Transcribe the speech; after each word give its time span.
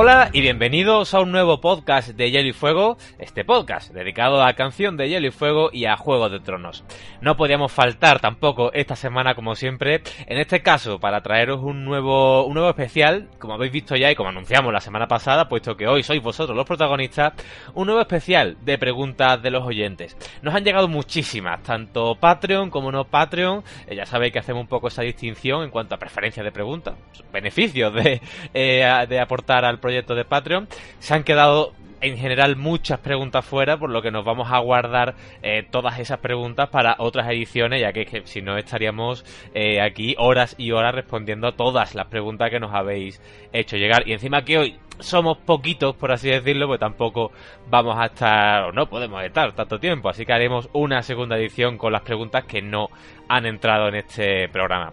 Hola 0.00 0.30
y 0.32 0.42
bienvenidos 0.42 1.12
a 1.12 1.18
un 1.18 1.32
nuevo 1.32 1.60
podcast 1.60 2.10
de 2.10 2.30
Hielo 2.30 2.50
y 2.50 2.52
Fuego, 2.52 2.98
este 3.18 3.44
podcast 3.44 3.92
dedicado 3.92 4.44
a 4.44 4.52
canción 4.52 4.96
de 4.96 5.08
Hielo 5.08 5.26
y 5.26 5.32
Fuego 5.32 5.70
y 5.72 5.86
a 5.86 5.96
Juego 5.96 6.28
de 6.28 6.38
Tronos. 6.38 6.84
No 7.20 7.36
podíamos 7.36 7.72
faltar 7.72 8.20
tampoco 8.20 8.72
esta 8.72 8.94
semana 8.94 9.34
como 9.34 9.56
siempre, 9.56 10.02
en 10.26 10.38
este 10.38 10.62
caso 10.62 11.00
para 11.00 11.20
traeros 11.20 11.64
un 11.64 11.84
nuevo, 11.84 12.46
un 12.46 12.54
nuevo 12.54 12.70
especial, 12.70 13.28
como 13.40 13.54
habéis 13.54 13.72
visto 13.72 13.96
ya 13.96 14.08
y 14.08 14.14
como 14.14 14.28
anunciamos 14.28 14.72
la 14.72 14.80
semana 14.80 15.08
pasada, 15.08 15.48
puesto 15.48 15.76
que 15.76 15.88
hoy 15.88 16.04
sois 16.04 16.22
vosotros 16.22 16.56
los 16.56 16.64
protagonistas, 16.64 17.32
un 17.74 17.86
nuevo 17.86 18.00
especial 18.00 18.56
de 18.60 18.78
preguntas 18.78 19.42
de 19.42 19.50
los 19.50 19.66
oyentes. 19.66 20.16
Nos 20.42 20.54
han 20.54 20.62
llegado 20.62 20.86
muchísimas, 20.86 21.60
tanto 21.64 22.14
Patreon 22.14 22.70
como 22.70 22.92
no 22.92 23.02
Patreon, 23.02 23.64
eh, 23.88 23.96
ya 23.96 24.06
sabéis 24.06 24.32
que 24.32 24.38
hacemos 24.38 24.60
un 24.60 24.68
poco 24.68 24.86
esa 24.86 25.02
distinción 25.02 25.64
en 25.64 25.70
cuanto 25.70 25.96
a 25.96 25.98
preferencias 25.98 26.44
de 26.44 26.52
preguntas, 26.52 26.94
beneficios 27.32 27.92
de, 27.92 28.20
eh, 28.54 29.06
de 29.08 29.20
aportar 29.20 29.64
al 29.64 29.80
proyecto 29.80 29.87
de 29.88 30.24
Patreon. 30.24 30.68
Se 30.98 31.14
han 31.14 31.24
quedado 31.24 31.72
en 32.00 32.16
general 32.16 32.56
muchas 32.56 33.00
preguntas 33.00 33.44
fuera, 33.44 33.76
por 33.76 33.90
lo 33.90 34.02
que 34.02 34.10
nos 34.10 34.24
vamos 34.24 34.50
a 34.50 34.58
guardar 34.58 35.14
eh, 35.42 35.66
todas 35.68 35.98
esas 35.98 36.18
preguntas 36.18 36.68
para 36.68 36.96
otras 36.98 37.28
ediciones, 37.28 37.80
ya 37.80 37.92
que, 37.92 38.22
si 38.24 38.42
no 38.42 38.56
estaríamos 38.56 39.24
eh, 39.54 39.80
aquí 39.80 40.14
horas 40.18 40.54
y 40.58 40.70
horas 40.70 40.94
respondiendo 40.94 41.48
a 41.48 41.52
todas 41.52 41.94
las 41.94 42.06
preguntas 42.06 42.50
que 42.50 42.60
nos 42.60 42.72
habéis 42.72 43.20
hecho 43.52 43.76
llegar. 43.76 44.06
Y 44.06 44.12
encima 44.12 44.44
que 44.44 44.58
hoy 44.58 44.78
somos 45.00 45.38
poquitos, 45.38 45.94
por 45.96 46.12
así 46.12 46.28
decirlo, 46.28 46.66
pues 46.66 46.80
tampoco 46.80 47.32
vamos 47.68 47.96
a 47.98 48.06
estar, 48.06 48.64
o 48.64 48.72
no 48.72 48.88
podemos 48.88 49.22
estar 49.22 49.52
tanto 49.52 49.78
tiempo, 49.78 50.08
así 50.08 50.24
que 50.24 50.32
haremos 50.32 50.68
una 50.72 51.02
segunda 51.02 51.36
edición 51.36 51.78
con 51.78 51.92
las 51.92 52.02
preguntas 52.02 52.44
que 52.44 52.62
no 52.62 52.88
han 53.28 53.46
entrado 53.46 53.88
en 53.88 53.96
este 53.96 54.48
programa. 54.48 54.92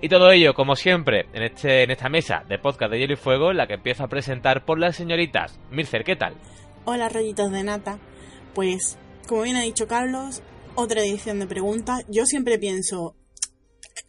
Y 0.00 0.08
todo 0.08 0.30
ello, 0.30 0.54
como 0.54 0.76
siempre, 0.76 1.26
en, 1.32 1.42
este, 1.42 1.82
en 1.82 1.90
esta 1.90 2.08
mesa 2.08 2.44
de 2.48 2.58
podcast 2.58 2.92
de 2.92 3.00
Hielo 3.00 3.14
y 3.14 3.16
Fuego, 3.16 3.52
la 3.52 3.66
que 3.66 3.74
empiezo 3.74 4.04
a 4.04 4.08
presentar 4.08 4.64
por 4.64 4.78
las 4.78 4.94
señoritas. 4.94 5.58
Mircer, 5.72 6.04
¿qué 6.04 6.14
tal? 6.14 6.34
Hola, 6.84 7.08
rollitos 7.08 7.50
de 7.50 7.64
nata. 7.64 7.98
Pues, 8.54 8.96
como 9.26 9.42
bien 9.42 9.56
ha 9.56 9.62
dicho 9.62 9.88
Carlos, 9.88 10.40
otra 10.76 11.00
edición 11.00 11.40
de 11.40 11.48
preguntas. 11.48 12.04
Yo 12.08 12.26
siempre 12.26 12.60
pienso, 12.60 13.16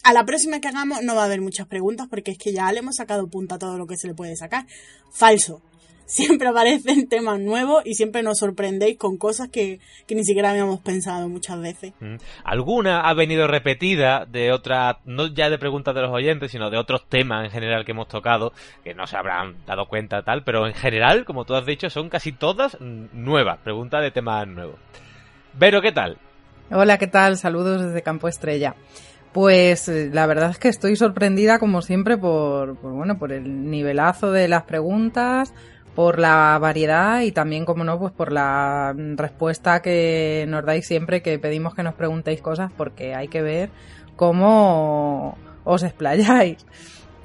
a 0.04 0.14
la 0.14 0.26
próxima 0.26 0.62
que 0.62 0.68
hagamos 0.68 1.02
no 1.02 1.16
va 1.16 1.24
a 1.24 1.26
haber 1.26 1.42
muchas 1.42 1.66
preguntas 1.66 2.08
porque 2.08 2.32
es 2.32 2.38
que 2.38 2.54
ya 2.54 2.72
le 2.72 2.80
hemos 2.80 2.98
sacado 2.98 3.28
punta 3.28 3.56
a 3.56 3.60
todo 3.60 3.80
lo 3.80 3.88
que 3.88 3.98
se 3.98 4.08
le 4.08 4.14
puede 4.14 4.36
sacar. 4.36 4.68
Falso 5.12 5.64
siempre 6.10 6.48
aparecen 6.48 7.08
temas 7.08 7.40
nuevos 7.40 7.84
y 7.86 7.94
siempre 7.94 8.24
nos 8.24 8.40
sorprendéis 8.40 8.98
con 8.98 9.18
cosas 9.18 9.50
que, 9.50 9.80
ni 10.10 10.24
siquiera 10.24 10.50
habíamos 10.50 10.82
pensado 10.82 11.30
muchas 11.30 11.62
veces. 11.62 11.94
Mm. 12.00 12.16
Alguna 12.44 13.02
ha 13.02 13.14
venido 13.14 13.48
repetida 13.48 14.26
de 14.26 14.52
otras, 14.52 14.98
no 15.06 15.28
ya 15.28 15.50
de 15.50 15.60
preguntas 15.60 15.94
de 15.94 16.02
los 16.02 16.12
oyentes, 16.12 16.52
sino 16.52 16.72
de 16.72 16.78
otros 16.78 17.08
temas 17.08 17.46
en 17.46 17.52
general 17.52 17.86
que 17.86 17.92
hemos 17.92 18.08
tocado, 18.08 18.54
que 18.84 18.96
no 18.96 19.06
se 19.06 19.18
habrán 19.18 19.56
dado 19.68 19.86
cuenta 19.88 20.24
tal, 20.24 20.44
pero 20.44 20.66
en 20.66 20.74
general, 20.74 21.26
como 21.26 21.46
tú 21.46 21.54
has 21.54 21.66
dicho, 21.66 21.90
son 21.90 22.10
casi 22.10 22.32
todas 22.32 22.78
nuevas, 22.82 23.60
preguntas 23.60 24.02
de 24.02 24.10
temas 24.10 24.48
nuevos. 24.48 24.80
Vero, 25.54 25.82
¿qué 25.82 25.92
tal? 25.92 26.18
Hola, 26.72 26.98
¿qué 26.98 27.08
tal? 27.08 27.38
Saludos 27.38 27.84
desde 27.84 28.02
Campo 28.02 28.28
Estrella. 28.28 28.76
Pues 29.32 29.88
eh, 29.90 30.10
la 30.12 30.26
verdad 30.26 30.50
es 30.50 30.58
que 30.58 30.70
estoy 30.70 30.96
sorprendida 30.96 31.60
como 31.60 31.84
siempre 31.84 32.18
por, 32.18 32.78
por, 32.78 32.94
bueno 32.94 33.20
por 33.20 33.32
el 33.32 33.70
nivelazo 33.70 34.32
de 34.32 34.48
las 34.48 34.64
preguntas, 34.64 35.54
por 36.00 36.18
la 36.18 36.58
variedad 36.60 37.20
y 37.24 37.34
también, 37.34 37.66
como 37.66 37.84
no, 37.84 38.00
pues 38.00 38.14
por 38.14 38.32
la 38.32 38.96
respuesta 39.18 39.82
que 39.82 40.46
nos 40.48 40.64
dais 40.64 40.88
siempre 40.88 41.22
que 41.22 41.38
pedimos 41.40 41.76
que 41.76 41.84
nos 41.84 41.94
preguntéis 41.94 42.42
cosas 42.42 42.72
porque 42.72 43.16
hay 43.16 43.28
que 43.28 43.42
ver 43.42 43.70
cómo 44.16 45.38
os 45.66 45.84
explayáis. 45.84 46.66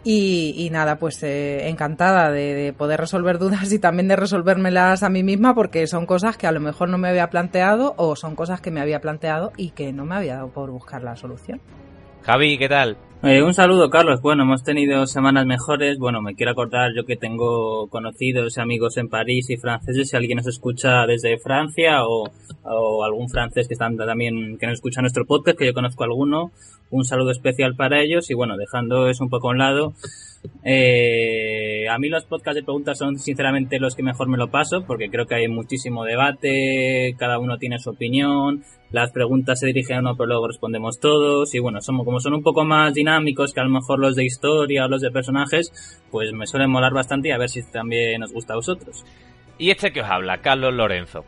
Y, 0.02 0.68
nada, 0.72 0.98
pues 0.98 1.22
eh, 1.22 1.68
encantada 1.68 2.32
de, 2.32 2.74
poder 2.76 2.98
resolver 2.98 3.38
dudas 3.38 3.70
y 3.72 3.78
también 3.78 4.08
de 4.08 4.16
resolvérmelas 4.16 5.04
a 5.04 5.08
mí 5.08 5.22
misma 5.22 5.54
porque 5.54 5.86
son 5.86 6.04
cosas 6.04 6.36
que 6.36 6.48
a 6.48 6.52
lo 6.52 6.58
mejor 6.58 6.88
no 6.88 6.98
me 6.98 7.08
había 7.08 7.30
planteado 7.30 7.94
o 7.96 8.16
son 8.16 8.34
cosas 8.34 8.60
que 8.60 8.72
me 8.72 8.80
había 8.80 9.00
planteado 9.00 9.52
y 9.56 9.70
que 9.70 9.92
no 9.92 10.04
me 10.04 10.16
había 10.16 10.34
dado 10.34 10.48
por 10.48 10.72
buscar 10.72 11.04
la 11.04 11.14
solución. 11.14 11.60
Javi, 12.22 12.58
¿qué 12.58 12.68
tal? 12.68 12.96
Eh, 13.26 13.42
un 13.42 13.54
saludo, 13.54 13.88
Carlos. 13.88 14.20
Bueno, 14.20 14.42
hemos 14.42 14.64
tenido 14.64 15.06
semanas 15.06 15.46
mejores. 15.46 15.96
Bueno, 15.98 16.20
me 16.20 16.34
quiero 16.34 16.52
acordar 16.52 16.90
yo 16.94 17.06
que 17.06 17.16
tengo 17.16 17.88
conocidos 17.88 18.58
y 18.58 18.60
amigos 18.60 18.98
en 18.98 19.08
París 19.08 19.48
y 19.48 19.56
franceses. 19.56 20.10
Si 20.10 20.16
alguien 20.16 20.36
nos 20.36 20.46
escucha 20.46 21.06
desde 21.06 21.38
Francia 21.38 22.04
o, 22.06 22.30
algún 23.02 23.30
francés 23.30 23.66
que 23.66 23.72
están 23.72 23.96
también 23.96 24.58
que 24.58 24.66
nos 24.66 24.74
escucha 24.74 25.00
nuestro 25.00 25.24
podcast, 25.24 25.56
que 25.56 25.64
yo 25.64 25.72
conozco 25.72 26.04
alguno, 26.04 26.52
un 26.94 27.04
saludo 27.04 27.30
especial 27.32 27.74
para 27.74 28.00
ellos. 28.00 28.30
Y 28.30 28.34
bueno, 28.34 28.56
dejando 28.56 29.08
eso 29.08 29.24
un 29.24 29.30
poco 29.30 29.48
a 29.48 29.52
un 29.52 29.58
lado, 29.58 29.92
eh, 30.62 31.86
a 31.88 31.98
mí 31.98 32.08
los 32.08 32.24
podcasts 32.24 32.56
de 32.56 32.62
preguntas 32.62 32.98
son 32.98 33.18
sinceramente 33.18 33.78
los 33.78 33.94
que 33.94 34.02
mejor 34.02 34.28
me 34.28 34.38
lo 34.38 34.50
paso, 34.50 34.84
porque 34.86 35.10
creo 35.10 35.26
que 35.26 35.34
hay 35.34 35.48
muchísimo 35.48 36.04
debate, 36.04 37.14
cada 37.18 37.38
uno 37.38 37.58
tiene 37.58 37.78
su 37.78 37.90
opinión, 37.90 38.62
las 38.90 39.10
preguntas 39.10 39.60
se 39.60 39.66
dirigen 39.66 39.96
a 39.96 40.00
uno, 40.00 40.16
pero 40.16 40.28
luego 40.28 40.46
respondemos 40.46 41.00
todos. 41.00 41.54
Y 41.54 41.58
bueno, 41.58 41.80
somos, 41.80 42.04
como 42.04 42.20
son 42.20 42.34
un 42.34 42.42
poco 42.42 42.64
más 42.64 42.94
dinámicos 42.94 43.52
que 43.52 43.60
a 43.60 43.64
lo 43.64 43.70
mejor 43.70 43.98
los 43.98 44.14
de 44.14 44.24
historia 44.24 44.84
o 44.84 44.88
los 44.88 45.00
de 45.00 45.10
personajes, 45.10 46.00
pues 46.10 46.32
me 46.32 46.46
suelen 46.46 46.70
molar 46.70 46.92
bastante 46.92 47.28
y 47.28 47.32
a 47.32 47.38
ver 47.38 47.48
si 47.48 47.62
también 47.70 48.20
nos 48.20 48.32
gusta 48.32 48.52
a 48.52 48.56
vosotros. 48.56 49.04
Y 49.58 49.70
este 49.70 49.92
que 49.92 50.00
os 50.00 50.08
habla, 50.08 50.38
Carlos 50.38 50.74
Lorenzo. 50.74 51.24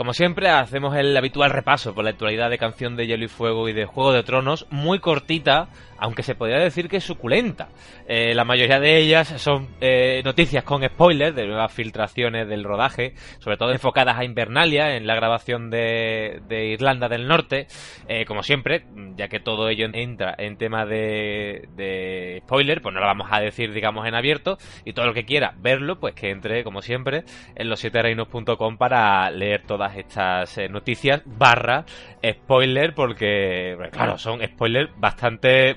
Como 0.00 0.14
siempre, 0.14 0.48
hacemos 0.48 0.96
el 0.96 1.14
habitual 1.14 1.50
repaso 1.50 1.94
por 1.94 2.04
la 2.04 2.08
actualidad 2.08 2.48
de 2.48 2.56
Canción 2.56 2.96
de 2.96 3.06
Hielo 3.06 3.26
y 3.26 3.28
Fuego 3.28 3.68
y 3.68 3.74
de 3.74 3.84
Juego 3.84 4.14
de 4.14 4.22
Tronos, 4.22 4.66
muy 4.70 4.98
cortita, 4.98 5.68
aunque 6.00 6.22
se 6.22 6.34
podría 6.34 6.58
decir 6.58 6.88
que 6.88 6.96
es 6.96 7.04
suculenta. 7.04 7.68
Eh, 8.08 8.34
la 8.34 8.44
mayoría 8.44 8.80
de 8.80 8.96
ellas 8.96 9.28
son 9.40 9.68
eh, 9.80 10.22
noticias 10.24 10.64
con 10.64 10.82
spoilers 10.82 11.36
de 11.36 11.46
nuevas 11.46 11.72
filtraciones 11.72 12.48
del 12.48 12.64
rodaje, 12.64 13.14
sobre 13.38 13.58
todo 13.58 13.70
enfocadas 13.70 14.18
a 14.18 14.24
Invernalia, 14.24 14.96
en 14.96 15.06
la 15.06 15.14
grabación 15.14 15.70
de, 15.70 16.40
Irlanda 16.50 17.08
del 17.08 17.28
Norte. 17.28 17.66
Eh, 18.08 18.24
como 18.24 18.42
siempre, 18.42 18.84
ya 19.14 19.28
que 19.28 19.40
todo 19.40 19.68
ello 19.68 19.88
entra 19.92 20.34
en 20.38 20.56
tema 20.56 20.86
de, 20.86 21.68
de 21.76 22.42
spoiler, 22.44 22.80
pues 22.80 22.94
no 22.94 23.00
lo 23.00 23.06
vamos 23.06 23.28
a 23.30 23.40
decir, 23.40 23.72
digamos, 23.72 24.06
en 24.06 24.14
abierto. 24.14 24.56
Y 24.84 24.94
todo 24.94 25.06
el 25.06 25.14
que 25.14 25.26
quiera 25.26 25.54
verlo, 25.58 26.00
pues 26.00 26.14
que 26.14 26.30
entre, 26.30 26.64
como 26.64 26.80
siempre, 26.80 27.24
en 27.54 27.68
los 27.68 27.82
reinos.com 27.82 28.78
para 28.78 29.30
leer 29.30 29.64
todas 29.66 29.96
estas 29.96 30.56
noticias 30.70 31.22
barra 31.26 31.84
spoiler, 32.24 32.94
porque, 32.94 33.76
claro, 33.92 34.16
son 34.16 34.40
spoilers 34.42 34.90
bastante 34.98 35.76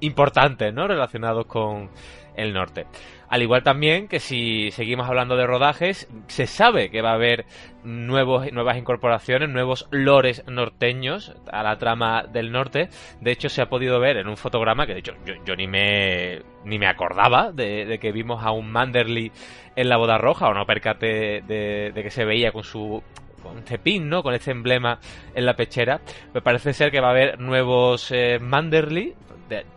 importantes, 0.00 0.72
¿no? 0.72 0.86
Relacionados 0.86 1.46
con 1.46 1.90
el 2.36 2.52
norte. 2.52 2.86
Al 3.28 3.42
igual 3.42 3.62
también 3.62 4.06
que 4.06 4.20
si 4.20 4.70
seguimos 4.70 5.08
hablando 5.08 5.36
de 5.36 5.46
rodajes, 5.46 6.08
se 6.28 6.46
sabe 6.46 6.90
que 6.90 7.02
va 7.02 7.10
a 7.10 7.14
haber 7.14 7.46
nuevos, 7.82 8.52
nuevas 8.52 8.76
incorporaciones, 8.76 9.48
nuevos 9.48 9.88
lores 9.90 10.44
norteños 10.46 11.34
a 11.50 11.62
la 11.62 11.78
trama 11.78 12.24
del 12.32 12.52
norte. 12.52 12.88
De 13.20 13.32
hecho, 13.32 13.48
se 13.48 13.62
ha 13.62 13.68
podido 13.68 13.98
ver 13.98 14.18
en 14.18 14.28
un 14.28 14.36
fotograma 14.36 14.86
que 14.86 14.94
de 14.94 15.00
hecho 15.00 15.14
yo, 15.44 15.56
ni 15.56 15.66
me 15.66 16.42
ni 16.64 16.78
me 16.78 16.86
acordaba 16.86 17.50
de, 17.52 17.98
que 18.00 18.12
vimos 18.12 18.44
a 18.44 18.52
un 18.52 18.70
Manderly 18.70 19.32
en 19.76 19.88
la 19.88 19.96
boda 19.96 20.18
roja, 20.18 20.48
o 20.48 20.54
no 20.54 20.64
percate 20.64 21.42
de, 21.42 21.92
que 21.94 22.10
se 22.10 22.24
veía 22.24 22.52
con 22.52 22.62
su 22.62 23.02
con 23.42 23.62
pin, 23.82 24.08
¿no? 24.08 24.22
Con 24.22 24.32
este 24.32 24.52
emblema 24.52 24.98
en 25.34 25.44
la 25.44 25.54
pechera. 25.54 26.00
Me 26.32 26.40
parece 26.40 26.72
ser 26.72 26.90
que 26.90 27.00
va 27.00 27.08
a 27.08 27.10
haber 27.10 27.40
nuevos 27.40 28.10
eh, 28.10 28.38
Manderly, 28.40 29.14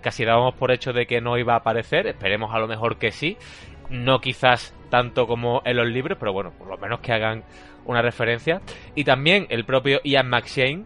casi 0.02 0.26
dábamos 0.26 0.56
por 0.56 0.72
hecho 0.72 0.94
de 0.94 1.06
que 1.06 1.22
no 1.22 1.38
iba 1.38 1.54
a 1.54 1.58
aparecer, 1.58 2.08
esperemos 2.08 2.54
a 2.54 2.60
lo 2.60 2.68
mejor 2.68 2.98
que 2.98 3.12
sí, 3.12 3.38
no 3.90 4.20
quizás 4.20 4.74
tanto 4.90 5.28
como 5.28 5.62
en 5.66 5.78
los 5.78 5.88
libros, 5.88 6.18
pero 6.20 6.34
bueno, 6.34 6.52
por 6.58 6.68
lo 6.68 6.78
menos 6.78 7.00
que 7.00 7.14
hagan 7.14 7.44
una 7.86 8.02
referencia. 8.02 8.62
Y 8.96 9.04
también 9.04 9.48
el 9.50 9.66
propio 9.66 10.00
Ian 10.04 10.30
McShane, 10.30 10.86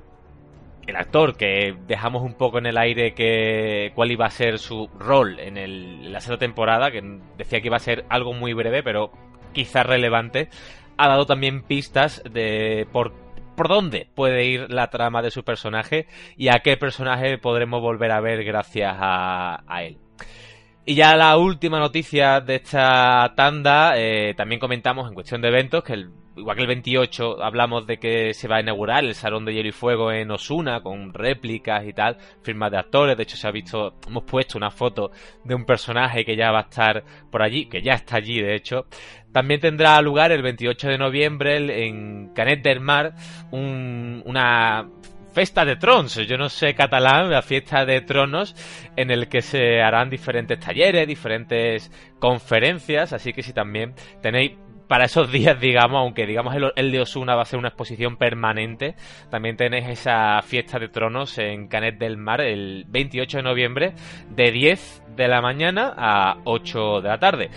el 0.88 0.96
actor 0.96 1.36
que 1.36 1.76
dejamos 1.88 2.24
un 2.24 2.34
poco 2.34 2.58
en 2.58 2.66
el 2.66 2.78
aire 2.78 3.14
que 3.14 3.92
cuál 3.96 4.12
iba 4.12 4.26
a 4.26 4.32
ser 4.32 4.60
su 4.60 4.90
rol 5.00 5.40
en, 5.40 5.58
el, 5.58 6.12
la 6.12 6.20
segunda 6.20 6.40
temporada, 6.40 6.92
que 6.92 7.02
decía 7.38 7.62
que 7.62 7.68
iba 7.68 7.78
a 7.78 7.80
ser 7.80 8.06
algo 8.10 8.34
muy 8.34 8.54
breve, 8.54 8.84
pero 8.84 9.12
quizás 9.54 9.86
relevante, 9.86 10.50
ha 10.98 11.08
dado 11.08 11.26
también 11.26 11.64
pistas 11.64 12.24
de 12.30 12.88
por 12.92 13.14
por 13.62 13.70
dónde 13.70 14.08
puede 14.16 14.46
ir 14.46 14.72
la 14.72 14.90
trama 14.90 15.22
de 15.22 15.30
su 15.30 15.44
personaje 15.44 16.08
y 16.36 16.48
a 16.48 16.62
qué 16.64 16.78
personaje 16.78 17.38
podremos 17.38 17.80
volver 17.80 18.12
a 18.12 18.20
ver 18.20 18.44
gracias 18.44 18.96
a, 19.00 19.84
él. 19.84 20.00
Y 20.84 20.96
ya 20.96 21.16
la 21.16 21.38
última 21.38 21.78
noticia 21.78 22.42
de 22.42 22.56
esta 22.56 23.34
tanda, 23.36 24.00
eh, 24.00 24.34
también 24.36 24.60
comentamos 24.60 25.08
en 25.08 25.14
cuestión 25.14 25.44
de 25.44 25.50
eventos 25.50 25.84
que 25.84 25.94
el 25.94 26.10
igual 26.36 26.56
que 26.56 26.62
el 26.62 26.68
28 26.68 27.44
hablamos 27.44 27.86
de 27.86 27.98
que 27.98 28.34
se 28.34 28.48
va 28.48 28.58
a 28.58 28.62
inaugurar 28.62 29.04
el 29.04 29.16
Salón 29.16 29.46
de 29.46 29.54
Hielo 29.54 29.70
y 29.70 29.74
Fuego 29.74 30.12
en 30.12 30.32
Osuna 30.32 30.82
con 30.82 31.14
réplicas 31.14 31.86
y 31.86 31.94
tal, 31.94 32.18
firmas 32.42 32.72
de 32.72 32.78
actores, 32.78 33.18
de 33.18 33.24
hecho 33.24 33.38
se 33.38 33.48
ha 33.48 33.52
visto, 33.52 33.96
hemos 34.08 34.24
puesto 34.24 34.58
una 34.58 34.72
foto 34.72 35.12
de 35.44 35.56
un 35.56 35.66
personaje 35.66 36.26
que 36.26 36.36
ya 36.36 36.52
va 36.52 36.60
a 36.60 36.64
estar 36.64 37.04
por 37.30 37.42
allí, 37.42 37.66
que 37.66 37.82
ya 37.82 37.94
está 37.94 38.18
allí 38.18 38.42
de 38.42 38.56
hecho. 38.56 38.86
También 39.32 39.62
tendrá 39.62 40.02
lugar 40.02 40.32
el 40.32 40.42
28 40.42 40.90
de 40.90 40.98
noviembre 40.98 41.86
en 41.86 42.34
Canet 42.34 42.62
del 42.62 42.82
Mar 42.82 43.14
una 43.52 44.90
Festa 45.34 45.64
de 45.64 45.78
Trons, 45.78 46.16
yo 46.28 46.38
no 46.38 46.50
sé 46.50 46.76
catalán, 46.76 47.30
la 47.30 47.42
fiesta 47.42 47.86
de 47.86 48.02
tronos, 48.02 48.54
en 48.98 49.12
el 49.12 49.30
que 49.30 49.42
se 49.42 49.82
harán 49.82 50.10
diferentes 50.10 50.60
talleres, 50.60 51.08
diferentes 51.08 51.90
conferencias, 52.20 53.14
así 53.14 53.32
que 53.32 53.42
si 53.42 53.54
también 53.54 53.94
tenéis 54.22 54.58
para 54.92 55.06
esos 55.06 55.32
días, 55.32 55.58
digamos, 55.58 56.00
aunque 56.00 56.26
digamos 56.26 56.54
el, 56.54 56.74
el, 56.76 56.92
de 56.92 57.00
Osuna 57.00 57.34
va 57.34 57.44
a 57.44 57.46
ser 57.46 57.58
una 57.58 57.70
exposición 57.70 58.18
permanente, 58.18 58.96
también 59.30 59.56
tenéis 59.56 59.88
esa 59.88 60.42
fiesta 60.42 60.80
de 60.80 60.90
tronos 60.90 61.38
en 61.38 61.70
Canet 61.70 61.98
del 61.98 62.18
Mar 62.18 62.42
el 62.42 62.84
28 62.90 63.38
de 63.38 63.44
noviembre 63.44 63.94
de 64.32 64.52
10 64.52 65.04
de 65.16 65.28
la 65.30 65.42
mañana 65.42 65.94
a 65.96 66.40
8 66.44 67.00
de 67.00 67.08
la 67.08 67.20
tarde. 67.20 67.50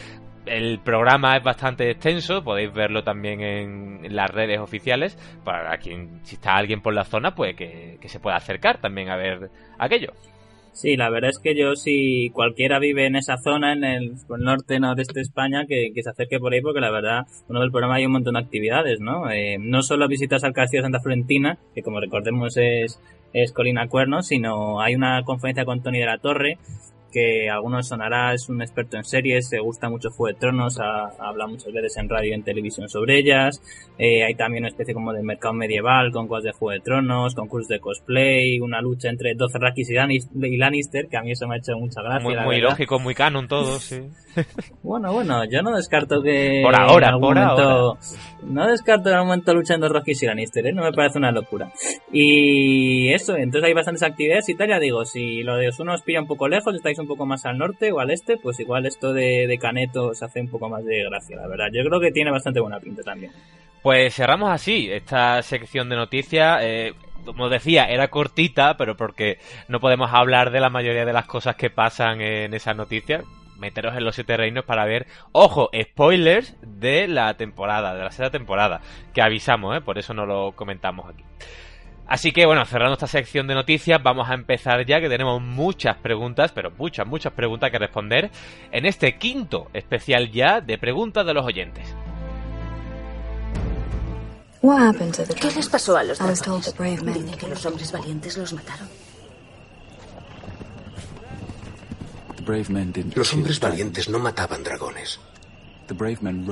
El 0.47 0.79
programa 0.79 1.37
es 1.37 1.43
bastante 1.43 1.91
extenso, 1.91 2.45
podéis 2.45 2.73
verlo 2.73 3.03
también 3.03 3.41
en 3.41 4.15
las 4.15 4.31
redes 4.31 4.61
oficiales, 4.61 5.19
para 5.43 5.77
quien, 5.79 6.21
si 6.23 6.37
está 6.37 6.55
alguien 6.55 6.83
por 6.83 6.95
la 6.95 7.03
zona, 7.03 7.35
pues 7.35 7.57
que, 7.57 7.99
que 8.01 8.09
se 8.09 8.21
pueda 8.21 8.37
acercar 8.37 8.79
también 8.79 9.11
a 9.11 9.17
ver 9.17 9.51
aquello. 9.77 10.13
Sí, 10.75 10.97
la 10.97 11.09
verdad 11.09 11.31
es 11.31 11.38
que 11.38 11.55
yo, 11.55 11.76
si 11.76 12.31
cualquiera 12.31 12.81
vive 12.81 13.06
en 13.06 13.15
esa 13.15 13.38
zona, 13.38 13.73
en 13.73 13.85
el, 13.85 14.17
norte, 14.38 14.81
noreste 14.81 15.15
de 15.15 15.21
España, 15.21 15.67
que, 15.69 15.93
que, 15.94 16.03
se 16.03 16.11
acerque 16.11 16.41
por 16.41 16.53
ahí, 16.53 16.61
porque 16.61 16.81
la 16.81 16.91
verdad, 16.91 17.26
uno 17.49 17.61
del 17.61 17.71
programa 17.71 17.94
hay 17.94 18.06
un 18.06 18.12
montón 18.12 18.35
de 18.35 18.41
actividades, 18.41 18.99
¿no? 18.99 19.31
Eh, 19.31 19.56
no 19.61 19.82
solo 19.82 20.09
visitas 20.09 20.43
al 20.43 20.53
Castillo 20.53 20.82
de 20.82 20.87
Santa 20.87 20.99
Florentina, 20.99 21.59
que 21.76 21.82
como 21.82 22.00
recordemos 22.00 22.56
es, 22.56 23.00
es 23.32 23.53
Colina 23.53 23.87
Cuerno, 23.87 24.25
sino 24.25 24.81
hay 24.81 24.97
una 24.97 25.23
conferencia 25.23 25.65
con 25.65 25.81
Tony 25.81 26.00
de 26.00 26.06
la 26.06 26.19
Torre, 26.19 26.59
que 27.14 27.49
a 27.49 27.55
algunos 27.55 27.87
sonará, 27.87 28.34
es 28.34 28.49
un 28.49 28.61
experto 28.61 28.96
en 28.96 29.05
series, 29.05 29.49
se 29.49 29.61
gusta 29.61 29.88
mucho 29.88 30.11
Juego 30.11 30.34
de 30.34 30.40
Tronos, 30.40 30.81
ha, 30.81 31.06
habla 31.20 31.46
muchas 31.46 31.72
veces 31.72 31.96
en 31.96 32.08
radio 32.08 32.31
y 32.31 32.34
en 32.34 32.43
televisión 32.43 32.88
sobre 32.88 33.19
ellas. 33.20 33.62
Eh, 33.96 34.25
hay 34.25 34.34
también 34.34 34.64
una 34.64 34.69
especie 34.69 34.93
como 34.93 35.12
de 35.12 35.22
mercado 35.22 35.55
medieval 35.55 36.11
con 36.11 36.26
cosas 36.26 36.44
de 36.44 36.52
Juego 36.52 36.72
de 36.72 36.81
Tronos, 36.81 37.37
concursos 37.37 37.69
de 37.69 37.78
cosplay, 37.78 38.58
una 38.61 38.81
lucha 38.81 39.08
entre 39.08 39.34
Dothraki 39.34 39.82
y 39.82 40.56
Lannister, 40.56 41.06
que 41.08 41.16
a 41.16 41.22
mí 41.22 41.31
eso 41.31 41.46
me 41.46 41.55
ha 41.55 41.58
hecho 41.58 41.78
mucha 41.78 42.02
gracia. 42.02 42.20
Muy, 42.20 42.37
muy 42.37 42.61
lógico, 42.61 42.99
muy 42.99 43.14
canon 43.14 43.46
todo, 43.46 43.78
sí. 43.78 44.02
bueno, 44.82 45.12
bueno, 45.12 45.44
yo 45.44 45.62
no 45.62 45.76
descarto 45.76 46.20
que. 46.20 46.62
Por 46.64 46.75
ahora, 46.75 47.11
en 47.11 47.20
por 47.20 47.37
momento, 47.37 47.62
ahora. 47.62 48.00
No 48.43 48.66
descarto 48.66 49.08
en 49.08 49.14
algún 49.14 49.28
momento 49.28 49.55
luchando 49.55 49.88
Rocky 49.88 50.12
y 50.20 50.26
Lannister, 50.26 50.66
¿eh? 50.66 50.72
No 50.72 50.82
me 50.82 50.93
parece 50.93 51.19
una 51.19 51.31
locura. 51.31 51.70
Y 52.12 53.12
eso, 53.12 53.37
entonces 53.37 53.69
hay 53.69 53.75
bastantes 53.75 54.02
actividades 54.02 54.49
y 54.49 54.55
tal, 54.55 54.69
ya 54.69 54.78
digo, 54.78 55.05
si 55.05 55.43
lo 55.43 55.56
de 55.56 55.69
Osuna 55.69 55.94
os 55.94 56.02
pilla 56.02 56.20
un 56.20 56.26
poco 56.26 56.49
lejos, 56.49 56.75
estáis 56.75 56.99
un 56.99 57.04
poco 57.06 57.27
más 57.27 57.47
al 57.47 57.59
norte 57.59 57.93
o 57.93 58.01
al 58.01 58.11
este, 58.11 58.37
pues 58.37 58.59
igual 58.61 58.87
esto 58.87 59.12
de, 59.12 59.47
de 59.47 59.59
Caneto 59.59 60.09
os 60.09 60.23
hace 60.23 60.41
un 60.41 60.49
poco 60.49 60.69
más 60.69 60.85
de 60.85 61.05
gracia, 61.05 61.37
la 61.37 61.47
verdad. 61.47 61.67
Yo 61.73 61.85
creo 61.85 62.01
que 62.01 62.12
tiene 62.12 62.31
bastante 62.31 62.61
buena 62.61 62.81
pinta 62.81 63.03
también. 63.03 63.33
Pues 63.83 64.15
cerramos 64.15 64.51
así 64.51 64.91
esta 64.91 65.43
sección 65.43 65.91
de 65.91 65.97
noticias. 65.97 66.61
Eh, 66.62 66.95
como 67.25 67.49
decía, 67.49 67.85
era 67.85 68.09
cortita, 68.09 68.77
pero 68.77 68.97
porque 68.97 69.39
no 69.69 69.81
podemos 69.81 70.11
hablar 70.12 70.51
de 70.51 70.61
la 70.61 70.71
mayoría 70.71 71.05
de 71.05 71.12
las 71.12 71.27
cosas 71.27 71.56
que 71.56 71.71
pasan 71.71 72.21
en 72.21 72.55
esas 72.55 72.77
noticias. 72.77 73.25
Meteros 73.59 73.97
en 73.97 74.05
los 74.05 74.15
siete 74.15 74.37
reinos 74.37 74.65
para 74.65 74.85
ver, 74.85 75.07
ojo, 75.33 75.71
spoilers 75.79 76.57
de 76.62 77.09
la 77.09 77.35
temporada, 77.35 77.95
de 77.95 78.03
la 78.03 78.11
sexta 78.11 78.31
temporada, 78.31 78.81
que 79.12 79.23
avisamos, 79.23 79.77
¿eh? 79.77 79.81
por 79.81 79.99
eso 79.99 80.12
no 80.12 80.27
lo 80.27 80.53
comentamos 80.53 81.09
aquí. 81.09 81.23
Así 82.06 82.33
que 82.33 82.45
bueno, 82.45 82.65
cerrando 82.67 82.95
esta 82.95 83.06
sección 83.06 83.47
de 83.47 83.55
noticias, 83.55 84.03
vamos 84.03 84.29
a 84.29 84.35
empezar 84.35 84.85
ya 84.85 85.01
que 85.01 85.09
tenemos 85.09 85.41
muchas 85.41 85.97
preguntas, 85.97 86.53
pero 86.53 86.71
muchas, 86.71 87.06
muchas 87.06 87.33
preguntas 87.33 87.71
que 87.71 87.79
responder 87.79 88.31
en 88.71 88.85
este 88.85 89.17
quinto 89.17 89.69
especial 89.73 90.31
ya 90.31 90.61
de 90.61 90.77
preguntas 90.77 91.25
de 91.25 91.35
los 91.35 91.47
oyentes. 91.47 91.87
¿Qué 95.41 95.51
les 95.55 95.69
pasó 95.69 95.97
a 95.97 96.05
los 96.05 96.19
dragones? 96.19 96.75
Dice 97.15 97.37
que 97.39 97.49
los 97.49 97.67
hombres 97.67 97.93
valientes 97.93 98.37
los 98.37 98.53
mataron. 98.53 98.89
Los 103.15 103.33
hombres 103.33 103.61
valientes 103.61 104.09
no 104.09 104.19
mataban 104.19 104.62
dragones. 104.62 105.21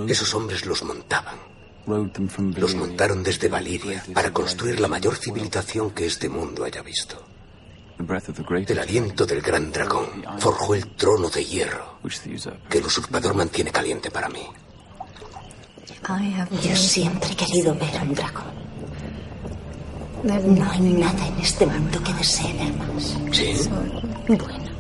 Esos 0.08 0.34
hombres 0.34 0.66
los 0.66 0.82
montaban. 0.82 1.51
Los 1.87 2.75
montaron 2.75 3.23
desde 3.23 3.49
Valiria 3.49 4.05
para 4.14 4.32
construir 4.32 4.81
la 4.81 4.88
mayor 4.88 5.17
civilización 5.17 5.90
que 5.90 6.06
este 6.06 6.29
mundo 6.29 6.64
haya 6.64 6.82
visto. 6.82 7.23
El 8.69 8.79
aliento 8.79 9.26
del 9.26 9.40
gran 9.40 9.70
dragón 9.70 10.25
forjó 10.38 10.75
el 10.75 10.87
trono 10.88 11.29
de 11.29 11.44
hierro 11.44 11.99
que 12.69 12.79
el 12.79 12.87
usurpador 12.87 13.34
mantiene 13.34 13.70
caliente 13.70 14.11
para 14.11 14.29
mí. 14.29 14.43
Yo 16.62 16.76
siempre 16.76 17.31
he 17.31 17.37
querido 17.37 17.75
ver 17.75 17.96
a 17.96 18.02
un 18.02 18.14
dragón. 18.14 18.62
No 20.25 20.70
hay 20.70 20.81
nada 20.81 21.26
en 21.26 21.38
este 21.40 21.67
mundo 21.67 22.02
que 22.02 22.12
desee 22.14 22.52
ver 22.55 22.73
más. 22.76 23.19
¿Sí? 23.32 23.69
Bueno. 24.29 24.71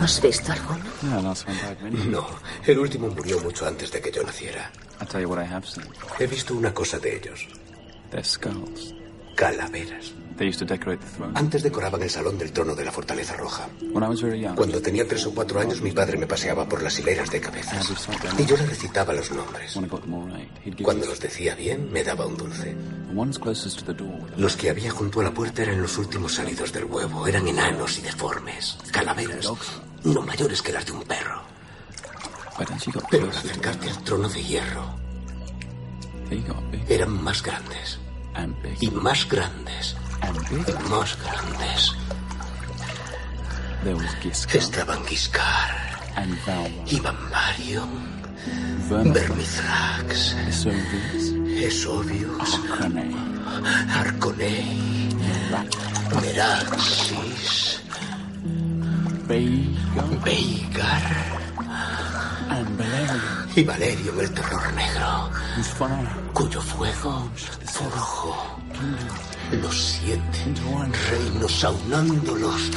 ¿Has 0.00 0.20
visto 0.20 0.52
alguno? 0.52 0.84
No, 2.10 2.26
el 2.66 2.78
último 2.78 3.08
murió 3.08 3.40
mucho 3.40 3.66
antes 3.66 3.90
de 3.90 4.00
que 4.00 4.10
yo 4.12 4.22
naciera. 4.22 4.70
He 6.18 6.26
visto 6.26 6.54
una 6.54 6.72
cosa 6.72 6.98
de 6.98 7.16
ellos. 7.16 7.48
Calaveras. 9.34 10.12
Antes 11.34 11.62
decoraban 11.62 12.02
el 12.02 12.10
salón 12.10 12.38
del 12.38 12.52
trono 12.52 12.74
de 12.74 12.84
la 12.84 12.92
Fortaleza 12.92 13.36
Roja. 13.36 13.68
Cuando 14.56 14.80
tenía 14.82 15.06
tres 15.06 15.26
o 15.26 15.34
cuatro 15.34 15.60
años, 15.60 15.80
mi 15.80 15.92
padre 15.92 16.16
me 16.18 16.26
paseaba 16.26 16.68
por 16.68 16.82
las 16.82 16.98
hileras 16.98 17.30
de 17.30 17.40
cabezas. 17.40 17.92
Y 18.38 18.46
yo 18.46 18.56
le 18.56 18.66
recitaba 18.66 19.12
los 19.12 19.30
nombres. 19.30 19.78
Cuando 20.82 21.06
los 21.06 21.20
decía 21.20 21.54
bien, 21.54 21.90
me 21.92 22.02
daba 22.02 22.26
un 22.26 22.36
dulce. 22.36 22.74
Los 24.36 24.56
que 24.56 24.70
había 24.70 24.90
junto 24.90 25.20
a 25.20 25.24
la 25.24 25.32
puerta 25.34 25.62
eran 25.62 25.80
los 25.82 25.98
últimos 25.98 26.34
salidos 26.34 26.72
del 26.72 26.84
huevo. 26.84 27.26
Eran 27.26 27.46
enanos 27.46 27.98
y 27.98 28.02
deformes. 28.02 28.78
Calaveras. 28.90 29.52
No 30.04 30.22
mayores 30.22 30.62
que 30.62 30.72
las 30.72 30.86
de 30.86 30.92
un 30.92 31.02
perro. 31.02 31.42
Pero 33.10 33.24
al 33.24 33.30
acercarte 33.30 33.88
al 33.90 34.02
trono 34.04 34.28
de 34.28 34.42
hierro, 34.42 34.94
eran 36.88 37.22
más 37.22 37.42
grandes. 37.42 37.98
Y 38.80 38.90
más 38.90 39.28
grandes. 39.28 39.96
Más 40.88 41.18
grandes. 41.18 41.94
Estaban 44.52 45.04
Giscar. 45.06 45.70
Y 46.86 47.00
Bambarium. 47.00 47.90
Vermithrax. 48.88 50.36
Esovius. 51.56 52.60
Arconei. 53.94 55.08
Meraxis. 56.20 57.82
Veigar. 60.24 61.06
Y 63.54 63.64
Valerium 63.64 64.20
el 64.20 64.30
terror 64.32 64.72
negro, 64.72 65.30
cuyo 66.32 66.60
fuego 66.60 67.28
forjó 67.66 68.56
los 69.60 69.76
siete 69.76 70.38
reinos 71.10 71.64
aunándolos. 71.64 72.70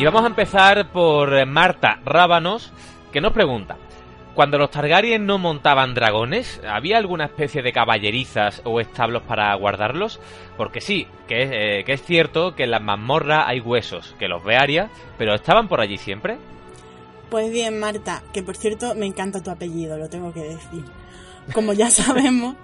Y 0.00 0.04
vamos 0.06 0.22
a 0.22 0.28
empezar 0.28 0.90
por 0.92 1.44
Marta 1.44 2.00
Rábanos, 2.06 2.72
que 3.12 3.20
nos 3.20 3.34
pregunta, 3.34 3.76
cuando 4.34 4.56
los 4.56 4.70
Targaryen 4.70 5.26
no 5.26 5.36
montaban 5.36 5.92
dragones, 5.92 6.58
¿había 6.66 6.96
alguna 6.96 7.26
especie 7.26 7.60
de 7.60 7.74
caballerizas 7.74 8.62
o 8.64 8.80
establos 8.80 9.24
para 9.24 9.54
guardarlos? 9.56 10.18
Porque 10.56 10.80
sí, 10.80 11.06
que 11.28 11.42
es, 11.42 11.50
eh, 11.52 11.84
que 11.84 11.92
es 11.92 12.02
cierto 12.02 12.54
que 12.54 12.64
en 12.64 12.70
las 12.70 12.80
mazmorras 12.80 13.44
hay 13.46 13.60
huesos, 13.60 14.16
que 14.18 14.26
los 14.26 14.42
ve 14.42 14.56
Aria, 14.56 14.88
pero 15.18 15.34
¿estaban 15.34 15.68
por 15.68 15.82
allí 15.82 15.98
siempre? 15.98 16.38
Pues 17.28 17.52
bien, 17.52 17.78
Marta, 17.78 18.22
que 18.32 18.42
por 18.42 18.56
cierto 18.56 18.94
me 18.94 19.04
encanta 19.04 19.42
tu 19.42 19.50
apellido, 19.50 19.98
lo 19.98 20.08
tengo 20.08 20.32
que 20.32 20.44
decir. 20.44 20.82
Como 21.52 21.74
ya 21.74 21.90
sabemos, 21.90 22.54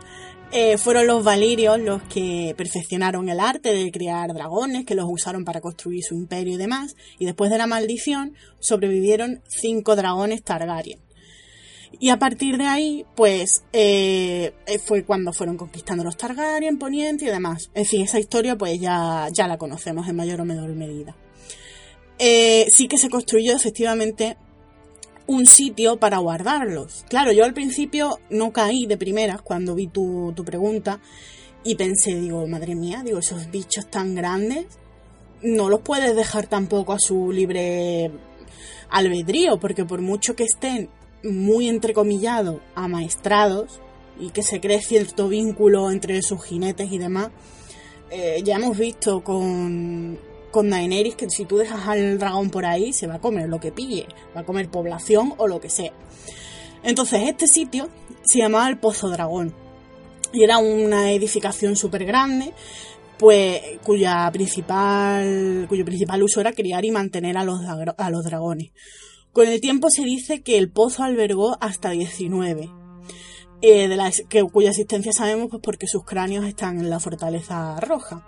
eh, 0.53 0.79
fueron 0.79 1.07
los 1.07 1.25
valirios 1.25 1.81
los 1.81 2.03
que 2.05 2.55
perfeccionaron 2.57 3.29
el 3.29 3.41
arte 3.41 3.75
de 3.75 3.91
criar 3.91 4.33
dragones, 4.33 4.85
que 4.85 4.95
los 4.95 5.07
usaron 5.09 5.45
para 5.45 5.61
construir 5.61 6.03
su 6.05 6.15
imperio 6.15 6.55
y 6.55 6.57
demás, 6.57 6.97
y 7.19 7.27
después 7.27 7.51
de 7.51 7.59
la 7.59 7.67
maldición 7.67 8.35
sobrevivieron 8.59 9.43
cinco 9.49 9.97
dragones 9.97 10.43
Targaryen. 10.43 11.01
Y 11.99 12.11
a 12.11 12.19
partir 12.19 12.59
de 12.59 12.67
ahí, 12.67 13.07
pues, 13.15 13.65
eh, 13.73 14.53
fue 14.85 15.05
cuando 15.05 15.33
fueron 15.33 15.57
conquistando 15.57 16.05
los 16.05 16.17
Targaryen, 16.17 16.79
Poniente 16.79 17.25
y 17.25 17.29
demás. 17.29 17.71
En 17.75 17.87
fin, 17.87 18.03
esa 18.03 18.19
historia 18.19 18.57
pues 18.57 18.79
ya, 18.81 19.29
ya 19.33 19.49
la 19.49 19.57
conocemos 19.57 20.09
en 20.09 20.17
mayor 20.17 20.41
o 20.41 20.45
menor 20.45 20.69
medida. 20.75 21.17
Eh, 22.19 22.67
sí 22.71 22.89
que 22.89 22.99
se 22.99 23.11
construyó 23.11 23.55
efectivamente 23.55 24.37
un 25.27 25.47
sitio 25.47 25.99
para 25.99 26.19
guardarlos. 26.19 27.05
Claro, 27.09 27.33
yo 27.33 27.45
al 27.45 27.55
principio 27.55 28.21
no 28.31 28.53
caí 28.53 28.87
de 28.87 28.97
primeras 28.97 29.43
cuando 29.43 29.75
vi 29.75 29.87
tu, 29.87 30.33
tu 30.35 30.45
pregunta 30.45 31.01
y 31.65 31.75
pensé, 31.75 32.15
digo, 32.15 32.47
madre 32.47 32.75
mía, 32.75 33.03
digo, 33.05 33.19
esos 33.19 33.51
bichos 33.51 33.87
tan 33.91 34.15
grandes 34.15 34.67
no 35.43 35.69
los 35.69 35.81
puedes 35.81 36.15
dejar 36.17 36.47
tampoco 36.47 36.93
a 36.93 36.99
su 36.99 37.33
libre 37.33 38.11
albedrío, 38.91 39.59
porque 39.59 39.85
por 39.85 40.01
mucho 40.01 40.35
que 40.35 40.45
estén 40.45 40.89
muy 41.23 41.69
entrecomillado 41.69 42.61
amaestrados 42.75 43.81
y 44.19 44.31
que 44.31 44.43
se 44.43 44.61
cree 44.61 44.81
cierto 44.81 45.29
vínculo 45.29 45.91
entre 45.91 46.23
sus 46.23 46.43
jinetes 46.45 46.91
y 46.93 46.99
demás. 46.99 47.31
Eh, 48.11 48.41
ya 48.45 48.57
hemos 48.57 48.79
visto 48.79 49.23
con, 49.23 50.19
con 50.57 50.71
Daenerys 50.71 51.17
que 51.17 51.29
si 51.29 51.45
tú 51.45 51.59
dejas 51.59 51.87
al 51.87 52.19
dragón 52.19 52.49
por 52.49 52.65
ahí 52.65 52.95
se 52.95 53.07
va 53.07 53.17
a 53.17 53.21
comer 53.21 53.47
lo 53.47 53.61
que 53.61 53.73
pille, 53.73 54.07
va 54.35 54.41
a 54.41 54.45
comer 54.47 54.71
población 54.71 55.35
o 55.37 55.49
lo 55.49 55.61
que 55.61 55.69
sea. 55.69 55.93
Entonces 56.83 57.21
este 57.25 57.47
sitio 57.47 57.91
se 58.25 58.39
llamaba 58.39 58.67
el 58.71 58.79
Pozo 58.79 59.11
Dragón 59.11 59.55
y 60.33 60.45
era 60.45 60.57
una 60.57 61.13
edificación 61.13 61.77
súper 61.77 62.07
grande 62.07 62.55
pues 63.19 63.61
cuya 63.85 64.31
principal 64.33 65.67
cuyo 65.69 65.85
principal 65.85 66.23
uso 66.23 66.41
era 66.41 66.55
criar 66.55 66.87
y 66.87 66.91
mantener 66.91 67.37
a 67.37 67.45
los, 67.45 67.61
a 67.67 68.11
los 68.11 68.25
dragones. 68.25 68.73
Con 69.35 69.47
el 69.49 69.61
tiempo 69.61 69.91
se 69.91 70.05
dice 70.05 70.41
que 70.41 70.57
el 70.57 70.71
pozo 70.71 71.03
albergó 71.03 71.59
hasta 71.61 71.91
19, 71.91 72.71
eh, 73.61 73.89
de 73.89 74.25
que, 74.31 74.43
cuya 74.45 74.71
existencia 74.71 75.13
sabemos 75.13 75.49
pues 75.51 75.61
porque 75.63 75.87
sus 75.87 76.03
cráneos 76.05 76.47
están 76.47 76.79
en 76.79 76.89
la 76.89 76.99
fortaleza 76.99 77.79
roja. 77.81 78.27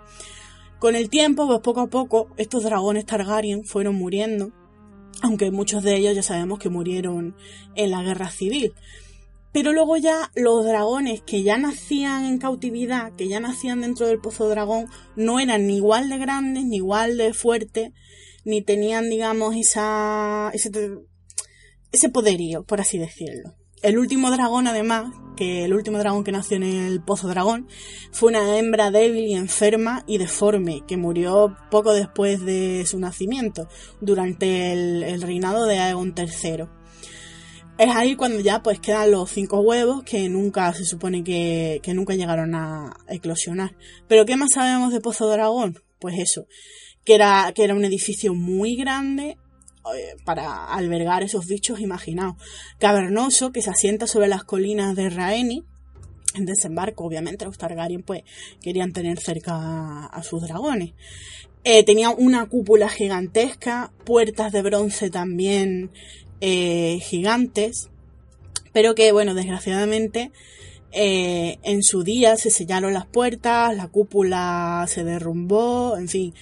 Con 0.79 0.95
el 0.95 1.09
tiempo, 1.09 1.45
pues 1.45 1.59
poco 1.59 1.81
a 1.81 1.87
poco, 1.87 2.29
estos 2.37 2.63
dragones 2.63 3.05
Targaryen 3.05 3.65
fueron 3.65 3.95
muriendo, 3.95 4.53
aunque 5.21 5.51
muchos 5.51 5.83
de 5.83 5.97
ellos 5.97 6.15
ya 6.15 6.23
sabemos 6.23 6.57
que 6.57 6.69
murieron 6.69 7.35
en 7.75 7.91
la 7.91 8.01
guerra 8.01 8.29
civil. 8.29 8.73
Pero 9.51 9.73
luego 9.73 9.97
ya 9.97 10.31
los 10.35 10.63
dragones 10.63 11.21
que 11.21 11.43
ya 11.43 11.57
nacían 11.57 12.23
en 12.23 12.37
cautividad, 12.37 13.13
que 13.17 13.27
ya 13.27 13.41
nacían 13.41 13.81
dentro 13.81 14.07
del 14.07 14.21
pozo 14.21 14.47
dragón, 14.47 14.85
no 15.17 15.41
eran 15.41 15.67
ni 15.67 15.77
igual 15.77 16.07
de 16.07 16.17
grandes, 16.17 16.63
ni 16.63 16.77
igual 16.77 17.17
de 17.17 17.33
fuertes, 17.33 17.91
ni 18.45 18.61
tenían, 18.61 19.09
digamos, 19.09 19.57
esa, 19.57 20.49
ese, 20.53 20.71
ese 21.91 22.07
poderío, 22.09 22.63
por 22.63 22.79
así 22.79 22.97
decirlo. 22.97 23.58
El 23.81 23.97
último 23.97 24.29
dragón, 24.29 24.67
además, 24.67 25.13
que 25.37 25.63
el 25.63 25.73
último 25.73 25.99
dragón 25.99 26.25
que 26.25 26.33
nació 26.33 26.57
en 26.57 26.63
el 26.63 27.01
Pozo 27.01 27.29
Dragón, 27.29 27.69
fue 28.11 28.29
una 28.29 28.57
hembra 28.57 28.91
débil 28.91 29.25
y 29.25 29.35
enferma 29.35 30.03
y 30.05 30.17
deforme, 30.17 30.83
que 30.85 30.97
murió 30.97 31.55
poco 31.71 31.93
después 31.93 32.43
de 32.43 32.85
su 32.85 32.99
nacimiento, 32.99 33.69
durante 34.01 34.73
el, 34.73 35.21
reinado 35.21 35.65
de 35.65 35.79
Aegon 35.79 36.13
III. 36.17 36.65
Es 37.77 37.95
ahí 37.95 38.17
cuando 38.17 38.41
ya 38.41 38.61
pues 38.61 38.81
quedan 38.81 39.11
los 39.11 39.31
cinco 39.31 39.61
huevos 39.61 40.03
que 40.03 40.27
nunca 40.27 40.73
se 40.73 40.83
supone 40.83 41.23
que, 41.23 41.79
que 41.81 41.93
nunca 41.93 42.15
llegaron 42.15 42.53
a 42.55 42.97
eclosionar. 43.07 43.77
Pero 44.09 44.25
¿qué 44.25 44.35
más 44.35 44.49
sabemos 44.53 44.91
de 44.91 44.99
Pozo 44.99 45.29
Dragón? 45.29 45.79
Pues 45.99 46.15
eso, 46.19 46.47
que 47.05 47.15
era, 47.15 47.53
que 47.55 47.63
era 47.63 47.75
un 47.75 47.85
edificio 47.85 48.33
muy 48.33 48.75
grande 48.75 49.37
para 50.25 50.65
albergar 50.65 51.23
esos 51.23 51.47
bichos 51.47 51.79
imaginados. 51.79 52.35
Cavernoso 52.79 53.51
que 53.51 53.61
se 53.61 53.69
asienta 53.69 54.07
sobre 54.07 54.27
las 54.27 54.43
colinas 54.43 54.95
de 54.95 55.09
Raeni. 55.09 55.63
En 56.35 56.45
desembarco, 56.45 57.05
obviamente, 57.05 57.45
los 57.45 57.57
Targaryen 57.57 58.03
pues, 58.03 58.21
querían 58.61 58.93
tener 58.93 59.19
cerca 59.19 60.05
a, 60.05 60.23
sus 60.23 60.41
dragones. 60.41 60.93
Eh, 61.63 61.83
tenía 61.83 62.11
una 62.11 62.45
cúpula 62.47 62.87
gigantesca, 62.87 63.91
puertas 64.05 64.51
de 64.51 64.61
bronce 64.61 65.09
también 65.09 65.91
eh, 66.39 66.99
gigantes, 67.01 67.89
pero 68.71 68.95
que, 68.95 69.11
bueno, 69.11 69.33
desgraciadamente 69.33 70.31
en 70.91 71.83
su 71.83 72.03
día 72.03 72.35
se 72.35 72.49
sellaron 72.49 72.93
las 72.93 73.05
puertas, 73.05 73.75
la 73.75 73.87
cúpula 73.87 74.85
se 74.87 75.03
derrumbó, 75.03 75.97
en 75.97 76.07
fin, 76.07 76.33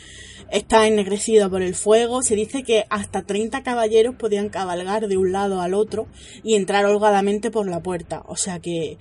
está 0.52 0.88
ennegrecida 0.88 1.50
por 1.50 1.62
el 1.62 1.76
fuego. 1.76 2.22
Se 2.22 2.36
dice 2.36 2.64
que 2.64 2.86
hasta 2.90 3.24
30 3.24 3.64
caballeros 3.64 4.16
podían 4.16 4.50
cabalgar 4.50 5.08
de 5.08 5.18
un 5.18 5.32
lado 5.32 5.62
al 5.62 5.74
otro 5.74 6.08
y 6.44 6.56
entrar 6.56 6.86
holgadamente 6.86 7.52
por 7.52 7.68
la 7.68 7.82
puerta. 7.82 8.24
O 8.28 8.36
sea 8.36 8.60
que 8.60 8.98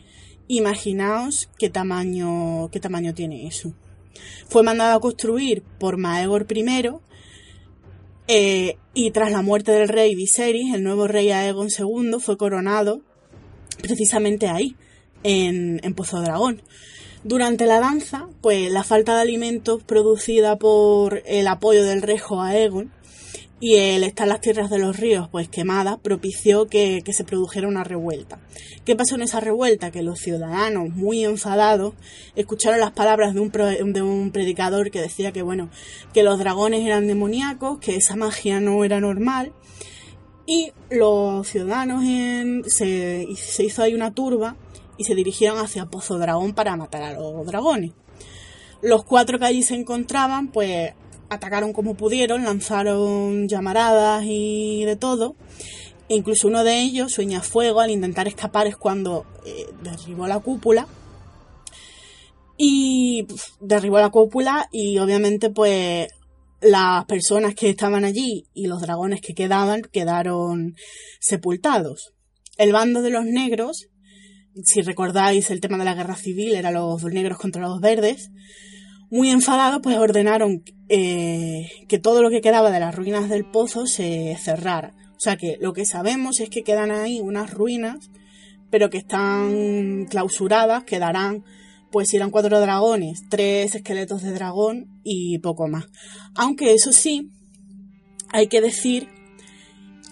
imaginaos 0.49 1.49
qué 1.59 1.71
tamaño, 1.71 2.69
qué 2.71 2.81
tamaño 2.81 3.15
tiene 3.15 3.47
eso. 3.47 3.73
Fue 4.49 4.63
mandado 4.63 4.97
a 4.97 5.01
construir 5.01 5.63
por 5.79 5.99
Maegor 5.99 6.47
I 6.51 6.65
eh, 8.29 8.77
y 8.95 9.11
tras 9.13 9.31
la 9.31 9.43
muerte 9.43 9.73
del 9.73 9.89
rey 9.89 10.15
Viserys, 10.17 10.75
el 10.75 10.83
nuevo 10.83 11.07
rey 11.07 11.31
Aegon 11.31 11.69
II 11.69 12.17
fue 12.19 12.37
coronado 12.37 13.03
precisamente 13.81 14.49
ahí, 14.49 14.75
en, 15.23 15.81
Pozo 15.95 16.21
Dragón. 16.21 16.63
Durante 17.25 17.67
la 17.67 17.81
danza, 17.81 18.29
pues 18.41 18.71
la 18.71 18.85
falta 18.85 19.17
de 19.17 19.23
alimentos 19.23 19.83
producida 19.83 20.57
por 20.57 21.23
el 21.27 21.49
apoyo 21.49 21.85
del 21.85 22.03
rejo 22.03 22.41
a 22.41 22.57
Egon 22.57 22.93
y 23.59 23.77
el 23.77 24.05
estar 24.05 24.29
las 24.29 24.41
tierras 24.41 24.71
de 24.71 24.79
los 24.79 24.99
ríos 24.99 25.29
pues 25.29 25.49
quemadas 25.49 25.99
propició 25.99 26.67
que, 26.67 27.03
se 27.07 27.25
produjera 27.25 27.69
una 27.69 27.85
revuelta. 27.85 28.39
¿Qué 28.85 28.95
pasó 28.95 29.17
en 29.17 29.23
esa 29.23 29.41
revuelta? 29.41 29.91
Que 29.91 30.03
los 30.03 30.21
ciudadanos, 30.21 30.91
muy 30.91 31.25
enfadados, 31.25 31.95
escucharon 32.37 32.79
las 32.79 32.93
palabras 32.93 33.35
de 33.35 33.41
un, 33.41 33.51
de 33.51 34.03
un 34.03 34.31
predicador 34.31 34.91
que 34.91 35.01
decía 35.01 35.33
que 35.33 35.43
bueno, 35.43 35.71
que 36.13 36.23
los 36.23 36.39
dragones 36.39 36.85
eran 36.85 37.07
demoníacos, 37.07 37.79
que 37.79 37.97
esa 37.97 38.15
magia 38.15 38.61
no 38.61 38.85
era 38.85 39.01
normal 39.01 39.53
y 40.47 40.73
los 40.91 41.49
ciudadanos 41.49 42.05
se, 42.69 43.27
se 43.35 43.65
hizo 43.65 43.83
ahí 43.83 43.95
una 43.95 44.13
turba 44.13 44.57
y 44.97 45.05
se 45.05 45.15
dirigieron 45.15 45.59
hacia 45.59 45.87
Pozo 45.87 46.19
Dragón 46.19 46.55
para 46.55 46.77
matar 46.77 47.03
a 47.03 47.13
los 47.13 47.47
dragones. 47.47 47.93
Los 48.83 49.05
cuatro 49.05 49.39
que 49.39 49.47
allí 49.47 49.63
se 49.63 49.75
encontraban, 49.75 50.49
pues 50.49 50.93
atacaron 51.29 51.73
como 51.73 51.95
pudieron, 51.95 52.45
lanzaron 52.45 53.49
llamaradas 53.49 54.25
y 54.27 54.85
de 54.85 54.97
todo. 54.97 55.37
E 56.09 56.15
incluso 56.15 56.49
uno 56.49 56.63
de 56.63 56.81
ellos 56.81 57.13
sueña 57.13 57.41
fuego 57.41 57.81
al 57.81 57.91
intentar 57.91 58.29
escapar 58.29 58.67
es 58.67 58.77
cuando 58.77 59.27
eh, 59.45 59.67
derribó 59.83 60.27
la 60.27 60.39
cúpula. 60.39 60.87
Y 62.59 63.27
derribó 63.61 63.99
la 63.99 64.11
cúpula 64.11 64.69
y 64.73 64.99
obviamente 64.99 65.51
pues 65.51 66.09
las 66.61 67.05
personas 67.05 67.55
que 67.55 67.69
estaban 67.71 68.05
allí 68.05 68.47
y 68.55 68.67
los 68.67 68.81
dragones 68.81 69.21
que 69.21 69.35
quedaban 69.35 69.83
quedaron 69.83 70.75
sepultados. 71.21 72.15
El 72.57 72.73
bando 72.73 73.03
de 73.03 73.11
los 73.11 73.27
negros 73.27 73.89
si 74.65 74.83
recordáis 74.83 75.51
el 75.51 75.61
tema 75.61 75.79
de 75.79 75.85
la 75.85 75.95
guerra 75.95 76.17
civil, 76.17 76.55
era 76.55 76.71
los 76.71 77.03
negros 77.05 77.39
contra 77.39 77.63
los 77.63 77.81
verdes, 77.81 78.31
muy 79.11 79.31
enfadados, 79.31 79.81
pues 79.83 79.97
ordenaron 79.99 80.63
eh, 80.89 81.69
que 81.89 81.99
todo 81.99 82.23
lo 82.23 82.31
que 82.31 82.41
quedaba 82.41 82.71
de 82.71 82.81
las 82.81 82.95
ruinas 82.95 83.29
del 83.29 83.45
pozo 83.45 83.87
se 83.87 84.37
cerrara. 84.41 84.95
O 85.17 85.21
sea 85.21 85.37
que 85.37 85.57
lo 85.61 85.73
que 85.73 85.85
sabemos 85.85 86.41
es 86.41 86.51
que 86.51 86.63
quedan 86.63 86.91
ahí 86.91 87.21
unas 87.21 87.53
ruinas, 87.53 88.11
pero 88.71 88.91
que 88.91 88.99
están 88.99 90.07
clausuradas, 90.11 90.85
quedarán, 90.85 91.45
pues 91.91 92.13
eran 92.15 92.31
cuatro 92.31 92.61
dragones, 92.61 93.23
tres 93.31 93.75
esqueletos 93.75 94.23
de 94.23 94.33
dragón 94.33 95.01
y 95.05 95.39
poco 95.39 95.69
más. 95.69 95.87
Aunque 96.35 96.75
eso 96.75 96.93
sí, 96.93 97.31
hay 98.31 98.49
que 98.49 98.61
decir 98.61 99.09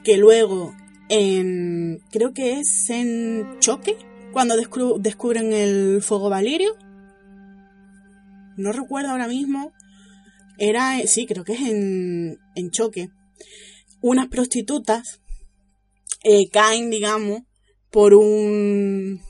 que 0.04 0.16
luego 0.16 0.74
en, 1.08 2.00
creo 2.10 2.32
que 2.32 2.60
es 2.60 2.88
en 2.88 3.58
Choque, 3.58 3.96
cuando 4.34 4.56
descubren 4.56 5.52
el 5.52 6.02
fuego 6.02 6.28
valirio. 6.28 6.76
No 8.56 8.72
recuerdo 8.72 9.10
ahora 9.10 9.28
mismo. 9.28 9.72
Era, 10.58 10.98
sí, 11.06 11.26
creo 11.26 11.44
que 11.44 11.54
es 11.54 11.60
en, 11.62 12.38
en 12.54 12.70
choque. 12.70 13.08
unas 14.02 14.28
prostitutas 14.28 15.20
eh, 16.22 16.48
caen, 16.50 16.90
digamos, 16.90 17.42
por 17.90 18.14
un... 18.14 19.20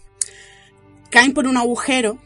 caen 1.11 1.33
por 1.33 1.47
un 1.47 1.57
agujero, 1.57 2.19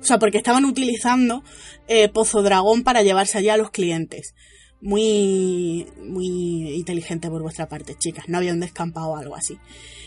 o 0.00 0.04
sea, 0.04 0.18
porque 0.18 0.38
estaban 0.38 0.64
utilizando 0.64 1.42
eh, 1.88 2.08
Pozo 2.08 2.42
Dragón 2.42 2.82
para 2.82 3.02
llevarse 3.02 3.38
allá 3.38 3.54
a 3.54 3.56
los 3.56 3.70
clientes. 3.70 4.34
Muy, 4.80 5.86
muy 6.02 6.74
inteligente 6.74 7.30
por 7.30 7.40
vuestra 7.40 7.68
parte, 7.68 7.94
chicas. 7.98 8.28
No 8.28 8.36
había 8.38 8.52
un 8.52 8.60
descampado 8.60 9.08
o 9.08 9.16
algo 9.16 9.34
así. 9.34 9.58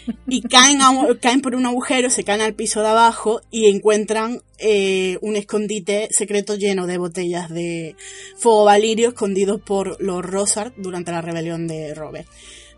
Y 0.27 0.41
caen, 0.41 0.79
caen 1.21 1.41
por 1.41 1.55
un 1.55 1.65
agujero, 1.65 2.09
se 2.09 2.23
caen 2.23 2.41
al 2.41 2.53
piso 2.53 2.81
de 2.81 2.89
abajo 2.89 3.41
y 3.51 3.67
encuentran 3.67 4.41
eh, 4.57 5.17
un 5.21 5.35
escondite 5.35 6.09
secreto 6.11 6.55
lleno 6.55 6.87
de 6.87 6.97
botellas 6.97 7.49
de 7.49 7.95
fuego 8.37 8.65
valirio 8.65 9.09
escondidos 9.09 9.61
por 9.61 10.01
los 10.01 10.23
Rosard 10.23 10.73
durante 10.77 11.11
la 11.11 11.21
rebelión 11.21 11.67
de 11.67 11.93
Robert. 11.93 12.27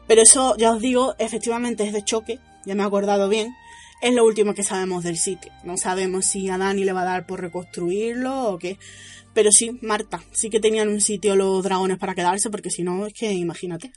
Pero 0.07 0.21
eso, 0.21 0.55
ya 0.57 0.71
os 0.71 0.81
digo, 0.81 1.15
efectivamente 1.19 1.83
es 1.83 1.93
de 1.93 2.03
choque, 2.03 2.39
ya 2.65 2.75
me 2.75 2.83
he 2.83 2.85
acordado 2.85 3.29
bien. 3.29 3.55
Es 4.01 4.13
lo 4.13 4.25
último 4.25 4.53
que 4.53 4.63
sabemos 4.63 5.03
del 5.03 5.17
sitio. 5.17 5.51
No 5.63 5.77
sabemos 5.77 6.25
si 6.25 6.49
a 6.49 6.57
Dani 6.57 6.85
le 6.85 6.93
va 6.93 7.01
a 7.01 7.05
dar 7.05 7.25
por 7.25 7.41
reconstruirlo 7.41 8.53
o 8.53 8.57
qué. 8.57 8.77
Pero 9.33 9.51
sí, 9.51 9.77
Marta, 9.81 10.23
sí 10.31 10.49
que 10.49 10.59
tenían 10.59 10.87
un 10.87 11.01
sitio 11.01 11.35
los 11.35 11.63
dragones 11.63 11.97
para 11.97 12.15
quedarse, 12.15 12.49
porque 12.49 12.71
si 12.71 12.83
no, 12.83 13.05
es 13.05 13.13
que 13.13 13.31
imagínate. 13.33 13.91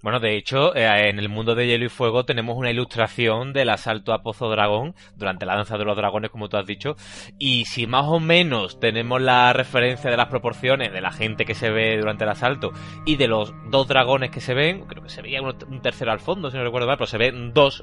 Bueno, 0.00 0.20
de 0.20 0.36
hecho, 0.36 0.76
eh, 0.76 1.08
en 1.08 1.18
el 1.18 1.28
mundo 1.28 1.56
de 1.56 1.66
Hielo 1.66 1.86
y 1.86 1.88
Fuego 1.88 2.24
tenemos 2.24 2.56
una 2.56 2.70
ilustración 2.70 3.52
del 3.52 3.68
asalto 3.68 4.12
a 4.12 4.22
Pozo 4.22 4.48
Dragón 4.48 4.94
durante 5.16 5.44
la 5.44 5.56
danza 5.56 5.76
de 5.76 5.84
los 5.84 5.96
dragones, 5.96 6.30
como 6.30 6.48
tú 6.48 6.56
has 6.56 6.66
dicho. 6.66 6.94
Y 7.36 7.64
si 7.64 7.88
más 7.88 8.06
o 8.06 8.20
menos 8.20 8.78
tenemos 8.78 9.20
la 9.20 9.52
referencia 9.52 10.08
de 10.08 10.16
las 10.16 10.28
proporciones 10.28 10.92
de 10.92 11.00
la 11.00 11.10
gente 11.10 11.44
que 11.44 11.54
se 11.54 11.70
ve 11.70 11.98
durante 11.98 12.22
el 12.22 12.30
asalto 12.30 12.72
y 13.06 13.16
de 13.16 13.26
los 13.26 13.52
dos 13.70 13.88
dragones 13.88 14.30
que 14.30 14.40
se 14.40 14.54
ven, 14.54 14.82
creo 14.86 15.02
que 15.02 15.08
se 15.08 15.20
veía 15.20 15.42
un 15.42 15.82
tercero 15.82 16.12
al 16.12 16.20
fondo, 16.20 16.50
si 16.50 16.56
no 16.56 16.62
recuerdo 16.62 16.86
mal, 16.86 16.96
pero 16.96 17.08
se 17.08 17.18
ven 17.18 17.52
dos 17.52 17.82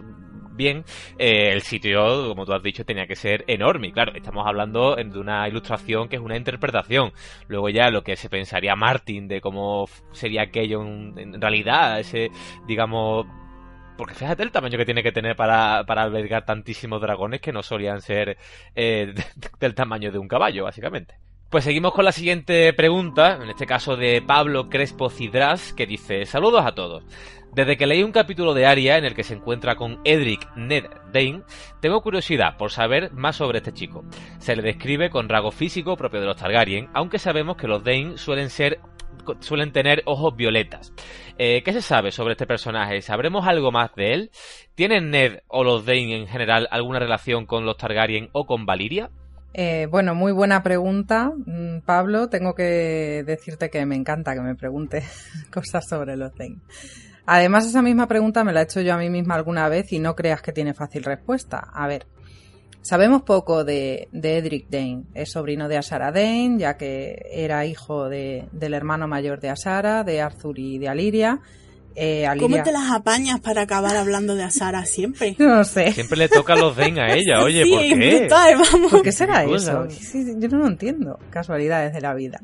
bien, 0.56 0.84
eh, 1.18 1.52
el 1.54 1.62
sitio, 1.62 2.30
como 2.30 2.46
tú 2.46 2.54
has 2.54 2.64
dicho, 2.64 2.86
tenía 2.86 3.08
que 3.08 3.16
ser 3.16 3.44
enorme. 3.48 3.88
Y 3.88 3.92
claro, 3.92 4.14
estamos 4.16 4.46
hablando 4.48 4.96
de 4.96 5.20
una 5.20 5.48
ilustración 5.48 6.10
que 6.10 6.16
es 6.16 6.22
una 6.22 6.38
interpretación. 6.38 7.12
Luego 7.48 7.70
ya 7.70 7.90
lo 7.90 8.04
que 8.04 8.16
se 8.16 8.30
pensaría 8.30 8.76
Martin 8.76 9.28
de 9.28 9.42
cómo 9.42 9.88
sería 10.12 10.44
aquello 10.44 10.82
en, 10.82 11.42
realidad, 11.42 12.00
ese, 12.00 12.32
digamos, 12.68 13.26
porque 13.98 14.14
fíjate 14.14 14.44
el 14.44 14.52
tamaño 14.52 14.78
que 14.78 14.86
tiene 14.86 15.04
que 15.04 15.12
tener 15.12 15.36
para, 15.36 15.84
para 15.86 16.04
albergar 16.04 16.46
tantísimos 16.46 17.02
dragones 17.02 17.42
que 17.42 17.54
no 17.54 17.64
solían 17.64 18.02
ser 18.02 18.38
eh, 18.76 19.14
del 19.60 19.76
tamaño 19.76 20.12
de 20.12 20.20
un 20.20 20.28
caballo, 20.28 20.66
básicamente. 20.66 21.16
Pues 21.50 21.64
seguimos 21.64 21.94
con 21.94 22.04
la 22.04 22.12
siguiente 22.12 22.74
pregunta, 22.74 23.40
en 23.42 23.50
este 23.50 23.66
caso 23.66 23.96
de 23.96 24.22
Pablo 24.22 24.68
Crespo 24.68 25.10
Cidras, 25.10 25.74
que 25.74 25.86
dice, 25.86 26.26
saludos 26.26 26.66
a 26.66 26.74
todos. 26.74 27.06
Desde 27.56 27.78
que 27.78 27.88
leí 27.88 28.04
un 28.04 28.12
capítulo 28.12 28.54
de 28.54 28.66
Aria 28.66 28.98
en 28.98 29.06
el 29.06 29.16
que 29.16 29.24
se 29.24 29.34
encuentra 29.34 29.78
con 29.78 30.02
Edric 30.04 30.54
Ned 30.58 30.88
Dane, 31.14 31.44
tengo 31.80 32.02
curiosidad 32.02 32.58
por 32.58 32.70
saber 32.70 33.14
más 33.14 33.38
sobre 33.38 33.60
este 33.60 33.72
chico. 33.72 34.04
Se 34.40 34.58
le 34.58 34.62
describe 34.62 35.10
con 35.10 35.30
rasgo 35.30 35.52
físico 35.52 35.96
propio 35.96 36.20
de 36.20 36.26
los 36.26 36.36
Targaryen, 36.36 36.90
aunque 36.94 37.18
sabemos 37.18 37.56
que 37.56 37.70
los 37.70 37.82
Dane 37.82 38.18
suelen 38.18 39.72
tener 39.72 40.04
ojos 40.04 40.36
violetas. 40.36 40.92
Eh, 41.38 41.64
¿Qué 41.64 41.72
se 41.72 41.82
sabe 41.82 42.12
sobre 42.12 42.34
este 42.34 42.46
personaje? 42.46 43.02
¿Sabremos 43.02 43.48
algo 43.48 43.72
más 43.72 43.96
de 43.96 44.14
él? 44.14 44.32
¿Tienen 44.76 45.10
Ned 45.10 45.40
o 45.48 45.64
los 45.64 45.86
Dane 45.86 46.14
en 46.14 46.28
general 46.28 46.68
alguna 46.72 47.00
relación 47.00 47.46
con 47.46 47.66
los 47.66 47.78
Targaryen 47.78 48.28
o 48.34 48.46
con 48.46 48.66
Valiria? 48.66 49.12
Eh, 49.54 49.88
bueno, 49.90 50.14
muy 50.14 50.34
buena 50.34 50.62
pregunta, 50.62 51.32
mm, 51.34 51.86
Pablo. 51.86 52.28
Tengo 52.28 52.54
que 52.54 53.24
decirte 53.26 53.70
que 53.70 53.86
me 53.86 53.96
encanta 53.96 54.34
que 54.34 54.42
me 54.42 54.56
pregunte 54.56 55.04
cosas 55.54 55.86
sobre 55.88 56.18
los 56.18 56.36
Dane. 56.36 56.58
Además, 57.26 57.66
esa 57.66 57.82
misma 57.82 58.08
pregunta 58.08 58.44
me 58.44 58.54
la 58.54 58.62
he 58.62 58.64
hecho 58.64 58.82
yo 58.82 58.94
a 58.94 58.98
mí 58.98 59.10
misma 59.10 59.36
alguna 59.36 59.68
vez 59.68 59.92
y 59.94 60.00
no 60.00 60.16
creas 60.16 60.42
que 60.42 60.52
tiene 60.52 60.74
fácil 60.74 61.04
respuesta. 61.04 61.60
A 61.74 61.88
ver, 61.88 62.06
sabemos 62.82 63.24
poco 63.24 63.64
de, 63.64 64.10
Edric 64.14 64.70
Dane. 64.70 65.04
Es 65.14 65.32
sobrino 65.32 65.68
de 65.68 65.78
Asara 65.78 66.12
Dane, 66.12 66.58
ya 66.60 66.78
que 66.78 67.26
era 67.32 67.66
hijo 67.66 68.10
del 68.10 68.74
hermano 68.74 69.08
mayor 69.08 69.40
de 69.40 69.50
Asara, 69.50 70.04
de 70.04 70.22
Arthur 70.22 70.60
y 70.60 70.78
de 70.78 70.88
Aliria. 70.88 71.42
Eh, 71.98 72.28
¿Cómo 72.40 72.62
te 72.62 72.74
las 72.74 72.92
apañas 72.92 73.40
para 73.40 73.62
acabar 73.62 73.96
hablando 73.96 74.36
de 74.36 74.44
Asara 74.44 74.86
siempre? 74.86 75.36
No 75.40 75.64
sé. 75.64 75.94
Siempre 75.94 76.18
le 76.18 76.30
toca 76.30 76.56
los 76.56 76.76
Dane 76.76 77.02
a 77.02 77.16
ella, 77.16 77.42
oye, 77.42 77.66
¿por 77.66 77.82
qué? 77.82 78.28
¿Por 78.92 79.02
qué 79.02 79.12
será 79.12 79.46
eso? 79.46 79.88
yo 80.38 80.48
no 80.50 80.58
lo 80.60 80.68
entiendo. 80.68 81.18
Casualidades 81.32 81.94
de 81.94 82.02
la 82.02 82.14
vida. 82.14 82.42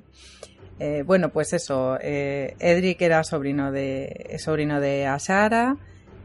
Eh, 0.84 1.04
bueno, 1.06 1.30
pues 1.30 1.54
eso, 1.54 1.96
eh, 2.02 2.56
Edric 2.58 3.00
era 3.04 3.24
sobrino 3.24 3.72
de, 3.72 4.36
sobrino 4.40 4.80
de 4.80 5.06
Asara, 5.06 5.78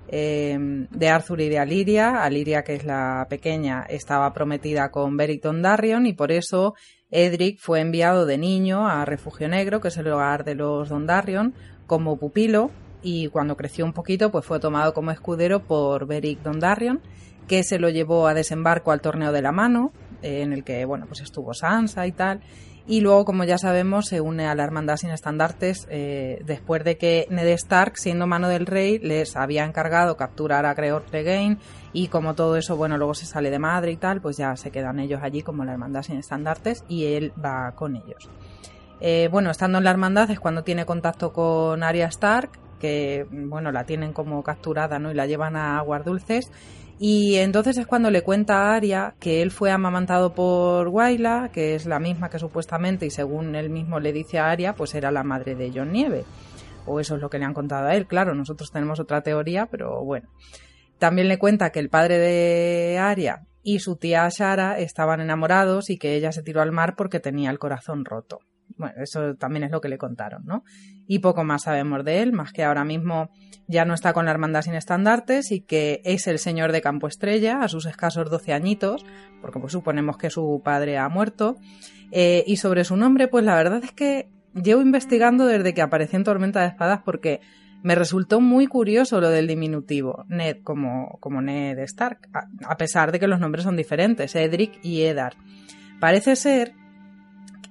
eh, 0.08 0.56
de 0.58 1.08
Arthur 1.10 1.42
y 1.42 1.50
de 1.50 1.58
Aliria. 1.58 2.24
Aliria, 2.24 2.64
que 2.64 2.76
es 2.76 2.86
la 2.86 3.26
pequeña, 3.28 3.84
estaba 3.86 4.32
prometida 4.32 4.90
con 4.90 5.18
Beric 5.18 5.42
Dondarrion 5.42 6.06
y 6.06 6.14
por 6.14 6.32
eso 6.32 6.72
Edric 7.10 7.58
fue 7.60 7.80
enviado 7.80 8.24
de 8.24 8.38
niño 8.38 8.88
a 8.88 9.04
Refugio 9.04 9.46
Negro, 9.46 9.82
que 9.82 9.88
es 9.88 9.96
el 9.98 10.08
hogar 10.08 10.42
de 10.44 10.54
los 10.54 10.88
Dondarrion, 10.88 11.52
como 11.86 12.16
pupilo 12.16 12.70
y 13.02 13.28
cuando 13.28 13.58
creció 13.58 13.84
un 13.84 13.92
poquito 13.92 14.32
pues 14.32 14.46
fue 14.46 14.58
tomado 14.58 14.94
como 14.94 15.10
escudero 15.10 15.64
por 15.64 16.06
Beric 16.06 16.40
Dondarrion, 16.40 17.02
que 17.46 17.62
se 17.62 17.78
lo 17.78 17.90
llevó 17.90 18.26
a 18.26 18.32
desembarco 18.32 18.90
al 18.90 19.02
torneo 19.02 19.32
de 19.32 19.42
la 19.42 19.52
mano, 19.52 19.92
en 20.22 20.54
el 20.54 20.64
que 20.64 20.86
bueno 20.86 21.04
pues 21.04 21.20
estuvo 21.20 21.52
Sansa 21.52 22.06
y 22.06 22.12
tal 22.12 22.40
y 22.88 23.00
luego, 23.00 23.24
como 23.24 23.42
ya 23.42 23.58
sabemos, 23.58 24.06
se 24.06 24.20
une 24.20 24.46
a 24.46 24.54
la 24.54 24.62
Hermandad 24.62 24.96
sin 24.96 25.10
estandartes 25.10 25.88
eh, 25.90 26.40
después 26.44 26.84
de 26.84 26.96
que 26.96 27.26
Ned 27.30 27.48
Stark, 27.48 27.96
siendo 27.96 28.28
mano 28.28 28.48
del 28.48 28.66
rey, 28.66 29.00
les 29.00 29.34
había 29.34 29.64
encargado 29.64 30.16
capturar 30.16 30.66
a 30.66 30.74
Creor 30.76 31.04
Clegane 31.04 31.58
y 31.92 32.06
como 32.08 32.34
todo 32.34 32.56
eso, 32.56 32.76
bueno, 32.76 32.96
luego 32.96 33.14
se 33.14 33.26
sale 33.26 33.50
de 33.50 33.58
madre 33.58 33.90
y 33.90 33.96
tal, 33.96 34.20
pues 34.20 34.36
ya 34.36 34.54
se 34.56 34.70
quedan 34.70 35.00
ellos 35.00 35.20
allí 35.22 35.42
como 35.42 35.64
la 35.64 35.72
Hermandad 35.72 36.02
sin 36.02 36.18
estandartes 36.18 36.84
y 36.88 37.06
él 37.06 37.32
va 37.44 37.72
con 37.74 37.96
ellos. 37.96 38.28
Eh, 39.00 39.28
bueno, 39.32 39.50
estando 39.50 39.78
en 39.78 39.84
la 39.84 39.90
Hermandad 39.90 40.30
es 40.30 40.38
cuando 40.38 40.62
tiene 40.62 40.86
contacto 40.86 41.32
con 41.32 41.82
Arya 41.82 42.06
Stark, 42.06 42.50
que, 42.78 43.26
bueno, 43.30 43.72
la 43.72 43.84
tienen 43.84 44.12
como 44.12 44.42
capturada, 44.42 44.98
¿no? 44.98 45.10
Y 45.10 45.14
la 45.14 45.26
llevan 45.26 45.56
a 45.56 45.78
Aguas 45.78 46.04
Dulces 46.04 46.52
y 46.98 47.36
entonces 47.36 47.76
es 47.76 47.86
cuando 47.86 48.10
le 48.10 48.22
cuenta 48.22 48.62
a 48.62 48.74
Arya 48.74 49.14
que 49.20 49.42
él 49.42 49.50
fue 49.50 49.70
amamantado 49.70 50.34
por 50.34 50.88
Waila, 50.88 51.50
que 51.52 51.74
es 51.74 51.86
la 51.86 51.98
misma 51.98 52.30
que 52.30 52.38
supuestamente, 52.38 53.06
y 53.06 53.10
según 53.10 53.54
él 53.54 53.68
mismo 53.68 54.00
le 54.00 54.12
dice 54.12 54.38
a 54.38 54.50
Arya, 54.50 54.74
pues 54.74 54.94
era 54.94 55.10
la 55.10 55.22
madre 55.22 55.54
de 55.54 55.70
John 55.74 55.92
Nieve. 55.92 56.24
O 56.86 57.00
eso 57.00 57.16
es 57.16 57.20
lo 57.20 57.28
que 57.28 57.38
le 57.38 57.44
han 57.44 57.52
contado 57.52 57.88
a 57.88 57.94
él. 57.94 58.06
Claro, 58.06 58.34
nosotros 58.34 58.70
tenemos 58.70 59.00
otra 59.00 59.20
teoría, 59.20 59.66
pero 59.66 60.04
bueno. 60.04 60.28
También 60.98 61.28
le 61.28 61.38
cuenta 61.38 61.70
que 61.70 61.80
el 61.80 61.90
padre 61.90 62.18
de 62.18 62.98
Arya 62.98 63.42
y 63.62 63.80
su 63.80 63.96
tía 63.96 64.28
Shara 64.30 64.78
estaban 64.78 65.20
enamorados 65.20 65.90
y 65.90 65.98
que 65.98 66.14
ella 66.14 66.32
se 66.32 66.42
tiró 66.42 66.62
al 66.62 66.72
mar 66.72 66.94
porque 66.96 67.20
tenía 67.20 67.50
el 67.50 67.58
corazón 67.58 68.04
roto. 68.04 68.38
Bueno, 68.76 68.94
eso 69.02 69.34
también 69.34 69.64
es 69.64 69.70
lo 69.70 69.80
que 69.80 69.88
le 69.88 69.98
contaron, 69.98 70.44
¿no? 70.46 70.64
Y 71.06 71.20
poco 71.20 71.44
más 71.44 71.62
sabemos 71.62 72.04
de 72.04 72.22
él, 72.22 72.32
más 72.32 72.52
que 72.52 72.64
ahora 72.64 72.84
mismo 72.84 73.30
ya 73.68 73.84
no 73.84 73.94
está 73.94 74.12
con 74.12 74.26
la 74.26 74.30
hermandad 74.30 74.62
sin 74.62 74.74
estandartes 74.74 75.50
y 75.50 75.60
que 75.60 76.00
es 76.04 76.26
el 76.26 76.38
señor 76.38 76.72
de 76.72 76.80
Campo 76.80 77.08
Estrella 77.08 77.60
a 77.62 77.68
sus 77.68 77.86
escasos 77.86 78.30
12 78.30 78.52
añitos, 78.52 79.04
porque 79.40 79.58
pues 79.58 79.72
suponemos 79.72 80.16
que 80.16 80.30
su 80.30 80.62
padre 80.64 80.98
ha 80.98 81.08
muerto. 81.08 81.56
Eh, 82.12 82.44
y 82.46 82.56
sobre 82.56 82.84
su 82.84 82.96
nombre, 82.96 83.28
pues 83.28 83.44
la 83.44 83.56
verdad 83.56 83.82
es 83.82 83.92
que 83.92 84.28
llevo 84.54 84.82
investigando 84.82 85.46
desde 85.46 85.74
que 85.74 85.82
apareció 85.82 86.16
en 86.16 86.24
Tormenta 86.24 86.60
de 86.60 86.68
Espadas 86.68 87.00
porque 87.04 87.40
me 87.82 87.94
resultó 87.94 88.40
muy 88.40 88.66
curioso 88.66 89.20
lo 89.20 89.28
del 89.28 89.46
diminutivo, 89.46 90.24
Ned 90.28 90.58
como, 90.62 91.18
como 91.20 91.42
Ned 91.42 91.78
Stark, 91.80 92.28
a 92.32 92.76
pesar 92.76 93.12
de 93.12 93.20
que 93.20 93.28
los 93.28 93.38
nombres 93.38 93.64
son 93.64 93.76
diferentes, 93.76 94.34
Edric 94.34 94.78
y 94.82 95.02
Eddard. 95.02 95.34
Parece 96.00 96.36
ser 96.36 96.72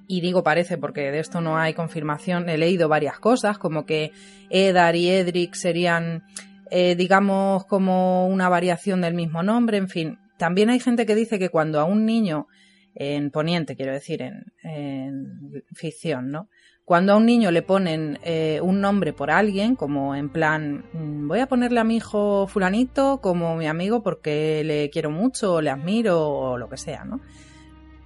y 0.08 0.20
digo 0.20 0.42
parece 0.42 0.78
porque 0.78 1.10
de 1.10 1.18
esto 1.18 1.40
no 1.40 1.58
hay 1.58 1.74
confirmación, 1.74 2.48
he 2.48 2.58
leído 2.58 2.88
varias 2.88 3.18
cosas, 3.18 3.58
como 3.58 3.86
que 3.86 4.12
Edar 4.50 4.96
y 4.96 5.08
Edric 5.08 5.54
serían, 5.54 6.24
eh, 6.70 6.94
digamos, 6.94 7.64
como 7.66 8.28
una 8.28 8.48
variación 8.48 9.00
del 9.00 9.14
mismo 9.14 9.42
nombre, 9.42 9.78
en 9.78 9.88
fin. 9.88 10.18
También 10.36 10.70
hay 10.70 10.80
gente 10.80 11.06
que 11.06 11.14
dice 11.14 11.38
que 11.38 11.48
cuando 11.48 11.80
a 11.80 11.84
un 11.84 12.04
niño, 12.04 12.46
en 12.94 13.30
Poniente, 13.30 13.76
quiero 13.76 13.92
decir, 13.92 14.22
en, 14.22 14.44
ficción, 15.74 16.30
¿no? 16.30 16.48
Cuando 16.84 17.12
a 17.12 17.16
un 17.16 17.26
niño 17.26 17.50
le 17.50 17.62
ponen 17.62 18.20
eh, 18.22 18.60
un 18.62 18.80
nombre 18.80 19.12
por 19.12 19.30
alguien, 19.30 19.74
como 19.74 20.14
en 20.14 20.28
plan, 20.28 20.84
mm, 20.92 21.26
voy 21.26 21.40
a 21.40 21.48
ponerle 21.48 21.80
a 21.80 21.84
mi 21.84 21.96
hijo 21.96 22.46
fulanito 22.46 23.20
como 23.20 23.56
mi 23.56 23.66
amigo 23.66 24.04
porque 24.04 24.62
le 24.64 24.88
quiero 24.90 25.10
mucho, 25.10 25.54
o 25.54 25.60
le 25.60 25.70
admiro, 25.70 26.28
o 26.28 26.58
lo 26.58 26.68
que 26.68 26.76
sea, 26.76 27.04
¿no? 27.04 27.20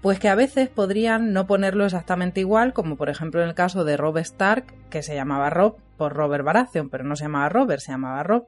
Pues 0.03 0.19
que 0.19 0.29
a 0.29 0.35
veces 0.35 0.69
podrían 0.71 1.33
no 1.33 1.47
ponerlo 1.47 1.85
exactamente 1.85 2.41
igual, 2.41 2.73
como 2.73 2.97
por 2.97 3.11
ejemplo 3.11 3.43
en 3.43 3.49
el 3.49 3.55
caso 3.55 3.85
de 3.85 3.97
Rob 3.97 4.17
Stark, 4.19 4.73
que 4.89 5.03
se 5.03 5.15
llamaba 5.15 5.51
Rob 5.51 5.77
por 5.99 6.15
Robert 6.15 6.45
Baratheon, 6.45 6.89
pero 6.89 7.05
no 7.05 7.17
se 7.17 7.25
llamaba 7.25 7.51
Robert, 7.51 7.83
se 7.83 7.93
llamaba 7.93 8.23
Rob. 8.23 8.47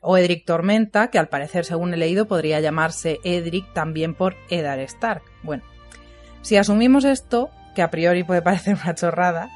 O 0.00 0.18
Edric 0.18 0.44
Tormenta, 0.44 1.08
que 1.08 1.18
al 1.18 1.28
parecer, 1.28 1.64
según 1.64 1.94
he 1.94 1.96
leído, 1.96 2.26
podría 2.26 2.60
llamarse 2.60 3.20
Edric 3.24 3.72
también 3.72 4.14
por 4.14 4.36
Eddard 4.50 4.80
Stark. 4.80 5.22
Bueno, 5.42 5.62
si 6.42 6.56
asumimos 6.56 7.04
esto, 7.04 7.50
que 7.74 7.82
a 7.82 7.90
priori 7.90 8.22
puede 8.22 8.42
parecer 8.42 8.76
una 8.82 8.94
chorrada, 8.94 9.50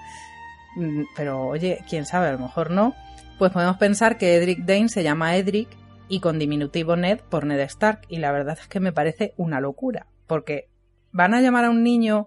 mm, 0.77 1.03
pero 1.17 1.47
oye, 1.47 1.85
quién 1.89 2.07
sabe, 2.07 2.29
a 2.29 2.33
lo 2.33 2.39
mejor 2.39 2.71
no, 2.71 2.95
pues 3.39 3.53
podemos 3.53 3.77
pensar 3.77 4.19
que 4.19 4.37
Edric 4.37 4.65
Dane 4.65 4.89
se 4.89 5.03
llama 5.03 5.37
Edric 5.37 5.69
y 6.09 6.21
con 6.21 6.39
diminutivo 6.39 6.97
Ned 6.97 7.21
por 7.21 7.47
Ned 7.47 7.61
Stark. 7.61 8.01
Y 8.09 8.19
la 8.19 8.33
verdad 8.33 8.59
es 8.61 8.69
que 8.69 8.81
me 8.81 8.93
parece 8.93 9.33
una 9.37 9.61
locura, 9.61 10.07
porque 10.27 10.69
van 11.13 11.35
a 11.35 11.41
llamar 11.41 11.65
a 11.65 11.71
un 11.71 11.83
niño 11.83 12.27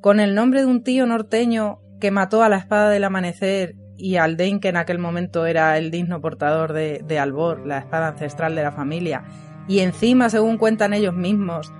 con 0.00 0.20
el 0.20 0.34
nombre 0.34 0.60
de 0.60 0.66
un 0.66 0.82
tío 0.82 1.06
norteño 1.06 1.80
que 2.00 2.10
mató 2.10 2.42
a 2.42 2.48
la 2.48 2.56
espada 2.56 2.90
del 2.90 3.04
amanecer 3.04 3.76
y 3.96 4.16
al 4.16 4.36
Dane 4.36 4.60
que 4.60 4.68
en 4.68 4.76
aquel 4.76 4.98
momento 4.98 5.46
era 5.46 5.78
el 5.78 5.90
digno 5.90 6.20
portador 6.20 6.72
de, 6.72 7.18
Albor, 7.18 7.66
la 7.66 7.78
espada 7.78 8.08
ancestral 8.08 8.54
de 8.54 8.62
la 8.62 8.72
familia, 8.72 9.24
y 9.66 9.78
encima, 9.78 10.28
según 10.28 10.58
cuentan 10.58 10.92
ellos 10.92 11.14
mismos, 11.14 11.72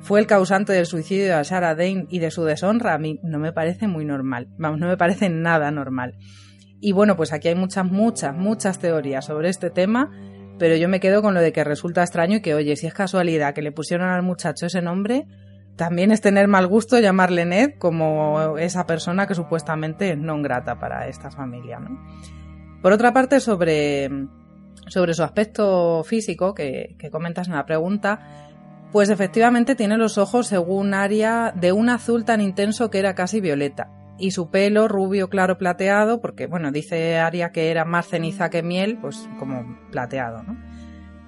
fue 0.00 0.20
el 0.20 0.26
causante 0.26 0.72
del 0.72 0.86
suicidio 0.86 1.26
de 1.26 1.34
Ashara 1.34 1.74
Dane 1.74 2.06
y 2.08 2.18
de 2.18 2.30
su 2.30 2.44
deshonra, 2.44 2.94
a 2.94 2.98
mí 2.98 3.20
no 3.22 3.38
me 3.38 3.52
parece 3.52 3.86
muy 3.86 4.04
normal. 4.04 4.48
Vamos, 4.56 4.80
no 4.80 4.86
me 4.86 4.96
parece 4.96 5.28
nada 5.28 5.70
normal. 5.70 6.14
Y 6.80 6.92
bueno, 6.92 7.16
pues 7.16 7.32
aquí 7.32 7.48
hay 7.48 7.54
muchas, 7.54 7.84
muchas, 7.84 8.34
muchas 8.34 8.78
teorías 8.78 9.26
sobre 9.26 9.48
este 9.48 9.70
tema, 9.70 10.10
pero 10.58 10.76
yo 10.76 10.88
me 10.88 11.00
quedo 11.00 11.22
con 11.22 11.34
lo 11.34 11.40
de 11.40 11.52
que 11.52 11.64
resulta 11.64 12.02
extraño 12.02 12.36
y 12.36 12.42
que, 12.42 12.54
oye, 12.54 12.76
si 12.76 12.86
es 12.86 12.94
casualidad 12.94 13.54
que 13.54 13.62
le 13.62 13.72
pusieron 13.72 14.08
al 14.08 14.22
muchacho 14.22 14.66
ese 14.66 14.82
nombre, 14.82 15.26
también 15.78 16.10
es 16.10 16.20
tener 16.20 16.48
mal 16.48 16.66
gusto 16.66 16.98
llamarle 16.98 17.46
Ned 17.46 17.78
como 17.78 18.58
esa 18.58 18.84
persona 18.84 19.26
que 19.26 19.34
supuestamente 19.34 20.10
es 20.10 20.18
no 20.18 20.42
grata 20.42 20.78
para 20.78 21.06
esta 21.06 21.30
familia. 21.30 21.78
¿no? 21.78 21.98
Por 22.82 22.92
otra 22.92 23.12
parte, 23.12 23.40
sobre, 23.40 24.10
sobre 24.88 25.14
su 25.14 25.22
aspecto 25.22 26.02
físico 26.04 26.52
que, 26.52 26.96
comentas 27.10 27.46
en 27.46 27.54
la 27.54 27.64
pregunta, 27.64 28.18
pues 28.90 29.08
efectivamente 29.08 29.76
tiene 29.76 29.96
los 29.96 30.18
ojos, 30.18 30.48
según 30.48 30.94
Aria, 30.94 31.54
de 31.54 31.70
un 31.72 31.88
azul 31.88 32.24
tan 32.24 32.40
intenso 32.40 32.90
que 32.90 32.98
era 32.98 33.14
casi 33.14 33.40
violeta 33.40 33.90
y 34.18 34.32
su 34.32 34.50
pelo 34.50 34.88
rubio 34.88 35.28
claro 35.28 35.58
plateado, 35.58 36.20
porque 36.20 36.48
bueno, 36.48 36.72
dice 36.72 37.18
Aria 37.18 37.52
que 37.52 37.70
era 37.70 37.84
más 37.84 38.08
ceniza 38.08 38.50
que 38.50 38.64
miel, 38.64 38.98
pues 39.00 39.28
como 39.38 39.78
plateado, 39.92 40.42
¿no? 40.42 40.56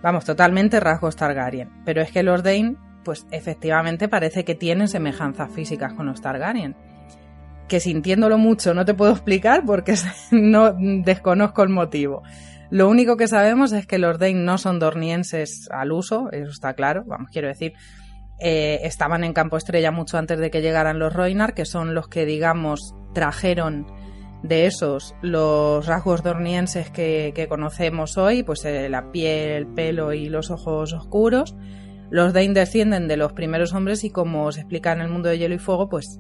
Vamos, 0.03 0.25
totalmente 0.25 0.81
rasgos 0.81 1.15
Targaryen. 1.15 1.71
Pero 1.85 2.03
es 2.03 2.11
que 2.11 2.23
los 2.23 2.43
Dane, 2.43 2.77
pues 3.05 3.27
efectivamente 3.31 4.09
parece 4.09 4.45
que 4.45 4.55
tienen 4.55 4.89
semejanzas 4.89 5.51
físicas 5.51 5.93
con 5.95 6.07
los 6.07 6.21
Targaryen. 6.21 6.77
Que 7.69 7.81
sintiéndolo 7.81 8.39
mucho 8.39 8.75
no 8.75 8.85
te 8.85 8.95
puedo 8.95 9.13
explicar 9.13 9.65
porque 9.65 9.95
no 10.31 10.73
desconozco 10.73 11.63
el 11.63 11.69
motivo. 11.69 12.23
Lo 12.71 12.89
único 12.89 13.17
que 13.17 13.27
sabemos 13.27 13.73
es 13.73 13.87
que 13.87 13.99
los 13.99 14.19
Dane 14.19 14.35
no 14.35 14.57
son 14.57 14.79
dornienses 14.79 15.69
al 15.73 15.91
uso, 15.91 16.31
eso 16.31 16.51
está 16.51 16.75
claro, 16.75 17.03
vamos, 17.05 17.29
quiero 17.33 17.49
decir, 17.49 17.73
eh, 18.39 18.81
estaban 18.85 19.25
en 19.25 19.33
Campo 19.33 19.57
Estrella 19.57 19.91
mucho 19.91 20.17
antes 20.17 20.39
de 20.39 20.51
que 20.51 20.63
llegaran 20.63 20.99
los 20.99 21.13
Roinar, 21.13 21.53
que 21.53 21.67
son 21.67 21.95
los 21.95 22.09
que, 22.09 22.25
digamos, 22.25 22.95
trajeron 23.13 23.87
de 24.43 24.67
esos 24.67 25.15
los 25.21 25.87
rasgos 25.87 26.23
dornienses 26.23 26.91
que, 26.91 27.47
conocemos 27.49 28.17
hoy, 28.17 28.43
pues 28.43 28.65
eh, 28.65 28.89
la 28.89 29.13
piel, 29.13 29.51
el 29.51 29.67
pelo 29.67 30.15
y 30.15 30.31
los 30.31 30.51
ojos 30.51 30.95
oscuros. 30.95 31.55
Los 32.11 32.33
Dain 32.33 32.55
descienden 32.55 33.07
de 33.07 33.17
los 33.17 33.33
primeros 33.33 33.73
hombres 33.73 34.03
y 34.03 34.11
como 34.11 34.51
se 34.51 34.61
explica 34.61 34.93
en 34.93 35.01
el 35.01 35.09
mundo 35.09 35.29
de 35.29 35.39
Hielo 35.39 35.55
y 35.55 35.59
Fuego, 35.59 35.89
pues 35.89 36.19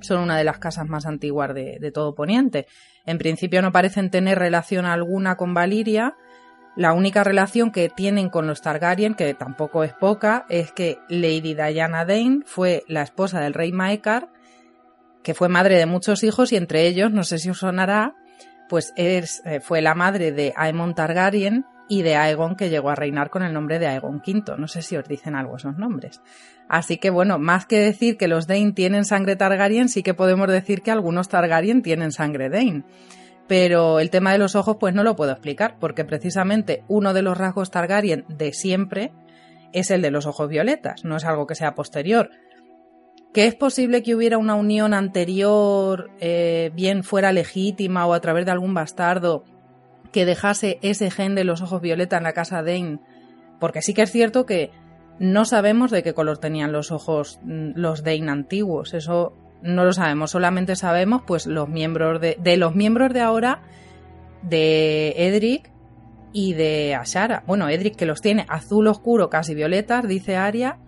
son 0.00 0.20
una 0.20 0.38
de 0.38 0.44
las 0.44 0.58
casas 0.58 0.86
más 0.86 1.04
antiguas 1.04 1.52
de, 1.52 1.90
todo 1.92 2.14
Poniente. 2.14 2.66
En 3.06 3.18
principio 3.18 3.60
no 3.60 3.72
parecen 3.72 4.10
tener 4.10 4.38
relación 4.38 4.86
alguna 4.86 5.36
con 5.36 5.52
Valiria, 5.52 6.14
la 6.76 6.92
única 6.92 7.24
relación 7.24 7.72
que 7.72 7.88
tienen 7.88 8.28
con 8.28 8.46
los 8.46 8.60
Targaryen, 8.60 9.14
que 9.14 9.32
tampoco 9.34 9.82
es 9.82 9.94
poca, 9.94 10.44
es 10.50 10.72
que 10.72 10.98
Lady 11.08 11.54
Diana 11.54 12.04
Dane 12.04 12.40
fue 12.44 12.84
la 12.86 13.02
esposa 13.02 13.40
del 13.40 13.54
rey 13.54 13.72
Maekar, 13.72 14.28
que 15.22 15.34
fue 15.34 15.48
madre 15.48 15.76
de 15.76 15.86
muchos 15.86 16.22
hijos 16.22 16.52
y 16.52 16.56
entre 16.56 16.86
ellos, 16.86 17.10
no 17.10 17.24
sé 17.24 17.38
si 17.38 17.48
os 17.48 17.58
sonará, 17.58 18.14
pues 18.68 18.92
es, 18.96 19.42
eh, 19.46 19.60
fue 19.60 19.80
la 19.80 19.94
madre 19.94 20.32
de 20.32 20.52
Aemon 20.54 20.94
Targaryen 20.94 21.64
y 21.88 22.02
de 22.02 22.16
Aegon 22.16 22.56
que 22.56 22.70
llegó 22.70 22.90
a 22.90 22.94
reinar 22.94 23.30
con 23.30 23.42
el 23.42 23.52
nombre 23.52 23.78
de 23.78 23.86
Aegon 23.86 24.22
V. 24.26 24.56
No 24.58 24.68
sé 24.68 24.82
si 24.82 24.96
os 24.96 25.06
dicen 25.06 25.34
algo 25.34 25.56
esos 25.56 25.76
nombres. 25.76 26.20
Así 26.68 26.98
que 26.98 27.10
bueno, 27.10 27.38
más 27.38 27.66
que 27.66 27.78
decir 27.78 28.16
que 28.16 28.28
los 28.28 28.46
Dane 28.46 28.72
tienen 28.72 29.04
sangre 29.04 29.36
Targaryen, 29.36 29.88
sí 29.88 30.02
que 30.02 30.14
podemos 30.14 30.48
decir 30.48 30.82
que 30.82 30.90
algunos 30.90 31.28
Targaryen 31.28 31.82
tienen 31.82 32.12
sangre 32.12 32.48
Dane 32.48 32.84
pero 33.46 34.00
el 34.00 34.10
tema 34.10 34.32
de 34.32 34.38
los 34.38 34.54
ojos 34.54 34.76
pues 34.78 34.94
no 34.94 35.04
lo 35.04 35.16
puedo 35.16 35.32
explicar, 35.32 35.76
porque 35.78 36.04
precisamente 36.04 36.82
uno 36.88 37.14
de 37.14 37.22
los 37.22 37.38
rasgos 37.38 37.70
Targaryen 37.70 38.24
de 38.28 38.52
siempre 38.52 39.12
es 39.72 39.90
el 39.90 40.02
de 40.02 40.10
los 40.10 40.26
ojos 40.26 40.48
violetas, 40.48 41.04
no 41.04 41.16
es 41.16 41.24
algo 41.24 41.46
que 41.46 41.54
sea 41.54 41.74
posterior. 41.74 42.30
¿Que 43.32 43.46
es 43.46 43.54
posible 43.54 44.02
que 44.02 44.14
hubiera 44.14 44.38
una 44.38 44.54
unión 44.54 44.94
anterior, 44.94 46.10
eh, 46.20 46.70
bien 46.74 47.04
fuera 47.04 47.32
legítima 47.32 48.06
o 48.06 48.14
a 48.14 48.20
través 48.20 48.46
de 48.46 48.52
algún 48.52 48.72
bastardo, 48.72 49.44
que 50.16 50.24
dejase 50.24 50.78
ese 50.80 51.10
gen 51.10 51.34
de 51.34 51.44
los 51.44 51.60
ojos 51.60 51.82
violeta 51.82 52.16
en 52.16 52.22
la 52.22 52.32
casa 52.32 52.62
Dane? 52.62 53.00
Porque 53.60 53.82
sí 53.82 53.92
que 53.92 54.00
es 54.00 54.10
cierto 54.10 54.46
que 54.46 54.70
no 55.18 55.44
sabemos 55.44 55.90
de 55.90 56.02
qué 56.02 56.14
color 56.14 56.38
tenían 56.38 56.72
los 56.72 56.90
ojos 56.90 57.38
mm, 57.42 57.72
los 57.74 58.02
Dane 58.02 58.30
antiguos, 58.30 58.94
eso 58.94 59.34
no 59.60 59.84
lo 59.84 59.92
sabemos, 59.92 60.30
solamente 60.30 60.74
sabemos 60.74 61.20
pues 61.26 61.46
los 61.46 61.68
miembros 61.68 62.18
de, 62.18 62.38
de 62.40 62.56
los 62.56 62.74
miembros 62.74 63.12
de 63.12 63.20
ahora 63.20 63.60
de 64.40 65.12
Edric 65.18 65.70
y 66.32 66.54
de 66.54 66.94
Ashara. 66.94 67.42
Bueno, 67.46 67.68
Edric 67.68 67.96
que 67.96 68.06
los 68.06 68.22
tiene 68.22 68.46
azul 68.48 68.86
oscuro, 68.86 69.28
casi 69.28 69.54
violetas, 69.54 70.08
dice 70.08 70.36
Aria, 70.36 70.78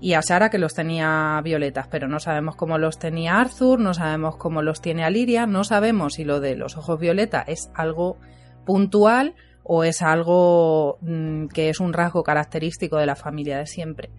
y 0.00 0.12
Ashara 0.12 0.48
que 0.48 0.58
los 0.58 0.74
tenía 0.74 1.40
violetas, 1.42 1.88
pero 1.88 2.06
no 2.06 2.20
sabemos 2.20 2.54
cómo 2.54 2.78
los 2.78 3.00
tenía 3.00 3.40
Arthur, 3.40 3.80
no 3.80 3.94
sabemos 3.94 4.36
cómo 4.36 4.62
los 4.62 4.80
tiene 4.80 5.02
Aliria, 5.02 5.44
no 5.48 5.64
sabemos 5.64 6.14
si 6.14 6.24
lo 6.24 6.38
de 6.38 6.54
los 6.54 6.76
ojos 6.76 7.00
violeta 7.00 7.42
es 7.48 7.68
algo 7.74 8.18
puntual 8.66 9.34
o 9.62 9.82
es 9.82 10.02
algo 10.02 10.98
mm, 11.00 11.46
que 11.46 11.70
es 11.70 11.80
un 11.80 11.94
rasgo 11.94 12.22
característico 12.22 12.98
de 12.98 13.06
la 13.06 13.16
familia 13.16 13.56
de 13.58 13.66
siempre. 13.66 14.10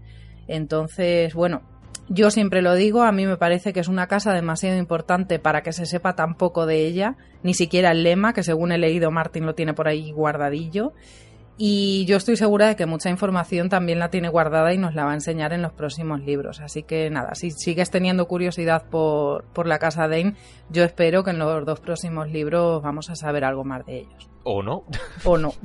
Entonces, 0.47 1.35
bueno, 1.35 1.61
yo 2.09 2.31
siempre 2.31 2.61
lo 2.61 2.73
digo, 2.73 3.03
a 3.03 3.11
mí 3.11 3.25
me 3.25 3.37
parece 3.37 3.73
que 3.73 3.81
es 3.81 3.89
una 3.89 4.07
casa 4.07 4.33
demasiado 4.33 4.77
importante 4.77 5.39
para 5.39 5.61
que 5.61 5.73
se 5.73 5.85
sepa 5.85 6.15
tan 6.15 6.35
poco 6.35 6.65
de 6.65 6.85
ella, 6.85 7.17
ni 7.43 7.53
siquiera 7.53 7.91
el 7.91 8.03
lema, 8.03 8.33
que 8.33 8.43
según 8.43 8.71
he 8.71 8.77
leído 8.77 9.11
Martín 9.11 9.45
lo 9.45 9.55
tiene 9.55 9.73
por 9.73 9.87
ahí 9.87 10.11
guardadillo. 10.11 10.93
Y 11.59 12.05
yo 12.05 12.17
estoy 12.17 12.37
segura 12.37 12.67
de 12.67 12.75
que 12.75 12.85
mucha 12.85 13.09
información 13.09 13.67
también 13.69 13.97
la 13.97 14.09
tiene 14.09 14.29
guardada 14.29 14.73
y 14.73 14.77
nos 14.77 14.93
la 14.93 15.05
va 15.05 15.11
a 15.11 15.15
enseñar 15.15 15.53
en 15.53 15.63
los 15.63 15.73
próximos 15.73 16.21
libros. 16.21 16.59
Así 16.59 16.83
que 16.83 17.09
nada, 17.09 17.33
si 17.33 17.49
sigues 17.49 17.89
teniendo 17.89 18.27
curiosidad 18.27 18.85
por, 18.89 19.45
por 19.45 19.65
la 19.65 19.79
casa 19.79 20.07
Dane, 20.07 20.35
yo 20.69 20.83
espero 20.83 21.23
que 21.23 21.31
en 21.31 21.39
los 21.39 21.65
dos 21.65 21.79
próximos 21.79 22.29
libros 22.29 22.83
vamos 22.83 23.09
a 23.09 23.15
saber 23.15 23.43
algo 23.43 23.63
más 23.63 23.83
de 23.87 24.01
ellos. 24.01 24.29
¿O 24.43 24.61
no? 24.61 24.83
O 25.23 25.37
no. 25.37 25.53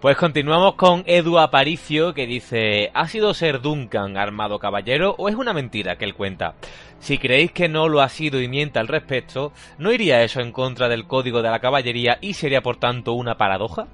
Pues 0.00 0.16
continuamos 0.16 0.76
con 0.76 1.02
Edu 1.06 1.40
Aparicio 1.40 2.14
que 2.14 2.24
dice, 2.24 2.92
¿ha 2.94 3.08
sido 3.08 3.34
ser 3.34 3.60
Duncan 3.60 4.16
armado 4.16 4.60
caballero 4.60 5.16
o 5.18 5.28
es 5.28 5.34
una 5.34 5.52
mentira 5.52 5.96
que 5.96 6.04
él 6.04 6.14
cuenta? 6.14 6.54
Si 7.00 7.18
creéis 7.18 7.50
que 7.50 7.68
no 7.68 7.88
lo 7.88 8.00
ha 8.00 8.08
sido 8.08 8.40
y 8.40 8.46
miente 8.46 8.78
al 8.78 8.86
respecto, 8.86 9.50
¿no 9.76 9.90
iría 9.90 10.22
eso 10.22 10.40
en 10.40 10.52
contra 10.52 10.88
del 10.88 11.08
código 11.08 11.42
de 11.42 11.50
la 11.50 11.58
caballería 11.58 12.16
y 12.20 12.34
sería 12.34 12.60
por 12.60 12.76
tanto 12.76 13.14
una 13.14 13.36
paradoja? 13.36 13.88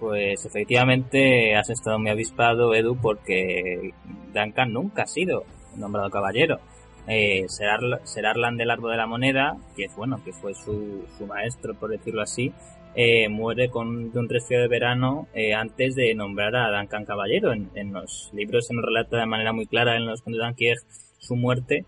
Pues 0.00 0.46
efectivamente 0.46 1.56
has 1.56 1.68
estado 1.68 1.98
muy 1.98 2.08
avispado, 2.08 2.74
Edu, 2.74 2.96
porque 2.96 3.92
Duncan 4.32 4.72
nunca 4.72 5.02
ha 5.02 5.06
sido 5.06 5.44
nombrado 5.76 6.08
caballero. 6.08 6.58
Eh, 7.06 7.44
Ser 7.48 8.26
Arlan 8.26 8.56
del 8.56 8.70
Árbol 8.70 8.92
de 8.92 8.96
la 8.96 9.06
Moneda, 9.06 9.58
que 9.76 9.84
es 9.84 9.94
bueno, 9.94 10.24
que 10.24 10.32
fue 10.32 10.54
su, 10.54 11.04
su 11.18 11.26
maestro, 11.26 11.74
por 11.74 11.90
decirlo 11.90 12.22
así, 12.22 12.50
eh, 12.94 13.28
muere 13.28 13.70
con, 13.70 14.12
de 14.12 14.18
un 14.18 14.28
resfriado 14.28 14.64
de 14.64 14.68
verano 14.68 15.28
eh, 15.34 15.54
antes 15.54 15.94
de 15.94 16.14
nombrar 16.14 16.54
a 16.56 16.76
Duncan 16.76 17.04
Caballero. 17.04 17.52
En, 17.52 17.92
los 17.92 18.30
libros 18.34 18.66
se 18.66 18.74
nos 18.74 18.84
relata 18.84 19.18
de 19.18 19.26
manera 19.26 19.52
muy 19.52 19.66
clara 19.66 19.96
en 19.96 20.06
los 20.06 20.22
condes 20.22 20.40
de 20.56 20.74
su 21.18 21.36
muerte 21.36 21.84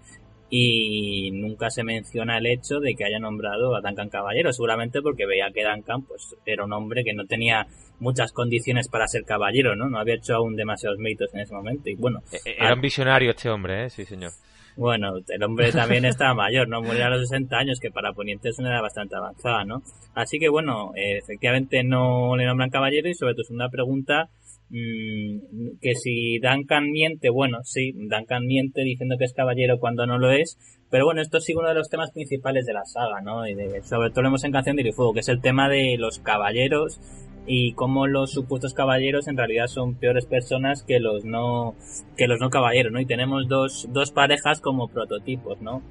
y 0.51 1.31
nunca 1.33 1.71
se 1.71 1.83
menciona 1.83 2.38
el 2.38 2.47
hecho 2.47 2.79
de 2.79 2.95
que 2.95 3.05
haya 3.05 3.19
nombrado 3.19 3.75
a 3.75 3.81
Duncan 3.81 4.09
Caballero, 4.09 4.53
seguramente 4.53 5.03
porque 5.03 5.27
veía 5.27 5.51
que 5.53 5.64
Duncan 5.64 6.03
pues, 6.03 6.37
era 6.47 6.64
un 6.64 6.73
hombre 6.73 7.03
que 7.03 7.12
no 7.12 7.27
tenía 7.27 7.67
muchas 7.99 8.33
condiciones 8.33 8.88
para 8.88 9.09
ser 9.09 9.25
caballero, 9.25 9.75
¿no? 9.75 9.88
No 9.88 9.99
había 9.99 10.14
hecho 10.14 10.35
aún 10.35 10.57
demasiados 10.57 10.99
méritos 10.99 11.33
en 11.35 11.40
ese 11.40 11.55
momento. 11.55 11.88
Y 11.90 11.97
bueno, 11.97 12.23
e-, 12.31 12.51
e-, 12.51 12.57
era 12.59 12.75
un 12.75 12.81
visionario 12.81 13.31
este 13.31 13.49
hombre, 13.51 13.87
¿eh? 13.87 13.90
Sí, 13.90 14.05
señor. 14.05 14.33
Bueno, 14.77 15.15
el 15.29 15.43
hombre 15.43 15.71
también 15.71 16.05
estaba 16.05 16.35
mayor, 16.35 16.69
¿no? 16.69 16.83
Murió 16.83 17.07
a 17.07 17.11
los 17.11 17.29
60 17.29 17.57
años, 17.57 17.79
que 17.81 17.93
para 17.93 18.13
Poniente 18.13 18.49
es 18.49 18.59
una 18.59 18.73
edad 18.73 18.83
bastante 18.83 19.15
avanzada, 19.15 19.65
¿no? 19.65 19.83
Así 20.15 20.39
que 20.39 20.49
bueno, 20.49 20.93
eh, 20.97 21.19
efectivamente 21.19 21.85
no 21.85 22.37
le 22.37 22.45
nombran 22.45 22.71
caballero 22.71 23.09
y 23.09 23.15
sobre 23.15 23.35
tu 23.35 23.45
segunda 23.45 23.69
pregunta, 23.69 24.31
mmm, 24.71 25.79
que 25.81 25.95
si 25.95 26.41
Duncan 26.41 26.91
miente, 26.91 27.31
bueno, 27.31 27.59
sí, 27.63 27.93
Duncan 27.93 28.47
miente 28.47 28.83
diciendo 28.83 29.17
que 29.17 29.27
es 29.27 29.33
caballero 29.33 29.79
cuando 29.79 30.07
no 30.07 30.19
lo 30.19 30.33
es, 30.33 30.59
pero 30.91 31.05
bueno, 31.05 31.23
esto 31.23 31.41
sigue 31.41 31.59
uno 31.59 31.69
de 31.69 31.75
los 31.75 31.89
temas 31.89 32.11
principales 32.11 32.67
de 32.67 32.73
la 32.73 32.85
saga, 32.85 33.21
¿no? 33.21 33.47
Y 33.47 33.55
de, 33.55 33.81
sobre 33.83 34.11
todo 34.11 34.23
lo 34.23 34.29
vemos 34.29 34.45
en 34.45 34.53
Canción 34.53 34.77
de 34.77 34.93
Fuego, 34.93 35.13
que 35.15 35.21
es 35.21 35.29
el 35.29 35.41
tema 35.41 35.69
de 35.69 35.97
los 35.99 36.19
caballeros 36.19 37.01
y 37.47 37.73
cómo 37.75 38.07
los 38.07 38.33
supuestos 38.33 38.75
caballeros 38.75 39.29
en 39.29 39.37
realidad 39.37 39.67
son 39.67 39.95
peores 39.95 40.27
personas 40.27 40.83
que 40.83 40.99
los 40.99 41.25
no 41.25 41.75
que 42.17 42.27
los 42.27 42.41
no 42.41 42.51
caballeros, 42.51 42.93
¿no? 42.93 43.01
Y 43.01 43.07
tenemos 43.07 43.49
dos, 43.49 43.89
dos 43.93 44.11
parejas 44.11 44.61
como 44.61 44.89
prototipos, 44.89 45.61
¿no? 45.61 45.83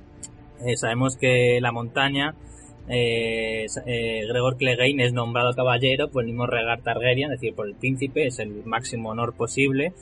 eh, 0.66 0.78
sabemos 0.78 1.18
que 1.18 1.60
la 1.62 1.72
montaña, 1.72 2.36
eh, 2.88 3.66
Gregor 4.28 4.58
Clegane 4.58 5.06
es 5.06 5.14
nombrado 5.14 5.54
caballero 5.54 6.10
por 6.10 6.24
el 6.24 6.28
mismo 6.28 6.48
Regar 6.48 6.82
Targaryen, 6.82 7.32
es 7.32 7.40
decir, 7.42 7.56
por 7.56 7.68
el 7.68 7.76
príncipe, 7.76 8.28
es 8.28 8.40
el 8.40 8.64
máximo 8.66 9.10
honor 9.10 9.36
posible 9.36 9.94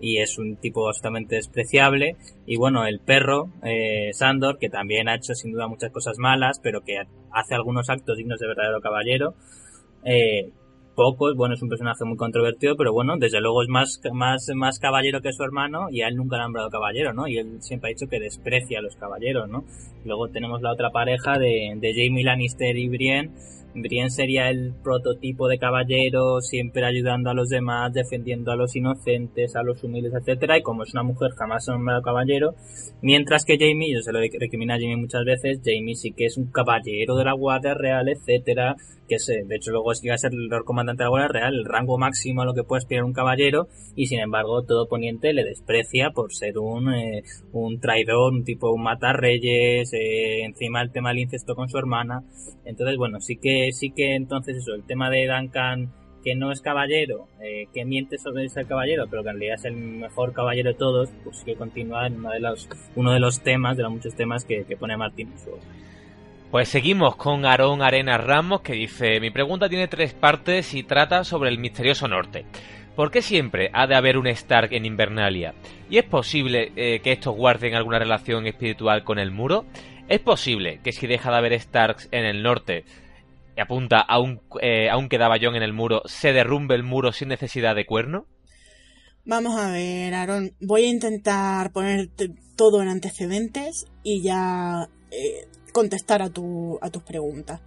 y 0.00 0.18
es 0.18 0.38
un 0.38 0.56
tipo 0.56 0.88
absolutamente 0.88 1.36
despreciable. 1.36 2.16
Y 2.46 2.56
bueno, 2.56 2.86
el 2.86 3.00
perro, 3.00 3.50
Sandor, 4.12 4.58
que 4.58 4.70
también 4.70 5.08
ha 5.08 5.16
hecho 5.16 5.34
sin 5.34 5.52
duda 5.52 5.68
muchas 5.68 5.90
cosas 5.90 6.18
malas, 6.18 6.58
pero 6.62 6.82
que 6.82 7.02
hace 7.32 7.54
algunos 7.54 7.90
actos 7.90 8.16
dignos 8.16 8.40
de 8.40 8.46
verdadero 8.46 8.80
caballero, 8.80 9.34
eh, 10.04 10.50
pocos, 10.94 11.34
bueno, 11.36 11.54
es 11.54 11.62
un 11.62 11.68
personaje 11.68 12.04
muy 12.04 12.16
controvertido, 12.16 12.76
pero 12.76 12.92
bueno, 12.92 13.16
desde 13.18 13.40
luego 13.40 13.62
es 13.62 13.68
más, 13.68 14.00
más, 14.12 14.46
más 14.54 14.78
caballero 14.78 15.20
que 15.20 15.32
su 15.32 15.42
hermano 15.42 15.88
y 15.90 16.02
a 16.02 16.08
él 16.08 16.16
nunca 16.16 16.36
le 16.36 16.42
han 16.42 16.46
nombrado 16.46 16.70
caballero, 16.70 17.12
¿no? 17.12 17.26
Y 17.26 17.38
él 17.38 17.60
siempre 17.60 17.90
ha 17.90 17.94
dicho 17.94 18.08
que 18.08 18.20
desprecia 18.20 18.78
a 18.78 18.82
los 18.82 18.96
caballeros, 18.96 19.48
¿no? 19.48 19.64
Luego 20.04 20.28
tenemos 20.28 20.62
la 20.62 20.72
otra 20.72 20.90
pareja 20.90 21.38
de, 21.38 21.74
de 21.76 21.92
Jamie 21.94 22.24
Lannister 22.24 22.76
y 22.76 22.88
Brienne, 22.88 23.30
Brienne 23.74 24.10
sería 24.10 24.50
el 24.50 24.74
prototipo 24.82 25.46
de 25.46 25.58
caballero, 25.58 26.40
siempre 26.40 26.84
ayudando 26.84 27.30
a 27.30 27.34
los 27.34 27.48
demás, 27.48 27.92
defendiendo 27.92 28.50
a 28.50 28.56
los 28.56 28.74
inocentes, 28.74 29.54
a 29.54 29.62
los 29.62 29.84
humildes, 29.84 30.12
etcétera, 30.12 30.58
y 30.58 30.62
como 30.62 30.82
es 30.82 30.92
una 30.92 31.04
mujer 31.04 31.30
jamás 31.36 31.68
ha 31.68 31.72
nombrado 31.72 32.02
caballero, 32.02 32.54
mientras 33.00 33.44
que 33.44 33.58
Jamie, 33.58 33.94
yo 33.94 34.00
se 34.00 34.12
lo 34.12 34.18
recrimina 34.20 34.74
a 34.74 34.78
Jamie 34.78 34.96
muchas 34.96 35.24
veces, 35.24 35.60
Jamie 35.64 35.94
sí 35.94 36.10
que 36.10 36.26
es 36.26 36.36
un 36.36 36.50
caballero 36.50 37.14
de 37.14 37.24
la 37.24 37.32
Guardia 37.32 37.74
Real, 37.74 38.08
etcétera, 38.08 38.74
que 39.08 39.16
es, 39.16 39.26
de 39.26 39.56
hecho 39.56 39.70
luego 39.70 39.92
llega 39.92 40.14
a 40.14 40.18
ser 40.18 40.32
el 40.32 40.64
comandante 40.64 41.02
de 41.02 41.04
la 41.04 41.10
Guardia 41.10 41.40
Real, 41.40 41.54
el 41.54 41.64
rango 41.64 41.96
máximo 41.96 42.42
a 42.42 42.46
lo 42.46 42.54
que 42.54 42.64
puede 42.64 42.78
aspirar 42.78 43.04
un 43.04 43.12
caballero, 43.12 43.68
y 43.94 44.06
sin 44.06 44.18
embargo 44.18 44.64
todo 44.64 44.88
Poniente 44.88 45.32
le 45.32 45.44
desprecia 45.44 46.10
por 46.10 46.32
ser 46.34 46.58
un, 46.58 46.92
eh, 46.92 47.22
un 47.52 47.78
traidor, 47.78 48.32
un 48.32 48.42
tipo 48.42 48.72
un 48.72 48.82
matarreyes, 48.82 49.89
encima 49.92 50.82
el 50.82 50.92
tema 50.92 51.10
del 51.10 51.20
incesto 51.20 51.54
con 51.54 51.68
su 51.68 51.78
hermana, 51.78 52.22
entonces 52.64 52.96
bueno, 52.96 53.20
sí 53.20 53.36
que 53.36 53.70
sí 53.72 53.90
que 53.90 54.14
entonces 54.14 54.56
eso, 54.56 54.74
el 54.74 54.84
tema 54.84 55.10
de 55.10 55.26
Duncan 55.26 55.92
que 56.22 56.34
no 56.34 56.52
es 56.52 56.60
caballero, 56.60 57.28
eh, 57.42 57.66
que 57.72 57.84
miente 57.84 58.18
sobre 58.18 58.48
ser 58.48 58.66
caballero, 58.66 59.06
pero 59.10 59.22
que 59.22 59.30
en 59.30 59.36
realidad 59.36 59.56
es 59.56 59.64
el 59.64 59.74
mejor 59.74 60.32
caballero 60.32 60.70
de 60.70 60.78
todos, 60.78 61.08
pues 61.24 61.42
que 61.44 61.54
continúa 61.54 62.06
en 62.06 62.16
uno 62.16 62.30
de 62.30 62.40
los, 62.40 62.68
uno 62.94 63.12
de 63.12 63.20
los 63.20 63.40
temas, 63.40 63.76
de 63.76 63.82
los 63.84 63.92
muchos 63.92 64.14
temas 64.14 64.44
que, 64.44 64.64
pone 64.78 64.96
Martín 64.96 65.32
Pues 66.50 66.68
seguimos 66.68 67.16
con 67.16 67.44
Aarón 67.44 67.82
Arenas 67.82 68.22
Ramos 68.22 68.60
que 68.60 68.74
dice, 68.74 69.20
mi 69.20 69.30
pregunta 69.30 69.68
tiene 69.68 69.88
tres 69.88 70.12
partes 70.12 70.74
y 70.74 70.82
trata 70.82 71.24
sobre 71.24 71.50
el 71.50 71.58
misterioso 71.58 72.06
norte. 72.06 72.44
¿Por 72.96 73.10
qué 73.10 73.22
siempre 73.22 73.70
ha 73.72 73.86
de 73.86 73.94
haber 73.94 74.18
un 74.18 74.26
Stark 74.26 74.72
en 74.72 74.84
Invernalia? 74.84 75.54
¿Y 75.88 75.98
es 75.98 76.04
posible 76.04 76.72
eh, 76.76 77.00
que 77.00 77.12
estos 77.12 77.34
guarden 77.34 77.74
alguna 77.74 77.98
relación 77.98 78.46
espiritual 78.46 79.04
con 79.04 79.18
el 79.18 79.30
muro? 79.30 79.64
¿Es 80.08 80.20
posible 80.20 80.80
que 80.82 80.92
si 80.92 81.06
deja 81.06 81.30
de 81.30 81.36
haber 81.36 81.60
Starks 81.60 82.08
en 82.10 82.24
el 82.24 82.42
norte, 82.42 82.84
apunta 83.60 84.00
aún, 84.00 84.40
eh, 84.60 84.90
aún 84.90 85.08
quedaba 85.08 85.36
John 85.40 85.54
en 85.54 85.62
el 85.62 85.72
muro, 85.72 86.02
se 86.06 86.32
derrumbe 86.32 86.74
el 86.74 86.82
muro 86.82 87.12
sin 87.12 87.28
necesidad 87.28 87.74
de 87.74 87.86
cuerno? 87.86 88.26
Vamos 89.24 89.58
a 89.58 89.70
ver, 89.70 90.14
Aaron. 90.14 90.52
Voy 90.60 90.84
a 90.84 90.88
intentar 90.88 91.72
ponerte 91.72 92.30
todo 92.56 92.82
en 92.82 92.88
antecedentes 92.88 93.86
y 94.02 94.22
ya 94.22 94.88
eh, 95.10 95.46
contestar 95.72 96.22
a, 96.22 96.30
tu, 96.30 96.78
a 96.80 96.90
tus 96.90 97.02
preguntas. 97.02 97.60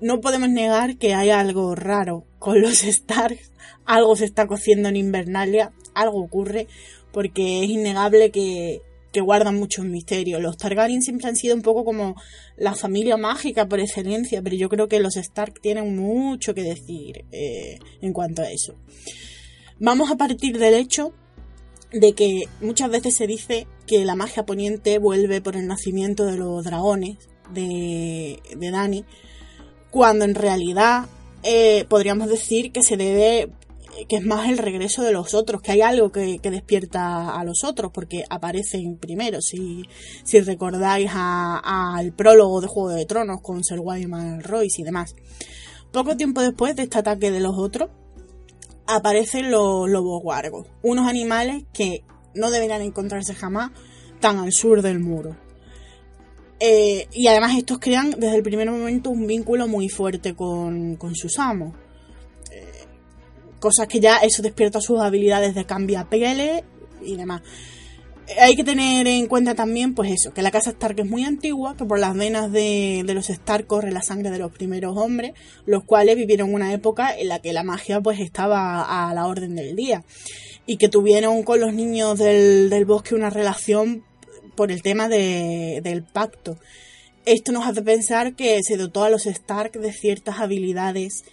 No 0.00 0.20
podemos 0.20 0.48
negar 0.48 0.96
que 0.98 1.14
hay 1.14 1.30
algo 1.30 1.74
raro 1.74 2.24
con 2.38 2.60
los 2.60 2.78
Starks. 2.78 3.52
Algo 3.84 4.16
se 4.16 4.24
está 4.24 4.46
cociendo 4.46 4.88
en 4.88 4.96
Invernalia. 4.96 5.72
Algo 5.94 6.22
ocurre. 6.22 6.68
Porque 7.12 7.62
es 7.62 7.70
innegable 7.70 8.30
que 8.30 8.82
que 9.14 9.20
guardan 9.20 9.54
muchos 9.54 9.86
misterios. 9.86 10.42
Los 10.42 10.58
Targaryen 10.58 11.00
siempre 11.00 11.28
han 11.28 11.36
sido 11.36 11.54
un 11.54 11.62
poco 11.62 11.84
como 11.84 12.16
la 12.56 12.74
familia 12.74 13.16
mágica 13.16 13.66
por 13.66 13.78
excelencia, 13.78 14.42
pero 14.42 14.56
yo 14.56 14.68
creo 14.68 14.88
que 14.88 14.98
los 14.98 15.16
Stark 15.16 15.60
tienen 15.62 15.96
mucho 15.96 16.52
que 16.52 16.64
decir 16.64 17.24
eh, 17.30 17.78
en 18.02 18.12
cuanto 18.12 18.42
a 18.42 18.50
eso. 18.50 18.74
Vamos 19.78 20.10
a 20.10 20.16
partir 20.16 20.58
del 20.58 20.74
hecho 20.74 21.14
de 21.92 22.12
que 22.12 22.42
muchas 22.60 22.90
veces 22.90 23.14
se 23.14 23.28
dice 23.28 23.68
que 23.86 24.04
la 24.04 24.16
magia 24.16 24.44
poniente 24.44 24.98
vuelve 24.98 25.40
por 25.40 25.54
el 25.56 25.68
nacimiento 25.68 26.24
de 26.26 26.36
los 26.36 26.64
dragones 26.64 27.18
de, 27.52 28.40
de 28.56 28.70
Dani, 28.72 29.04
cuando 29.94 30.24
en 30.24 30.34
realidad 30.34 31.06
eh, 31.44 31.84
podríamos 31.88 32.28
decir 32.28 32.72
que 32.72 32.82
se 32.82 32.96
debe 32.96 33.52
que 34.08 34.16
es 34.16 34.26
más 34.26 34.48
el 34.48 34.58
regreso 34.58 35.04
de 35.04 35.12
los 35.12 35.34
otros, 35.34 35.62
que 35.62 35.70
hay 35.70 35.82
algo 35.82 36.10
que, 36.10 36.40
despierta 36.42 37.32
a 37.32 37.44
los 37.44 37.62
otros, 37.62 37.92
porque 37.94 38.24
aparecen 38.28 38.96
primero, 38.96 39.40
si, 39.40 39.84
recordáis 40.44 41.12
al 41.14 42.12
prólogo 42.12 42.60
de 42.60 42.66
Juego 42.66 42.88
de 42.88 43.06
Tronos 43.06 43.40
con 43.40 43.62
Sir 43.62 43.78
Wyman 43.78 44.42
Royce 44.42 44.82
y 44.82 44.84
demás. 44.84 45.14
Poco 45.92 46.16
tiempo 46.16 46.40
después 46.40 46.74
de 46.74 46.82
este 46.82 46.98
ataque 46.98 47.30
de 47.30 47.38
los 47.38 47.56
otros, 47.56 47.88
aparecen 48.88 49.52
los 49.52 49.88
lobos 49.88 50.20
guargos, 50.24 50.66
unos 50.82 51.06
animales 51.06 51.66
que 51.72 52.02
no 52.34 52.50
deberían 52.50 52.82
encontrarse 52.82 53.32
jamás 53.32 53.70
tan 54.18 54.38
al 54.38 54.50
sur 54.50 54.82
del 54.82 54.98
muro. 54.98 55.43
Eh, 56.60 57.08
y 57.12 57.26
además 57.26 57.56
estos 57.56 57.78
crean 57.78 58.10
desde 58.10 58.36
el 58.36 58.42
primer 58.42 58.70
momento 58.70 59.10
un 59.10 59.26
vínculo 59.26 59.66
muy 59.66 59.88
fuerte 59.88 60.34
con, 60.34 60.96
con 60.96 61.14
sus 61.14 61.38
amos 61.38 61.74
cosas 63.64 63.88
que 63.88 63.98
ya 63.98 64.18
eso 64.18 64.42
despierta 64.42 64.78
sus 64.82 65.00
habilidades 65.00 65.54
de 65.54 65.64
cambia 65.64 66.04
pieles 66.10 66.64
y 67.02 67.16
demás. 67.16 67.40
Hay 68.38 68.56
que 68.56 68.64
tener 68.64 69.06
en 69.06 69.26
cuenta 69.26 69.54
también, 69.54 69.94
pues 69.94 70.10
eso, 70.12 70.34
que 70.34 70.42
la 70.42 70.50
casa 70.50 70.70
Stark 70.70 71.00
es 71.00 71.08
muy 71.08 71.24
antigua, 71.24 71.74
que 71.74 71.86
por 71.86 71.98
las 71.98 72.14
venas 72.14 72.52
de, 72.52 73.02
los 73.06 73.30
Stark 73.30 73.66
corre 73.66 73.90
la 73.90 74.02
sangre 74.02 74.30
de 74.30 74.38
los 74.38 74.52
primeros 74.52 74.98
hombres, 74.98 75.32
los 75.64 75.82
cuales 75.84 76.14
vivieron 76.16 76.52
una 76.52 76.74
época 76.74 77.16
en 77.16 77.28
la 77.28 77.38
que 77.38 77.54
la 77.54 77.62
magia 77.62 78.02
pues 78.02 78.20
estaba 78.20 79.08
a 79.08 79.14
la 79.14 79.26
orden 79.26 79.56
del 79.56 79.74
día 79.74 80.04
y 80.66 80.76
que 80.76 80.90
tuvieron 80.90 81.42
con 81.42 81.58
los 81.58 81.72
niños 81.72 82.18
del, 82.18 82.84
bosque 82.84 83.14
una 83.14 83.30
relación 83.30 84.04
por 84.54 84.70
el 84.72 84.82
tema 84.82 85.08
del 85.08 86.04
pacto. 86.04 86.58
Esto 87.26 87.52
nos 87.52 87.66
hace 87.66 87.82
pensar 87.82 88.34
que 88.34 88.60
se 88.62 88.76
dotó 88.76 89.04
a 89.04 89.10
los 89.10 89.26
Stark 89.26 89.72
de 89.72 89.92
ciertas 89.92 90.40
habilidades 90.40 91.24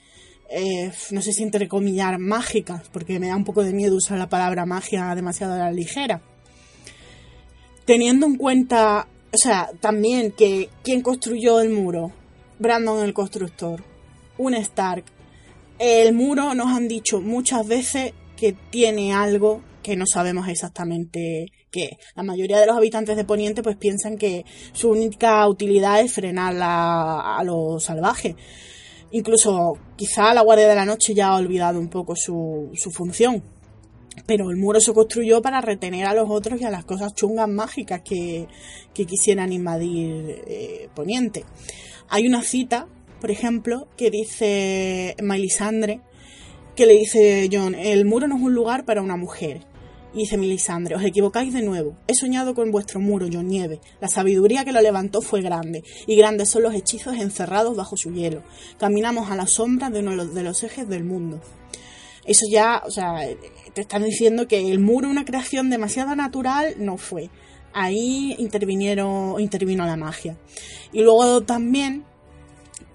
eh, 0.53 0.91
no 1.11 1.21
sé 1.21 1.31
si 1.31 1.43
entrecomillar, 1.43 2.19
mágicas, 2.19 2.83
porque 2.91 3.19
me 3.19 3.29
da 3.29 3.37
un 3.37 3.45
poco 3.45 3.63
de 3.63 3.71
miedo 3.71 3.95
usar 3.95 4.17
la 4.17 4.27
palabra 4.27 4.65
magia 4.65 5.15
demasiado 5.15 5.53
a 5.53 5.57
la 5.57 5.71
ligera. 5.71 6.21
Teniendo 7.85 8.25
en 8.25 8.35
cuenta, 8.35 9.07
o 9.33 9.37
sea, 9.37 9.71
también 9.79 10.33
que 10.33 10.69
quién 10.83 11.01
construyó 11.01 11.61
el 11.61 11.69
muro, 11.69 12.11
Brandon 12.59 13.01
el 13.03 13.13
constructor, 13.13 13.81
un 14.37 14.53
Stark. 14.55 15.05
El 15.79 16.13
muro 16.13 16.53
nos 16.53 16.67
han 16.67 16.89
dicho 16.89 17.21
muchas 17.21 17.65
veces 17.65 18.11
que 18.35 18.53
tiene 18.71 19.13
algo 19.13 19.61
que 19.81 19.95
no 19.95 20.05
sabemos 20.05 20.47
exactamente 20.47 21.47
qué. 21.69 21.97
La 22.15 22.23
mayoría 22.23 22.59
de 22.59 22.67
los 22.67 22.77
habitantes 22.77 23.17
de 23.17 23.25
Poniente 23.25 23.63
pues 23.63 23.77
piensan 23.77 24.17
que 24.17 24.45
su 24.73 24.89
única 24.89 25.47
utilidad 25.47 26.01
es 26.01 26.13
frenar 26.13 26.55
a 26.61 27.41
los 27.43 27.83
salvajes 27.83 28.35
Incluso 29.11 29.77
quizá 29.97 30.33
la 30.33 30.41
Guardia 30.41 30.69
de 30.69 30.75
la 30.75 30.85
Noche 30.85 31.13
ya 31.13 31.29
ha 31.29 31.35
olvidado 31.35 31.79
un 31.79 31.89
poco 31.89 32.15
su, 32.15 32.71
su 32.75 32.91
función. 32.91 33.43
Pero 34.25 34.49
el 34.49 34.57
muro 34.57 34.79
se 34.79 34.93
construyó 34.93 35.41
para 35.41 35.61
retener 35.61 36.05
a 36.05 36.13
los 36.13 36.29
otros 36.29 36.61
y 36.61 36.65
a 36.65 36.69
las 36.69 36.85
cosas 36.85 37.13
chungas 37.13 37.49
mágicas 37.49 38.01
que, 38.03 38.47
quisieran 38.93 39.51
invadir 39.51 40.43
eh, 40.47 40.89
Poniente. 40.95 41.43
Hay 42.09 42.27
una 42.27 42.43
cita, 42.43 42.87
por 43.19 43.31
ejemplo, 43.31 43.87
que 43.97 44.11
dice 44.11 45.15
Melisandre, 45.21 46.01
que 46.75 46.85
le 46.85 46.93
dice 46.93 47.49
John, 47.51 47.75
el 47.75 48.05
muro 48.05 48.27
no 48.27 48.37
es 48.37 48.41
un 48.41 48.53
lugar 48.53 48.85
para 48.85 49.01
una 49.01 49.17
mujer, 49.17 49.65
y 50.13 50.19
dice 50.19 50.37
Milisandre, 50.37 50.95
os 50.95 51.03
equivocáis 51.03 51.53
de 51.53 51.61
nuevo. 51.61 51.95
He 52.07 52.15
soñado 52.15 52.53
con 52.53 52.71
vuestro 52.71 52.99
muro, 52.99 53.27
John 53.31 53.47
Nieve. 53.47 53.79
La 53.99 54.07
sabiduría 54.07 54.65
que 54.65 54.71
lo 54.71 54.81
levantó 54.81 55.21
fue 55.21 55.41
grande, 55.41 55.83
y 56.07 56.15
grandes 56.15 56.49
son 56.49 56.63
los 56.63 56.73
hechizos 56.73 57.17
encerrados 57.17 57.75
bajo 57.75 57.97
su 57.97 58.13
hielo. 58.13 58.43
Caminamos 58.77 59.31
a 59.31 59.35
la 59.35 59.47
sombra 59.47 59.89
de 59.89 59.99
uno 59.99 60.25
de 60.25 60.43
los 60.43 60.63
ejes 60.63 60.87
del 60.87 61.03
mundo. 61.03 61.41
Eso 62.25 62.45
ya, 62.49 62.83
o 62.85 62.91
sea, 62.91 63.27
te 63.73 63.81
están 63.81 64.03
diciendo 64.03 64.47
que 64.47 64.71
el 64.71 64.79
muro, 64.79 65.09
una 65.09 65.25
creación 65.25 65.69
demasiado 65.69 66.15
natural, 66.15 66.75
no 66.77 66.97
fue. 66.97 67.29
Ahí 67.73 68.35
intervino 68.37 69.85
la 69.85 69.95
magia. 69.95 70.37
Y 70.91 71.01
luego 71.01 71.41
también 71.41 72.03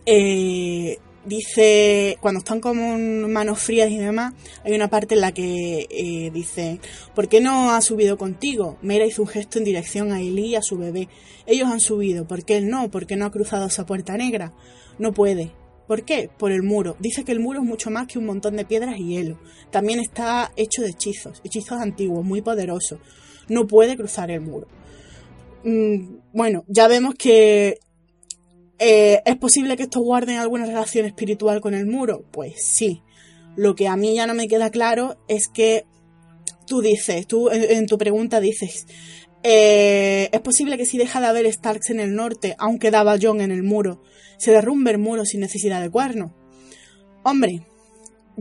eh, 0.04 0.98
dice, 1.26 2.16
cuando 2.20 2.38
están 2.38 2.60
como 2.60 2.96
manos 3.28 3.60
frías 3.60 3.90
y 3.90 3.98
demás, 3.98 4.34
hay 4.64 4.74
una 4.74 4.88
parte 4.88 5.14
en 5.14 5.20
la 5.20 5.32
que 5.32 5.86
eh, 5.90 6.30
dice, 6.32 6.80
¿por 7.14 7.28
qué 7.28 7.40
no 7.40 7.72
ha 7.72 7.80
subido 7.80 8.16
contigo? 8.16 8.78
Mera 8.82 9.06
hizo 9.06 9.22
un 9.22 9.28
gesto 9.28 9.58
en 9.58 9.64
dirección 9.64 10.12
a 10.12 10.20
Eli 10.20 10.46
y 10.46 10.54
a 10.54 10.62
su 10.62 10.78
bebé. 10.78 11.08
Ellos 11.46 11.68
han 11.68 11.80
subido, 11.80 12.26
¿por 12.26 12.44
qué 12.44 12.56
él 12.56 12.68
no? 12.68 12.90
¿Por 12.90 13.06
qué 13.06 13.16
no 13.16 13.26
ha 13.26 13.30
cruzado 13.30 13.66
esa 13.66 13.86
puerta 13.86 14.16
negra? 14.16 14.52
No 14.98 15.12
puede. 15.12 15.52
¿Por 15.86 16.04
qué? 16.04 16.30
Por 16.36 16.52
el 16.52 16.62
muro. 16.62 16.96
Dice 16.98 17.24
que 17.24 17.32
el 17.32 17.40
muro 17.40 17.60
es 17.60 17.66
mucho 17.66 17.90
más 17.90 18.06
que 18.06 18.18
un 18.18 18.26
montón 18.26 18.56
de 18.56 18.64
piedras 18.64 18.98
y 18.98 19.08
hielo. 19.08 19.38
También 19.70 20.00
está 20.00 20.52
hecho 20.56 20.82
de 20.82 20.90
hechizos, 20.90 21.40
hechizos 21.44 21.80
antiguos, 21.80 22.24
muy 22.24 22.42
poderosos. 22.42 22.98
No 23.48 23.66
puede 23.66 23.96
cruzar 23.96 24.30
el 24.30 24.40
muro. 24.40 24.66
mm, 25.64 26.16
bueno, 26.32 26.64
ya 26.68 26.88
vemos 26.88 27.14
que 27.14 27.78
eh, 28.78 29.22
¿Es 29.24 29.36
posible 29.36 29.76
que 29.76 29.84
esto 29.84 30.00
guarden 30.00 30.36
alguna 30.36 30.66
relación 30.66 31.06
espiritual 31.06 31.60
con 31.60 31.74
el 31.74 31.86
muro? 31.86 32.24
Pues 32.30 32.64
sí. 32.64 33.02
Lo 33.56 33.74
que 33.74 33.88
a 33.88 33.96
mí 33.96 34.14
ya 34.14 34.26
no 34.26 34.34
me 34.34 34.48
queda 34.48 34.70
claro 34.70 35.16
es 35.28 35.48
que 35.48 35.86
tú 36.66 36.82
dices, 36.82 37.26
tú 37.26 37.48
en, 37.50 37.86
tu 37.86 37.96
pregunta 37.96 38.40
dices, 38.40 38.86
eh, 39.42 40.28
¿es 40.30 40.40
posible 40.40 40.76
que 40.76 40.84
si 40.84 40.98
deja 40.98 41.20
de 41.20 41.26
haber 41.26 41.50
Starks 41.50 41.90
en 41.90 42.00
el 42.00 42.14
norte, 42.14 42.54
aunque 42.58 42.90
daba 42.90 43.16
John 43.20 43.40
en 43.40 43.50
el 43.50 43.62
muro, 43.62 44.02
se 44.36 44.50
derrumbe 44.50 44.90
el 44.90 44.98
muro 44.98 45.24
sin 45.24 45.40
necesidad 45.40 45.80
de 45.80 45.90
cuerno? 45.90 46.34
Hombre, 47.22 47.66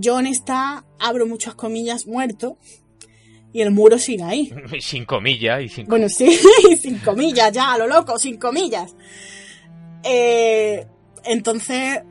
John 0.04 0.28
está, 0.28 0.86
abro 1.00 1.26
muchas 1.26 1.56
comillas, 1.56 2.08
muerto, 2.08 2.58
y 3.54 3.62
el 3.62 3.72
muro 3.72 3.98
sigue 3.98 4.24
ahí. 4.24 4.52
Sin 4.82 5.06
comillas 5.06 5.64
y 5.64 5.70
sin 5.70 5.88
Bueno, 5.88 6.10
sí, 6.10 6.38
sin 6.82 7.00
comillas, 7.00 7.54
ya, 7.54 7.72
a 7.72 7.78
lo 7.78 7.88
loco, 7.88 8.20
sin 8.20 8.36
comillas. 8.38 8.94
Eh, 10.06 10.86
entonces, 11.26 12.04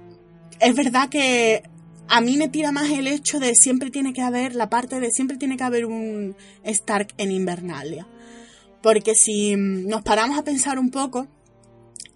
es 0.60 0.74
verdad 0.74 1.08
que 1.08 1.62
a 2.08 2.20
mí 2.20 2.36
me 2.36 2.48
tira 2.48 2.72
más 2.72 2.90
el 2.90 3.06
hecho 3.06 3.38
de 3.40 3.54
siempre 3.54 3.90
tiene 3.90 4.12
que 4.12 4.20
haber, 4.20 4.54
la 4.54 4.68
parte 4.68 5.00
de 5.00 5.10
siempre 5.10 5.36
tiene 5.36 5.56
que 5.56 5.64
haber 5.64 5.86
un 5.86 6.36
Stark 6.64 7.14
en 7.16 7.30
Invernalia. 7.30 8.06
Porque 8.82 9.14
si 9.14 9.56
nos 9.56 10.02
paramos 10.02 10.36
a 10.36 10.44
pensar 10.44 10.78
un 10.78 10.90
poco, 10.90 11.28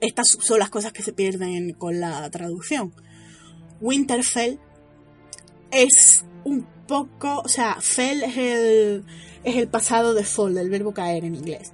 estas 0.01 0.37
son 0.41 0.59
las 0.59 0.69
cosas 0.69 0.93
que 0.93 1.03
se 1.03 1.12
pierden 1.12 1.73
con 1.73 2.01
la 2.01 2.29
traducción. 2.31 2.93
Winterfell 3.81 4.59
es 5.71 6.25
un 6.45 6.67
poco, 6.87 7.43
o 7.45 7.49
sea, 7.49 7.77
Fell 7.81 8.23
es 8.25 8.37
el, 8.37 9.05
es 9.45 9.57
el 9.57 9.69
pasado 9.69 10.12
de 10.14 10.25
Fall, 10.25 10.55
del 10.55 10.71
verbo 10.71 10.93
caer 10.93 11.25
en 11.25 11.37
inglés. 11.37 11.73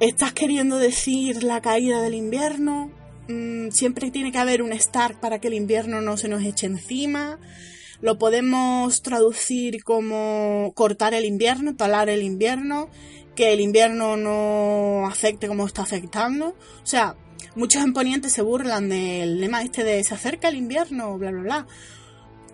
¿Estás 0.00 0.32
queriendo 0.32 0.78
decir 0.78 1.44
la 1.44 1.60
caída 1.60 2.00
del 2.00 2.14
invierno? 2.14 2.90
Mm, 3.28 3.70
siempre 3.70 4.10
tiene 4.10 4.32
que 4.32 4.38
haber 4.38 4.62
un 4.62 4.72
Stark 4.72 5.20
para 5.20 5.38
que 5.38 5.48
el 5.48 5.54
invierno 5.54 6.00
no 6.00 6.16
se 6.16 6.28
nos 6.28 6.42
eche 6.42 6.66
encima. 6.66 7.38
Lo 8.00 8.18
podemos 8.18 9.02
traducir 9.02 9.84
como 9.84 10.72
cortar 10.74 11.14
el 11.14 11.24
invierno, 11.24 11.76
talar 11.76 12.08
el 12.08 12.22
invierno, 12.22 12.88
que 13.36 13.52
el 13.52 13.60
invierno 13.60 14.16
no 14.16 15.06
afecte 15.06 15.46
como 15.46 15.66
está 15.66 15.82
afectando. 15.82 16.56
O 16.82 16.86
sea, 16.86 17.16
muchos 17.54 17.84
imponientes 17.84 18.32
se 18.32 18.42
burlan 18.42 18.88
del 18.88 19.40
lema 19.40 19.62
este 19.62 19.84
de 19.84 20.02
se 20.02 20.14
acerca 20.14 20.48
el 20.48 20.56
invierno, 20.56 21.16
bla, 21.16 21.30
bla, 21.30 21.42
bla. 21.42 21.66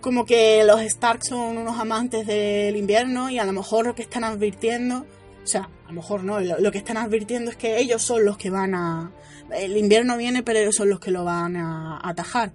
Como 0.01 0.25
que 0.25 0.63
los 0.65 0.81
Stark 0.81 1.23
son 1.25 1.57
unos 1.57 1.79
amantes 1.79 2.27
del 2.27 2.77
invierno 2.77 3.29
y 3.29 3.39
a 3.39 3.45
lo 3.45 3.51
mejor 3.51 3.87
lo 3.87 3.95
que 3.95 4.03
están 4.03 4.23
advirtiendo, 4.23 5.05
o 5.43 5.47
sea, 5.47 5.69
a 5.85 5.89
lo 5.89 5.93
mejor 5.93 6.23
no, 6.23 6.39
lo 6.39 6.71
que 6.71 6.77
están 6.77 6.95
advirtiendo 6.95 7.51
es 7.51 7.57
que 7.57 7.79
ellos 7.79 8.01
son 8.01 8.23
los 8.23 8.37
que 8.37 8.49
van 8.49 8.75
a, 8.75 9.11
el 9.55 9.77
invierno 9.77 10.17
viene, 10.17 10.43
pero 10.43 10.59
ellos 10.59 10.75
son 10.75 10.89
los 10.89 10.99
que 10.99 11.11
lo 11.11 11.23
van 11.23 11.55
a 11.55 11.99
atajar. 12.03 12.51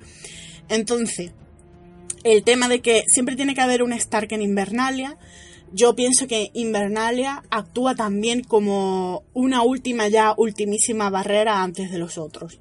Entonces, 0.69 1.33
el 2.23 2.43
tema 2.43 2.69
de 2.69 2.81
que 2.81 3.05
siempre 3.07 3.37
tiene 3.37 3.55
que 3.55 3.61
haber 3.61 3.83
un 3.83 3.93
Stark 3.93 4.33
en 4.33 4.43
Invernalia, 4.43 5.19
yo 5.73 5.95
pienso 5.95 6.27
que 6.27 6.51
Invernalia 6.55 7.43
actúa 7.51 7.95
también 7.95 8.45
como 8.45 9.25
una 9.33 9.63
última 9.63 10.09
ya, 10.09 10.35
ultimísima 10.37 11.11
barrera 11.11 11.63
antes 11.63 11.91
de 11.91 11.99
los 11.99 12.17
otros. 12.17 12.61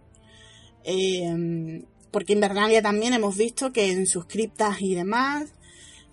Eh, 0.84 1.84
porque 2.12 2.34
Invernalia 2.34 2.82
también 2.82 3.13
hemos 3.13 3.38
visto 3.38 3.72
que 3.72 3.91
en 3.91 4.08
sus 4.08 4.26
criptas 4.26 4.82
y 4.82 4.96
demás, 4.96 5.52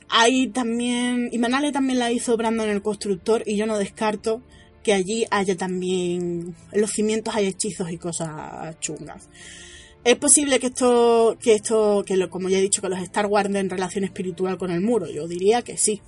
hay 0.09 0.49
también, 0.49 1.29
Invernalia 1.33 1.73
también 1.73 1.99
la 1.99 2.11
hizo 2.11 2.37
Brandon 2.37 2.69
el 2.69 2.83
constructor 2.83 3.43
y 3.47 3.57
yo 3.57 3.67
no 3.67 3.79
descarto 3.79 4.43
que 4.83 4.93
allí 4.93 5.27
haya 5.31 5.57
también, 5.57 6.55
en 6.73 6.81
los 6.81 6.91
cimientos 6.91 7.35
hay 7.35 7.47
hechizos 7.47 7.91
y 7.91 7.99
cosas 7.99 8.79
chungas. 8.81 9.29
Es 10.03 10.17
posible 10.17 10.59
que 10.61 10.69
esto, 10.69 11.37
que 11.43 11.55
esto, 11.55 12.05
que 12.07 12.17
lo, 12.17 12.31
como 12.31 12.49
ya 12.49 12.59
he 12.59 12.63
dicho, 12.63 12.81
que 12.81 12.89
los 12.89 13.01
Star 13.01 13.27
guarden 13.27 13.69
relación 13.69 14.05
espiritual 14.05 14.57
con 14.57 14.71
el 14.71 14.81
muro. 14.81 15.07
Yo 15.11 15.29
diría 15.29 15.61
que 15.63 15.77
sí. 15.77 16.01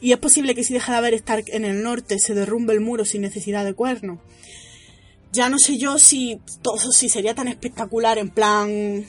Y 0.00 0.12
es 0.12 0.18
posible 0.18 0.54
que 0.54 0.62
si 0.62 0.72
deja 0.72 0.92
de 0.92 0.98
haber 0.98 1.14
Stark 1.14 1.46
en 1.48 1.64
el 1.64 1.82
norte, 1.82 2.18
se 2.18 2.34
derrumbe 2.34 2.74
el 2.74 2.80
muro 2.80 3.04
sin 3.04 3.22
necesidad 3.22 3.64
de 3.64 3.74
cuerno. 3.74 4.20
Ya 5.32 5.48
no 5.48 5.58
sé 5.58 5.78
yo 5.78 5.98
si 5.98 6.40
todo 6.62 6.78
si 6.92 7.08
sería 7.08 7.34
tan 7.34 7.48
espectacular 7.48 8.18
en 8.18 8.30
plan, 8.30 9.04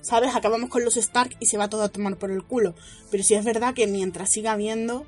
¿sabes? 0.00 0.34
Acabamos 0.34 0.70
con 0.70 0.82
los 0.82 0.96
Stark 0.96 1.36
y 1.40 1.46
se 1.46 1.58
va 1.58 1.68
todo 1.68 1.82
a 1.82 1.88
tomar 1.90 2.16
por 2.16 2.30
el 2.30 2.44
culo. 2.44 2.74
Pero 3.10 3.22
si 3.22 3.34
es 3.34 3.44
verdad 3.44 3.74
que 3.74 3.86
mientras 3.86 4.30
siga 4.30 4.52
habiendo 4.52 5.04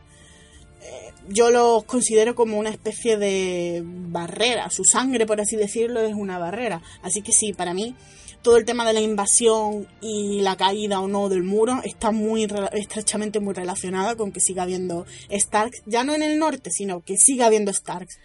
yo 1.29 1.51
los 1.51 1.85
considero 1.85 2.35
como 2.35 2.59
una 2.59 2.71
especie 2.71 3.17
de 3.17 3.83
barrera. 3.85 4.71
Su 4.71 4.85
sangre, 4.85 5.27
por 5.27 5.41
así 5.41 5.57
decirlo, 5.57 6.01
es 6.01 6.15
una 6.15 6.39
barrera. 6.39 6.83
Así 7.03 7.23
que 7.23 7.33
sí, 7.33 7.53
para 7.53 7.75
mí, 7.75 7.95
todo 8.43 8.57
el 8.57 8.65
tema 8.65 8.87
de 8.87 8.95
la 8.95 9.01
invasión 9.01 9.87
y 10.01 10.41
la 10.41 10.57
caída 10.57 11.01
o 11.01 11.09
no 11.09 11.29
del 11.29 11.43
muro 11.43 11.81
está 11.85 12.11
muy 12.11 12.49
estrechamente 12.73 13.41
muy 13.41 13.55
relacionada 13.55 14.17
con 14.17 14.33
que 14.33 14.41
siga 14.41 14.63
habiendo 14.63 15.07
Starks, 15.31 15.83
ya 15.87 16.05
no 16.05 16.15
en 16.15 16.23
el 16.23 16.39
norte, 16.39 16.71
sino 16.71 17.03
que 17.03 17.17
siga 17.17 17.47
habiendo 17.47 17.73
Starks. 17.73 18.19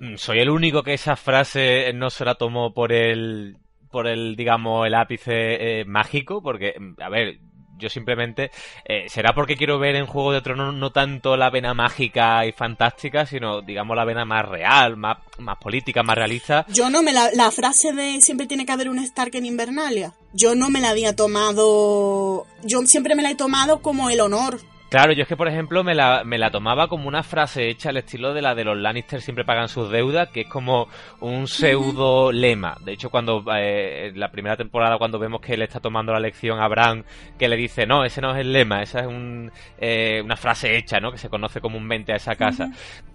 Mm, 0.00 0.16
soy 0.16 0.40
el 0.40 0.50
único 0.50 0.82
que 0.82 0.94
esa 0.94 1.16
frase 1.16 1.92
no 1.94 2.10
se 2.10 2.24
la 2.24 2.34
tomó 2.34 2.74
por 2.74 2.92
el 2.92 3.56
por 3.90 4.08
el 4.08 4.34
digamos 4.34 4.86
el 4.88 4.94
ápice 4.94 5.80
eh, 5.80 5.84
mágico 5.84 6.42
porque 6.42 6.74
mm, 6.78 7.00
a 7.00 7.08
ver 7.08 7.38
yo 7.84 7.90
simplemente 7.90 8.50
eh, 8.84 9.06
será 9.08 9.34
porque 9.34 9.56
quiero 9.56 9.78
ver 9.78 9.94
en 9.94 10.06
Juego 10.06 10.32
de 10.32 10.40
Tronos 10.40 10.74
no 10.74 10.90
tanto 10.90 11.36
la 11.36 11.50
vena 11.50 11.74
mágica 11.74 12.46
y 12.46 12.52
fantástica, 12.52 13.26
sino 13.26 13.60
digamos 13.60 13.96
la 13.96 14.04
vena 14.04 14.24
más 14.24 14.48
real, 14.48 14.96
más, 14.96 15.18
más 15.38 15.58
política, 15.58 16.02
más 16.02 16.16
realista. 16.16 16.64
Yo 16.68 16.90
no 16.90 17.02
me 17.02 17.12
la, 17.12 17.30
la 17.34 17.50
frase 17.50 17.92
de 17.92 18.20
siempre 18.22 18.46
tiene 18.46 18.64
que 18.64 18.72
haber 18.72 18.88
un 18.88 18.98
Stark 18.98 19.34
en 19.34 19.46
Invernalia. 19.46 20.14
Yo 20.32 20.54
no 20.54 20.70
me 20.70 20.80
la 20.80 20.90
había 20.90 21.14
tomado, 21.14 22.46
yo 22.62 22.80
siempre 22.86 23.14
me 23.14 23.22
la 23.22 23.30
he 23.30 23.36
tomado 23.36 23.82
como 23.82 24.10
el 24.10 24.20
honor 24.20 24.60
Claro, 24.94 25.12
yo 25.12 25.22
es 25.22 25.28
que, 25.28 25.36
por 25.36 25.48
ejemplo, 25.48 25.82
me 25.82 25.92
la, 25.92 26.22
me 26.22 26.38
la 26.38 26.52
tomaba 26.52 26.86
como 26.86 27.08
una 27.08 27.24
frase 27.24 27.68
hecha 27.68 27.88
al 27.88 27.96
estilo 27.96 28.32
de 28.32 28.40
la 28.40 28.54
de 28.54 28.62
los 28.62 28.78
Lannister 28.78 29.20
siempre 29.20 29.44
pagan 29.44 29.68
sus 29.68 29.90
deudas, 29.90 30.28
que 30.28 30.42
es 30.42 30.46
como 30.48 30.86
un 31.18 31.48
pseudo 31.48 32.30
lema. 32.30 32.76
De 32.80 32.92
hecho, 32.92 33.10
cuando 33.10 33.42
eh, 33.56 34.10
en 34.10 34.20
la 34.20 34.30
primera 34.30 34.56
temporada, 34.56 34.96
cuando 34.96 35.18
vemos 35.18 35.40
que 35.40 35.54
él 35.54 35.62
está 35.62 35.80
tomando 35.80 36.12
la 36.12 36.20
lección 36.20 36.60
a 36.60 36.68
Bran, 36.68 37.04
que 37.36 37.48
le 37.48 37.56
dice, 37.56 37.86
no, 37.86 38.04
ese 38.04 38.20
no 38.20 38.36
es 38.36 38.38
el 38.38 38.52
lema, 38.52 38.82
esa 38.82 39.00
es 39.00 39.08
un, 39.08 39.50
eh, 39.78 40.22
una 40.24 40.36
frase 40.36 40.76
hecha, 40.76 41.00
¿no? 41.00 41.10
Que 41.10 41.18
se 41.18 41.28
conoce 41.28 41.60
comúnmente 41.60 42.12
a 42.12 42.16
esa 42.16 42.36
casa. 42.36 42.70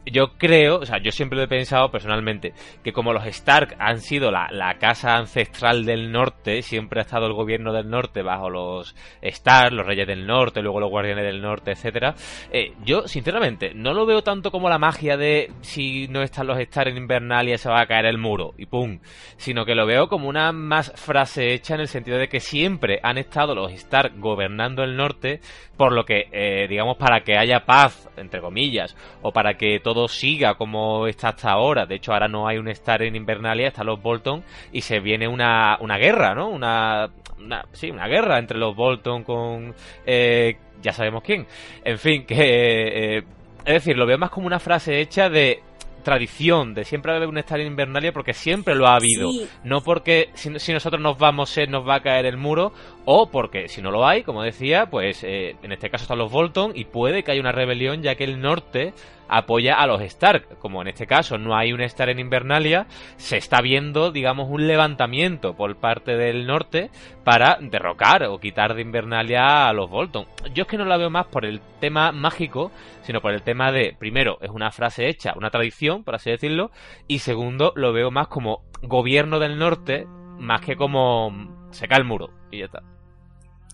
Yo 0.05 0.37
creo, 0.37 0.79
o 0.79 0.85
sea, 0.85 0.97
yo 1.01 1.11
siempre 1.11 1.37
lo 1.37 1.43
he 1.43 1.47
pensado 1.47 1.91
personalmente, 1.91 2.51
que 2.83 2.91
como 2.91 3.13
los 3.13 3.25
Stark 3.25 3.77
han 3.79 4.01
sido 4.01 4.31
la, 4.31 4.49
la 4.51 4.79
casa 4.79 5.15
ancestral 5.15 5.85
del 5.85 6.11
norte, 6.11 6.61
siempre 6.61 6.99
ha 6.99 7.03
estado 7.03 7.27
el 7.27 7.33
gobierno 7.33 7.71
del 7.71 7.89
norte 7.89 8.21
bajo 8.21 8.49
los 8.49 8.95
Stark, 9.21 9.71
los 9.71 9.85
reyes 9.85 10.07
del 10.07 10.27
norte, 10.27 10.61
luego 10.61 10.81
los 10.81 10.89
guardianes 10.89 11.23
del 11.23 11.41
norte, 11.41 11.68
etcétera. 11.71 12.15
Eh, 12.51 12.73
yo, 12.83 13.07
sinceramente, 13.07 13.73
no 13.73 13.93
lo 13.93 14.05
veo 14.05 14.21
tanto 14.21 14.51
como 14.51 14.69
la 14.69 14.77
magia 14.77 15.17
de 15.17 15.51
si 15.61 16.07
no 16.07 16.21
están 16.21 16.47
los 16.47 16.59
Star 16.59 16.87
en 16.87 16.97
Invernalia 16.97 17.57
se 17.57 17.69
va 17.69 17.81
a 17.81 17.87
caer 17.87 18.05
el 18.05 18.17
muro 18.17 18.53
y 18.57 18.65
pum, 18.65 18.99
sino 19.37 19.65
que 19.65 19.75
lo 19.75 19.85
veo 19.85 20.07
como 20.07 20.29
una 20.29 20.51
más 20.51 20.91
frase 20.95 21.53
hecha 21.53 21.75
en 21.75 21.81
el 21.81 21.87
sentido 21.87 22.17
de 22.17 22.29
que 22.29 22.39
siempre 22.39 22.99
han 23.03 23.17
estado 23.17 23.55
los 23.55 23.71
Star 23.73 24.11
gobernando 24.17 24.83
el 24.83 24.95
norte, 24.95 25.41
por 25.77 25.93
lo 25.93 26.05
que, 26.05 26.27
eh, 26.31 26.67
digamos, 26.67 26.97
para 26.97 27.21
que 27.21 27.37
haya 27.37 27.65
paz, 27.65 28.09
entre 28.17 28.41
comillas, 28.41 28.95
o 29.21 29.31
para 29.31 29.55
que 29.55 29.79
todo 29.79 30.07
siga 30.07 30.55
como 30.55 31.07
está 31.07 31.29
hasta 31.29 31.51
ahora. 31.51 31.85
De 31.85 31.95
hecho, 31.95 32.13
ahora 32.13 32.27
no 32.27 32.47
hay 32.47 32.57
un 32.57 32.67
Star 32.69 33.01
en 33.01 33.15
Invernalia, 33.15 33.67
están 33.67 33.87
los 33.87 34.01
Bolton 34.01 34.43
y 34.71 34.81
se 34.81 34.99
viene 34.99 35.27
una, 35.27 35.77
una 35.79 35.97
guerra, 35.97 36.35
¿no? 36.35 36.49
Una, 36.49 37.09
una, 37.37 37.65
sí, 37.71 37.89
una 37.89 38.07
guerra 38.07 38.37
entre 38.39 38.57
los 38.57 38.75
Bolton 38.75 39.23
con 39.23 39.73
eh, 40.05 40.57
ya 40.81 40.93
sabemos 40.93 41.23
quién. 41.23 41.45
En 41.83 41.97
fin, 41.97 42.25
que... 42.25 43.17
Eh, 43.17 43.23
es 43.65 43.73
decir, 43.73 43.97
lo 43.97 44.05
veo 44.05 44.17
más 44.17 44.29
como 44.29 44.47
una 44.47 44.59
frase 44.59 44.99
hecha 44.99 45.29
de 45.29 45.61
tradición 46.03 46.73
de 46.73 46.85
siempre 46.85 47.15
haber 47.15 47.27
un 47.27 47.37
estar 47.37 47.59
en 47.59 47.67
Invernalia 47.67 48.11
porque 48.11 48.33
siempre 48.33 48.75
lo 48.75 48.87
ha 48.87 48.95
habido. 48.95 49.29
No 49.63 49.81
porque 49.81 50.29
si, 50.33 50.49
nosotros 50.49 51.01
nos 51.01 51.17
vamos, 51.17 51.49
se 51.49 51.67
nos 51.67 51.87
va 51.87 51.95
a 51.95 52.01
caer 52.01 52.25
el 52.25 52.37
muro, 52.37 52.73
o 53.11 53.31
porque 53.31 53.67
si 53.69 53.81
no 53.81 53.89
lo 53.89 54.05
hay, 54.05 54.21
como 54.21 54.43
decía, 54.43 54.91
pues 54.91 55.23
eh, 55.23 55.55
en 55.63 55.71
este 55.71 55.89
caso 55.89 56.03
están 56.03 56.19
los 56.19 56.31
Bolton 56.31 56.73
y 56.75 56.85
puede 56.85 57.23
que 57.23 57.31
haya 57.31 57.41
una 57.41 57.51
rebelión 57.51 58.03
ya 58.03 58.13
que 58.13 58.23
el 58.23 58.39
norte 58.39 58.93
apoya 59.27 59.73
a 59.81 59.87
los 59.87 59.99
Stark. 60.01 60.59
Como 60.59 60.83
en 60.83 60.89
este 60.89 61.07
caso 61.07 61.39
no 61.39 61.57
hay 61.57 61.73
un 61.73 61.81
Stark 61.81 62.11
en 62.11 62.19
Invernalia, 62.19 62.85
se 63.17 63.37
está 63.37 63.61
viendo, 63.61 64.11
digamos, 64.11 64.47
un 64.47 64.67
levantamiento 64.67 65.55
por 65.55 65.75
parte 65.77 66.17
del 66.17 66.45
norte 66.45 66.91
para 67.23 67.57
derrocar 67.59 68.25
o 68.25 68.37
quitar 68.37 68.75
de 68.75 68.83
Invernalia 68.83 69.67
a 69.67 69.73
los 69.73 69.89
Bolton. 69.89 70.27
Yo 70.53 70.61
es 70.61 70.67
que 70.67 70.77
no 70.77 70.85
la 70.85 70.97
veo 70.97 71.09
más 71.09 71.25
por 71.25 71.45
el 71.45 71.61
tema 71.79 72.11
mágico, 72.11 72.71
sino 73.01 73.21
por 73.21 73.33
el 73.33 73.41
tema 73.41 73.71
de, 73.71 73.95
primero, 73.97 74.37
es 74.39 74.51
una 74.51 74.69
frase 74.69 75.09
hecha, 75.09 75.33
una 75.35 75.49
tradición, 75.49 76.03
por 76.03 76.13
así 76.13 76.29
decirlo, 76.29 76.69
y 77.07 77.17
segundo, 77.17 77.73
lo 77.75 77.91
veo 77.91 78.11
más 78.11 78.27
como 78.27 78.61
gobierno 78.83 79.39
del 79.39 79.57
norte, 79.57 80.05
más 80.37 80.61
que 80.61 80.75
como 80.75 81.67
se 81.71 81.87
cae 81.87 81.97
el 81.97 82.05
muro, 82.05 82.29
y 82.51 82.59
ya 82.59 82.65
está. 82.65 82.83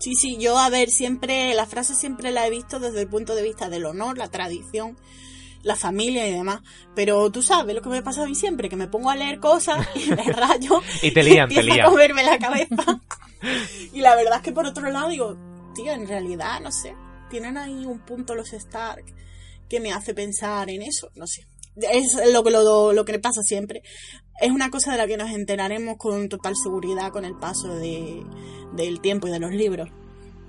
Sí, 0.00 0.14
sí, 0.14 0.36
yo 0.38 0.58
a 0.58 0.68
ver, 0.68 0.90
siempre, 0.90 1.54
la 1.54 1.66
frase 1.66 1.94
siempre 1.94 2.30
la 2.30 2.46
he 2.46 2.50
visto 2.50 2.78
desde 2.78 3.02
el 3.02 3.08
punto 3.08 3.34
de 3.34 3.42
vista 3.42 3.68
del 3.68 3.86
honor, 3.86 4.18
la 4.18 4.28
tradición 4.28 4.96
la 5.66 5.76
familia 5.76 6.26
y 6.26 6.32
demás. 6.32 6.62
Pero 6.94 7.30
tú 7.30 7.42
sabes 7.42 7.74
lo 7.74 7.82
que 7.82 7.88
me 7.88 8.02
pasa 8.02 8.22
a 8.22 8.26
mí 8.26 8.34
siempre, 8.34 8.68
que 8.68 8.76
me 8.76 8.86
pongo 8.86 9.10
a 9.10 9.16
leer 9.16 9.40
cosas 9.40 9.86
y 9.94 10.10
me 10.10 10.22
rayo 10.32 10.80
y 11.02 11.10
te 11.10 11.22
lían, 11.22 11.50
y 11.50 11.56
te 11.56 11.62
lían. 11.62 11.80
a 11.80 11.90
comerme 11.90 12.22
la 12.22 12.38
cabeza. 12.38 13.00
y 13.92 14.00
la 14.00 14.14
verdad 14.14 14.36
es 14.36 14.42
que 14.42 14.52
por 14.52 14.64
otro 14.64 14.90
lado 14.90 15.08
digo, 15.08 15.36
tío, 15.74 15.92
en 15.92 16.06
realidad, 16.06 16.60
no 16.60 16.72
sé, 16.72 16.94
tienen 17.28 17.58
ahí 17.58 17.84
un 17.84 17.98
punto 17.98 18.34
los 18.34 18.52
Stark 18.52 19.04
que 19.68 19.80
me 19.80 19.92
hace 19.92 20.14
pensar 20.14 20.70
en 20.70 20.82
eso, 20.82 21.10
no 21.16 21.26
sé. 21.26 21.46
Es 21.76 22.32
lo 22.32 22.42
que, 22.42 22.50
lo, 22.50 22.94
lo 22.94 23.04
que 23.04 23.18
pasa 23.18 23.42
siempre. 23.42 23.82
Es 24.40 24.50
una 24.50 24.70
cosa 24.70 24.92
de 24.92 24.98
la 24.98 25.06
que 25.06 25.16
nos 25.16 25.30
enteraremos 25.30 25.96
con 25.96 26.28
total 26.28 26.54
seguridad 26.56 27.10
con 27.10 27.24
el 27.24 27.34
paso 27.36 27.74
de, 27.76 28.22
del 28.74 29.00
tiempo 29.00 29.28
y 29.28 29.30
de 29.30 29.40
los 29.40 29.52
libros. 29.52 29.88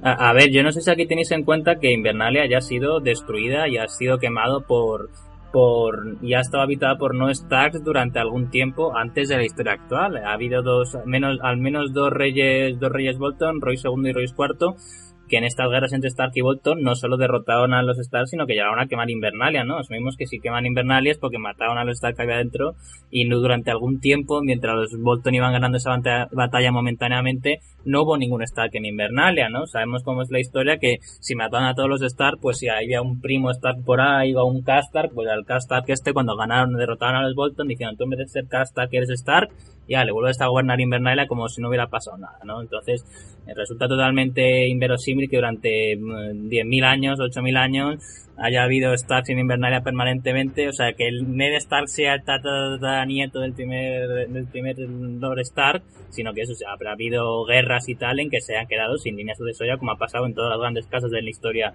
A, 0.04 0.32
ver, 0.34 0.52
yo 0.52 0.62
no 0.62 0.72
sé 0.72 0.82
si 0.82 0.92
aquí 0.92 1.08
tenéis 1.08 1.32
en 1.32 1.44
cuenta 1.44 1.80
que 1.80 1.92
Invernalia 1.92 2.48
ya 2.48 2.60
ha 2.60 2.62
sido 2.62 3.00
destruida 3.00 3.68
y 3.68 3.78
ha 3.78 3.88
sido 3.88 4.20
quemado 4.20 4.62
por 4.62 5.10
por 5.52 6.18
y 6.22 6.34
ha 6.34 6.42
estado 6.42 6.62
habitada 6.62 6.98
por 6.98 7.16
no 7.16 7.34
Starks 7.34 7.82
durante 7.82 8.20
algún 8.20 8.50
tiempo 8.50 8.96
antes 8.96 9.30
de 9.30 9.38
la 9.38 9.46
historia 9.46 9.74
actual. 9.74 10.18
Ha 10.18 10.34
habido 10.34 10.62
dos 10.62 10.98
menos 11.06 11.40
al 11.42 11.58
menos 11.58 11.94
dos 11.94 12.12
reyes 12.12 12.78
dos 12.80 12.92
reyes 12.92 13.18
Bolton, 13.18 13.62
Roy 13.62 13.78
II 13.84 14.10
y 14.10 14.12
Roy 14.12 14.26
IV 14.26 14.76
que 15.28 15.38
en 15.38 15.44
estas 15.44 15.70
guerras 15.70 15.94
entre 15.94 16.10
Stark 16.10 16.32
y 16.36 16.42
Bolton 16.42 16.82
no 16.82 16.96
solo 16.96 17.18
derrotaron 17.18 17.74
a 17.74 17.84
los 17.84 18.00
Stark, 18.00 18.28
sino 18.28 18.46
que 18.46 18.54
llegaron 18.54 18.80
a 18.80 18.88
quemar 18.88 19.10
Invernalia, 19.10 19.64
¿no? 19.64 19.78
Asumimos 19.78 20.16
que 20.18 20.26
si 20.26 20.40
queman 20.40 20.66
Invernalia 20.66 21.12
es 21.12 21.18
porque 21.18 21.38
mataron 21.38 21.78
a 21.78 21.84
los 21.84 21.98
Stark 21.98 22.16
que 22.16 22.24
había 22.24 22.38
dentro 22.38 22.76
y 23.12 23.28
durante 23.28 23.72
algún 23.72 24.00
tiempo, 24.00 24.42
mientras 24.42 24.76
los 24.76 25.02
Bolton 25.02 25.36
iban 25.36 25.54
ganando 25.54 25.78
esa 25.78 25.98
batalla 26.32 26.72
momentáneamente, 26.72 27.60
no 27.88 28.04
hubo 28.04 28.18
ningún 28.18 28.44
Stark 28.44 28.72
en 28.74 28.86
Invernalia, 28.86 29.50
¿no? 29.50 29.66
Sabemos 29.66 30.04
cómo 30.04 30.22
es 30.22 30.30
la 30.30 30.40
historia, 30.40 30.78
que 30.78 30.98
si 31.02 31.36
mataron 31.36 31.68
a 31.68 31.74
todos 31.74 31.90
los 31.90 32.02
Stark, 32.02 32.38
pues 32.42 32.58
si 32.58 32.68
había 32.68 33.02
un 33.02 33.22
primo 33.22 33.50
Stark 33.50 33.84
por 33.86 34.02
ahí 34.02 34.36
o 34.36 34.46
un 34.46 34.62
Castark, 34.62 35.12
pues 35.14 35.30
al 35.30 35.46
Castark 35.46 35.90
este 35.90 36.14
cuando 36.14 36.36
ganaron, 36.36 36.74
derrotaron 36.74 37.16
a 37.16 37.24
los 37.24 37.36
Bolton, 37.36 37.68
dijeron, 37.68 37.96
tú 37.96 38.04
en 38.04 38.12
vez 38.12 38.20
de 38.20 38.28
ser 38.28 38.48
Castark 38.48 38.94
eres 38.94 39.10
Stark, 39.10 39.50
ya 39.88 40.04
le 40.04 40.12
vuelves 40.12 40.40
a 40.42 40.48
gobernar 40.48 40.80
Invernalia 40.80 41.28
como 41.28 41.48
si 41.48 41.62
no 41.62 41.70
hubiera 41.70 41.88
pasado 41.88 42.18
nada, 42.18 42.40
¿no? 42.44 42.62
Entonces, 42.62 43.06
eh, 43.48 43.54
resulta 43.56 43.88
totalmente 43.88 44.68
inverosímil 44.68 45.30
que 45.30 45.38
durante 45.38 45.98
10.000 45.98 46.66
mm, 46.66 46.84
años, 46.84 47.20
8.000 47.20 47.58
años, 47.58 48.27
haya 48.38 48.64
habido 48.64 48.96
Starks 48.96 49.30
en 49.30 49.40
Invernalia 49.40 49.82
permanentemente, 49.82 50.68
o 50.68 50.74
sea, 50.74 50.94
que 50.94 51.08
el 51.08 51.36
Ned 51.36 51.56
Stark 51.56 51.90
sea 51.90 52.14
el 52.16 52.22
nieto 53.06 53.40
del 53.40 53.54
primer, 53.54 54.30
del 54.30 54.46
primer 54.48 54.78
Lord 54.78 55.40
Stark, 55.40 55.84
sino 56.10 56.34
que 56.34 56.42
eso, 56.42 56.54
o 56.54 56.70
habrá 56.70 56.92
habido 56.92 57.46
guerras 57.46 57.90
y 57.90 57.96
tal 57.96 58.20
en 58.20 58.30
que 58.30 58.42
se 58.42 58.56
han 58.58 58.68
quedado 58.68 58.98
sin 58.98 59.18
líneas 59.18 59.38
sucesoria, 59.38 59.78
como 59.78 59.92
ha 59.92 59.98
pasado 59.98 60.26
en 60.26 60.34
todas 60.34 60.52
las 60.52 60.60
grandes 60.60 60.88
casas 60.88 61.12
de 61.12 61.22
la 61.22 61.30
historia 61.30 61.74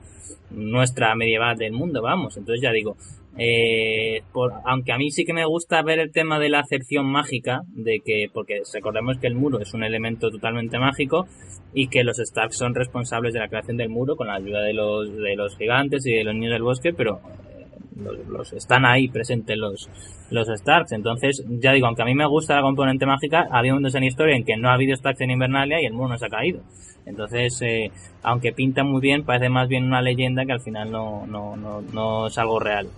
nuestra 0.51 1.15
medieval 1.15 1.57
del 1.57 1.73
mundo, 1.73 2.01
vamos. 2.01 2.37
Entonces 2.37 2.63
ya 2.63 2.71
digo, 2.71 2.97
eh, 3.39 4.23
por, 4.33 4.53
aunque 4.67 4.93
a 4.93 4.99
mí 4.99 5.11
sí 5.11 5.25
que 5.25 5.33
me 5.33 5.47
gusta 5.47 5.83
ver 5.83 5.99
el 5.99 6.13
tema 6.13 6.39
de 6.39 6.51
la 6.51 6.61
acepción 6.61 7.07
mágica, 7.07 7.63
de 7.69 8.01
que, 8.05 8.27
porque 8.33 8.61
recordemos 8.73 9.19
que 9.19 9.27
el 9.27 9.35
muro 9.35 9.61
es 9.61 9.73
un 9.73 9.85
elemento 9.85 10.31
totalmente 10.31 10.79
mágico 10.79 11.27
y 11.73 11.89
que 11.89 12.05
los 12.05 12.19
Stark 12.19 12.53
son 12.53 12.75
responsables 12.75 13.33
de 13.33 13.41
la 13.41 13.49
creación 13.49 13.79
del 13.79 13.89
muro 13.89 14.17
con 14.17 14.27
la 14.27 14.35
ayuda 14.35 14.61
de 14.61 14.75
los, 14.75 15.17
de 15.17 15.35
los 15.35 15.57
gigantes 15.57 16.07
y 16.07 16.13
de 16.13 16.25
los 16.25 16.35
niños 16.35 16.53
del 16.53 16.63
bosque, 16.63 16.93
pero 16.93 17.21
eh, 17.49 18.25
los, 18.29 18.53
están 18.53 18.85
ahí 18.85 19.09
presentes 19.09 19.57
los, 19.57 19.89
los 20.31 20.49
Starks. 20.49 20.93
Entonces, 20.93 21.43
ya 21.49 21.73
digo, 21.73 21.87
aunque 21.87 22.03
a 22.03 22.07
mí 22.07 22.15
me 22.15 22.27
gusta 22.27 22.57
la 22.57 22.63
componente 22.63 23.07
mágica, 23.07 23.49
había 23.51 23.75
un 23.75 23.87
en 23.87 24.05
historia 24.05 24.37
en 24.37 24.45
que 24.45 24.59
no 24.59 24.69
ha 24.69 24.75
habido 24.75 24.95
Starks 24.95 25.23
en 25.23 25.31
Invernalia 25.31 25.81
y 25.81 25.87
el 25.87 25.95
muro 25.95 26.11
no 26.11 26.19
se 26.19 26.27
ha 26.27 26.31
caído. 26.31 26.61
Entonces, 27.07 27.61
eh, 27.63 27.91
aunque 28.23 28.53
pinta 28.53 28.85
muy 28.85 29.01
bien, 29.01 29.25
parece 29.25 29.49
más 29.49 29.69
bien 29.69 29.85
una 29.85 30.03
leyenda 30.03 30.45
que 30.45 30.53
al 30.53 30.61
final 30.61 30.91
no, 30.91 31.27
no, 31.27 31.57
no, 31.57 31.81
no 31.81 32.27
es 32.27 32.37
algo 32.37 32.61
real. 32.61 32.89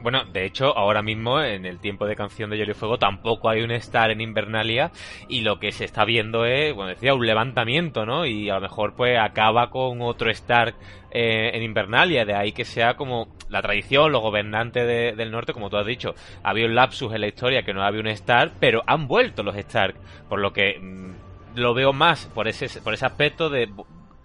Bueno, 0.00 0.24
de 0.24 0.44
hecho, 0.44 0.76
ahora 0.76 1.02
mismo 1.02 1.40
en 1.40 1.66
el 1.66 1.78
tiempo 1.78 2.06
de 2.06 2.16
canción 2.16 2.50
de 2.50 2.56
Hielo 2.56 2.74
Fuego 2.74 2.98
tampoco 2.98 3.48
hay 3.48 3.62
un 3.62 3.70
Star 3.72 4.10
en 4.10 4.20
Invernalia 4.20 4.90
y 5.28 5.40
lo 5.40 5.58
que 5.58 5.72
se 5.72 5.84
está 5.84 6.04
viendo 6.04 6.44
es, 6.44 6.74
bueno, 6.74 6.90
decía, 6.90 7.14
un 7.14 7.26
levantamiento, 7.26 8.04
¿no? 8.04 8.26
Y 8.26 8.50
a 8.50 8.54
lo 8.54 8.60
mejor 8.60 8.94
pues 8.94 9.18
acaba 9.18 9.70
con 9.70 10.02
otro 10.02 10.30
Star 10.30 10.74
eh, 11.10 11.50
en 11.54 11.62
Invernalia, 11.62 12.24
de 12.24 12.34
ahí 12.34 12.52
que 12.52 12.64
sea 12.64 12.94
como 12.94 13.28
la 13.48 13.62
tradición, 13.62 14.12
los 14.12 14.22
gobernantes 14.22 15.16
del 15.16 15.30
norte, 15.30 15.52
como 15.52 15.70
tú 15.70 15.76
has 15.76 15.86
dicho, 15.86 16.14
había 16.42 16.66
un 16.66 16.74
lapsus 16.74 17.12
en 17.12 17.22
la 17.22 17.28
historia 17.28 17.62
que 17.62 17.72
no 17.72 17.82
había 17.82 18.00
un 18.00 18.08
Star, 18.08 18.52
pero 18.60 18.82
han 18.86 19.08
vuelto 19.08 19.42
los 19.42 19.56
Stark, 19.56 19.96
por 20.28 20.40
lo 20.40 20.52
que 20.52 20.78
mm, 20.78 21.58
lo 21.58 21.74
veo 21.74 21.92
más 21.92 22.26
por 22.26 22.48
ese, 22.48 22.80
por 22.80 22.94
ese 22.94 23.06
aspecto 23.06 23.48
de 23.50 23.68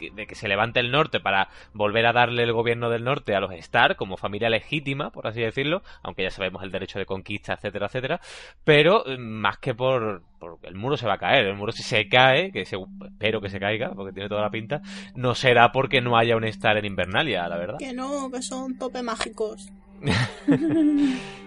de 0.09 0.27
que 0.27 0.35
se 0.35 0.47
levante 0.47 0.79
el 0.79 0.91
norte 0.91 1.19
para 1.19 1.49
volver 1.73 2.05
a 2.05 2.13
darle 2.13 2.43
el 2.43 2.53
gobierno 2.53 2.89
del 2.89 3.03
norte 3.03 3.35
a 3.35 3.39
los 3.39 3.51
Stark 3.53 3.95
como 3.95 4.17
familia 4.17 4.49
legítima, 4.49 5.09
por 5.11 5.27
así 5.27 5.41
decirlo, 5.41 5.83
aunque 6.01 6.23
ya 6.23 6.31
sabemos 6.31 6.63
el 6.63 6.71
derecho 6.71 6.99
de 6.99 7.05
conquista, 7.05 7.53
etcétera, 7.53 7.87
etcétera, 7.87 8.21
pero 8.63 9.03
mm, 9.05 9.19
más 9.19 9.57
que 9.57 9.73
por, 9.73 10.21
el 10.63 10.75
muro 10.75 10.97
se 10.97 11.07
va 11.07 11.13
a 11.13 11.17
caer, 11.17 11.45
el 11.45 11.55
muro 11.55 11.71
si 11.71 11.83
se 11.83 12.07
cae, 12.07 12.51
que 12.51 12.61
espero 12.61 13.41
que 13.41 13.49
se 13.49 13.59
caiga, 13.59 13.91
porque 13.93 14.13
tiene 14.13 14.29
toda 14.29 14.41
la 14.41 14.49
pinta, 14.49 14.81
no 15.15 15.35
será 15.35 15.71
porque 15.71 16.01
no 16.01 16.17
haya 16.17 16.35
un 16.35 16.43
Star 16.45 16.77
en 16.77 16.85
Invernalia, 16.85 17.47
la 17.47 17.57
verdad. 17.57 17.77
Que 17.79 17.93
no, 17.93 18.29
que 18.31 18.41
son 18.41 18.77
tope 18.77 19.01
mágicos. 19.03 19.69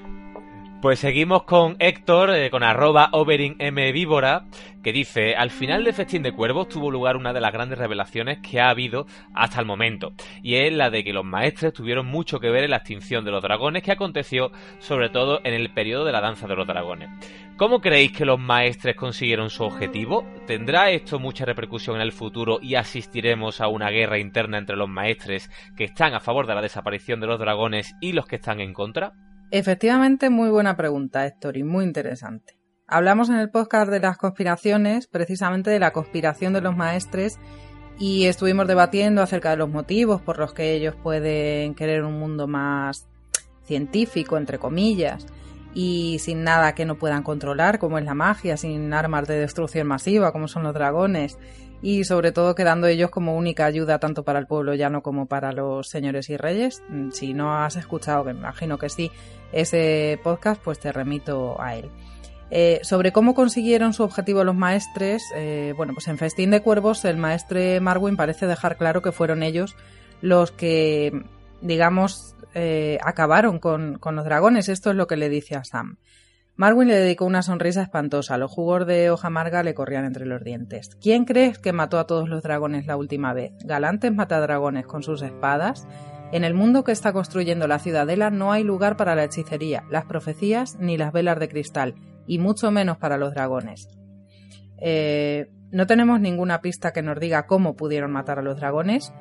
Pues 0.83 0.99
seguimos 0.99 1.45
con 1.45 1.75
Héctor, 1.79 2.35
eh, 2.35 2.51
con 2.51 2.63
arroba 2.63 3.09
Overing 3.13 3.57
M 3.59 3.91
Víbora, 3.93 4.45
que 4.83 4.93
dice, 4.93 5.35
al 5.35 5.51
final 5.51 5.85
de 5.85 5.95
Festín 5.95 6.23
de 6.23 6.33
Cuervos 6.33 6.69
tuvo 6.69 6.91
lugar 6.91 7.17
una 7.17 7.33
de 7.33 7.41
las 7.41 7.51
grandes 7.51 7.79
revelaciones 7.79 8.39
que 8.39 8.61
ha 8.61 8.69
habido 8.69 9.07
hasta 9.35 9.59
el 9.59 9.65
momento, 9.67 10.13
y 10.43 10.57
es 10.57 10.73
la 10.75 10.91
de 10.91 11.03
que 11.03 11.15
los 11.15 11.25
maestres 11.25 11.73
tuvieron 11.73 12.07
mucho 12.07 12.41
que 12.41 12.51
ver 12.51 12.65
en 12.65 12.71
la 12.71 12.77
extinción 12.77 13.25
de 13.25 13.31
los 13.31 13.43
dragones 13.43 13.83
que 13.83 13.91
aconteció 13.91 14.53
sobre 14.79 15.09
todo 15.09 15.41
en 15.45 15.55
el 15.55 15.73
periodo 15.73 16.05
de 16.05 16.13
la 16.13 16.21
danza 16.21 16.47
de 16.47 16.57
los 16.57 16.67
dragones. 16.67 17.09
¿Cómo 17.57 17.81
creéis 17.81 18.13
que 18.13 18.27
los 18.27 18.39
maestres 18.39 18.97
consiguieron 18.97 19.49
su 19.49 19.65
objetivo? 19.65 20.27
¿Tendrá 20.47 20.91
esto 20.91 21.19
mucha 21.19 21.47
repercusión 21.47 21.97
en 21.97 22.03
el 22.03 22.13
futuro 22.13 22.59
y 22.61 22.75
asistiremos 22.75 23.63
a 23.63 23.69
una 23.69 23.89
guerra 23.89 24.19
interna 24.19 24.59
entre 24.59 24.77
los 24.77 24.91
maestres 24.91 25.51
que 25.75 25.85
están 25.85 26.15
a 26.15 26.21
favor 26.21 26.47
de 26.47 26.55
la 26.55 26.61
desaparición 26.61 27.19
de 27.19 27.29
los 27.29 27.41
dragones 27.41 27.97
y 28.03 28.13
los 28.13 28.27
que 28.27 28.37
están 28.37 28.61
en 28.61 28.75
contra? 28.75 29.15
Efectivamente, 29.51 30.29
muy 30.29 30.51
buena 30.51 30.77
pregunta, 30.77 31.25
Héctor, 31.25 31.57
y 31.57 31.63
muy 31.63 31.85
interesante. 31.85 32.59
Hablamos 32.89 33.29
en 33.29 33.37
el 33.37 33.51
podcast 33.51 33.91
de 33.91 34.01
las 34.01 34.19
conspiraciones, 34.19 35.07
precisamente 35.07 35.71
de 35.71 35.79
la 35.79 35.93
conspiración 35.93 36.53
de 36.53 36.61
los 36.61 36.77
maestres, 36.77 37.39
y 37.99 38.27
estuvimos 38.27 38.67
debatiendo 38.67 39.23
acerca 39.23 39.51
de 39.51 39.57
los 39.57 39.71
motivos 39.71 40.21
por 40.21 40.39
los 40.39 40.53
que 40.53 40.75
ellos 40.75 40.95
pueden 41.01 41.75
querer 41.75 42.05
un 42.05 42.19
mundo 42.19 42.47
más 42.47 43.09
científico, 43.65 44.37
entre 44.37 44.59
comillas, 44.59 45.27
y 45.75 46.19
sin 46.19 46.43
nada 46.43 46.75
que 46.75 46.85
no 46.85 46.97
puedan 46.97 47.23
controlar, 47.23 47.79
como 47.79 47.99
es 47.99 48.05
la 48.05 48.15
magia, 48.15 48.57
sin 48.57 48.93
armas 48.93 49.29
de 49.29 49.39
destrucción 49.39 49.87
masiva, 49.87 50.33
como 50.33 50.49
son 50.49 50.65
los 50.65 50.75
dragones, 50.75 51.39
y 51.87 52.03
sobre 52.03 52.33
todo 52.33 52.57
quedando 52.57 52.89
ellos 52.89 53.11
como 53.11 53.37
única 53.37 53.65
ayuda 53.65 54.01
tanto 54.01 54.25
para 54.25 54.41
el 54.41 54.49
pueblo 54.49 54.75
llano 54.75 55.05
como 55.05 55.27
para 55.27 55.53
los 55.53 55.89
señores 55.89 56.29
y 56.31 56.37
reyes. 56.37 56.83
Mm, 56.89 57.11
si 57.13 57.33
no 57.33 57.57
has 57.63 57.77
escuchado, 57.77 58.25
que 58.25 58.33
me 58.33 58.41
imagino 58.41 58.77
que 58.77 58.89
sí, 58.89 59.13
ese 59.53 60.19
podcast, 60.25 60.61
pues 60.61 60.81
te 60.81 60.91
remito 60.91 61.63
a 61.63 61.77
él. 61.77 61.89
Eh, 62.51 62.81
sobre 62.83 63.13
cómo 63.13 63.37
consiguieron 63.37 63.93
su 63.93 64.03
objetivo 64.03 64.43
los 64.43 64.57
maestres, 64.57 65.23
eh, 65.37 65.75
bueno, 65.77 65.95
pues 65.95 66.09
en 66.09 66.19
Festín 66.19 66.51
de 66.51 66.61
Cuervos 66.61 67.05
el 67.05 67.19
maestre 67.19 67.79
Marwin 67.79 68.17
parece 68.17 68.49
dejar 68.49 68.79
claro 68.79 69.01
que 69.01 69.13
fueron 69.13 69.45
ellos 69.45 69.77
los 70.21 70.51
que, 70.51 71.23
digamos, 71.61 72.35
eh, 72.55 72.99
acabaron 73.05 73.61
con, 73.61 73.99
con 74.01 74.17
los 74.17 74.25
dragones. 74.25 74.69
Esto 74.69 74.91
es 74.91 74.97
lo 74.97 75.07
que 75.07 75.17
le 75.17 75.29
dice 75.29 75.55
a 75.55 75.63
Sam. 75.63 75.99
Marwin 76.57 76.89
le 76.89 76.95
dedicó 76.95 77.27
una 77.27 77.43
sonrisa 77.43 77.83
espantosa. 77.83 78.39
Los 78.39 78.51
jugos 78.51 78.87
de 78.87 79.11
hoja 79.11 79.29
amarga 79.29 79.63
le 79.63 79.75
corrían 79.75 80.07
entre 80.07 80.25
los 80.25 80.43
dientes. 80.43 80.89
¿Quién 81.03 81.27
crees 81.27 81.59
que 81.59 81.73
mató 81.73 81.99
a 81.99 82.07
todos 82.07 82.31
los 82.31 82.43
dragones 82.43 82.87
la 82.87 82.97
última 82.97 83.35
vez? 83.35 83.53
¿Galantes 83.65 84.15
matadragones 84.15 84.87
con 84.87 85.03
sus 85.03 85.21
espadas? 85.21 85.87
En 86.33 86.45
el 86.45 86.55
mundo 86.55 86.83
que 86.83 86.93
está 86.93 87.13
construyendo 87.13 87.69
la 87.69 87.79
ciudadela 87.79 88.31
no 88.31 88.53
hay 88.53 88.65
lugar 88.65 88.97
para 88.97 89.15
la 89.15 89.25
hechicería, 89.25 89.85
las 89.91 90.07
profecías 90.07 90.77
ni 90.81 90.97
las 90.97 91.13
velas 91.13 91.39
de 91.39 91.49
cristal, 91.49 91.95
y 92.27 92.39
mucho 92.39 92.71
menos 92.71 92.97
para 92.97 93.19
los 93.19 93.35
dragones. 93.35 93.89
Eh, 94.79 95.51
no 95.71 95.87
tenemos 95.87 96.21
ninguna 96.21 96.63
pista 96.63 96.93
que 96.93 97.03
nos 97.03 97.21
diga 97.21 97.47
cómo 97.47 97.77
pudieron 97.77 98.11
matar 98.11 98.39
a 98.39 98.43
los 98.43 98.57
dragones, 98.57 99.13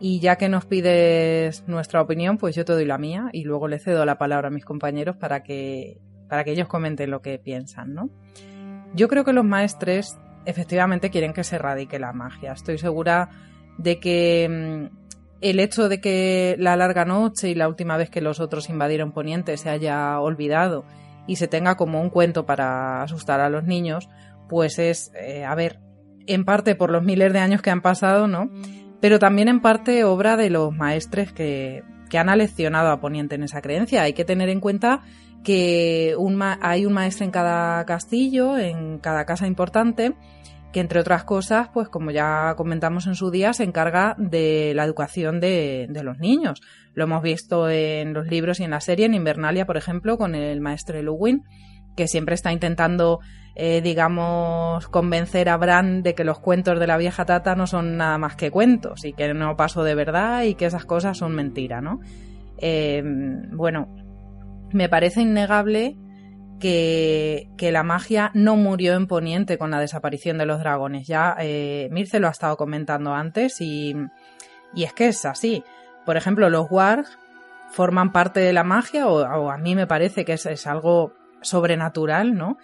y 0.00 0.20
ya 0.20 0.36
que 0.36 0.48
nos 0.48 0.66
pides 0.66 1.66
nuestra 1.66 2.02
opinión, 2.02 2.36
pues 2.36 2.56
yo 2.56 2.64
te 2.64 2.72
doy 2.72 2.84
la 2.84 2.98
mía 2.98 3.28
y 3.32 3.44
luego 3.44 3.68
le 3.68 3.78
cedo 3.78 4.04
la 4.04 4.18
palabra 4.18 4.48
a 4.48 4.50
mis 4.50 4.64
compañeros 4.64 5.16
para 5.16 5.42
que 5.42 6.00
para 6.30 6.44
que 6.44 6.52
ellos 6.52 6.68
comenten 6.68 7.10
lo 7.10 7.20
que 7.20 7.38
piensan, 7.38 7.92
¿no? 7.92 8.08
Yo 8.94 9.08
creo 9.08 9.24
que 9.24 9.32
los 9.32 9.44
maestres 9.44 10.16
efectivamente 10.46 11.10
quieren 11.10 11.32
que 11.32 11.44
se 11.44 11.56
erradique 11.56 11.98
la 11.98 12.12
magia. 12.12 12.52
Estoy 12.52 12.78
segura 12.78 13.28
de 13.78 13.98
que 13.98 14.48
mm, 14.48 14.96
el 15.40 15.58
hecho 15.58 15.88
de 15.88 16.00
que 16.00 16.54
la 16.58 16.76
larga 16.76 17.04
noche 17.04 17.50
y 17.50 17.54
la 17.56 17.68
última 17.68 17.96
vez 17.96 18.10
que 18.10 18.20
los 18.20 18.38
otros 18.38 18.70
invadieron 18.70 19.12
Poniente 19.12 19.56
se 19.56 19.70
haya 19.70 20.20
olvidado 20.20 20.84
y 21.26 21.36
se 21.36 21.48
tenga 21.48 21.76
como 21.76 22.00
un 22.00 22.10
cuento 22.10 22.46
para 22.46 23.02
asustar 23.02 23.40
a 23.40 23.50
los 23.50 23.64
niños, 23.64 24.08
pues 24.48 24.78
es, 24.78 25.12
eh, 25.20 25.44
a 25.44 25.54
ver, 25.56 25.80
en 26.26 26.44
parte 26.44 26.76
por 26.76 26.90
los 26.90 27.02
miles 27.02 27.32
de 27.32 27.40
años 27.40 27.60
que 27.60 27.70
han 27.70 27.82
pasado, 27.82 28.28
¿no? 28.28 28.50
Pero 29.00 29.18
también 29.18 29.48
en 29.48 29.60
parte 29.60 30.04
obra 30.04 30.36
de 30.36 30.50
los 30.50 30.72
maestres 30.72 31.32
que, 31.32 31.82
que 32.08 32.18
han 32.18 32.28
aleccionado 32.28 32.90
a 32.90 33.00
Poniente 33.00 33.34
en 33.34 33.42
esa 33.42 33.62
creencia. 33.62 34.02
Hay 34.02 34.12
que 34.12 34.24
tener 34.24 34.50
en 34.50 34.60
cuenta 34.60 35.02
que 35.44 36.14
hay 36.60 36.86
un 36.86 36.92
maestro 36.92 37.24
en 37.24 37.30
cada 37.30 37.84
castillo, 37.86 38.58
en 38.58 38.98
cada 38.98 39.24
casa 39.24 39.46
importante, 39.46 40.14
que 40.72 40.80
entre 40.80 41.00
otras 41.00 41.24
cosas, 41.24 41.68
pues 41.72 41.88
como 41.88 42.10
ya 42.10 42.54
comentamos 42.56 43.06
en 43.06 43.14
su 43.14 43.30
día, 43.30 43.52
se 43.52 43.64
encarga 43.64 44.14
de 44.18 44.72
la 44.74 44.84
educación 44.84 45.40
de, 45.40 45.86
de, 45.90 46.02
los 46.04 46.18
niños. 46.18 46.60
Lo 46.94 47.04
hemos 47.04 47.22
visto 47.22 47.68
en 47.68 48.12
los 48.12 48.26
libros 48.26 48.60
y 48.60 48.64
en 48.64 48.70
la 48.70 48.80
serie, 48.80 49.06
en 49.06 49.14
Invernalia, 49.14 49.66
por 49.66 49.76
ejemplo, 49.76 50.16
con 50.16 50.34
el 50.34 50.60
maestro 50.60 51.02
Luwin, 51.02 51.44
que 51.96 52.06
siempre 52.06 52.34
está 52.34 52.52
intentando, 52.52 53.20
eh, 53.56 53.80
digamos, 53.82 54.88
convencer 54.88 55.48
a 55.48 55.56
Bran 55.56 56.02
de 56.02 56.14
que 56.14 56.24
los 56.24 56.38
cuentos 56.38 56.78
de 56.78 56.86
la 56.86 56.96
vieja 56.96 57.24
tata 57.24 57.54
no 57.56 57.66
son 57.66 57.96
nada 57.96 58.16
más 58.18 58.36
que 58.36 58.50
cuentos 58.50 59.04
y 59.04 59.12
que 59.12 59.34
no 59.34 59.56
pasó 59.56 59.82
de 59.82 59.94
verdad 59.94 60.44
y 60.44 60.54
que 60.54 60.66
esas 60.66 60.84
cosas 60.84 61.18
son 61.18 61.34
mentira, 61.34 61.80
¿no? 61.80 62.00
Eh, 62.58 63.02
bueno, 63.52 63.88
me 64.72 64.88
parece 64.88 65.22
innegable 65.22 65.96
que, 66.60 67.48
la 67.72 67.82
magia 67.82 68.30
no 68.34 68.56
murió 68.56 68.94
en 68.94 69.06
Poniente 69.06 69.58
con 69.58 69.70
la 69.70 69.80
desaparición 69.80 70.38
de 70.38 70.46
los 70.46 70.60
dragones. 70.60 71.06
Ya 71.06 71.36
eh, 71.38 71.88
Mirce 71.90 72.20
lo 72.20 72.28
ha 72.28 72.32
estado 72.32 72.56
comentando 72.56 73.14
antes 73.14 73.60
y, 73.60 73.94
y, 74.74 74.84
es 74.84 74.92
que 74.92 75.08
es 75.08 75.24
así. 75.24 75.64
Por 76.04 76.16
ejemplo, 76.16 76.50
los 76.50 76.70
wargs 76.70 77.18
forman 77.70 78.12
parte 78.12 78.40
de 78.40 78.52
la 78.52 78.64
magia 78.64 79.06
o, 79.06 79.50
a 79.50 79.58
mí 79.58 79.74
me 79.74 79.86
parece 79.86 80.24
que 80.24 80.34
es, 80.34 80.66
algo 80.66 81.14
sobrenatural, 81.40 82.34
¿no? 82.34 82.58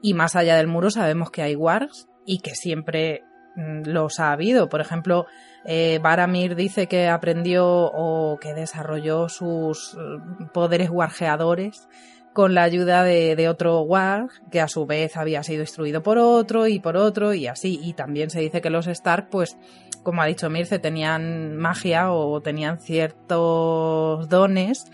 Y 0.00 0.14
más 0.14 0.34
allá 0.36 0.56
del 0.56 0.68
muro 0.68 0.90
sabemos 0.90 1.30
que 1.30 1.42
hay 1.42 1.54
wargs 1.54 2.08
y 2.24 2.38
que 2.38 2.54
siempre 2.54 3.24
los 3.56 4.20
ha 4.20 4.32
habido. 4.32 4.68
Por 4.68 4.80
ejemplo, 4.80 5.26
eh, 5.64 5.98
Baramir 6.02 6.56
dice 6.56 6.86
que 6.88 7.08
aprendió 7.08 7.66
o 7.66 8.38
que 8.38 8.54
desarrolló 8.54 9.28
sus 9.28 9.96
mm, 9.96 10.48
poderes 10.52 10.90
wargeadores 10.90 11.88
con 12.32 12.54
la 12.54 12.62
ayuda 12.62 13.04
de, 13.04 13.48
otro 13.48 13.82
Warg, 13.82 14.30
que 14.50 14.60
a 14.60 14.68
su 14.68 14.86
vez 14.86 15.16
había 15.16 15.42
sido 15.42 15.62
instruido 15.62 16.02
por 16.02 16.18
otro 16.18 16.66
y 16.66 16.80
por 16.80 16.96
otro 16.96 17.34
y 17.34 17.46
así. 17.46 17.78
Y 17.82 17.92
también 17.92 18.30
se 18.30 18.40
dice 18.40 18.60
que 18.60 18.70
los 18.70 18.86
Stark, 18.86 19.28
pues, 19.30 19.58
como 20.02 20.22
ha 20.22 20.26
dicho 20.26 20.48
Mirce, 20.48 20.78
tenían 20.78 21.56
magia 21.56 22.10
o 22.10 22.40
tenían 22.40 22.78
ciertos 22.80 24.28
dones. 24.28 24.90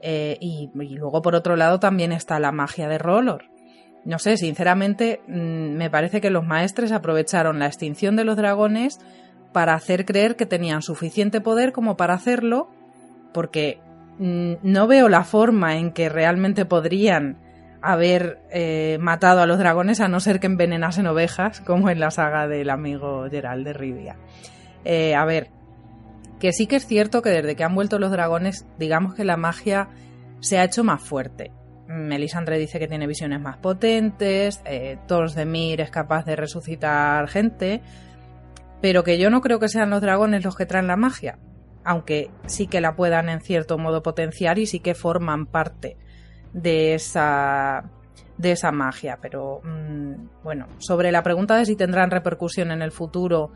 Eh, 0.00 0.36
y, 0.40 0.70
luego, 0.74 1.22
por 1.22 1.36
otro 1.36 1.54
lado, 1.54 1.78
también 1.78 2.10
está 2.10 2.40
la 2.40 2.50
magia 2.50 2.88
de 2.88 2.98
Rollor. 2.98 3.51
No 4.04 4.18
sé, 4.18 4.36
sinceramente, 4.36 5.20
mm, 5.26 5.76
me 5.76 5.90
parece 5.90 6.20
que 6.20 6.30
los 6.30 6.44
maestres 6.44 6.92
aprovecharon 6.92 7.58
la 7.58 7.66
extinción 7.66 8.16
de 8.16 8.24
los 8.24 8.36
dragones 8.36 8.98
para 9.52 9.74
hacer 9.74 10.04
creer 10.04 10.36
que 10.36 10.46
tenían 10.46 10.82
suficiente 10.82 11.40
poder 11.40 11.72
como 11.72 11.96
para 11.96 12.14
hacerlo, 12.14 12.70
porque 13.32 13.78
Mm, 14.18 14.54
no 14.62 14.86
veo 14.86 15.08
la 15.08 15.24
forma 15.24 15.76
en 15.76 15.92
que 15.92 16.08
realmente 16.08 16.64
podrían 16.64 17.38
haber 17.80 18.38
eh, 18.50 18.98
matado 19.00 19.40
a 19.40 19.46
los 19.46 19.58
dragones 19.58 20.00
a 20.00 20.08
no 20.08 20.20
ser 20.20 20.38
que 20.38 20.46
envenenasen 20.46 21.06
ovejas, 21.06 21.60
como 21.66 21.90
en 21.90 22.00
la 22.00 22.10
saga 22.10 22.46
del 22.46 22.70
amigo 22.70 23.26
Gerald 23.30 23.66
de 23.66 23.72
Rivia. 23.72 24.16
Eh, 24.84 25.14
a 25.14 25.24
ver, 25.24 25.48
que 26.38 26.52
sí 26.52 26.66
que 26.66 26.76
es 26.76 26.86
cierto 26.86 27.22
que 27.22 27.30
desde 27.30 27.56
que 27.56 27.64
han 27.64 27.74
vuelto 27.74 27.98
los 27.98 28.10
dragones, 28.10 28.66
digamos 28.78 29.14
que 29.14 29.24
la 29.24 29.36
magia 29.36 29.88
se 30.40 30.58
ha 30.58 30.64
hecho 30.64 30.84
más 30.84 31.02
fuerte. 31.02 31.50
Melisandre 31.92 32.58
dice 32.58 32.78
que 32.78 32.88
tiene 32.88 33.06
visiones 33.06 33.40
más 33.40 33.58
potentes, 33.58 34.62
eh, 34.64 34.98
de 35.06 35.44
Mir 35.44 35.80
es 35.80 35.90
capaz 35.90 36.24
de 36.24 36.36
resucitar 36.36 37.28
gente, 37.28 37.82
pero 38.80 39.04
que 39.04 39.18
yo 39.18 39.30
no 39.30 39.40
creo 39.40 39.58
que 39.58 39.68
sean 39.68 39.90
los 39.90 40.00
dragones 40.00 40.44
los 40.44 40.56
que 40.56 40.66
traen 40.66 40.86
la 40.86 40.96
magia 40.96 41.38
aunque 41.84 42.30
sí 42.46 42.66
que 42.66 42.80
la 42.80 42.94
puedan 42.94 43.28
en 43.28 43.40
cierto 43.40 43.78
modo 43.78 44.02
potenciar 44.02 44.58
y 44.58 44.66
sí 44.66 44.80
que 44.80 44.94
forman 44.94 45.46
parte 45.46 45.96
de 46.52 46.94
esa 46.94 47.84
de 48.38 48.52
esa 48.52 48.72
magia. 48.72 49.18
Pero 49.20 49.60
mm, 49.62 50.42
bueno, 50.42 50.66
sobre 50.78 51.12
la 51.12 51.22
pregunta 51.22 51.56
de 51.56 51.66
si 51.66 51.76
tendrán 51.76 52.10
repercusión 52.10 52.70
en 52.70 52.82
el 52.82 52.92
futuro 52.92 53.52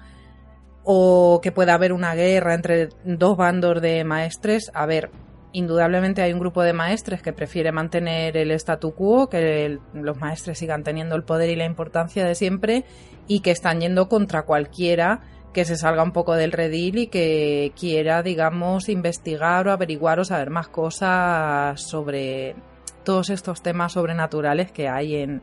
o 0.84 1.40
que 1.42 1.52
pueda 1.52 1.74
haber 1.74 1.92
una 1.92 2.14
guerra 2.14 2.54
entre 2.54 2.90
dos 3.04 3.36
bandos 3.36 3.80
de 3.82 4.04
maestres, 4.04 4.70
a 4.72 4.86
ver, 4.86 5.10
indudablemente 5.56 6.20
hay 6.20 6.34
un 6.34 6.38
grupo 6.38 6.62
de 6.62 6.74
maestres 6.74 7.22
que 7.22 7.32
prefiere 7.32 7.72
mantener 7.72 8.36
el 8.36 8.50
statu 8.50 8.94
quo, 8.94 9.30
que 9.30 9.78
los 9.94 10.18
maestres 10.18 10.58
sigan 10.58 10.84
teniendo 10.84 11.16
el 11.16 11.24
poder 11.24 11.48
y 11.48 11.56
la 11.56 11.64
importancia 11.64 12.26
de 12.26 12.34
siempre 12.34 12.84
y 13.26 13.40
que 13.40 13.52
están 13.52 13.80
yendo 13.80 14.06
contra 14.06 14.42
cualquiera 14.42 15.22
que 15.54 15.64
se 15.64 15.76
salga 15.76 16.02
un 16.02 16.12
poco 16.12 16.34
del 16.34 16.52
redil 16.52 16.98
y 16.98 17.06
que 17.06 17.72
quiera, 17.74 18.22
digamos, 18.22 18.90
investigar 18.90 19.66
o 19.66 19.72
averiguar 19.72 20.20
o 20.20 20.26
saber 20.26 20.50
más 20.50 20.68
cosas 20.68 21.80
sobre 21.80 22.54
todos 23.02 23.30
estos 23.30 23.62
temas 23.62 23.92
sobrenaturales 23.92 24.70
que 24.70 24.90
hay 24.90 25.16
en, 25.16 25.40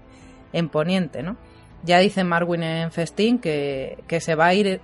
en 0.51 0.69
Poniente, 0.69 1.23
¿no? 1.23 1.37
Ya 1.81 1.97
dice 1.97 2.23
Marwin 2.23 2.61
en 2.61 2.91
Festín 2.91 3.39
que, 3.39 3.97
se 4.19 4.35
va 4.35 4.45
a 4.45 4.53
ir 4.53 4.79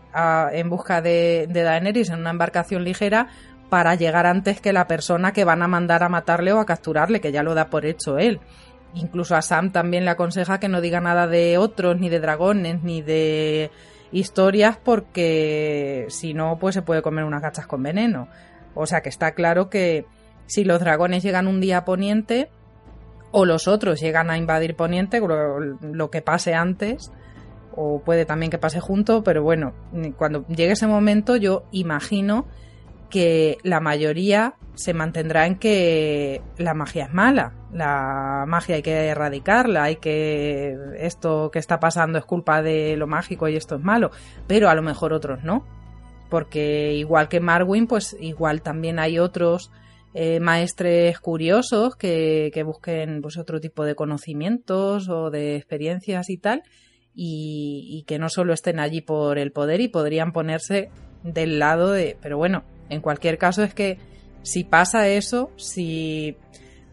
en 0.51 0.69
busca 0.69 1.01
de 1.01 1.47
Daenerys 1.47 2.09
en 2.09 2.19
una 2.19 2.32
embarcación 2.32 2.84
ligera 2.84 3.27
para 3.70 3.95
llegar 3.95 4.26
antes 4.26 4.61
que 4.61 4.74
la 4.74 4.88
persona 4.88 5.32
que 5.32 5.45
van 5.45 5.61
a 5.61 5.67
mandar 5.67 6.03
a 6.03 6.09
matarle 6.09 6.51
o 6.53 6.59
a 6.59 6.65
capturarle, 6.65 7.22
que 7.22 7.32
ya 7.32 7.43
lo 7.43 7.53
da 7.53 7.70
por 7.70 7.86
hecho 7.86 8.17
él. 8.17 8.39
Incluso 8.95 9.36
a 9.36 9.41
Sam 9.41 9.72
también 9.72 10.05
le 10.05 10.11
aconseja 10.11 10.59
que 10.59 10.67
no 10.67 10.82
diga 10.82 10.99
nada 10.99 11.28
de 11.28 11.57
otros, 11.57 11.99
ni 11.99 12.09
de 12.09 12.20
dragones, 12.20 12.84
ni 12.84 13.01
de 13.01 13.70
historias 14.11 14.78
porque 14.84 16.05
si 16.09 16.34
no, 16.34 16.57
pues 16.59 16.74
se 16.76 16.82
puede 16.82 17.01
comer 17.01 17.24
unas 17.24 17.41
gachas 17.41 17.67
con 17.67 17.84
veneno. 17.84 18.28
O 18.74 18.86
sea 18.86 19.01
que 19.01 19.09
está 19.09 19.34
claro 19.34 19.70
que 19.70 20.05
si 20.47 20.63
los 20.63 20.80
dragones 20.80 21.24
llegan 21.24 21.47
un 21.47 21.61
día 21.61 21.80
a 21.80 21.86
Poniente 21.86 22.49
o 23.32 23.45
los 23.45 23.67
otros 23.67 23.99
llegan 23.99 24.32
a 24.32 24.38
invadir 24.38 24.76
Poniente, 24.76 25.22
lo, 25.22 26.09
que 26.09 26.22
pase 26.24 26.55
antes, 26.55 27.11
o 27.76 28.01
puede 28.01 28.26
también 28.26 28.49
que 28.49 28.57
pase 28.57 28.80
junto, 28.80 29.24
pero 29.24 29.43
bueno, 29.43 29.74
cuando 30.17 30.47
llegue 30.47 30.72
ese 30.72 30.88
momento 30.88 31.36
yo 31.36 31.65
imagino 31.72 32.47
que 33.10 33.57
la 33.64 33.80
mayoría 33.80 34.55
se 34.76 34.93
mantendrá 34.93 35.45
en 35.45 35.55
que 35.57 36.41
la 36.57 36.74
magia 36.74 37.05
es 37.05 37.14
mala, 37.14 37.53
la 37.74 38.45
magia 38.47 38.76
hay 38.76 38.82
que 38.82 39.07
erradicarla, 39.07 39.84
hay 39.84 39.97
que 39.97 40.78
esto 40.97 41.51
que 41.51 41.60
está 41.60 41.80
pasando 41.80 42.18
es 42.18 42.26
culpa 42.26 42.62
de 42.62 42.95
lo 42.95 43.05
mágico 43.05 43.49
y 43.49 43.57
esto 43.57 43.76
es 43.76 43.82
malo, 43.82 44.12
pero 44.47 44.70
a 44.70 44.76
lo 44.76 44.82
mejor 44.82 45.12
otros 45.12 45.43
no, 45.43 45.66
porque 46.30 46.93
igual 46.93 47.28
que 47.28 47.41
Marwin, 47.41 47.88
pues 47.88 48.16
igual 48.20 48.62
también 48.62 48.99
hay 48.99 49.20
otros 49.20 49.72
eh, 50.14 50.39
maestres 50.39 51.20
curiosos 51.20 51.95
que, 51.95 52.49
que 52.53 52.64
busquen 52.64 53.22
pues 53.22 53.38
otro 53.38 53.60
tipo 53.60 53.84
de 53.84 53.95
conocimientos 53.95 55.10
o 55.10 55.30
de 55.30 55.57
experiencias 55.57 56.30
y 56.30 56.38
tal, 56.38 56.64
y, 57.14 57.86
y 57.91 58.03
que 58.03 58.18
no 58.18 58.30
solo 58.30 58.53
estén 58.53 58.80
allí 58.80 59.01
por 59.01 59.39
el 59.39 59.51
poder 59.51 59.82
y 59.82 59.89
podrían 59.89 60.32
ponerse 60.32 60.89
del 61.24 61.60
lado 61.60 61.91
de, 61.91 62.18
pero 62.22 62.38
bueno, 62.38 62.64
en 62.89 63.01
cualquier 63.01 63.37
caso 63.37 63.63
es 63.63 63.73
que 63.73 63.97
si 64.43 64.63
pasa 64.63 65.07
eso, 65.07 65.51
si... 65.57 66.35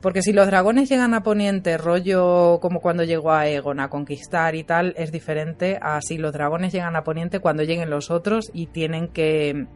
Porque 0.00 0.22
si 0.22 0.32
los 0.32 0.46
dragones 0.46 0.88
llegan 0.88 1.14
a 1.14 1.22
Poniente, 1.22 1.78
rollo 1.78 2.60
como 2.60 2.80
cuando 2.80 3.02
llegó 3.02 3.32
a 3.32 3.48
Egon 3.48 3.80
a 3.80 3.88
conquistar 3.88 4.54
y 4.54 4.62
tal, 4.62 4.94
es 4.96 5.10
diferente 5.10 5.78
a 5.80 6.00
si 6.00 6.16
los 6.18 6.32
dragones 6.32 6.72
llegan 6.72 6.94
a 6.94 7.02
Poniente 7.02 7.40
cuando 7.40 7.64
lleguen 7.64 7.90
los 7.90 8.10
otros 8.10 8.50
y 8.52 8.66
tienen 8.66 9.08
que, 9.08 9.66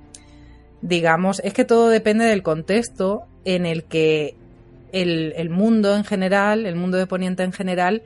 digamos, 0.83 1.41
es 1.43 1.53
que 1.53 1.65
todo 1.65 1.89
depende 1.89 2.27
del 2.27 2.43
contexto 2.43 3.23
en 3.45 3.67
el 3.67 3.85
que 3.85 4.37
el, 4.93 5.33
el 5.37 5.51
mundo 5.51 5.97
en 5.97 6.05
general, 6.05 6.67
el 6.67 6.77
mundo 6.77 6.99
de 6.99 7.07
Poniente 7.07 7.43
en 7.43 7.53
general, 7.53 8.03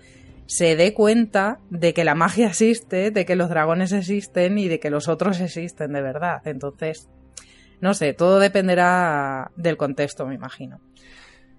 se 0.47 0.77
dé 0.77 0.95
cuenta 0.95 1.59
de 1.69 1.95
que 1.95 2.05
la 2.05 2.15
magia 2.15 2.47
existe, 2.47 3.11
de 3.11 3.25
que 3.25 3.37
los 3.37 3.49
dragones 3.49 3.93
existen 3.93 4.57
y 4.59 4.69
de 4.69 4.79
que 4.79 4.91
los 4.91 5.09
otros 5.09 5.41
existen 5.41 5.93
de 5.93 6.01
verdad. 6.03 6.43
Entonces, 6.47 7.09
no 7.81 7.95
sé, 7.95 8.15
todo 8.15 8.39
dependerá 8.39 9.51
del 9.57 9.77
contexto, 9.77 10.27
me 10.27 10.35
imagino. 10.35 10.81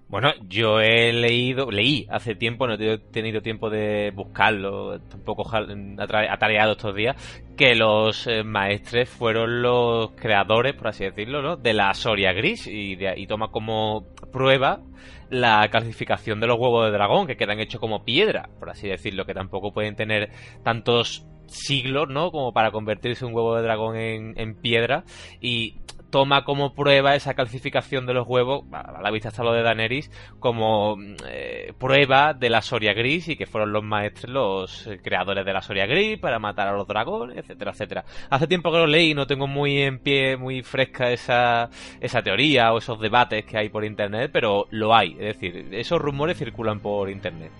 Bueno, 0.08 0.32
yo 0.48 0.78
he 0.80 1.12
leído, 1.12 1.68
leí 1.72 2.06
hace 2.08 2.36
tiempo, 2.36 2.68
no 2.68 2.74
he 2.74 2.98
tenido 2.98 3.42
tiempo 3.42 3.70
de 3.70 4.12
buscarlo, 4.14 5.00
tampoco 5.00 5.44
atareado 5.52 6.72
estos 6.72 6.94
días, 6.94 7.16
que 7.56 7.74
los 7.74 8.28
eh, 8.28 8.44
maestres 8.44 9.08
fueron 9.08 9.62
los 9.62 10.12
creadores, 10.12 10.74
por 10.74 10.88
así 10.88 11.02
decirlo, 11.04 11.42
¿no? 11.42 11.56
de 11.56 11.74
la 11.74 11.92
Soria 11.92 12.32
Gris 12.32 12.68
y, 12.68 12.96
y 13.00 13.26
toma 13.26 13.48
como 13.50 14.06
prueba 14.30 14.80
la 15.28 15.66
clasificación 15.72 16.38
de 16.38 16.46
los 16.46 16.56
huevos 16.56 16.86
de 16.86 16.92
dragón, 16.92 17.26
que 17.26 17.36
quedan 17.36 17.58
hechos 17.58 17.80
como 17.80 18.04
piedra, 18.04 18.48
por 18.60 18.70
así 18.70 18.88
decirlo, 18.88 19.26
que 19.26 19.34
tampoco 19.34 19.72
pueden 19.72 19.96
tener 19.96 20.30
tantos 20.62 21.26
siglos, 21.48 22.08
¿no? 22.08 22.30
Como 22.30 22.52
para 22.52 22.70
convertirse 22.70 23.24
un 23.24 23.34
huevo 23.34 23.56
de 23.56 23.62
dragón 23.62 23.96
en, 23.96 24.34
en 24.38 24.54
piedra. 24.54 25.04
Y 25.40 25.80
toma 26.10 26.44
como 26.44 26.74
prueba 26.74 27.14
esa 27.14 27.34
calcificación 27.34 28.06
de 28.06 28.14
los 28.14 28.26
huevos, 28.26 28.64
a 28.72 29.00
la 29.02 29.10
vista 29.10 29.28
está 29.28 29.42
lo 29.42 29.52
de 29.52 29.62
Daenerys, 29.62 30.10
como 30.38 30.96
eh, 31.26 31.72
prueba 31.78 32.32
de 32.34 32.50
la 32.50 32.62
Soria 32.62 32.92
Gris 32.92 33.28
y 33.28 33.36
que 33.36 33.46
fueron 33.46 33.72
los 33.72 33.82
maestros, 33.82 34.30
los 34.30 34.88
creadores 35.02 35.44
de 35.44 35.52
la 35.52 35.62
Soria 35.62 35.86
Gris 35.86 36.18
para 36.18 36.38
matar 36.38 36.68
a 36.68 36.72
los 36.72 36.86
dragones, 36.86 37.36
etcétera, 37.36 37.72
etcétera. 37.72 38.04
Hace 38.30 38.46
tiempo 38.46 38.70
que 38.70 38.78
lo 38.78 38.86
leí 38.86 39.10
y 39.10 39.14
no 39.14 39.26
tengo 39.26 39.46
muy 39.46 39.82
en 39.82 39.98
pie, 39.98 40.36
muy 40.36 40.62
fresca 40.62 41.10
esa, 41.10 41.68
esa 42.00 42.22
teoría 42.22 42.72
o 42.72 42.78
esos 42.78 43.00
debates 43.00 43.44
que 43.44 43.58
hay 43.58 43.68
por 43.68 43.84
internet, 43.84 44.30
pero 44.32 44.66
lo 44.70 44.94
hay, 44.94 45.12
es 45.12 45.38
decir, 45.38 45.68
esos 45.72 46.00
rumores 46.00 46.38
circulan 46.38 46.80
por 46.80 47.10
internet. 47.10 47.50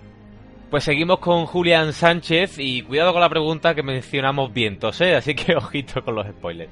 Pues 0.69 0.83
seguimos 0.83 1.19
con 1.19 1.45
Julián 1.45 1.93
Sánchez 1.93 2.57
y 2.59 2.81
cuidado 2.81 3.13
con 3.13 3.21
la 3.21 3.29
pregunta 3.29 3.73
que 3.73 3.83
mencionamos 3.83 4.53
vientos, 4.53 4.99
¿eh? 4.99 5.15
Así 5.15 5.33
que 5.33 5.55
ojito 5.55 6.03
con 6.03 6.15
los 6.15 6.27
spoilers. 6.27 6.71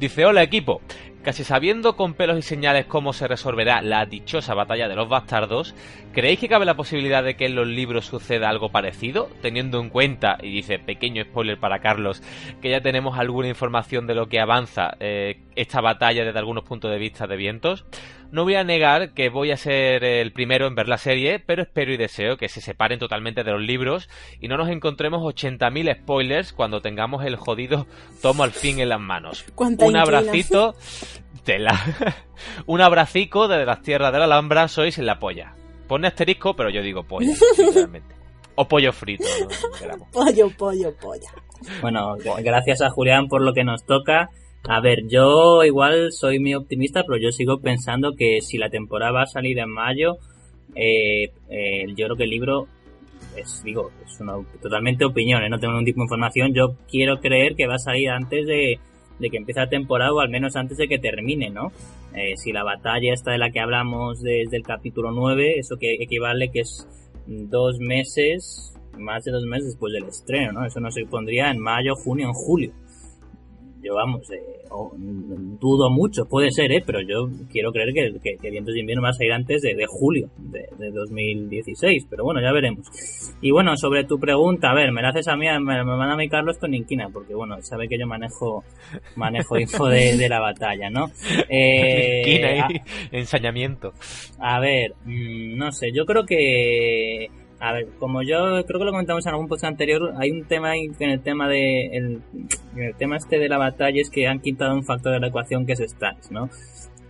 Dice, 0.00 0.24
hola 0.24 0.42
equipo, 0.42 0.80
casi 1.22 1.44
sabiendo 1.44 1.94
con 1.94 2.14
pelos 2.14 2.38
y 2.38 2.40
señales 2.40 2.86
cómo 2.86 3.12
se 3.12 3.28
resolverá 3.28 3.82
la 3.82 4.06
dichosa 4.06 4.54
batalla 4.54 4.88
de 4.88 4.96
los 4.96 5.10
bastardos, 5.10 5.74
¿creéis 6.14 6.40
que 6.40 6.48
cabe 6.48 6.64
la 6.64 6.74
posibilidad 6.74 7.22
de 7.22 7.36
que 7.36 7.44
en 7.44 7.54
los 7.54 7.66
libros 7.66 8.06
suceda 8.06 8.48
algo 8.48 8.70
parecido? 8.70 9.28
Teniendo 9.42 9.78
en 9.78 9.90
cuenta, 9.90 10.38
y 10.40 10.52
dice 10.52 10.78
pequeño 10.78 11.22
spoiler 11.24 11.60
para 11.60 11.80
Carlos, 11.80 12.22
que 12.62 12.70
ya 12.70 12.80
tenemos 12.80 13.18
alguna 13.18 13.48
información 13.48 14.06
de 14.06 14.14
lo 14.14 14.30
que 14.30 14.40
avanza 14.40 14.96
eh, 15.00 15.42
esta 15.54 15.82
batalla 15.82 16.24
desde 16.24 16.38
algunos 16.38 16.64
puntos 16.64 16.90
de 16.90 16.96
vista 16.96 17.26
de 17.26 17.36
vientos. 17.36 17.84
No 18.32 18.44
voy 18.44 18.54
a 18.54 18.62
negar 18.62 19.12
que 19.12 19.28
voy 19.28 19.50
a 19.50 19.56
ser 19.56 20.04
el 20.04 20.32
primero 20.32 20.68
en 20.68 20.76
ver 20.76 20.88
la 20.88 20.98
serie, 20.98 21.40
pero 21.40 21.62
espero 21.62 21.92
y 21.92 21.96
deseo 21.96 22.36
que 22.36 22.48
se 22.48 22.60
separen 22.60 23.00
totalmente 23.00 23.42
de 23.42 23.50
los 23.50 23.60
libros 23.60 24.08
y 24.40 24.46
no 24.46 24.56
nos 24.56 24.68
encontremos 24.68 25.22
80.000 25.22 26.02
spoilers 26.02 26.52
cuando 26.52 26.80
tengamos 26.80 27.24
el 27.24 27.34
jodido 27.34 27.88
tomo 28.22 28.44
al 28.44 28.52
fin 28.52 28.78
en 28.78 28.90
las 28.90 29.00
manos. 29.00 29.44
Un 29.56 29.96
abracito, 29.96 30.76
tela. 31.42 31.74
Un 32.66 32.80
abracico 32.80 33.48
desde 33.48 33.66
las 33.66 33.82
tierras 33.82 34.12
de 34.12 34.18
la 34.20 34.26
Alhambra, 34.26 34.68
sois 34.68 34.96
en 34.98 35.06
la 35.06 35.18
polla. 35.18 35.54
Pone 35.88 36.06
asterisco, 36.06 36.54
pero 36.54 36.70
yo 36.70 36.82
digo 36.82 37.02
polla, 37.02 37.34
literalmente. 37.58 38.14
O 38.54 38.68
pollo 38.68 38.92
frito, 38.92 39.24
¿no? 39.40 40.06
pollo, 40.12 40.50
pollo, 40.56 40.94
polla. 41.00 41.30
Bueno, 41.80 42.16
gracias 42.42 42.80
a 42.80 42.90
Julián 42.90 43.26
por 43.26 43.42
lo 43.42 43.52
que 43.52 43.64
nos 43.64 43.84
toca. 43.84 44.30
A 44.68 44.80
ver, 44.80 45.06
yo 45.08 45.64
igual 45.64 46.12
soy 46.12 46.38
muy 46.38 46.54
optimista, 46.54 47.04
pero 47.04 47.18
yo 47.18 47.32
sigo 47.32 47.60
pensando 47.60 48.14
que 48.14 48.40
si 48.42 48.58
la 48.58 48.68
temporada 48.68 49.12
va 49.12 49.22
a 49.22 49.26
salir 49.26 49.58
en 49.58 49.70
mayo, 49.70 50.18
eh, 50.74 51.30
eh, 51.48 51.86
yo 51.96 52.06
creo 52.06 52.16
que 52.16 52.24
el 52.24 52.30
libro 52.30 52.68
es, 53.36 53.62
digo, 53.64 53.90
es 54.04 54.20
una 54.20 54.34
totalmente 54.60 55.04
opinión, 55.04 55.42
¿eh? 55.42 55.48
no 55.48 55.58
tengo 55.58 55.72
ningún 55.72 55.86
tipo 55.86 56.00
de 56.00 56.04
información. 56.04 56.52
Yo 56.52 56.76
quiero 56.90 57.20
creer 57.20 57.56
que 57.56 57.66
va 57.66 57.76
a 57.76 57.78
salir 57.78 58.10
antes 58.10 58.46
de, 58.46 58.78
que 59.18 59.36
empiece 59.36 59.60
la 59.60 59.68
temporada 59.68 60.12
o 60.12 60.20
al 60.20 60.28
menos 60.28 60.56
antes 60.56 60.76
de 60.76 60.88
que 60.88 60.98
termine, 60.98 61.50
¿no? 61.50 61.72
si 62.34 62.52
la 62.52 62.64
batalla 62.64 63.14
esta 63.14 63.30
de 63.30 63.38
la 63.38 63.50
que 63.50 63.60
hablamos 63.60 64.20
desde 64.20 64.56
el 64.56 64.64
capítulo 64.64 65.12
9, 65.12 65.58
eso 65.58 65.76
que 65.76 65.94
equivale 66.00 66.50
que 66.50 66.60
es 66.60 66.88
dos 67.26 67.78
meses, 67.78 68.74
más 68.98 69.22
de 69.24 69.30
dos 69.30 69.44
meses 69.44 69.68
después 69.68 69.92
del 69.92 70.04
estreno, 70.04 70.52
¿no? 70.52 70.66
Eso 70.66 70.80
no 70.80 70.90
se 70.90 71.06
pondría 71.06 71.52
en 71.52 71.60
mayo, 71.60 71.94
junio, 71.94 72.26
en 72.26 72.32
julio 72.32 72.72
yo 73.82 73.94
vamos, 73.94 74.30
eh, 74.30 74.38
dudo 75.60 75.90
mucho, 75.90 76.26
puede 76.26 76.50
ser, 76.50 76.72
¿eh? 76.72 76.82
pero 76.84 77.00
yo 77.00 77.28
quiero 77.50 77.72
creer 77.72 77.92
que, 77.92 78.38
que, 78.38 78.50
Vientos 78.50 78.74
de 78.74 78.80
Invierno 78.80 79.02
va 79.02 79.10
a 79.10 79.14
salir 79.14 79.32
antes 79.32 79.62
de, 79.62 79.74
julio 79.88 80.28
de, 80.38 80.68
de, 80.78 80.90
2016, 80.90 82.06
pero 82.08 82.24
bueno, 82.24 82.40
ya 82.40 82.52
veremos. 82.52 82.86
Y 83.40 83.50
bueno, 83.50 83.76
sobre 83.76 84.04
tu 84.04 84.18
pregunta, 84.18 84.70
a 84.70 84.74
ver, 84.74 84.92
me 84.92 85.02
la 85.02 85.10
haces 85.10 85.28
a 85.28 85.36
mí, 85.36 85.46
me, 85.46 85.60
me 85.60 85.84
manda 85.84 86.12
a 86.12 86.16
mí 86.16 86.28
Carlos 86.28 86.58
con 86.58 86.74
Inquina, 86.74 87.08
porque 87.12 87.34
bueno, 87.34 87.60
sabe 87.62 87.88
que 87.88 87.98
yo 87.98 88.06
manejo 88.06 88.64
manejo 89.16 89.58
info 89.58 89.86
de, 89.86 90.28
la 90.28 90.40
batalla, 90.40 90.90
¿no? 90.90 91.10
Eh, 91.52 92.80
ensañamiento. 93.10 93.92
A 94.38 94.60
ver, 94.60 94.94
mm, 95.04 95.56
no 95.56 95.72
sé, 95.72 95.90
yo 95.92 96.04
creo 96.06 96.24
que 96.24 97.28
a 97.60 97.72
ver, 97.74 97.88
como 97.98 98.22
yo 98.22 98.64
creo 98.66 98.78
que 98.78 98.84
lo 98.86 98.90
comentamos 98.90 99.26
en 99.26 99.32
algún 99.32 99.46
post 99.46 99.64
anterior, 99.64 100.14
hay 100.16 100.30
un 100.30 100.44
tema 100.44 100.74
en 100.76 100.94
el 100.98 101.20
tema 101.20 101.46
de 101.46 101.88
el, 101.92 102.22
el, 102.74 102.94
tema 102.96 103.18
este 103.18 103.38
de 103.38 103.50
la 103.50 103.58
batalla 103.58 104.00
es 104.00 104.08
que 104.08 104.26
han 104.26 104.40
quitado 104.40 104.74
un 104.74 104.82
factor 104.82 105.12
de 105.12 105.20
la 105.20 105.26
ecuación 105.26 105.66
que 105.66 105.74
es 105.74 105.80
Stannis, 105.80 106.30
¿no? 106.30 106.48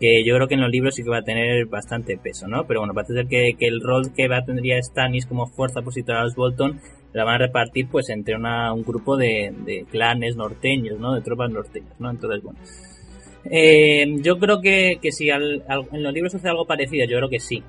Que 0.01 0.25
yo 0.25 0.35
creo 0.35 0.49
que 0.49 0.55
en 0.55 0.63
los 0.63 0.71
libros 0.71 0.97
sí 0.97 1.05
que 1.05 1.11
va 1.11 1.19
a 1.19 1.23
tener 1.23 1.67
bastante 1.67 2.19
peso, 2.19 2.49
¿no? 2.49 2.67
Pero 2.67 2.81
bueno, 2.81 2.95
parece 2.95 3.15
ser 3.15 3.29
que, 3.29 3.55
que 3.57 3.69
el 3.69 3.81
rol 3.81 4.13
que 4.13 4.27
va 4.27 4.39
a 4.39 4.45
tener 4.45 4.83
Stannis 4.83 5.27
como 5.27 5.47
fuerza 5.47 5.81
opositora 5.81 6.21
a 6.21 6.25
los 6.25 6.35
Bolton 6.35 6.81
la 7.13 7.23
van 7.23 7.37
a 7.37 7.47
repartir 7.47 7.87
pues 7.89 8.09
entre 8.09 8.35
una, 8.35 8.73
un 8.73 8.83
grupo 8.83 9.17
de, 9.17 9.55
de 9.65 9.85
clanes 9.89 10.35
norteños, 10.35 10.99
¿no? 10.99 11.15
De 11.15 11.21
tropas 11.21 11.51
norteñas, 11.51 11.95
¿no? 12.01 12.11
Entonces, 12.11 12.43
bueno. 12.43 12.59
Eh, 13.45 14.17
yo 14.21 14.39
creo 14.39 14.61
que, 14.61 14.99
que 15.01 15.13
si 15.13 15.31
al, 15.31 15.63
en 15.93 16.03
los 16.03 16.13
libros 16.13 16.35
hace 16.35 16.49
algo 16.49 16.67
parecido, 16.67 17.07
yo 17.07 17.19
creo 17.19 17.31
que 17.31 17.39
sí 17.39 17.63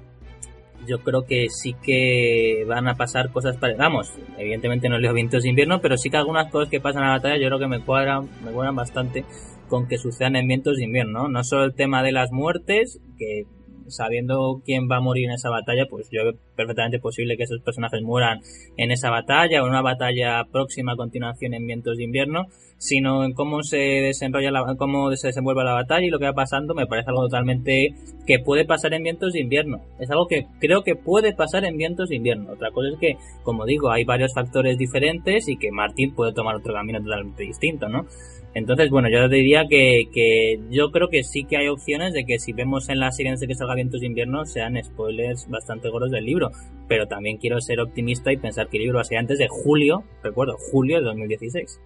yo 0.88 1.00
creo 1.00 1.26
que 1.26 1.48
sí 1.50 1.76
que 1.82 2.66
van 2.68 2.88
a 2.88 2.96
pasar 2.96 3.32
cosas 3.32 3.58
para 3.58 3.76
vamos 3.76 4.12
evidentemente 4.38 4.90
no 4.90 4.98
leo 4.98 5.14
vientos 5.14 5.44
de 5.44 5.50
invierno 5.50 5.82
pero 5.82 5.98
sí 5.98 6.10
que 6.10 6.18
algunas 6.18 6.52
cosas 6.52 6.70
que 6.70 6.80
pasan 6.80 7.04
en 7.04 7.10
la 7.10 7.16
batalla 7.16 7.38
yo 7.38 7.48
creo 7.48 7.60
que 7.60 7.68
me 7.68 7.82
cuadran 7.82 8.30
me 8.44 8.52
cuadran 8.52 8.76
bastante 8.76 9.26
con 9.68 9.88
que 9.88 9.98
sucedan 9.98 10.36
en 10.36 10.48
vientos 10.48 10.78
de 10.78 10.86
invierno 10.86 11.28
no 11.28 11.44
solo 11.44 11.66
el 11.66 11.74
tema 11.74 12.04
de 12.04 12.12
las 12.12 12.32
muertes 12.32 13.00
que 13.18 13.46
sabiendo 13.92 14.62
quién 14.66 14.90
va 14.90 14.98
a 14.98 15.02
morir 15.02 15.26
en 15.26 15.32
esa 15.32 15.50
batalla, 15.50 15.86
pues 15.90 16.10
yo 16.12 16.24
veo 16.24 16.34
perfectamente 16.56 17.00
posible 17.00 17.38
que 17.38 17.44
esos 17.44 17.62
personajes 17.62 18.02
mueran 18.02 18.40
en 18.78 18.92
esa 18.92 19.10
batalla 19.10 19.62
o 19.62 19.66
en 19.66 19.72
una 19.72 19.82
batalla 19.82 20.44
próxima 20.52 20.94
a 20.94 20.96
continuación 20.96 21.54
en 21.54 21.66
Vientos 21.66 21.98
de 21.98 22.04
Invierno, 22.04 22.48
sino 22.78 23.24
en 23.24 23.34
cómo 23.34 23.62
se 23.62 23.78
desenrolla 23.78 24.50
la, 24.50 24.76
cómo 24.76 25.16
se 25.16 25.28
desenvuelve 25.28 25.64
la 25.64 25.74
batalla 25.74 26.06
y 26.06 26.10
lo 26.10 26.18
que 26.18 26.26
va 26.26 26.34
pasando 26.34 26.74
me 26.74 26.88
parece 26.88 27.10
algo 27.10 27.24
totalmente 27.24 27.94
que 28.26 28.40
puede 28.40 28.66
pasar 28.66 28.94
en 28.94 29.04
vientos 29.04 29.34
de 29.34 29.42
invierno. 29.42 29.82
Es 30.00 30.10
algo 30.10 30.28
que 30.28 30.48
creo 30.60 30.84
que 30.84 30.96
puede 30.96 31.34
pasar 31.34 31.64
en 31.66 31.78
vientos 31.78 32.10
de 32.10 32.16
invierno. 32.16 32.54
Otra 32.54 32.72
cosa 32.72 32.90
es 32.90 33.00
que, 33.00 33.18
como 33.44 33.66
digo, 33.66 33.92
hay 33.92 34.04
varios 34.04 34.34
factores 34.34 34.78
diferentes 34.78 35.48
y 35.48 35.58
que 35.58 35.72
Martín 35.72 36.16
puede 36.16 36.34
tomar 36.34 36.56
otro 36.56 36.74
camino 36.74 37.02
totalmente 37.02 37.44
distinto, 37.44 37.88
¿no? 37.88 38.06
Entonces, 38.54 38.90
bueno, 38.90 39.10
yo 39.10 39.30
diría 39.30 39.66
que, 39.70 40.10
que 40.14 40.60
yo 40.70 40.92
creo 40.92 41.08
que 41.08 41.24
sí 41.24 41.46
que 41.46 41.58
hay 41.58 41.68
opciones 41.68 42.14
de 42.14 42.26
que 42.26 42.38
si 42.38 42.52
vemos 42.52 42.90
en 42.90 43.00
la 43.00 43.12
siguiente 43.12 43.48
que 43.48 43.56
salga 43.56 43.76
Vientos 43.76 44.02
de 44.02 44.08
Invierno 44.08 44.46
sean 44.46 44.82
spoilers 44.84 45.48
bastante 45.50 45.90
gordos 45.90 46.12
del 46.12 46.26
libro. 46.26 46.52
Pero 46.88 47.08
también 47.08 47.38
quiero 47.38 47.62
ser 47.62 47.80
optimista 47.80 48.32
y 48.32 48.38
pensar 48.38 48.68
que 48.68 48.78
el 48.78 48.84
libro 48.84 48.98
va 48.98 49.02
a 49.02 49.06
ser 49.06 49.20
antes 49.20 49.38
de 49.38 49.48
julio, 49.48 50.04
recuerdo, 50.22 50.58
julio 50.72 50.98
de 50.98 51.04
2016. 51.06 51.80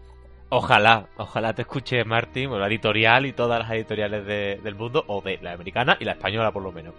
Ojalá, 0.50 1.10
ojalá 1.18 1.54
te 1.54 1.64
escuche 1.64 2.04
Martin, 2.04 2.50
o 2.50 2.60
la 2.60 2.68
editorial 2.68 3.26
y 3.26 3.34
todas 3.34 3.60
las 3.60 3.72
editoriales 3.72 4.26
del 4.26 4.76
mundo, 4.76 5.04
o 5.08 5.22
de 5.22 5.38
la 5.42 5.54
americana 5.54 5.98
y 6.00 6.06
la 6.06 6.14
española 6.14 6.52
por 6.52 6.64
lo 6.64 6.72
menos. 6.72 6.94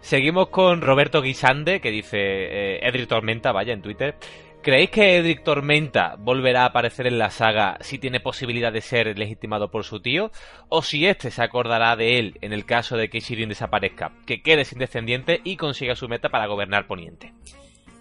Seguimos 0.00 0.48
con 0.48 0.80
Roberto 0.80 1.20
Guisande, 1.20 1.80
que 1.80 1.90
dice 1.90 2.18
eh, 2.18 2.80
Edric 2.82 3.08
Tormenta, 3.08 3.52
vaya, 3.52 3.72
en 3.72 3.82
Twitter. 3.82 4.14
¿Creéis 4.62 4.90
que 4.90 5.16
Edric 5.16 5.44
Tormenta 5.44 6.16
volverá 6.18 6.62
a 6.62 6.66
aparecer 6.66 7.06
en 7.06 7.18
la 7.18 7.30
saga 7.30 7.78
si 7.80 7.98
tiene 7.98 8.18
posibilidad 8.18 8.72
de 8.72 8.80
ser 8.80 9.16
legitimado 9.16 9.70
por 9.70 9.84
su 9.84 10.00
tío? 10.00 10.32
¿O 10.68 10.82
si 10.82 11.06
éste 11.06 11.30
se 11.30 11.42
acordará 11.42 11.94
de 11.94 12.18
él 12.18 12.38
en 12.40 12.52
el 12.52 12.66
caso 12.66 12.96
de 12.96 13.08
que 13.08 13.20
Shirin 13.20 13.48
desaparezca, 13.48 14.12
que 14.26 14.42
quede 14.42 14.64
sin 14.64 14.80
descendiente 14.80 15.40
y 15.44 15.56
consiga 15.56 15.94
su 15.94 16.08
meta 16.08 16.28
para 16.28 16.46
gobernar 16.46 16.88
Poniente? 16.88 17.32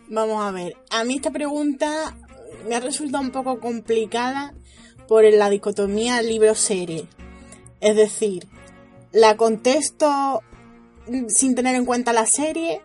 Vamos 0.09 0.43
a 0.43 0.51
ver, 0.51 0.75
a 0.89 1.03
mí 1.03 1.15
esta 1.15 1.31
pregunta 1.31 2.15
me 2.67 2.75
ha 2.75 2.79
resultado 2.79 3.23
un 3.23 3.31
poco 3.31 3.59
complicada 3.59 4.53
por 5.07 5.23
la 5.31 5.49
dicotomía 5.49 6.21
libro-serie. 6.21 7.05
Es 7.81 7.95
decir, 7.95 8.47
la 9.11 9.37
contesto 9.37 10.41
sin 11.27 11.55
tener 11.55 11.75
en 11.75 11.85
cuenta 11.85 12.13
la 12.13 12.25
serie 12.25 12.81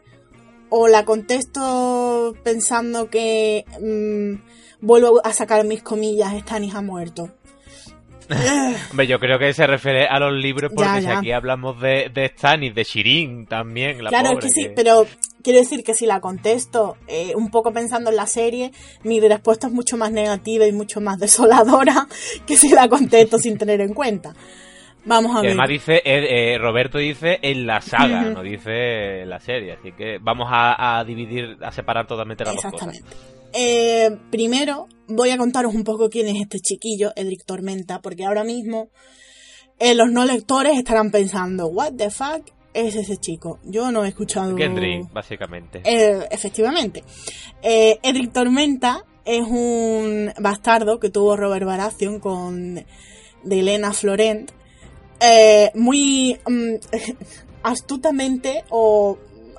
o 0.74 0.88
la 0.88 1.04
contesto 1.04 2.34
pensando 2.42 3.10
que 3.10 3.66
mm, 3.78 4.40
vuelvo 4.80 5.20
a 5.22 5.30
sacar 5.34 5.66
mis 5.66 5.82
comillas, 5.82 6.32
Stannis 6.40 6.74
ha 6.74 6.80
muerto. 6.80 7.28
Hombre, 8.90 9.06
yo 9.06 9.20
creo 9.20 9.38
que 9.38 9.52
se 9.52 9.66
refiere 9.66 10.06
a 10.06 10.18
los 10.18 10.32
libros 10.32 10.72
porque 10.74 11.02
si 11.02 11.08
aquí 11.08 11.32
hablamos 11.32 11.78
de, 11.78 12.10
de 12.14 12.32
Stannis, 12.34 12.74
de 12.74 12.84
Shirin 12.84 13.46
también. 13.46 14.02
La 14.02 14.08
claro, 14.08 14.38
que 14.38 14.48
sí, 14.48 14.70
pero 14.74 15.06
quiero 15.42 15.58
decir 15.58 15.84
que 15.84 15.92
si 15.92 16.06
la 16.06 16.22
contesto 16.22 16.96
eh, 17.06 17.34
un 17.36 17.50
poco 17.50 17.74
pensando 17.74 18.08
en 18.08 18.16
la 18.16 18.26
serie, 18.26 18.72
mi 19.02 19.20
respuesta 19.20 19.66
es 19.66 19.74
mucho 19.74 19.98
más 19.98 20.10
negativa 20.10 20.66
y 20.66 20.72
mucho 20.72 21.02
más 21.02 21.18
desoladora 21.18 22.08
que 22.46 22.56
si 22.56 22.70
la 22.70 22.88
contesto 22.88 23.38
sin 23.38 23.58
tener 23.58 23.82
en 23.82 23.92
cuenta. 23.92 24.34
Vamos 25.04 25.34
a 25.34 25.40
ver. 25.40 25.50
Además 25.50 25.68
dice, 25.68 25.96
eh, 26.04 26.54
eh, 26.54 26.58
Roberto 26.58 26.98
dice 26.98 27.38
en 27.42 27.66
la 27.66 27.80
saga, 27.80 28.22
no 28.22 28.42
dice 28.42 29.22
en 29.22 29.30
la 29.30 29.40
serie, 29.40 29.72
así 29.72 29.92
que 29.92 30.18
vamos 30.20 30.48
a, 30.50 31.02
dividir, 31.04 31.56
a 31.60 31.72
separar 31.72 32.06
totalmente 32.06 32.44
las 32.44 32.54
dos 32.54 32.72
cosas. 32.72 33.02
Eh, 33.52 34.10
primero 34.30 34.86
voy 35.08 35.30
a 35.30 35.36
contaros 35.36 35.74
un 35.74 35.84
poco 35.84 36.08
quién 36.08 36.28
es 36.28 36.40
este 36.40 36.60
chiquillo, 36.60 37.12
Edric 37.16 37.44
Tormenta, 37.44 38.00
porque 38.00 38.24
ahora 38.24 38.44
mismo 38.44 38.90
los 39.80 40.12
no 40.12 40.24
lectores 40.24 40.78
estarán 40.78 41.10
pensando, 41.10 41.66
what 41.66 41.94
the 41.94 42.08
fuck 42.08 42.48
es 42.72 42.94
ese 42.94 43.16
chico. 43.16 43.58
Yo 43.64 43.90
no 43.90 44.04
he 44.04 44.08
escuchado... 44.08 44.56
Gendry, 44.56 45.02
básicamente. 45.12 45.82
efectivamente. 45.84 47.02
Edric 47.60 48.32
Tormenta 48.32 49.04
es 49.24 49.42
un 49.42 50.32
bastardo 50.38 51.00
que 51.00 51.10
tuvo 51.10 51.36
Robert 51.36 51.66
Baratheon 51.66 52.20
con 52.20 52.76
de 52.76 53.58
Elena 53.58 53.92
Florent 53.92 54.52
eh, 55.22 55.70
muy 55.74 56.38
mm, 56.48 56.74
astutamente 57.62 58.64
o 58.70 59.18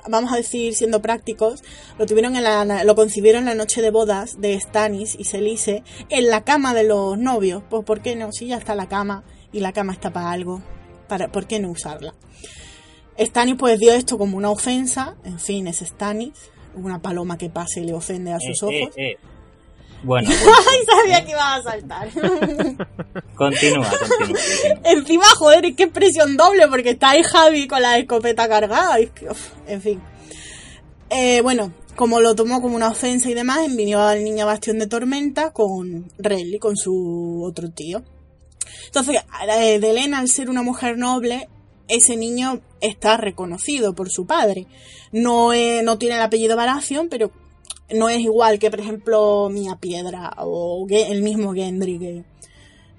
vamos 0.10 0.34
a 0.34 0.36
decir 0.36 0.74
siendo 0.76 1.02
prácticos, 1.02 1.64
lo 1.98 2.06
tuvieron 2.06 2.36
en 2.36 2.44
la, 2.44 2.84
lo 2.84 2.96
concibieron 2.96 3.44
en 3.44 3.50
la 3.50 3.56
noche 3.56 3.82
de 3.82 3.90
bodas 3.90 4.40
de 4.42 4.60
Stanis 4.60 5.16
y 5.18 5.24
Celice 5.24 5.84
en 6.10 6.28
la 6.30 6.44
cama 6.44 6.74
de 6.74 6.84
los 6.84 7.18
novios. 7.18 7.64
Pues 7.70 7.84
¿por 7.86 8.02
qué 8.02 8.16
no? 8.16 8.32
Si 8.32 8.48
ya 8.48 8.58
está 8.58 8.76
la 8.76 8.90
cama 8.90 9.24
y 9.54 9.62
la 9.62 9.72
cama 9.72 9.94
está 9.94 10.12
para 10.12 10.32
algo, 10.32 10.62
para, 11.08 11.32
¿por 11.32 11.48
qué 11.48 11.60
no 11.60 11.70
usarla? 11.72 12.14
Stanis 13.18 13.56
pues 13.58 13.80
dio 13.80 13.94
esto 13.94 14.18
como 14.18 14.36
una 14.38 14.50
ofensa, 14.50 15.16
en 15.24 15.40
fin, 15.40 15.68
es 15.68 15.78
Stanis, 15.80 16.34
una 16.76 17.02
paloma 17.02 17.38
que 17.38 17.50
pase 17.50 17.82
y 17.82 17.86
le 17.86 17.94
ofende 17.94 18.34
a 18.34 18.40
sus 18.40 18.62
Eh, 18.64 18.66
ojos. 18.84 18.98
eh, 18.98 19.12
eh. 19.12 19.18
Bueno, 20.06 20.30
¡Ay, 20.30 20.80
sabía 20.86 21.24
que 21.24 21.32
ibas 21.32 21.60
a 21.60 21.64
saltar! 21.64 22.10
continúa. 23.36 23.90
Encima, 24.84 25.26
joder, 25.38 25.74
qué 25.76 25.88
presión 25.88 26.36
doble, 26.36 26.68
porque 26.68 26.92
está 26.92 27.12
ahí 27.12 27.24
Javi 27.24 27.68
con 27.68 27.82
la 27.82 27.98
escopeta 27.98 28.50
cargada. 28.50 29.00
es 29.00 29.12
que, 29.12 29.30
uf, 29.30 29.52
en 29.66 29.82
fin. 29.82 30.02
Eh, 31.10 31.40
bueno, 31.42 31.72
como 31.96 32.20
lo 32.20 32.36
tomó 32.36 32.62
como 32.62 32.76
una 32.76 32.90
ofensa 32.90 33.30
y 33.30 33.34
demás, 33.34 33.60
envió 33.66 34.02
al 34.02 34.24
niño 34.24 34.46
Bastión 34.46 34.78
de 34.80 34.88
Tormenta 34.88 35.54
con 35.54 36.12
Renly, 36.18 36.60
con 36.60 36.76
su 36.76 37.42
otro 37.46 37.70
tío. 37.70 38.04
Entonces, 38.88 39.22
eh, 39.58 39.80
de 39.80 39.90
Elena, 39.90 40.20
al 40.20 40.28
ser 40.28 40.50
una 40.50 40.64
mujer 40.64 40.98
noble, 40.98 41.48
ese 41.88 42.18
niño 42.18 42.62
está 42.82 43.18
reconocido 43.18 43.94
por 43.94 44.10
su 44.10 44.26
padre. 44.26 44.68
No, 45.12 45.54
eh, 45.54 45.82
no 45.84 45.98
tiene 45.98 46.16
el 46.16 46.22
apellido 46.22 46.56
Baratheon, 46.56 47.08
pero 47.10 47.32
no 47.94 48.10
es 48.10 48.20
igual 48.20 48.60
que, 48.60 48.70
por 48.70 48.80
ejemplo, 48.80 49.50
Mia 49.50 49.76
Piedra 49.76 50.34
o 50.38 50.86
el 50.90 51.22
mismo 51.22 51.54
Gendry, 51.54 52.24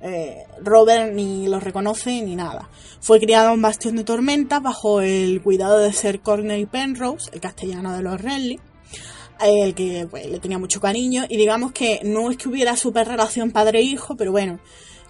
eh, 0.06 0.44
Robert 0.62 1.14
ni 1.14 1.46
lo 1.48 1.60
reconoce 1.60 2.20
ni 2.22 2.36
nada. 2.36 2.68
Fue 3.00 3.20
criado 3.20 3.54
en 3.54 3.62
Bastión 3.62 3.96
de 3.96 4.04
Tormenta 4.04 4.60
bajo 4.60 5.00
el 5.00 5.40
cuidado 5.42 5.78
de 5.78 5.92
Sir 5.92 6.20
Corney 6.20 6.66
Penrose, 6.66 7.30
el 7.32 7.40
castellano 7.40 7.96
de 7.96 8.02
los 8.02 8.20
Renly, 8.20 8.60
el 9.40 9.74
que 9.74 10.06
pues, 10.10 10.26
le 10.26 10.38
tenía 10.40 10.58
mucho 10.58 10.80
cariño. 10.80 11.24
Y 11.28 11.36
digamos 11.38 11.72
que 11.72 12.00
no 12.04 12.30
es 12.30 12.36
que 12.36 12.48
hubiera 12.48 12.76
super 12.76 13.08
relación 13.08 13.50
padre-hijo, 13.50 14.14
pero 14.16 14.30
bueno, 14.30 14.60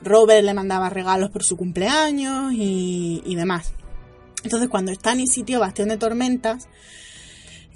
Robert 0.00 0.44
le 0.44 0.54
mandaba 0.54 0.90
regalos 0.90 1.30
por 1.30 1.42
su 1.42 1.56
cumpleaños 1.56 2.52
y, 2.52 3.20
y 3.24 3.34
demás. 3.34 3.72
Entonces, 4.44 4.68
cuando 4.68 4.94
Stannis 4.94 5.32
sitió 5.32 5.58
Bastión 5.58 5.88
de 5.88 5.96
Tormentas, 5.96 6.68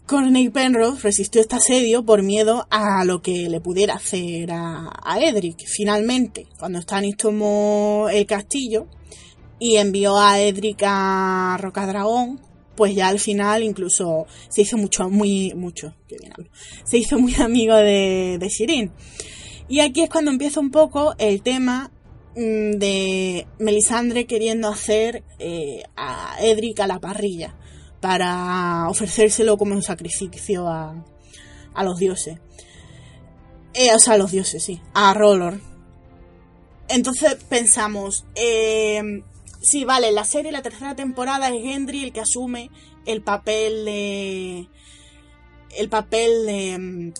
Corney 0.08 0.48
Penrose 0.48 1.02
resistió 1.02 1.42
este 1.42 1.56
asedio 1.56 2.02
por 2.02 2.22
miedo 2.22 2.66
a 2.70 3.04
lo 3.04 3.20
que 3.20 3.50
le 3.50 3.60
pudiera 3.60 3.96
hacer 3.96 4.50
a, 4.50 5.18
Edric. 5.20 5.66
Finalmente, 5.66 6.46
cuando 6.58 6.80
Stannis 6.80 7.18
tomó 7.18 8.08
el 8.10 8.24
castillo 8.24 8.86
y 9.58 9.76
envió 9.76 10.18
a 10.18 10.40
Edric 10.40 10.82
a 10.82 11.58
Rocadragón, 11.60 12.40
pues 12.74 12.94
ya 12.94 13.08
al 13.08 13.18
final 13.18 13.62
incluso 13.62 14.24
se 14.48 14.62
hizo 14.62 14.78
mucho, 14.78 15.10
muy, 15.10 15.52
mucho, 15.54 15.94
se 16.84 16.96
hizo 16.96 17.18
muy 17.18 17.34
amigo 17.34 17.76
de, 17.76 18.38
de 18.40 18.48
Shirin. 18.48 18.90
Y 19.68 19.80
aquí 19.80 20.00
es 20.00 20.08
cuando 20.08 20.30
empieza 20.30 20.58
un 20.58 20.70
poco 20.70 21.14
el 21.18 21.42
tema 21.42 21.92
mm, 22.34 22.78
de 22.78 23.46
Melisandre 23.58 24.24
queriendo 24.24 24.68
hacer 24.68 25.22
eh, 25.38 25.82
a 25.96 26.38
Edric 26.40 26.80
a 26.80 26.86
la 26.86 26.98
parrilla 26.98 27.58
para 28.00 28.88
ofrecérselo 28.88 29.56
como 29.58 29.74
un 29.74 29.82
sacrificio 29.82 30.68
a, 30.68 31.04
a 31.74 31.84
los 31.84 31.98
dioses. 31.98 32.38
Eh, 33.74 33.94
o 33.94 33.98
sea, 33.98 34.14
a 34.14 34.18
los 34.18 34.30
dioses, 34.30 34.62
sí, 34.62 34.80
a 34.94 35.14
Rolor. 35.14 35.60
Entonces 36.88 37.36
pensamos, 37.48 38.24
eh, 38.34 39.22
sí, 39.60 39.84
vale, 39.84 40.10
la 40.10 40.24
serie, 40.24 40.52
la 40.52 40.62
tercera 40.62 40.96
temporada 40.96 41.48
es 41.48 41.62
Gendry 41.62 42.04
el 42.04 42.12
que 42.12 42.20
asume 42.20 42.70
el 43.06 43.22
papel 43.22 43.84
de... 43.84 44.68
El 45.76 45.88
papel 45.88 46.46
de... 46.46 47.12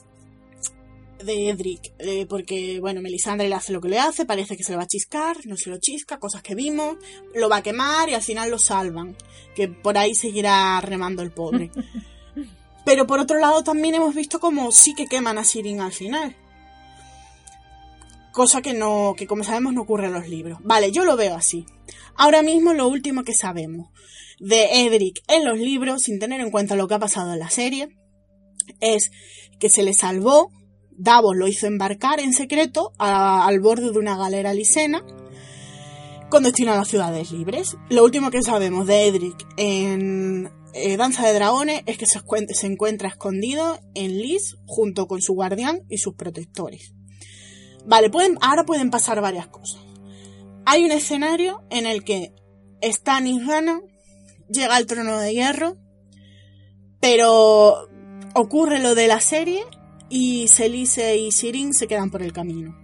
de 1.24 1.48
Edric, 1.48 1.92
eh, 1.98 2.26
porque 2.26 2.80
bueno, 2.80 3.00
Melisandre 3.00 3.48
le 3.48 3.54
hace 3.54 3.72
lo 3.72 3.80
que 3.80 3.88
le 3.88 3.98
hace, 3.98 4.24
parece 4.24 4.56
que 4.56 4.62
se 4.62 4.72
lo 4.72 4.78
va 4.78 4.84
a 4.84 4.88
chiscar, 4.88 5.36
no 5.46 5.56
se 5.56 5.70
lo 5.70 5.78
chisca, 5.78 6.18
cosas 6.18 6.42
que 6.42 6.54
vimos, 6.54 6.96
lo 7.34 7.48
va 7.48 7.56
a 7.58 7.62
quemar 7.62 8.08
y 8.08 8.14
al 8.14 8.22
final 8.22 8.50
lo 8.50 8.58
salvan, 8.58 9.16
que 9.54 9.68
por 9.68 9.98
ahí 9.98 10.14
seguirá 10.14 10.80
remando 10.80 11.22
el 11.22 11.32
pobre. 11.32 11.70
Pero 12.84 13.06
por 13.06 13.20
otro 13.20 13.38
lado 13.38 13.62
también 13.62 13.96
hemos 13.96 14.14
visto 14.14 14.40
como 14.40 14.72
sí 14.72 14.94
que 14.94 15.06
queman 15.06 15.38
a 15.38 15.44
Sirin 15.44 15.80
al 15.80 15.92
final. 15.92 16.36
Cosa 18.32 18.62
que 18.62 18.72
no, 18.72 19.14
que 19.16 19.26
como 19.26 19.44
sabemos 19.44 19.74
no 19.74 19.82
ocurre 19.82 20.06
en 20.06 20.14
los 20.14 20.28
libros. 20.28 20.58
Vale, 20.62 20.90
yo 20.92 21.04
lo 21.04 21.16
veo 21.16 21.34
así. 21.34 21.66
Ahora 22.16 22.42
mismo 22.42 22.72
lo 22.72 22.88
último 22.88 23.24
que 23.24 23.34
sabemos 23.34 23.90
de 24.38 24.86
Edric 24.86 25.22
en 25.28 25.44
los 25.44 25.58
libros, 25.58 26.02
sin 26.02 26.18
tener 26.18 26.40
en 26.40 26.50
cuenta 26.50 26.76
lo 26.76 26.88
que 26.88 26.94
ha 26.94 26.98
pasado 26.98 27.32
en 27.32 27.38
la 27.38 27.50
serie, 27.50 27.88
es 28.80 29.10
que 29.58 29.68
se 29.68 29.82
le 29.82 29.92
salvó, 29.92 30.50
Davos 30.98 31.36
lo 31.36 31.46
hizo 31.46 31.68
embarcar 31.68 32.18
en 32.18 32.32
secreto 32.32 32.92
al 32.98 33.60
borde 33.60 33.92
de 33.92 33.98
una 33.98 34.16
galera 34.16 34.52
lisena 34.52 35.04
con 36.28 36.42
destino 36.42 36.72
a 36.72 36.76
las 36.76 36.88
ciudades 36.88 37.30
libres. 37.30 37.76
Lo 37.88 38.04
último 38.04 38.32
que 38.32 38.42
sabemos 38.42 38.86
de 38.88 39.06
Edric 39.06 39.46
en 39.56 40.50
eh, 40.74 40.96
Danza 40.96 41.24
de 41.24 41.34
Dragones 41.34 41.82
es 41.86 41.98
que 41.98 42.06
se, 42.06 42.20
encuentra 42.66 43.08
escondido 43.08 43.78
en 43.94 44.18
Lys 44.18 44.56
junto 44.66 45.06
con 45.06 45.22
su 45.22 45.34
guardián 45.34 45.84
y 45.88 45.98
sus 45.98 46.14
protectores. 46.14 46.92
Vale, 47.86 48.10
ahora 48.40 48.64
pueden 48.64 48.90
pasar 48.90 49.20
varias 49.20 49.46
cosas. 49.46 49.80
Hay 50.66 50.84
un 50.84 50.90
escenario 50.90 51.62
en 51.70 51.86
el 51.86 52.02
que 52.02 52.34
Stannis 52.82 53.46
gana, 53.46 53.80
llega 54.50 54.74
al 54.74 54.86
trono 54.86 55.16
de 55.18 55.32
hierro, 55.32 55.76
pero 57.00 57.88
ocurre 58.34 58.80
lo 58.80 58.96
de 58.96 59.06
la 59.06 59.20
serie 59.20 59.62
y 60.08 60.48
Celice 60.48 61.16
y 61.16 61.32
Sirin 61.32 61.74
se 61.74 61.86
quedan 61.86 62.10
por 62.10 62.22
el 62.22 62.32
camino. 62.32 62.76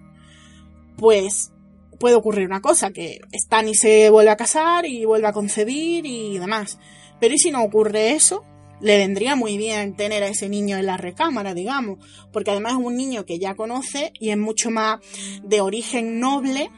Pues 0.97 1.53
puede 1.99 2.16
ocurrir 2.16 2.47
una 2.47 2.61
cosa, 2.61 2.91
que 2.91 3.20
Stannis 3.35 3.81
se 3.81 4.11
vuelve 4.11 4.31
a 4.31 4.37
casar 4.37 4.87
y 4.87 5.05
vuelve 5.05 5.29
a 5.29 5.33
concebir 5.33 6.07
y 6.07 6.39
demás. 6.39 6.79
Pero 7.20 7.35
¿y 7.35 7.39
si 7.39 7.51
no 7.51 7.62
ocurre 7.62 8.12
eso? 8.12 8.45
Le 8.81 8.99
vendría 8.99 9.37
muy 9.37 9.57
bien 9.57 9.97
tener 9.97 10.22
a 10.22 10.29
ese 10.29 10.49
niño 10.49 10.77
en 10.77 10.87
la 10.87 10.97
recámara, 10.97 11.55
digamos, 11.55 11.99
porque 12.33 12.51
además 12.51 12.72
es 12.72 12.79
un 12.85 12.97
niño 12.97 13.25
que 13.25 13.39
ya 13.39 13.55
conoce 13.55 14.12
y 14.18 14.31
es 14.31 14.39
mucho 14.39 14.70
más 14.70 15.01
de 15.43 15.61
origen 15.61 16.20
noble, 16.20 16.70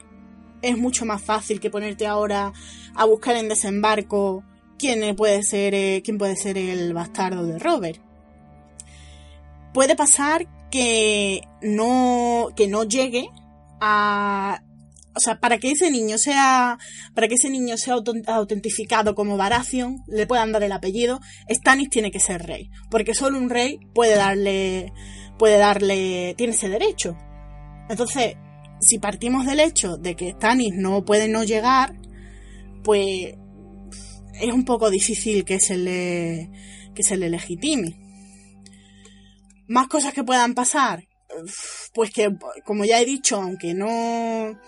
es 0.62 0.76
mucho 0.76 1.04
más 1.06 1.22
fácil 1.22 1.58
que 1.58 1.70
ponerte 1.70 2.06
ahora 2.06 2.52
a 2.94 3.04
buscar 3.04 3.36
en 3.36 3.48
desembarco 3.48 4.44
quién 4.78 5.16
puede 5.16 5.42
ser, 5.42 5.74
eh, 5.74 6.02
quién 6.04 6.18
puede 6.18 6.36
ser 6.36 6.58
el 6.58 6.92
bastardo 6.92 7.44
de 7.44 7.58
Robert. 7.58 8.05
Puede 9.76 9.94
pasar 9.94 10.48
que 10.70 11.42
no, 11.60 12.48
que 12.56 12.66
no 12.66 12.84
llegue 12.84 13.28
a 13.78 14.62
o 15.14 15.20
sea, 15.20 15.38
para 15.38 15.58
que 15.58 15.70
ese 15.70 15.90
niño 15.90 16.16
sea, 16.16 16.78
para 17.14 17.28
que 17.28 17.34
ese 17.34 17.50
niño 17.50 17.76
sea 17.76 17.96
autentificado 18.26 19.14
como 19.14 19.36
Baratheon, 19.36 20.02
le 20.06 20.26
puedan 20.26 20.50
dar 20.52 20.62
el 20.62 20.72
apellido, 20.72 21.20
Stannis 21.50 21.90
tiene 21.90 22.10
que 22.10 22.20
ser 22.20 22.46
rey, 22.46 22.70
porque 22.90 23.14
solo 23.14 23.36
un 23.36 23.50
rey 23.50 23.78
puede 23.94 24.16
darle, 24.16 24.94
puede 25.38 25.58
darle, 25.58 26.34
tiene 26.38 26.54
ese 26.54 26.70
derecho. 26.70 27.14
Entonces, 27.90 28.36
si 28.80 28.98
partimos 28.98 29.44
del 29.44 29.60
hecho 29.60 29.98
de 29.98 30.16
que 30.16 30.32
Stannis 30.32 30.72
no 30.74 31.04
puede 31.04 31.28
no 31.28 31.44
llegar, 31.44 32.00
pues 32.82 33.34
es 34.40 34.52
un 34.54 34.64
poco 34.64 34.88
difícil 34.88 35.44
que 35.44 35.60
se 35.60 35.76
le, 35.76 36.50
que 36.94 37.02
se 37.02 37.18
le 37.18 37.28
legitime. 37.28 38.05
Más 39.68 39.88
cosas 39.88 40.12
que 40.14 40.24
puedan 40.24 40.54
pasar, 40.54 41.06
pues 41.92 42.10
que, 42.12 42.30
como 42.64 42.84
ya 42.84 43.00
he 43.00 43.04
dicho, 43.04 43.36
aunque 43.40 43.74
no, 43.74 44.58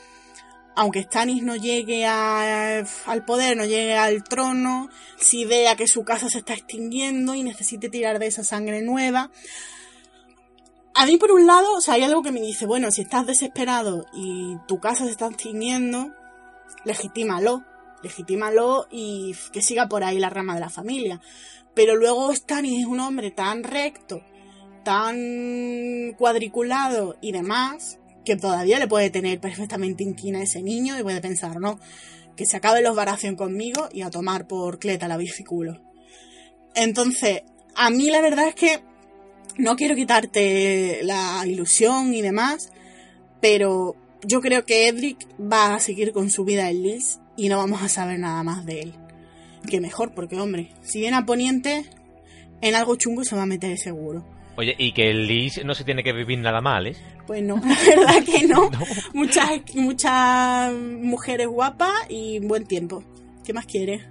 aunque 0.74 1.02
Stannis 1.02 1.42
no 1.42 1.56
llegue 1.56 2.06
a- 2.06 2.84
al 3.06 3.24
poder, 3.24 3.56
no 3.56 3.64
llegue 3.64 3.96
al 3.96 4.24
trono, 4.24 4.88
si 5.16 5.44
vea 5.44 5.76
que 5.76 5.86
su 5.86 6.04
casa 6.04 6.28
se 6.28 6.38
está 6.38 6.54
extinguiendo 6.54 7.34
y 7.34 7.42
necesite 7.42 7.88
tirar 7.88 8.18
de 8.18 8.26
esa 8.26 8.44
sangre 8.44 8.82
nueva. 8.82 9.30
A 10.94 11.06
mí, 11.06 11.16
por 11.16 11.30
un 11.30 11.46
lado, 11.46 11.74
o 11.74 11.80
sea, 11.80 11.94
hay 11.94 12.02
algo 12.02 12.22
que 12.22 12.32
me 12.32 12.40
dice, 12.40 12.66
bueno, 12.66 12.90
si 12.90 13.02
estás 13.02 13.24
desesperado 13.26 14.06
y 14.12 14.56
tu 14.66 14.80
casa 14.80 15.04
se 15.04 15.12
está 15.12 15.26
extinguiendo, 15.26 16.12
legitímalo, 16.84 17.64
legitímalo 18.02 18.88
y 18.90 19.34
que 19.52 19.62
siga 19.62 19.88
por 19.88 20.02
ahí 20.02 20.18
la 20.18 20.30
rama 20.30 20.54
de 20.54 20.60
la 20.60 20.70
familia. 20.70 21.20
Pero 21.74 21.94
luego 21.94 22.34
Stannis 22.34 22.80
es 22.80 22.86
un 22.86 22.98
hombre 22.98 23.30
tan 23.30 23.62
recto, 23.62 24.22
tan 24.84 26.14
cuadriculado 26.16 27.16
y 27.20 27.32
demás, 27.32 27.98
que 28.24 28.36
todavía 28.36 28.78
le 28.78 28.88
puede 28.88 29.10
tener 29.10 29.40
perfectamente 29.40 30.02
inquina 30.02 30.40
a 30.40 30.42
ese 30.42 30.62
niño 30.62 30.98
y 30.98 31.02
puede 31.02 31.20
pensar, 31.20 31.60
no, 31.60 31.78
que 32.36 32.46
se 32.46 32.56
acaben 32.56 32.84
los 32.84 32.94
Baratheon 32.94 33.36
conmigo 33.36 33.88
y 33.92 34.02
a 34.02 34.10
tomar 34.10 34.46
por 34.46 34.78
cleta 34.78 35.08
la 35.08 35.16
biciculo. 35.16 35.80
Entonces, 36.74 37.42
a 37.74 37.90
mí 37.90 38.10
la 38.10 38.20
verdad 38.20 38.48
es 38.48 38.54
que 38.54 38.80
no 39.56 39.76
quiero 39.76 39.96
quitarte 39.96 41.00
la 41.02 41.42
ilusión 41.46 42.14
y 42.14 42.22
demás, 42.22 42.70
pero 43.40 43.96
yo 44.22 44.40
creo 44.40 44.64
que 44.64 44.88
Edric 44.88 45.26
va 45.40 45.74
a 45.74 45.80
seguir 45.80 46.12
con 46.12 46.30
su 46.30 46.44
vida 46.44 46.70
en 46.70 46.82
Lys 46.82 47.20
y 47.36 47.48
no 47.48 47.56
vamos 47.56 47.82
a 47.82 47.88
saber 47.88 48.18
nada 48.18 48.42
más 48.42 48.64
de 48.66 48.82
él. 48.82 48.94
Que 49.68 49.80
mejor, 49.80 50.14
porque 50.14 50.38
hombre, 50.38 50.72
si 50.82 51.00
viene 51.00 51.16
a 51.16 51.26
Poniente, 51.26 51.86
en 52.60 52.74
algo 52.74 52.96
chungo 52.96 53.24
se 53.24 53.36
va 53.36 53.42
a 53.42 53.46
meter 53.46 53.76
seguro. 53.78 54.24
Oye, 54.58 54.74
y 54.76 54.90
que 54.90 55.08
el 55.08 55.28
Liz 55.28 55.64
no 55.64 55.72
se 55.72 55.84
tiene 55.84 56.02
que 56.02 56.12
vivir 56.12 56.36
nada 56.40 56.60
mal, 56.60 56.88
¿eh? 56.88 56.96
Pues 57.28 57.44
no, 57.44 57.56
la 57.96 57.96
verdad 57.96 58.24
que 58.26 58.44
no. 58.48 58.68
Muchas, 59.14 59.62
muchas 59.76 60.74
mujeres 60.74 61.46
guapas 61.46 61.94
y 62.08 62.40
buen 62.40 62.66
tiempo. 62.66 63.04
¿Qué 63.46 63.52
más 63.52 63.66
quieres? 63.66 64.02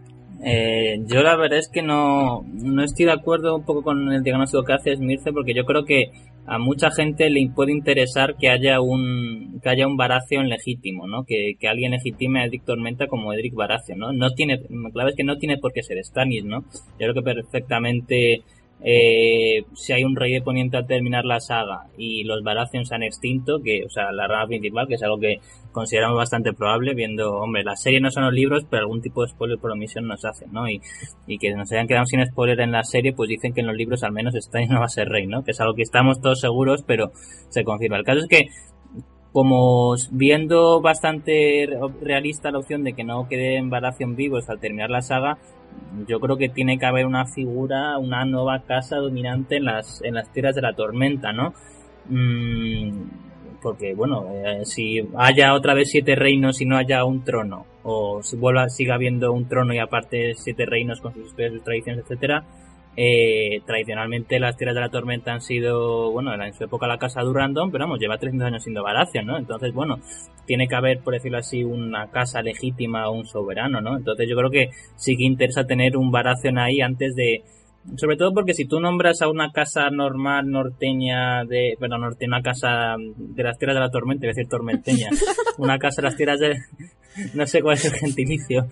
Eh, 0.41 0.99
yo 1.05 1.21
la 1.21 1.35
verdad 1.35 1.59
es 1.59 1.67
que 1.67 1.81
no, 1.81 2.43
no 2.43 2.81
estoy 2.81 3.07
de 3.07 3.11
acuerdo 3.11 3.57
un 3.57 3.65
poco 3.65 3.83
con 3.83 4.09
el 4.13 4.23
diagnóstico 4.23 4.63
que 4.63 4.71
hace 4.71 4.95
Smirce 4.95 5.33
porque 5.33 5.53
yo 5.53 5.65
creo 5.65 5.83
que 5.83 6.11
a 6.45 6.59
mucha 6.59 6.91
gente 6.91 7.29
le 7.29 7.49
puede 7.53 7.73
interesar 7.73 8.37
que 8.37 8.47
haya 8.47 8.79
un 8.79 9.59
que 9.61 9.69
haya 9.69 9.85
un 9.85 9.97
Baratheon 9.97 10.47
legítimo, 10.47 11.07
¿no? 11.07 11.25
Que, 11.25 11.55
que 11.59 11.67
alguien 11.67 11.91
legitime 11.91 12.39
a 12.39 12.45
Edric 12.45 12.63
Tormenta 12.63 13.07
como 13.07 13.33
Edric 13.33 13.53
Baratheon, 13.53 13.99
¿no? 13.99 14.13
No 14.13 14.29
tiene, 14.29 14.61
la 14.69 14.91
clave 14.91 15.09
es 15.09 15.17
que 15.17 15.25
no 15.25 15.37
tiene 15.37 15.57
por 15.57 15.73
qué 15.73 15.83
ser 15.83 15.97
Stannis, 16.05 16.45
¿no? 16.45 16.61
Yo 16.61 17.11
creo 17.11 17.13
que 17.15 17.21
perfectamente 17.21 18.43
eh, 18.83 19.63
si 19.73 19.93
hay 19.93 20.03
un 20.03 20.15
rey 20.15 20.33
de 20.33 20.41
poniente 20.41 20.77
al 20.77 20.85
terminar 20.85 21.25
la 21.25 21.39
saga 21.39 21.87
y 21.97 22.23
los 22.23 22.43
Baratheon 22.43 22.85
se 22.85 22.93
han 22.93 23.03
extinto, 23.03 23.59
que, 23.63 23.83
o 23.85 23.89
sea, 23.89 24.11
la 24.11 24.27
rama 24.27 24.47
principal, 24.47 24.87
que 24.87 24.95
es 24.95 25.03
algo 25.03 25.17
que 25.17 25.39
consideramos 25.71 26.17
bastante 26.17 26.53
probable, 26.53 26.93
viendo, 26.93 27.35
hombre, 27.37 27.63
la 27.63 27.75
serie 27.75 27.99
no 27.99 28.11
son 28.11 28.25
los 28.25 28.33
libros, 28.33 28.65
pero 28.69 28.83
algún 28.83 29.01
tipo 29.01 29.23
de 29.23 29.29
spoiler 29.29 29.57
por 29.57 29.71
omisión 29.71 30.07
nos 30.07 30.25
hacen, 30.25 30.51
¿no? 30.51 30.69
Y, 30.69 30.81
y 31.25 31.37
que 31.37 31.53
nos 31.53 31.71
hayan 31.71 31.87
quedado 31.87 32.05
sin 32.05 32.25
spoiler 32.25 32.59
en 32.61 32.71
la 32.71 32.83
serie, 32.83 33.13
pues 33.13 33.29
dicen 33.29 33.53
que 33.53 33.61
en 33.61 33.67
los 33.67 33.75
libros 33.75 34.03
al 34.03 34.11
menos 34.11 34.35
está 34.35 34.61
y 34.61 34.67
no 34.67 34.79
va 34.79 34.85
a 34.85 34.89
ser 34.89 35.09
rey, 35.09 35.25
¿no? 35.25 35.43
Que 35.43 35.51
es 35.51 35.61
algo 35.61 35.73
que 35.73 35.81
estamos 35.81 36.21
todos 36.21 36.39
seguros, 36.39 36.83
pero 36.85 37.11
se 37.49 37.63
confirma. 37.63 37.97
El 37.97 38.03
caso 38.03 38.19
es 38.19 38.27
que 38.27 38.47
como 39.31 39.95
viendo 40.11 40.81
bastante 40.81 41.69
realista 42.01 42.51
la 42.51 42.59
opción 42.59 42.83
de 42.83 42.93
que 42.93 43.03
no 43.03 43.27
queden 43.27 43.69
Baratheon 43.69 44.15
vivos 44.15 44.49
al 44.49 44.59
terminar 44.59 44.89
la 44.89 45.01
saga, 45.01 45.37
yo 46.07 46.19
creo 46.19 46.37
que 46.37 46.49
tiene 46.49 46.77
que 46.77 46.85
haber 46.85 47.05
una 47.05 47.25
figura, 47.25 47.97
una 47.97 48.25
nueva 48.25 48.63
casa 48.63 48.97
dominante 48.97 49.57
en 49.57 49.65
las, 49.65 50.01
en 50.03 50.15
las 50.15 50.31
tierras 50.31 50.55
de 50.55 50.61
la 50.61 50.73
tormenta, 50.73 51.31
¿no? 51.33 51.53
Mm, 52.09 53.27
porque, 53.61 53.93
bueno, 53.93 54.27
eh, 54.31 54.65
si 54.65 55.07
haya 55.17 55.53
otra 55.53 55.73
vez 55.73 55.89
siete 55.89 56.15
reinos 56.15 56.61
y 56.61 56.65
no 56.65 56.77
haya 56.77 57.03
un 57.03 57.23
trono, 57.23 57.65
o 57.83 58.21
si 58.23 58.37
vuelva, 58.37 58.69
siga 58.69 58.95
habiendo 58.95 59.31
un 59.33 59.47
trono 59.47 59.73
y 59.73 59.79
aparte 59.79 60.33
siete 60.35 60.65
reinos 60.65 61.01
con 61.01 61.13
sus 61.13 61.27
historias, 61.27 61.53
sus 61.53 61.63
tradiciones, 61.63 62.03
etcétera, 62.03 62.43
eh, 62.99 63.61
tradicionalmente 63.63 64.39
las 64.39 64.57
tierras 64.57 64.73
de 64.73 64.81
la 64.81 64.89
tormenta 64.89 65.31
han 65.31 65.41
sido, 65.41 66.11
bueno, 66.11 66.33
en 66.33 66.53
su 66.55 66.63
época 66.63 66.87
la 66.87 66.97
casa 66.97 67.21
Durandon, 67.21 67.71
pero 67.71 67.83
vamos, 67.83 67.99
lleva 67.99 68.17
300 68.17 68.47
años 68.47 68.63
siendo 68.63 68.81
Baratheon, 68.81 69.27
¿no? 69.27 69.37
Entonces, 69.37 69.71
bueno, 69.71 69.99
tiene 70.47 70.67
que 70.67 70.75
haber, 70.75 71.01
por 71.01 71.13
decirlo 71.13 71.37
así, 71.37 71.63
una 71.63 72.09
casa 72.09 72.41
legítima 72.41 73.07
o 73.07 73.13
un 73.13 73.27
soberano, 73.27 73.81
¿no? 73.81 73.95
Entonces 73.97 74.27
yo 74.27 74.35
creo 74.35 74.49
que 74.49 74.71
sí 74.95 75.15
que 75.15 75.25
interesa 75.25 75.65
tener 75.65 75.95
un 75.95 76.11
Baratheon 76.11 76.57
ahí 76.57 76.81
antes 76.81 77.15
de... 77.15 77.43
Sobre 77.95 78.17
todo 78.17 78.33
porque 78.33 78.53
si 78.53 78.65
tú 78.65 78.79
nombras 78.79 79.21
a 79.21 79.29
una 79.29 79.51
casa 79.51 79.89
normal 79.89 80.49
norteña 80.49 81.45
de... 81.45 81.75
Bueno, 81.79 81.97
norte, 81.97 82.25
una 82.25 82.41
casa 82.41 82.95
de 82.97 83.43
las 83.43 83.57
tierras 83.57 83.75
de 83.75 83.81
la 83.81 83.89
tormenta, 83.89 84.21
voy 84.21 84.27
a 84.27 84.35
decir 84.35 84.49
tormenteña, 84.49 85.09
una 85.57 85.79
casa 85.79 86.01
de 86.01 86.07
las 86.07 86.17
tierras 86.17 86.39
de, 86.39 86.57
no 87.33 87.47
sé 87.47 87.61
cuál 87.61 87.75
es 87.75 87.85
el 87.85 87.93
gentilicio, 87.93 88.67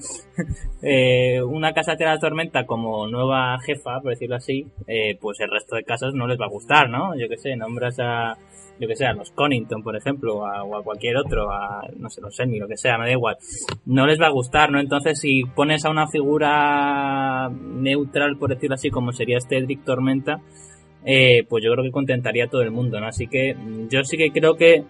eh, 0.81 1.41
una 1.41 1.73
casa 1.73 1.95
de 1.95 2.05
la 2.05 2.19
tormenta 2.19 2.65
como 2.65 3.07
nueva 3.07 3.57
jefa, 3.65 4.01
por 4.01 4.11
decirlo 4.11 4.35
así, 4.35 4.67
eh, 4.87 5.17
pues 5.19 5.39
el 5.39 5.49
resto 5.49 5.75
de 5.75 5.83
casas 5.83 6.13
no 6.13 6.27
les 6.27 6.39
va 6.39 6.45
a 6.45 6.49
gustar, 6.49 6.89
¿no? 6.89 7.17
Yo 7.17 7.27
qué 7.29 7.37
sé, 7.37 7.55
nombras 7.55 7.97
a, 7.99 8.37
yo 8.79 8.87
que 8.87 8.95
sé, 8.95 9.05
a 9.05 9.13
los 9.13 9.31
Connington, 9.31 9.83
por 9.83 9.95
ejemplo, 9.95 10.37
o 10.37 10.75
a 10.77 10.83
cualquier 10.83 11.17
otro, 11.17 11.51
a, 11.51 11.87
no 11.97 12.09
sé, 12.09 12.21
los 12.21 12.39
Emmy, 12.39 12.59
lo 12.59 12.67
que 12.67 12.77
sea, 12.77 12.97
me 12.97 13.05
da 13.05 13.11
igual, 13.11 13.37
no 13.85 14.05
les 14.05 14.19
va 14.19 14.27
a 14.27 14.31
gustar, 14.31 14.71
¿no? 14.71 14.79
Entonces, 14.79 15.19
si 15.19 15.43
pones 15.43 15.85
a 15.85 15.89
una 15.89 16.07
figura 16.07 17.49
neutral, 17.49 18.37
por 18.37 18.49
decirlo 18.49 18.75
así, 18.75 18.89
como 18.89 19.11
sería 19.11 19.37
este 19.37 19.57
Edric 19.57 19.83
Tormenta, 19.83 20.41
eh, 21.05 21.45
pues 21.47 21.63
yo 21.63 21.71
creo 21.71 21.83
que 21.83 21.91
contentaría 21.91 22.45
a 22.45 22.49
todo 22.49 22.61
el 22.61 22.71
mundo, 22.71 22.99
¿no? 22.99 23.07
Así 23.07 23.27
que 23.27 23.55
yo 23.89 24.03
sí 24.03 24.17
que 24.17 24.31
creo 24.31 24.55
que 24.55 24.83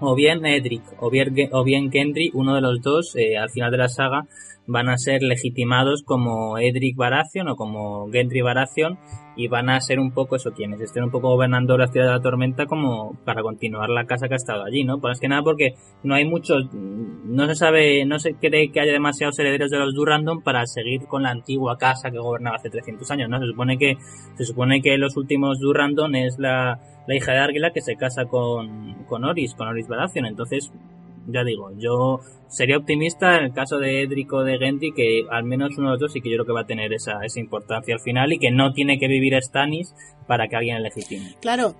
o 0.00 0.14
bien 0.16 0.44
Edric 0.44 0.82
o 0.98 1.10
bien, 1.10 1.32
o 1.52 1.62
bien 1.62 1.92
Gendry, 1.92 2.30
uno 2.34 2.54
de 2.54 2.60
los 2.60 2.80
dos, 2.82 3.14
eh, 3.16 3.36
al 3.36 3.50
final 3.50 3.70
de 3.70 3.78
la 3.78 3.88
saga, 3.88 4.26
van 4.66 4.88
a 4.88 4.98
ser 4.98 5.22
legitimados 5.22 6.02
como 6.02 6.58
Edric 6.58 6.96
Baratheon 6.96 7.48
o 7.48 7.56
como 7.56 8.10
Gendry 8.10 8.40
Baratheon 8.40 8.98
y 9.36 9.48
van 9.48 9.70
a 9.70 9.80
ser 9.80 9.98
un 9.98 10.12
poco 10.12 10.36
eso 10.36 10.52
quienes 10.52 10.80
estén 10.80 11.04
un 11.04 11.10
poco 11.10 11.30
gobernando 11.30 11.78
la 11.78 11.86
ciudad 11.86 12.06
de 12.06 12.12
la 12.12 12.20
tormenta 12.20 12.66
como 12.66 13.16
para 13.24 13.42
continuar 13.42 13.88
la 13.88 14.04
casa 14.04 14.28
que 14.28 14.34
ha 14.34 14.36
estado 14.36 14.64
allí, 14.64 14.84
¿no? 14.84 14.98
Pues 14.98 15.16
es 15.16 15.20
que 15.20 15.28
nada 15.28 15.42
porque 15.42 15.74
no 16.02 16.14
hay 16.14 16.24
muchos, 16.24 16.68
no 16.72 17.46
se 17.46 17.54
sabe, 17.54 18.04
no 18.04 18.18
se 18.18 18.34
cree 18.34 18.70
que 18.70 18.80
haya 18.80 18.92
demasiados 18.92 19.38
herederos 19.38 19.70
de 19.70 19.78
los 19.78 19.94
Durandon 19.94 20.42
para 20.42 20.66
seguir 20.66 21.06
con 21.06 21.22
la 21.22 21.30
antigua 21.30 21.78
casa 21.78 22.10
que 22.10 22.18
gobernaba 22.18 22.56
hace 22.56 22.70
300 22.70 23.10
años, 23.10 23.30
¿no? 23.30 23.40
Se 23.40 23.46
supone 23.46 23.78
que, 23.78 23.96
se 24.36 24.44
supone 24.44 24.82
que 24.82 24.98
los 24.98 25.16
últimos 25.16 25.58
Durandon 25.60 26.14
es 26.14 26.38
la, 26.38 26.80
la 27.06 27.14
hija 27.14 27.32
de 27.32 27.38
Argila 27.38 27.72
que 27.72 27.80
se 27.80 27.96
casa 27.96 28.26
con, 28.26 29.04
con 29.04 29.24
Oris, 29.24 29.54
con 29.54 29.68
Oris 29.68 29.88
Baratheon, 29.88 30.26
entonces 30.26 30.72
ya 31.26 31.44
digo, 31.44 31.70
yo 31.76 32.20
sería 32.48 32.76
optimista 32.76 33.38
en 33.38 33.44
el 33.44 33.52
caso 33.52 33.78
de 33.78 34.02
Edrico 34.02 34.44
de 34.44 34.58
Genti 34.58 34.92
que 34.92 35.24
al 35.30 35.44
menos 35.44 35.78
uno 35.78 35.88
de 35.88 35.92
los 35.92 36.00
dos 36.00 36.12
sí 36.12 36.20
que 36.20 36.30
yo 36.30 36.36
creo 36.36 36.46
que 36.46 36.52
va 36.52 36.60
a 36.62 36.66
tener 36.66 36.92
esa, 36.92 37.24
esa 37.24 37.40
importancia 37.40 37.94
al 37.94 38.00
final 38.00 38.32
y 38.32 38.38
que 38.38 38.50
no 38.50 38.72
tiene 38.72 38.98
que 38.98 39.08
vivir 39.08 39.34
Stannis 39.42 39.94
para 40.26 40.48
que 40.48 40.56
alguien 40.56 40.76
le 40.82 40.90
legitime. 40.90 41.36
Claro, 41.40 41.74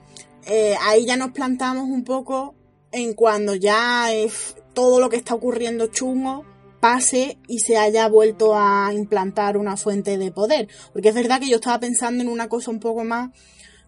eh, 0.46 0.74
ahí 0.82 1.06
ya 1.06 1.16
nos 1.16 1.32
plantamos 1.32 1.84
un 1.84 2.04
poco 2.04 2.54
en 2.90 3.14
cuando 3.14 3.54
ya 3.54 4.12
es 4.12 4.56
todo 4.74 5.00
lo 5.00 5.08
que 5.08 5.16
está 5.16 5.34
ocurriendo 5.34 5.86
chungo 5.86 6.44
pase 6.80 7.38
y 7.46 7.60
se 7.60 7.76
haya 7.76 8.08
vuelto 8.08 8.56
a 8.56 8.92
implantar 8.92 9.56
una 9.56 9.76
fuente 9.76 10.18
de 10.18 10.32
poder. 10.32 10.68
Porque 10.92 11.10
es 11.10 11.14
verdad 11.14 11.38
que 11.38 11.48
yo 11.48 11.56
estaba 11.56 11.78
pensando 11.78 12.22
en 12.22 12.28
una 12.28 12.48
cosa 12.48 12.70
un 12.70 12.80
poco 12.80 13.04
más 13.04 13.30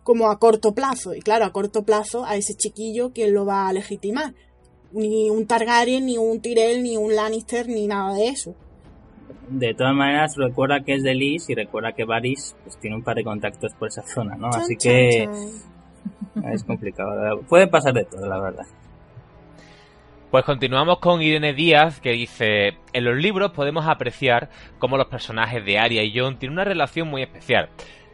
como 0.04 0.30
a 0.30 0.38
corto 0.38 0.74
plazo. 0.74 1.12
Y 1.12 1.20
claro, 1.20 1.44
a 1.44 1.52
corto 1.52 1.82
plazo 1.82 2.24
a 2.24 2.36
ese 2.36 2.54
chiquillo, 2.54 3.12
¿quién 3.12 3.34
lo 3.34 3.44
va 3.44 3.66
a 3.66 3.72
legitimar? 3.72 4.34
Ni 4.94 5.30
un 5.30 5.46
Targaryen, 5.46 6.06
ni 6.06 6.16
un 6.16 6.40
Tyrell, 6.40 6.82
ni 6.82 6.96
un 6.96 7.14
Lannister, 7.14 7.68
ni 7.68 7.86
nada 7.86 8.14
de 8.14 8.28
eso. 8.28 8.54
De 9.48 9.74
todas 9.74 9.94
maneras, 9.94 10.36
recuerda 10.36 10.80
que 10.80 10.94
es 10.94 11.02
de 11.02 11.14
Lys 11.14 11.50
y 11.50 11.54
recuerda 11.54 11.92
que 11.92 12.04
Varys 12.04 12.56
pues, 12.64 12.78
tiene 12.78 12.96
un 12.96 13.02
par 13.02 13.16
de 13.16 13.24
contactos 13.24 13.74
por 13.74 13.88
esa 13.88 14.02
zona, 14.02 14.36
¿no? 14.36 14.48
Así 14.48 14.76
que 14.76 15.28
es 16.52 16.64
complicado. 16.64 17.40
Puede 17.48 17.66
pasar 17.66 17.92
de 17.92 18.04
todo, 18.04 18.26
la 18.26 18.40
verdad. 18.40 18.66
Pues 20.30 20.44
continuamos 20.44 20.98
con 20.98 21.22
Irene 21.22 21.52
Díaz 21.52 22.00
que 22.00 22.10
dice, 22.10 22.78
en 22.92 23.04
los 23.04 23.16
libros 23.16 23.52
podemos 23.52 23.86
apreciar 23.86 24.50
cómo 24.78 24.96
los 24.96 25.06
personajes 25.06 25.64
de 25.64 25.78
Arya 25.78 26.02
y 26.02 26.18
Jon 26.18 26.38
tienen 26.38 26.54
una 26.54 26.64
relación 26.64 27.08
muy 27.08 27.22
especial. 27.22 27.68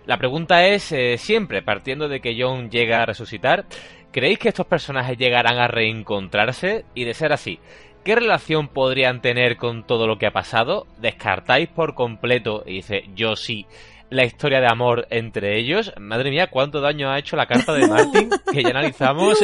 La 0.04 0.18
pregunta 0.18 0.66
es, 0.66 0.92
eh, 0.92 1.16
siempre, 1.18 1.62
partiendo 1.62 2.08
de 2.08 2.20
que 2.20 2.36
Jon 2.38 2.70
llega 2.70 3.02
a 3.02 3.06
resucitar, 3.06 3.64
¿Creéis 4.12 4.40
que 4.40 4.48
estos 4.48 4.66
personajes 4.66 5.16
llegarán 5.16 5.58
a 5.58 5.68
reencontrarse? 5.68 6.84
Y 6.94 7.04
de 7.04 7.14
ser 7.14 7.32
así, 7.32 7.60
¿qué 8.04 8.16
relación 8.16 8.66
podrían 8.66 9.22
tener 9.22 9.56
con 9.56 9.86
todo 9.86 10.08
lo 10.08 10.18
que 10.18 10.26
ha 10.26 10.32
pasado? 10.32 10.86
¿Descartáis 11.00 11.68
por 11.68 11.94
completo, 11.94 12.64
y 12.66 12.74
dice 12.74 13.04
yo 13.14 13.36
sí, 13.36 13.66
la 14.10 14.24
historia 14.24 14.60
de 14.60 14.66
amor 14.66 15.06
entre 15.10 15.60
ellos? 15.60 15.92
Madre 15.96 16.30
mía, 16.30 16.48
cuánto 16.50 16.80
daño 16.80 17.08
ha 17.08 17.20
hecho 17.20 17.36
la 17.36 17.46
carta 17.46 17.72
de 17.72 17.86
Martin, 17.88 18.30
que 18.52 18.64
ya 18.64 18.70
analizamos 18.70 19.38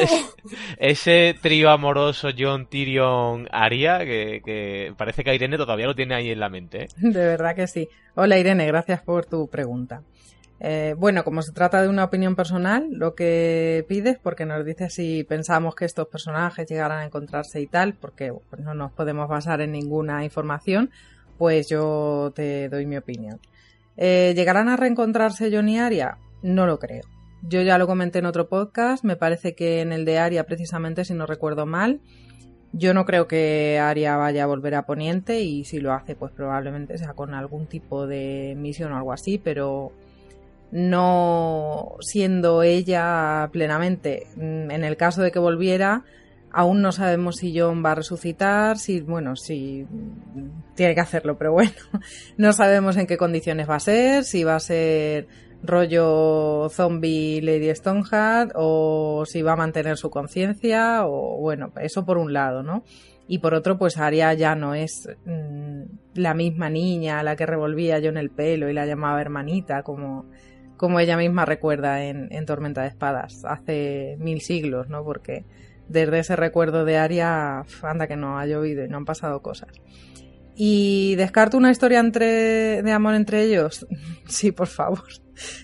ese, 0.78 1.34
trío 1.40 1.70
amoroso 1.70 2.30
John 2.36 2.66
Tyrion 2.66 3.46
Aria, 3.52 4.00
que, 4.00 4.42
que, 4.44 4.92
parece 4.96 5.22
que 5.22 5.32
Irene 5.32 5.58
todavía 5.58 5.86
lo 5.86 5.94
tiene 5.94 6.16
ahí 6.16 6.30
en 6.30 6.40
la 6.40 6.48
mente. 6.48 6.82
¿eh? 6.82 6.88
De 6.96 7.24
verdad 7.24 7.54
que 7.54 7.68
sí. 7.68 7.88
Hola 8.16 8.36
Irene, 8.36 8.66
gracias 8.66 9.00
por 9.00 9.26
tu 9.26 9.46
pregunta. 9.46 10.02
Eh, 10.58 10.94
bueno, 10.96 11.22
como 11.22 11.42
se 11.42 11.52
trata 11.52 11.82
de 11.82 11.88
una 11.88 12.04
opinión 12.04 12.34
personal, 12.34 12.88
lo 12.90 13.14
que 13.14 13.84
pides, 13.88 14.18
porque 14.22 14.46
nos 14.46 14.64
dices 14.64 14.94
si 14.94 15.24
pensamos 15.24 15.74
que 15.74 15.84
estos 15.84 16.08
personajes 16.08 16.66
llegarán 16.66 17.00
a 17.00 17.04
encontrarse 17.04 17.60
y 17.60 17.66
tal, 17.66 17.94
porque 17.94 18.32
no 18.58 18.74
nos 18.74 18.92
podemos 18.92 19.28
basar 19.28 19.60
en 19.60 19.72
ninguna 19.72 20.24
información, 20.24 20.90
pues 21.36 21.68
yo 21.68 22.32
te 22.34 22.68
doy 22.68 22.86
mi 22.86 22.96
opinión. 22.96 23.38
Eh, 23.96 24.32
¿Llegarán 24.34 24.68
a 24.68 24.76
reencontrarse 24.76 25.50
John 25.52 25.68
y 25.68 25.78
Aria? 25.78 26.18
No 26.42 26.66
lo 26.66 26.78
creo. 26.78 27.02
Yo 27.42 27.60
ya 27.60 27.78
lo 27.78 27.86
comenté 27.86 28.18
en 28.18 28.26
otro 28.26 28.48
podcast, 28.48 29.04
me 29.04 29.16
parece 29.16 29.54
que 29.54 29.80
en 29.80 29.92
el 29.92 30.04
de 30.04 30.18
Aria, 30.18 30.44
precisamente, 30.44 31.04
si 31.04 31.12
no 31.14 31.26
recuerdo 31.26 31.66
mal, 31.66 32.00
yo 32.72 32.94
no 32.94 33.04
creo 33.04 33.28
que 33.28 33.78
Aria 33.78 34.16
vaya 34.16 34.44
a 34.44 34.46
volver 34.46 34.74
a 34.74 34.86
Poniente 34.86 35.40
y 35.40 35.64
si 35.64 35.80
lo 35.80 35.92
hace, 35.92 36.16
pues 36.16 36.32
probablemente 36.32 36.98
sea 36.98 37.12
con 37.12 37.34
algún 37.34 37.66
tipo 37.66 38.06
de 38.06 38.54
misión 38.56 38.92
o 38.92 38.96
algo 38.96 39.12
así, 39.12 39.38
pero 39.38 39.92
no 40.76 41.96
siendo 42.00 42.62
ella 42.62 43.48
plenamente. 43.50 44.26
Mm, 44.36 44.70
en 44.70 44.84
el 44.84 44.98
caso 44.98 45.22
de 45.22 45.32
que 45.32 45.38
volviera, 45.38 46.04
aún 46.52 46.82
no 46.82 46.92
sabemos 46.92 47.36
si 47.36 47.58
John 47.58 47.82
va 47.82 47.92
a 47.92 47.94
resucitar, 47.94 48.76
si, 48.76 49.00
bueno, 49.00 49.36
si 49.36 49.86
tiene 50.74 50.94
que 50.94 51.00
hacerlo, 51.00 51.38
pero 51.38 51.52
bueno, 51.52 51.72
no 52.36 52.52
sabemos 52.52 52.98
en 52.98 53.06
qué 53.06 53.16
condiciones 53.16 53.68
va 53.68 53.76
a 53.76 53.80
ser, 53.80 54.24
si 54.24 54.44
va 54.44 54.56
a 54.56 54.60
ser 54.60 55.28
rollo 55.62 56.68
zombie 56.68 57.40
Lady 57.40 57.74
Stoneheart 57.74 58.52
o 58.54 59.24
si 59.26 59.40
va 59.40 59.52
a 59.52 59.56
mantener 59.56 59.96
su 59.96 60.10
conciencia 60.10 61.06
o 61.06 61.38
bueno, 61.40 61.72
eso 61.80 62.04
por 62.04 62.18
un 62.18 62.34
lado, 62.34 62.62
¿no? 62.62 62.84
Y 63.28 63.38
por 63.38 63.54
otro, 63.54 63.78
pues 63.78 63.96
Arya 63.96 64.34
ya 64.34 64.54
no 64.54 64.74
es 64.74 65.08
mm, 65.24 65.82
la 66.14 66.34
misma 66.34 66.68
niña 66.68 67.18
a 67.18 67.22
la 67.22 67.34
que 67.34 67.46
revolvía 67.46 67.98
yo 67.98 68.10
en 68.10 68.18
el 68.18 68.30
pelo 68.30 68.68
y 68.68 68.74
la 68.74 68.84
llamaba 68.84 69.22
hermanita, 69.22 69.82
como, 69.82 70.26
como 70.76 71.00
ella 71.00 71.16
misma 71.16 71.44
recuerda 71.44 72.04
en, 72.04 72.28
en 72.32 72.46
Tormenta 72.46 72.82
de 72.82 72.88
Espadas, 72.88 73.44
hace 73.44 74.16
mil 74.18 74.40
siglos, 74.40 74.88
¿no? 74.88 75.04
Porque 75.04 75.44
desde 75.88 76.18
ese 76.18 76.36
recuerdo 76.36 76.84
de 76.84 76.96
Aria, 76.96 77.64
anda 77.82 78.06
que 78.06 78.16
no 78.16 78.38
ha 78.38 78.46
llovido 78.46 78.84
y 78.84 78.88
no 78.88 78.96
han 78.96 79.04
pasado 79.04 79.40
cosas. 79.40 79.68
¿Y 80.54 81.14
descarto 81.16 81.58
una 81.58 81.70
historia 81.70 82.02
de 82.02 82.92
amor 82.92 83.14
entre 83.14 83.42
ellos? 83.42 83.86
Sí, 84.28 84.50
por 84.50 84.66
favor. 84.66 85.04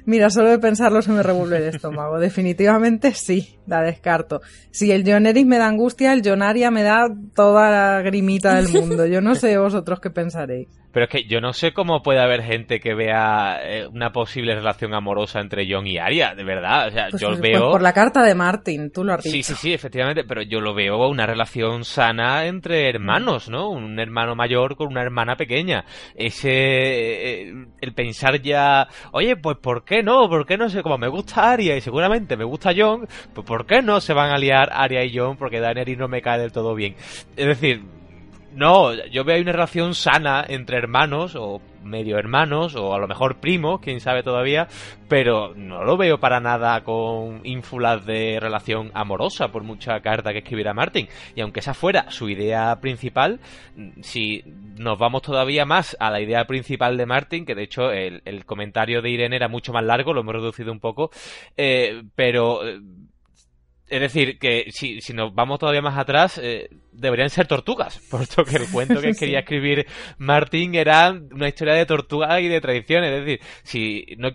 Mira, 0.07 0.31
solo 0.31 0.51
de 0.51 0.59
pensarlo 0.59 1.03
se 1.03 1.13
me 1.13 1.23
revuelve 1.23 1.57
el 1.59 1.75
estómago. 1.75 2.19
Definitivamente 2.19 3.13
sí, 3.13 3.57
la 3.67 3.83
descarto. 3.83 4.41
Si 4.71 4.91
el 4.93 5.05
John 5.07 5.27
Eric 5.27 5.47
me 5.47 5.59
da 5.59 5.69
angustia, 5.69 6.13
el 6.13 6.23
John 6.25 6.43
Aria 6.43 6.71
me 6.71 6.83
da 6.83 7.09
toda 7.35 7.71
la 7.71 8.03
grimita 8.03 8.55
del 8.57 8.69
mundo. 8.69 9.07
Yo 9.07 9.21
no 9.21 9.35
sé 9.35 9.57
vosotros 9.59 10.01
qué 10.01 10.11
pensaréis. 10.11 10.69
Pero 10.93 11.05
es 11.07 11.11
que 11.11 11.25
yo 11.25 11.41
no 11.41 11.55
sé 11.55 11.73
cómo 11.73 12.03
puede 12.03 12.21
haber 12.21 12.43
gente 12.43 12.79
que 12.79 12.93
vea 12.95 13.59
eh, 13.63 13.87
una 13.87 14.13
posible 14.13 14.55
relación 14.55 14.93
amorosa 14.93 15.41
entre 15.41 15.67
John 15.67 15.87
y 15.87 15.97
Arya, 15.97 16.35
de 16.35 16.45
verdad. 16.45 16.89
O 16.89 16.91
sea, 16.91 17.07
Pues, 17.11 17.23
yo 17.23 17.29
pues, 17.29 17.41
veo. 17.41 17.71
por 17.71 17.81
la 17.81 17.95
carta 17.95 18.23
de 18.23 18.35
Martin, 18.35 18.91
tú 18.91 19.03
lo 19.03 19.15
has 19.15 19.23
dicho. 19.25 19.35
Sí, 19.35 19.43
sí, 19.43 19.55
sí, 19.55 19.73
efectivamente, 19.73 20.25
pero 20.25 20.43
yo 20.43 20.61
lo 20.61 20.75
veo 20.75 21.09
una 21.09 21.25
relación 21.25 21.87
sana 21.87 22.45
entre 22.45 22.91
hermanos, 22.91 23.49
¿no? 23.49 23.71
Un 23.71 23.99
hermano 23.99 24.35
mayor 24.37 24.77
con 24.77 24.89
una 24.89 25.01
hermana 25.01 25.37
pequeña. 25.37 25.87
Ese, 26.15 26.51
eh, 26.53 27.55
el 27.81 27.95
pensar 27.95 28.43
ya, 28.43 28.87
oye, 29.13 29.37
pues 29.37 29.57
¿por 29.63 29.85
qué 29.85 30.03
no? 30.03 30.29
¿Por 30.29 30.45
qué 30.47 30.59
no 30.59 30.69
sé? 30.69 30.83
Como 30.83 30.99
me 30.99 31.09
gusta 31.09 31.51
Arya 31.51 31.77
y 31.77 31.81
seguramente 31.81 32.37
me 32.37 32.45
gusta 32.45 32.73
John, 32.77 33.09
pues 33.33 33.47
¿por 33.47 33.65
qué 33.65 33.81
no 33.81 34.01
se 34.01 34.13
van 34.13 34.31
a 34.31 34.39
liar 34.39 34.69
Arya 34.73 35.05
y 35.05 35.17
John? 35.17 35.37
Porque 35.37 35.61
Daenerys 35.61 35.97
no 35.97 36.09
me 36.09 36.21
cae 36.21 36.41
del 36.41 36.53
todo 36.53 36.75
bien. 36.75 36.97
Es 37.37 37.47
decir, 37.47 37.83
no, 38.55 38.93
yo 39.07 39.25
veo 39.25 39.37
ahí 39.37 39.43
una 39.43 39.53
relación 39.53 39.95
sana 39.95 40.45
entre 40.47 40.77
hermanos 40.77 41.35
o 41.37 41.61
medio 41.83 42.19
hermanos 42.19 42.75
o 42.77 42.95
a 42.95 42.99
lo 42.99 43.09
mejor 43.09 43.41
primos, 43.41 43.81
quién 43.81 44.01
sabe 44.01 44.23
todavía, 44.23 44.69
pero 45.09 45.55
no 45.55 45.85
lo 45.85 45.97
veo 45.97 46.19
para 46.19 46.41
nada 46.41 46.83
con 46.85 47.41
ínfulas 47.45 48.05
de 48.07 48.39
relación 48.41 48.91
amorosa 48.95 49.49
por 49.49 49.63
mucha 49.63 50.01
carta 50.01 50.33
que 50.33 50.39
escribiera 50.39 50.75
Martin. 50.75 51.09
Y 51.35 51.41
aunque 51.41 51.61
esa 51.61 51.75
fuera 51.75 52.11
su 52.11 52.29
idea 52.29 52.79
principal, 52.81 53.41
si 54.03 54.43
nos 54.77 54.99
vamos 54.99 55.23
todavía 55.23 55.65
más 55.65 55.97
a 55.99 56.11
la 56.11 56.21
idea 56.21 56.45
principal 56.47 56.97
de 56.97 57.07
Martin, 57.07 57.45
que 57.45 57.55
de 57.55 57.65
hecho 57.65 57.91
el, 57.91 58.23
el 58.25 58.45
comentario 58.45 59.03
de 59.03 59.11
Irene 59.11 59.37
era 59.37 59.49
mucho 59.49 59.73
más 59.73 59.85
largo, 59.85 60.13
lo 60.13 60.21
hemos 60.21 60.35
reducido 60.35 60.73
un 60.73 60.81
poco, 60.81 61.11
eh, 61.57 62.03
pero... 62.15 62.61
es 63.89 64.01
decir, 64.01 64.39
que 64.39 64.67
si, 64.71 65.01
si 65.01 65.13
nos 65.13 65.35
vamos 65.35 65.59
todavía 65.59 65.83
más 65.83 65.99
atrás, 65.99 66.41
eh, 66.43 66.69
deberían 66.93 67.31
ser 67.31 67.47
tortugas, 67.47 67.99
puesto 68.11 68.45
que 68.45 68.57
el 68.57 68.71
cuento 68.71 69.01
que 69.01 69.13
Sí. 69.15 69.21
quería 69.21 69.41
escribir 69.41 69.87
Martin 70.19 70.75
era 70.75 71.11
una 71.11 71.49
historia 71.49 71.75
de 71.75 71.87
tortugas 71.87 72.41
y 72.41 72.49
de 72.49 72.61
tradición. 72.61 73.05
Es 73.05 73.25
decir, 73.25 73.41
si 73.63 74.07
no, 74.19 74.31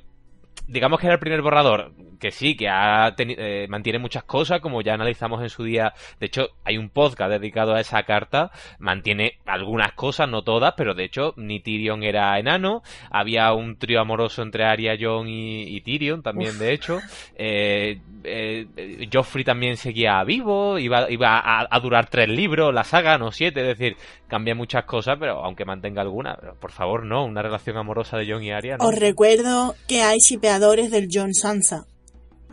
digamos 0.67 0.99
que 0.99 1.07
era 1.07 1.15
el 1.15 1.19
primer 1.19 1.41
borrador, 1.41 1.91
que 2.19 2.31
sí, 2.31 2.55
que 2.55 2.67
ha 2.67 3.13
eh, 3.17 3.67
mantiene 3.69 3.99
muchas 3.99 4.23
cosas, 4.23 4.59
como 4.59 4.81
ya 4.81 4.93
analizamos 4.93 5.41
en 5.41 5.49
su 5.49 5.63
día. 5.63 5.93
De 6.19 6.27
hecho, 6.27 6.49
hay 6.63 6.77
un 6.77 6.89
podcast 6.89 7.31
dedicado 7.31 7.73
a 7.73 7.79
esa 7.79 8.03
carta, 8.03 8.51
mantiene 8.79 9.37
algunas 9.45 9.93
cosas, 9.93 10.29
no 10.29 10.43
todas, 10.43 10.73
pero 10.75 10.93
de 10.93 11.05
hecho, 11.05 11.33
ni 11.37 11.59
Tyrion 11.59 12.03
era 12.03 12.37
enano, 12.39 12.81
había 13.11 13.53
un 13.53 13.77
trío 13.77 14.01
amoroso 14.01 14.41
entre 14.41 14.65
Arya, 14.65 14.95
Jon 14.99 15.27
y, 15.27 15.63
y 15.63 15.81
Tyrion 15.81 16.21
también, 16.21 16.51
Uf. 16.51 16.59
de 16.59 16.73
hecho. 16.73 16.99
Eh, 17.35 17.99
eh, 18.23 19.07
Joffrey 19.11 19.43
también 19.45 19.77
seguía 19.77 20.23
vivo, 20.23 20.79
iba, 20.79 21.09
iba 21.09 21.39
a, 21.39 21.67
a 21.69 21.79
durar 21.79 22.09
tres 22.09 22.27
libros, 22.27 22.73
la 22.73 22.83
saga, 22.83 23.17
no 23.17 23.31
siete, 23.31 23.61
es 23.61 23.77
decir, 23.77 23.95
cambia 24.27 24.55
muchas 24.55 24.85
cosas, 24.85 25.17
pero 25.19 25.43
aunque 25.43 25.65
mantenga 25.65 26.01
alguna, 26.01 26.35
pero 26.39 26.55
por 26.55 26.71
favor, 26.71 27.05
no, 27.05 27.25
una 27.25 27.41
relación 27.41 27.77
amorosa 27.77 28.17
de 28.17 28.31
Jon 28.31 28.43
y 28.43 28.51
Arya, 28.51 28.77
no. 28.77 28.87
Os 28.87 28.95
recuerdo 28.95 29.75
que 29.87 30.01
hay 30.01 30.19
del 30.59 31.07
John 31.11 31.33
Sansa 31.33 31.85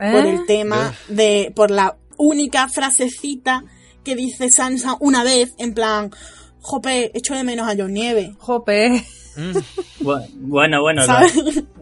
¿Eh? 0.01 0.13
por 0.13 0.27
el 0.27 0.47
tema 0.47 0.95
de 1.09 1.53
por 1.55 1.71
la 1.71 1.97
única 2.17 2.69
frasecita 2.69 3.65
que 4.05 4.15
dice 4.17 4.51
Sansa 4.51 4.97
una 5.01 5.25
vez 5.25 5.55
en 5.59 5.75
plan 5.75 6.11
Jope, 6.61 7.11
echo 7.17 7.35
de 7.35 7.45
menos 7.45 7.69
a 7.69 7.75
John 7.77 7.93
Nieve. 7.93 8.33
Jope. 8.39 9.03
Mm. 9.37 10.05
Bu- 10.05 10.29
Bueno, 10.37 10.81
bueno, 10.81 11.03
dos, 11.07 11.35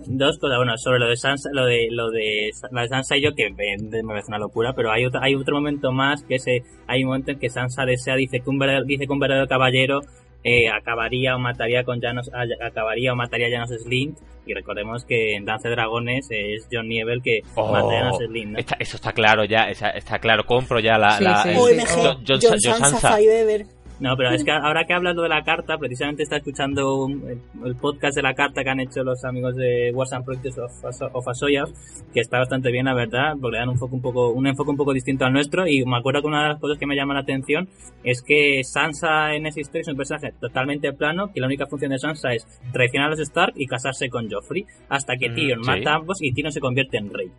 dos 0.07 0.39
cosas. 0.39 0.57
Bueno, 0.57 0.73
sobre 0.79 0.99
lo 0.99 1.09
de 1.09 1.17
Sansa, 1.17 1.51
lo 1.53 1.67
de 1.67 1.89
lo 1.91 2.11
de 2.11 2.51
la 2.71 2.83
de 2.83 2.89
Sansa 2.89 3.17
y 3.17 3.23
yo, 3.23 3.35
que 3.35 3.51
me, 3.51 3.77
me 3.79 4.03
parece 4.03 4.29
una 4.29 4.39
locura, 4.39 4.73
pero 4.75 4.91
hay 4.91 5.05
otro, 5.05 5.21
hay 5.23 5.35
otro 5.35 5.57
momento 5.57 5.93
más 5.93 6.23
que 6.25 6.37
ese, 6.37 6.63
hay 6.87 7.03
un 7.05 7.09
momento 7.11 7.31
en 7.33 7.39
que 7.39 7.51
Sansa 7.51 7.85
desea, 7.85 8.17
dice 8.17 8.41
que 8.41 8.49
un 8.51 8.59
verdadero, 8.59 8.85
dice 8.87 9.07
que 9.07 9.13
un 9.13 9.19
verdadero 9.19 9.47
caballero 9.49 10.01
eh, 10.45 10.69
acabaría 10.69 11.37
o 11.37 11.39
mataría 11.39 11.85
con 11.85 12.01
Janos, 12.01 12.31
a- 12.35 12.67
acabaría 12.67 13.13
o 13.13 13.17
mataría 13.17 13.47
a 13.49 13.51
Janos 13.51 13.71
Slint. 13.83 14.19
Y 14.45 14.55
recordemos 14.55 15.05
que 15.05 15.35
en 15.37 15.45
Danza 15.45 15.69
de 15.69 15.77
Dragones 15.77 16.27
es 16.31 16.67
John 16.71 16.89
Nieve 16.89 17.13
el 17.13 17.23
que 17.23 17.43
Oh, 17.55 17.71
mata 17.71 17.87
a 17.87 17.99
Janos 18.01 18.19
Slint. 18.19 18.53
¿no? 18.53 18.59
está- 18.59 18.77
eso 18.81 18.97
está 18.97 19.13
claro 19.13 19.45
ya, 19.45 19.71
esa- 19.71 19.91
está 19.91 20.19
claro, 20.19 20.45
compro 20.45 20.81
ya 20.81 20.99
la... 20.99 21.19
Sí, 21.19 21.25
la- 21.25 21.43
sí, 21.45 21.49
el- 21.51 21.55
sí. 21.55 21.61
OMG, 21.61 21.89
John- 21.95 22.25
John- 22.27 22.39
John 22.43 22.59
John 22.65 22.75
Sansa 22.75 22.89
Sansa. 23.01 23.17
No, 24.03 24.17
pero 24.17 24.31
es 24.31 24.43
que 24.43 24.51
ahora 24.67 24.85
que 24.85 24.93
hablas 24.95 25.15
lo 25.15 25.23
de 25.23 25.29
la 25.29 25.45
carta, 25.45 25.79
precisamente 25.79 26.25
está 26.25 26.37
escuchando 26.39 27.05
un- 27.05 27.23
el, 27.29 27.39
el 27.67 27.77
podcast 27.77 28.17
de 28.17 28.23
la 28.23 28.35
carta 28.35 28.65
que 28.65 28.71
han 28.71 28.81
hecho 28.81 29.05
los 29.05 29.25
amigos 29.25 29.55
de 29.55 29.93
Wars 29.95 30.13
and 30.13 30.25
Projects 30.25 30.59
of, 30.59 30.73
Aso- 30.85 31.09
of 31.13 31.29
Asoyas, 31.29 31.73
que 32.13 32.21
está 32.21 32.39
bastante 32.39 32.73
bien, 32.73 32.87
la 32.87 32.95
verdad, 32.95 33.35
porque 33.41 33.53
le 33.55 33.59
dan 33.61 33.69
un, 33.69 33.79
foco 33.79 33.95
un, 33.95 34.03
poco, 34.03 34.31
un 34.31 34.47
enfoque 34.47 34.71
un 34.71 34.77
poco 34.77 34.93
distinto 34.93 35.25
al 35.25 35.33
nuestro. 35.33 35.67
Y 35.69 35.85
me 35.85 35.97
acuerdo 35.97 36.21
que 36.21 36.27
una 36.27 36.43
de 36.43 36.49
las 36.49 36.61
cosas 36.61 36.79
que 36.79 36.87
me 36.87 36.97
llama 36.97 37.15
la 37.15 37.21
atención 37.21 37.69
es 38.03 38.23
que 38.23 38.65
Sansa 38.65 39.35
en 39.37 39.47
esa 39.47 39.61
historia 39.61 39.83
es 39.83 39.89
un 39.89 39.97
personaje 39.97 40.33
totalmente 40.41 40.93
plano, 40.93 41.31
que 41.33 41.41
la 41.41 41.47
única 41.47 41.67
función 41.67 41.93
de 41.93 41.99
Sansa 41.99 42.35
es 42.35 42.45
traicionar 42.73 43.07
a 43.07 43.11
los 43.11 43.21
Stark 43.21 43.53
y 43.57 43.67
casarse 43.67 44.09
con 44.11 44.29
Joffrey, 44.29 44.67
hasta 44.89 45.17
que 45.17 45.31
Mm, 45.31 45.35
Tyrion 45.37 45.63
sí. 45.65 45.71
mata 45.71 45.93
a 45.93 45.97
ambos 45.97 46.21
y 46.21 46.33
Tyrion 46.33 46.51
se 46.53 46.61
convierte 46.61 46.97
en 46.99 47.13
rey. 47.15 47.31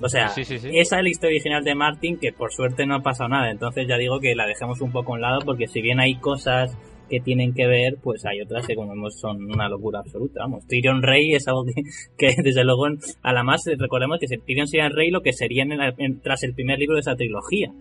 O 0.00 0.08
sea, 0.08 0.28
Sí, 0.28 0.44
sí, 0.44 0.58
sí. 0.58 0.68
esa 0.74 0.98
es 0.98 1.02
la 1.02 1.08
historia 1.08 1.34
original 1.36 1.64
de 1.64 1.74
Martin, 1.74 2.18
que 2.18 2.32
por 2.32 2.52
suerte 2.52 2.86
no 2.86 2.94
ha 2.96 3.02
pasado 3.02 3.28
nada. 3.30 3.50
Entonces 3.50 3.86
ya 3.88 3.96
digo 3.96 4.20
que 4.20 4.34
la 4.34 4.46
dejemos 4.46 4.80
un 4.80 4.92
poco 4.92 5.12
a 5.12 5.16
un 5.16 5.20
lado, 5.22 5.40
porque 5.44 5.66
si 5.66 5.82
bien 5.82 5.98
hay 6.00 6.16
cosas 6.16 6.76
que 7.10 7.20
tienen 7.20 7.54
que 7.54 7.66
ver, 7.66 7.96
pues 8.02 8.24
hay 8.26 8.40
otras 8.42 8.66
que 8.66 8.74
como 8.74 8.90
vemos 8.90 9.18
son 9.18 9.42
una 9.50 9.68
locura 9.68 10.00
absoluta. 10.00 10.40
Vamos, 10.42 10.66
Tyrion 10.66 11.02
Rey 11.02 11.32
es 11.34 11.48
algo 11.48 11.64
que, 11.64 11.72
que 12.18 12.42
desde 12.42 12.64
luego, 12.64 12.86
a 13.22 13.32
la 13.32 13.42
más 13.42 13.64
recordemos 13.78 14.18
que 14.20 14.26
Tyrion 14.38 14.66
sería 14.68 14.86
el 14.86 14.92
rey, 14.94 15.10
lo 15.10 15.22
que 15.22 15.32
sería 15.32 15.62
en 15.62 15.72
el- 15.72 15.94
en- 15.98 16.20
tras 16.20 16.42
el 16.42 16.54
primer 16.54 16.78
libro 16.78 16.94
de 16.96 17.00
esa 17.00 17.16
trilogía. 17.16 17.72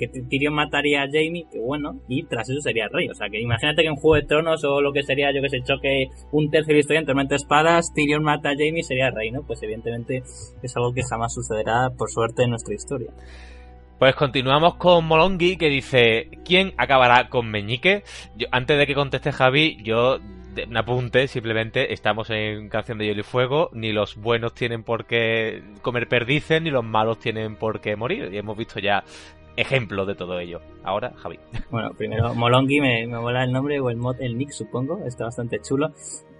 Que 0.00 0.08
Ty- 0.08 0.22
Tyrion 0.28 0.54
mataría 0.54 1.02
a 1.02 1.06
Jamie, 1.06 1.44
que 1.52 1.58
bueno, 1.60 2.00
y 2.08 2.22
tras 2.24 2.48
eso 2.48 2.60
sería 2.62 2.88
rey. 2.88 3.08
O 3.10 3.14
sea, 3.14 3.28
que 3.28 3.38
imagínate 3.38 3.82
que 3.82 3.88
en 3.88 3.96
Juego 3.96 4.14
de 4.14 4.22
Tronos 4.26 4.64
o 4.64 4.80
lo 4.80 4.92
que 4.94 5.02
sería, 5.02 5.30
yo 5.30 5.42
que 5.42 5.50
sé, 5.50 5.62
choque 5.62 6.06
un 6.32 6.50
la 6.50 6.78
historia 6.78 7.00
en 7.00 7.06
Tormenta 7.06 7.34
Espadas, 7.34 7.92
Tyrion 7.94 8.22
mata 8.24 8.48
a 8.48 8.54
Jamie 8.54 8.82
sería 8.82 9.10
rey, 9.10 9.30
¿no? 9.30 9.42
Pues 9.42 9.62
evidentemente 9.62 10.22
es 10.62 10.76
algo 10.76 10.94
que 10.94 11.02
jamás 11.02 11.34
sucederá, 11.34 11.90
por 11.90 12.10
suerte, 12.10 12.44
en 12.44 12.50
nuestra 12.50 12.74
historia. 12.74 13.10
Pues 13.98 14.14
continuamos 14.14 14.76
con 14.76 15.04
Molongi 15.04 15.58
que 15.58 15.68
dice 15.68 16.30
¿Quién 16.42 16.72
acabará 16.78 17.28
con 17.28 17.50
Meñique? 17.50 18.02
Antes 18.50 18.78
de 18.78 18.86
que 18.86 18.94
conteste 18.94 19.30
Javi, 19.30 19.76
yo 19.82 20.18
un 20.68 20.76
apunte, 20.76 21.28
simplemente 21.28 21.92
estamos 21.92 22.28
en 22.30 22.68
Canción 22.68 22.98
de 22.98 23.06
Hielo 23.06 23.20
y 23.20 23.24
Fuego, 23.24 23.70
ni 23.72 23.92
los 23.92 24.16
buenos 24.16 24.54
tienen 24.54 24.82
por 24.82 25.06
qué 25.06 25.62
comer 25.82 26.08
perdices, 26.08 26.60
ni 26.60 26.70
los 26.70 26.84
malos 26.84 27.18
tienen 27.20 27.56
por 27.56 27.80
qué 27.80 27.94
morir, 27.94 28.30
y 28.32 28.38
hemos 28.38 28.56
visto 28.58 28.80
ya 28.80 29.04
ejemplos 29.56 30.06
de 30.06 30.14
todo 30.14 30.38
ello. 30.38 30.60
Ahora, 30.82 31.12
Javi. 31.16 31.38
Bueno, 31.70 31.90
primero, 31.96 32.34
Molongi, 32.34 32.80
me, 32.80 33.06
me 33.06 33.18
mola 33.18 33.44
el 33.44 33.52
nombre 33.52 33.80
o 33.80 33.90
el 33.90 33.96
mod, 33.96 34.16
el 34.20 34.36
nick, 34.36 34.50
supongo, 34.50 35.04
está 35.06 35.24
bastante 35.24 35.60
chulo. 35.60 35.92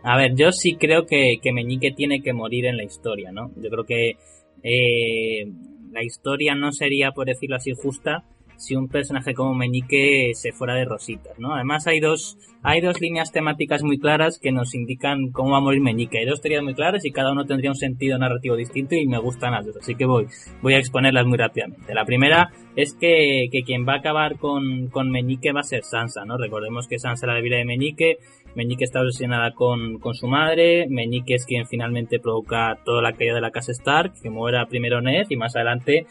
A 0.02 0.16
ver, 0.16 0.34
yo 0.34 0.50
sí 0.52 0.76
creo 0.76 1.06
que, 1.06 1.38
que 1.42 1.52
Meñique 1.52 1.92
tiene 1.92 2.22
que 2.22 2.32
morir 2.32 2.66
en 2.66 2.76
la 2.76 2.84
historia, 2.84 3.32
¿no? 3.32 3.50
Yo 3.56 3.68
creo 3.70 3.84
que 3.84 4.16
eh, 4.62 5.52
la 5.92 6.02
historia 6.02 6.54
no 6.54 6.72
sería, 6.72 7.12
por 7.12 7.26
decirlo 7.26 7.56
así, 7.56 7.72
justa 7.74 8.24
si 8.60 8.76
un 8.76 8.88
personaje 8.88 9.32
como 9.32 9.54
Meñique 9.54 10.32
se 10.34 10.52
fuera 10.52 10.74
de 10.74 10.84
rositas, 10.84 11.38
¿no? 11.38 11.54
Además 11.54 11.86
hay 11.86 11.98
dos, 11.98 12.36
hay 12.62 12.82
dos 12.82 13.00
líneas 13.00 13.32
temáticas 13.32 13.82
muy 13.82 13.98
claras 13.98 14.38
que 14.38 14.52
nos 14.52 14.74
indican 14.74 15.30
cómo 15.32 15.52
va 15.52 15.58
a 15.58 15.60
morir 15.62 15.80
Meñique. 15.80 16.18
Hay 16.18 16.26
dos 16.26 16.42
teorías 16.42 16.62
muy 16.62 16.74
claras 16.74 17.04
y 17.06 17.10
cada 17.10 17.32
uno 17.32 17.46
tendría 17.46 17.70
un 17.70 17.76
sentido 17.76 18.18
narrativo 18.18 18.56
distinto 18.56 18.94
y 18.94 19.06
me 19.06 19.18
gustan 19.18 19.52
las 19.52 19.64
dos, 19.64 19.78
así 19.78 19.94
que 19.94 20.04
voy, 20.04 20.26
voy 20.60 20.74
a 20.74 20.78
exponerlas 20.78 21.26
muy 21.26 21.38
rápidamente. 21.38 21.94
La 21.94 22.04
primera 22.04 22.50
es 22.76 22.94
que, 22.94 23.48
que 23.50 23.62
quien 23.62 23.88
va 23.88 23.94
a 23.94 23.98
acabar 23.98 24.36
con, 24.36 24.88
con 24.88 25.10
Meñique 25.10 25.52
va 25.52 25.60
a 25.60 25.64
ser 25.64 25.82
Sansa, 25.82 26.26
¿no? 26.26 26.36
Recordemos 26.36 26.86
que 26.86 26.98
Sansa 26.98 27.26
era 27.26 27.40
vida 27.40 27.56
de 27.56 27.64
Meñique, 27.64 28.18
Meñique 28.54 28.84
está 28.84 29.00
obsesionada 29.00 29.52
con, 29.52 29.98
con 29.98 30.14
su 30.14 30.26
madre, 30.26 30.86
Meñique 30.88 31.34
es 31.34 31.46
quien 31.46 31.66
finalmente 31.66 32.18
provoca 32.18 32.78
toda 32.84 33.00
la 33.00 33.14
caída 33.14 33.34
de 33.34 33.40
la 33.40 33.52
casa 33.52 33.72
Stark, 33.72 34.12
que 34.22 34.28
muera 34.28 34.66
primero 34.66 35.00
Ned 35.00 35.26
y 35.30 35.36
más 35.36 35.56
adelante 35.56 36.06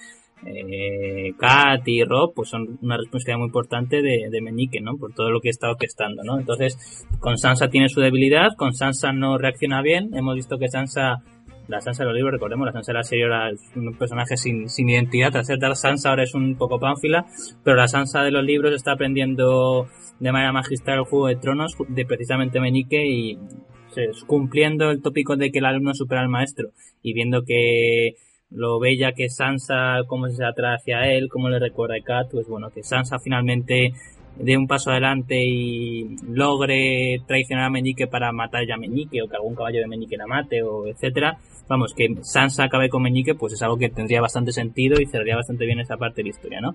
eh, 0.46 1.34
Kat 1.38 1.88
y 1.88 2.04
Rob 2.04 2.34
pues 2.34 2.50
son 2.50 2.80
una 2.82 2.98
responsabilidad 2.98 3.40
muy 3.40 3.48
importante 3.48 4.02
de, 4.02 4.30
de 4.30 4.82
¿no? 4.82 4.98
Por 4.98 5.14
todo 5.14 5.30
lo 5.30 5.42
que 5.42 5.50
está 5.50 5.70
orquestando, 5.70 6.24
¿no? 6.24 6.40
Entonces, 6.40 7.08
con 7.20 7.38
Sansa 7.38 7.70
tiene 7.70 7.90
su 7.90 8.00
debilidad, 8.02 8.50
con 8.58 8.74
Sansa 8.74 9.12
no 9.12 9.38
reacciona 9.38 9.82
bien, 9.82 10.12
hemos 10.16 10.36
visto 10.36 10.58
que 10.58 10.70
Sansa 10.70 11.24
La 11.68 11.82
Sansa 11.82 12.04
de 12.04 12.10
los 12.10 12.16
libros, 12.16 12.34
recordemos, 12.34 12.66
la 12.66 12.72
Sansa 12.72 12.94
de 12.94 12.98
la 12.98 13.04
serie 13.04 13.26
era 13.26 13.52
un 13.76 13.94
personaje 13.94 14.38
sin, 14.38 14.70
sin 14.70 14.90
identidad. 14.90 15.32
Tras 15.32 15.46
ser 15.46 15.60
Sansa 15.76 16.10
ahora 16.10 16.24
es 16.24 16.34
un 16.34 16.56
poco 16.56 16.80
pánfila, 16.80 17.26
pero 17.64 17.76
la 17.76 17.88
Sansa 17.88 18.24
de 18.24 18.32
los 18.32 18.44
libros 18.44 18.74
está 18.74 18.94
aprendiendo 18.94 19.88
de 20.20 20.32
manera 20.32 20.52
magistral 20.52 21.00
el 21.00 21.06
Juego 21.06 21.28
de 21.28 21.36
Tronos 21.36 21.76
de 21.88 22.06
precisamente 22.06 22.60
Meñique 22.60 23.06
y 23.06 23.38
cumpliendo 24.28 24.92
el 24.92 25.02
tópico 25.02 25.36
de 25.36 25.52
que 25.52 25.60
el 25.60 25.66
alumno 25.66 25.94
supera 25.94 26.22
al 26.22 26.30
maestro 26.30 26.70
y 27.02 27.14
viendo 27.14 27.44
que 27.44 28.16
lo 28.52 28.80
bella 28.80 29.12
que 29.12 29.30
Sansa, 29.30 30.00
cómo 30.08 30.28
se 30.30 30.43
atrae 30.43 30.76
hacia 30.76 31.12
él, 31.12 31.30
cómo 31.30 31.50
le 31.50 31.60
recuerda 31.60 31.95
a 31.95 32.04
Kat, 32.04 32.32
pues 32.32 32.47
bueno, 32.47 32.70
que 32.72 32.84
Sansa 32.84 33.20
finalmente 33.20 33.93
dé 34.38 34.58
un 34.58 34.68
paso 34.68 34.91
adelante 34.91 35.43
y 35.43 36.16
logre 36.28 37.22
traicionar 37.28 37.66
a 37.66 37.70
Meñique 37.70 38.08
para 38.08 38.32
matar 38.32 38.66
ya 38.66 38.76
a 38.76 38.78
Meñique 38.78 39.22
o 39.22 39.28
que 39.28 39.36
algún 39.36 39.56
caballo 39.56 39.80
de 39.80 39.88
Meñique 39.88 40.18
la 40.18 40.28
mate 40.28 40.64
o 40.64 40.88
etcétera. 40.88 41.38
Vamos, 41.68 41.93
que 41.93 42.08
Sansa 42.22 42.64
acabe 42.64 42.89
con 42.89 43.04
Meñique 43.04 43.36
pues 43.36 43.54
es 43.54 43.62
algo 43.62 43.78
que 43.78 43.89
tendría 43.89 44.22
bastante 44.22 44.52
sentido 44.52 45.00
y 45.00 45.06
cerraría 45.06 45.36
bastante 45.36 45.66
bien 45.66 45.80
esa 45.80 45.97
parte 45.97 46.18
de 46.18 46.24
la 46.24 46.30
historia, 46.30 46.62
¿no? 46.62 46.74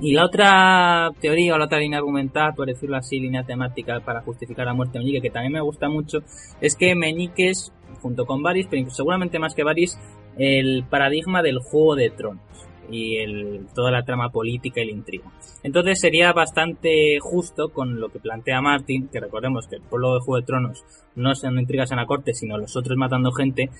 Y 0.00 0.14
la 0.14 0.24
otra 0.24 1.10
teoría 1.20 1.54
o 1.54 1.58
la 1.58 1.66
otra 1.66 1.78
línea 1.78 1.98
argumental, 1.98 2.54
por 2.56 2.66
decirlo 2.66 2.96
así, 2.96 3.20
línea 3.20 3.44
temática 3.44 4.00
para 4.00 4.22
justificar 4.22 4.66
la 4.66 4.72
muerte 4.72 4.98
de 4.98 5.04
Meñique, 5.04 5.20
que 5.20 5.30
también 5.30 5.52
me 5.52 5.60
gusta 5.60 5.88
mucho, 5.88 6.20
es 6.60 6.74
que 6.74 6.94
Meñique 6.94 7.52
junto 8.00 8.24
con 8.24 8.42
Varys, 8.42 8.66
pero 8.68 8.90
seguramente 8.90 9.38
más 9.38 9.54
que 9.54 9.62
Varys, 9.62 9.98
el 10.38 10.84
paradigma 10.88 11.42
del 11.42 11.58
Juego 11.58 11.96
de 11.96 12.10
Tronos 12.10 12.42
y 12.90 13.18
el, 13.18 13.66
toda 13.74 13.90
la 13.90 14.02
trama 14.02 14.30
política 14.30 14.80
y 14.80 14.86
la 14.86 14.92
intriga. 14.92 15.24
Entonces 15.62 16.00
sería 16.00 16.32
bastante 16.32 17.18
justo 17.20 17.70
con 17.70 18.00
lo 18.00 18.10
que 18.10 18.18
plantea 18.18 18.60
Martin, 18.60 19.08
que 19.08 19.20
recordemos 19.20 19.66
que 19.66 19.76
el 19.76 19.82
pueblo 19.82 20.14
de 20.14 20.20
Juego 20.20 20.40
de 20.40 20.46
Tronos 20.46 20.84
no 21.14 21.34
son 21.34 21.58
intrigas 21.58 21.90
en 21.90 21.98
la 21.98 22.06
corte, 22.06 22.34
sino 22.34 22.58
los 22.58 22.76
otros 22.76 22.96
matando 22.96 23.32
gente, 23.32 23.70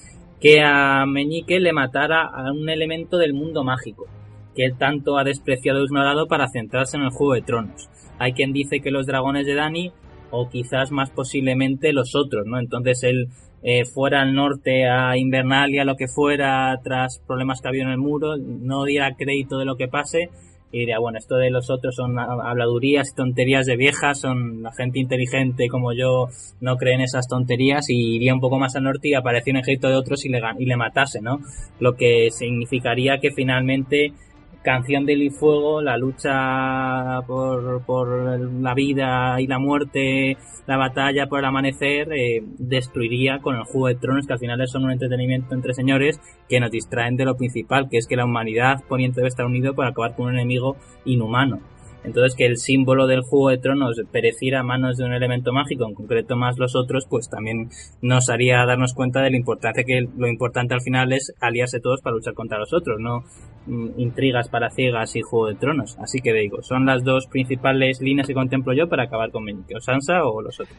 que 0.41 0.63
a 0.63 1.05
Meñique 1.07 1.61
le 1.61 1.73
matara 1.73 2.27
a 2.27 2.53
un 2.53 2.69
elemento 2.69 3.19
del 3.19 3.35
mundo 3.35 3.65
mágico, 3.65 4.07
que 4.55 4.65
él 4.65 4.77
tanto 4.77 5.19
ha 5.19 5.25
despreciado 5.25 5.81
y 5.81 5.85
ignorado 5.85 6.27
para 6.27 6.49
centrarse 6.49 6.97
en 6.97 7.05
el 7.05 7.11
Juego 7.11 7.35
de 7.35 7.43
Tronos. 7.43 7.89
Hay 8.19 8.33
quien 8.33 8.53
dice 8.53 8.81
que 8.81 8.91
los 8.91 9.07
dragones 9.07 9.47
de 9.47 9.55
Dani, 9.55 9.93
o 10.33 10.49
quizás 10.49 10.91
más 10.91 11.11
posiblemente 11.11 11.93
los 11.93 12.17
otros, 12.17 12.47
¿no? 12.47 12.59
Entonces 12.59 13.05
él 13.05 13.29
eh, 13.63 13.85
fuera 13.85 14.23
al 14.23 14.35
norte 14.35 14.89
a 14.89 15.17
Invernalia, 15.17 15.85
lo 15.85 15.95
que 15.95 16.09
fuera, 16.09 16.77
tras 16.83 17.21
problemas 17.27 17.61
que 17.61 17.69
había 17.69 17.85
en 17.85 17.91
el 17.91 17.99
muro, 17.99 18.37
no 18.37 18.85
diera 18.85 19.15
crédito 19.15 19.59
de 19.59 19.67
lo 19.67 19.77
que 19.77 19.87
pase 19.87 20.31
y 20.73 20.81
diría, 20.81 20.99
bueno, 20.99 21.19
esto 21.19 21.37
de 21.37 21.51
los 21.51 21.69
otros 21.71 21.95
son 21.95 22.19
habladurías 22.19 23.11
y 23.11 23.15
tonterías 23.15 23.67
de 23.67 23.77
viejas, 23.77 24.21
son 24.21 24.63
la 24.63 24.73
gente 24.73 24.99
inteligente 24.99 25.69
como 25.69 25.93
yo 25.93 26.29
no 26.61 26.77
cree 26.77 26.95
en 26.95 27.03
esas 27.03 27.29
tonterías 27.29 27.91
y 27.91 28.17
iría 28.17 28.33
un 28.33 28.41
poco 28.41 28.59
más 28.59 28.75
al 28.75 28.85
norte 28.85 29.09
y 29.09 29.15
aparecía 29.15 29.53
un 29.53 29.59
ejército 29.59 29.89
de 29.89 29.97
otros 29.97 30.25
y 30.25 30.31
le, 30.31 30.41
y 30.59 30.65
le 30.65 30.77
matase, 30.77 31.21
¿no? 31.21 31.41
Lo 31.79 31.95
que 31.95 32.31
significaría 32.31 33.19
que 33.19 33.33
finalmente 33.33 34.15
Canción 34.63 35.05
del 35.07 35.23
y 35.23 35.31
Fuego, 35.31 35.83
la 35.83 35.97
lucha 35.97 37.21
por, 37.27 37.83
por 37.85 38.39
la 38.39 38.75
vida 38.75 39.41
y 39.41 39.49
la 39.49 39.59
muerte, 39.59 40.37
la 40.67 40.77
batalla 40.77 41.27
por 41.27 41.41
el 41.41 41.47
amanecer, 41.47 42.13
eh, 42.13 42.45
destruiría 42.59 43.41
con 43.41 43.57
el 43.57 43.65
Juego 43.65 43.89
de 43.89 43.97
Tronos, 43.97 44.27
que 44.27 44.35
al 44.35 44.39
final 44.39 44.69
son 44.69 44.85
un 44.85 44.93
entretenimiento 44.93 45.55
entre 45.55 45.75
señores 45.75 46.21
que 46.49 46.61
nos 46.61 46.71
distraen 46.71 47.17
de 47.17 47.25
lo 47.25 47.37
principal, 47.37 47.89
que 47.91 47.99
es 47.99 48.07
que 48.07 48.17
la 48.17 48.25
humanidad 48.25 48.85
poniente 48.89 49.17
debe 49.17 49.29
estar 49.29 49.47
unido 49.47 49.75
para 49.75 49.91
acabar 49.91 50.15
con 50.15 50.27
un 50.27 50.35
enemigo 50.35 50.77
inhumano. 51.05 51.61
Entonces 52.05 52.35
que 52.35 52.47
el 52.47 52.57
símbolo 52.57 53.07
del 53.07 53.23
Juego 53.23 53.51
de 53.51 53.59
Tronos 53.59 54.01
pereciera 54.11 54.61
a 54.61 54.65
manos 54.65 54.97
de 54.97 55.05
un 55.05 55.13
elemento 55.13 55.53
mágico, 55.53 55.87
en 55.87 55.95
concreto 55.95 56.37
más 56.37 56.59
los 56.59 56.75
otros, 56.75 57.07
pues 57.09 57.29
también 57.29 57.71
nos 58.01 58.29
haría 58.29 58.65
darnos 58.67 58.95
cuenta 58.95 59.23
de 59.23 59.31
la 59.31 59.37
importancia 59.37 59.85
que 59.85 60.09
lo 60.17 60.29
importante 60.29 60.75
al 60.75 60.83
final 60.83 61.13
es 61.13 61.33
aliarse 61.41 61.81
todos 61.81 62.01
para 62.01 62.17
luchar 62.17 62.35
contra 62.35 62.59
los 62.59 62.73
otros, 62.73 62.99
no 63.01 63.25
intrigas 63.67 64.49
para 64.49 64.71
ciegas 64.71 65.15
y 65.17 65.23
Juego 65.23 65.49
de 65.49 65.55
Tronos. 65.55 65.99
Así 65.99 66.21
que 66.21 66.33
digo, 66.33 66.63
son 66.63 66.87
las 66.87 67.05
dos 67.05 67.27
principales 67.27 68.01
líneas 68.01 68.27
que 68.27 68.35
contemplo 68.35 68.73
yo 68.73 68.89
para 68.89 69.05
acabar 69.05 69.31
con 69.31 69.45
Meñique, 69.45 69.77
o 69.77 69.81
Sansa 69.81 70.25
o 70.25 70.43
los 70.43 70.59
otros. 70.61 70.79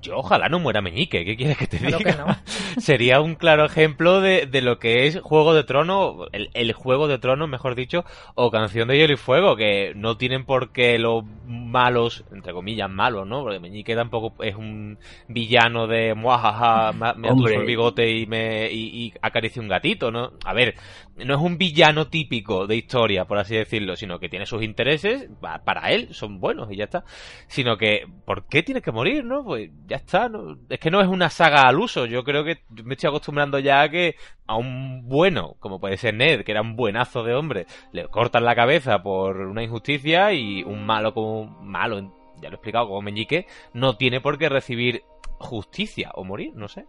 Yo 0.00 0.18
ojalá 0.18 0.48
no 0.48 0.60
muera 0.60 0.80
Meñique, 0.80 1.24
¿qué 1.24 1.36
quieres 1.36 1.58
que 1.58 1.66
te 1.66 1.78
diga? 1.78 1.98
Sería 2.78 3.20
un 3.20 3.34
claro 3.34 3.64
ejemplo 3.64 4.20
de, 4.20 4.46
de, 4.46 4.62
lo 4.62 4.78
que 4.78 5.06
es 5.06 5.20
Juego 5.20 5.54
de 5.54 5.64
Trono, 5.64 6.26
el, 6.30 6.50
el, 6.54 6.72
Juego 6.72 7.08
de 7.08 7.18
Trono, 7.18 7.48
mejor 7.48 7.74
dicho, 7.74 8.04
o 8.36 8.52
Canción 8.52 8.86
de 8.86 8.96
Hielo 8.96 9.14
y 9.14 9.16
Fuego, 9.16 9.56
que 9.56 9.94
no 9.96 10.16
tienen 10.16 10.44
por 10.44 10.70
qué 10.70 11.00
los 11.00 11.24
malos, 11.46 12.24
entre 12.32 12.52
comillas, 12.52 12.88
malos, 12.88 13.26
¿no? 13.26 13.42
Porque 13.42 13.58
Meñique 13.58 13.96
tampoco 13.96 14.40
es 14.44 14.54
un 14.54 14.98
villano 15.26 15.88
de 15.88 16.14
muajaja, 16.14 16.92
me 16.92 17.28
atuso 17.28 17.48
el 17.48 17.66
bigote 17.66 18.08
y 18.08 18.26
me 18.26 18.70
y, 18.70 19.06
y 19.06 19.14
acaricia 19.20 19.60
un 19.60 19.68
gatito, 19.68 20.12
¿no? 20.12 20.30
A 20.44 20.54
ver, 20.54 20.76
no 21.24 21.34
es 21.34 21.40
un 21.40 21.58
villano 21.58 22.08
típico 22.08 22.66
de 22.66 22.76
historia, 22.76 23.24
por 23.24 23.38
así 23.38 23.56
decirlo, 23.56 23.96
sino 23.96 24.18
que 24.18 24.28
tiene 24.28 24.46
sus 24.46 24.62
intereses, 24.62 25.28
para 25.64 25.90
él 25.90 26.14
son 26.14 26.40
buenos 26.40 26.70
y 26.70 26.76
ya 26.76 26.84
está. 26.84 27.04
Sino 27.48 27.76
que, 27.76 28.06
¿por 28.24 28.46
qué 28.46 28.62
tiene 28.62 28.82
que 28.82 28.92
morir, 28.92 29.24
no? 29.24 29.44
Pues 29.44 29.70
ya 29.86 29.96
está, 29.96 30.28
¿no? 30.28 30.58
Es 30.68 30.78
que 30.78 30.90
no 30.90 31.00
es 31.00 31.08
una 31.08 31.30
saga 31.30 31.62
al 31.62 31.78
uso. 31.78 32.06
Yo 32.06 32.24
creo 32.24 32.44
que 32.44 32.58
me 32.84 32.94
estoy 32.94 33.08
acostumbrando 33.08 33.58
ya 33.58 33.82
a 33.82 33.88
que 33.88 34.16
a 34.46 34.56
un 34.56 35.08
bueno, 35.08 35.56
como 35.58 35.80
puede 35.80 35.96
ser 35.96 36.14
Ned, 36.14 36.44
que 36.44 36.52
era 36.52 36.62
un 36.62 36.76
buenazo 36.76 37.22
de 37.22 37.34
hombre, 37.34 37.66
le 37.92 38.06
cortan 38.08 38.44
la 38.44 38.54
cabeza 38.54 39.02
por 39.02 39.40
una 39.40 39.62
injusticia 39.62 40.32
y 40.32 40.62
un 40.62 40.86
malo 40.86 41.12
como 41.12 41.44
malo, 41.62 42.14
ya 42.40 42.48
lo 42.48 42.54
he 42.54 42.54
explicado, 42.54 42.88
como 42.88 43.02
Meñique, 43.02 43.46
no 43.74 43.96
tiene 43.96 44.20
por 44.20 44.38
qué 44.38 44.48
recibir 44.48 45.02
justicia 45.38 46.10
o 46.14 46.24
morir, 46.24 46.52
no 46.54 46.68
sé. 46.68 46.86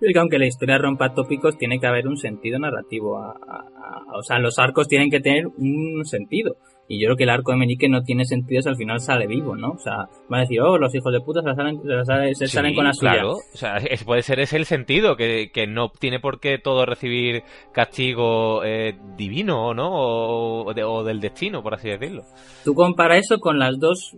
Que 0.00 0.18
aunque 0.18 0.38
la 0.38 0.46
historia 0.46 0.78
rompa 0.78 1.14
tópicos, 1.14 1.56
tiene 1.58 1.78
que 1.78 1.86
haber 1.86 2.06
un 2.08 2.16
sentido 2.16 2.58
narrativo. 2.58 3.18
o 4.14 4.22
sea, 4.22 4.38
los 4.38 4.58
arcos 4.58 4.88
tienen 4.88 5.10
que 5.10 5.20
tener 5.20 5.46
un 5.46 6.04
sentido. 6.04 6.56
Y 6.88 7.00
yo 7.00 7.08
creo 7.08 7.16
que 7.16 7.24
el 7.24 7.30
arco 7.30 7.50
de 7.50 7.58
Meñique 7.58 7.88
no 7.88 8.02
tiene 8.02 8.24
sentido 8.24 8.62
si 8.62 8.68
al 8.68 8.76
final 8.76 9.00
sale 9.00 9.26
vivo, 9.26 9.56
¿no? 9.56 9.70
O 9.70 9.78
sea, 9.78 10.08
van 10.28 10.38
a 10.38 10.42
decir, 10.42 10.60
oh, 10.60 10.78
los 10.78 10.94
hijos 10.94 11.12
de 11.12 11.20
puta 11.20 11.40
se 11.42 11.54
salen, 11.54 11.80
se 12.34 12.46
salen, 12.46 12.74
con 12.74 12.84
la 12.84 12.92
suya. 12.92 13.12
Claro, 13.12 13.32
o 13.32 13.56
sea, 13.56 13.78
puede 14.04 14.22
ser 14.22 14.38
ese 14.38 14.56
el 14.56 14.66
sentido, 14.66 15.16
que, 15.16 15.50
que 15.52 15.66
no 15.66 15.90
tiene 15.90 16.20
por 16.20 16.38
qué 16.38 16.58
todo 16.58 16.86
recibir 16.86 17.42
castigo 17.72 18.62
eh, 18.64 18.96
divino, 19.16 19.74
¿no? 19.74 19.90
O, 19.90 20.72
o, 20.72 21.04
del 21.04 21.20
destino, 21.20 21.62
por 21.62 21.74
así 21.74 21.88
decirlo. 21.88 22.22
Tú 22.64 22.74
compara 22.74 23.16
eso 23.16 23.38
con 23.38 23.58
las 23.58 23.78
dos 23.80 24.16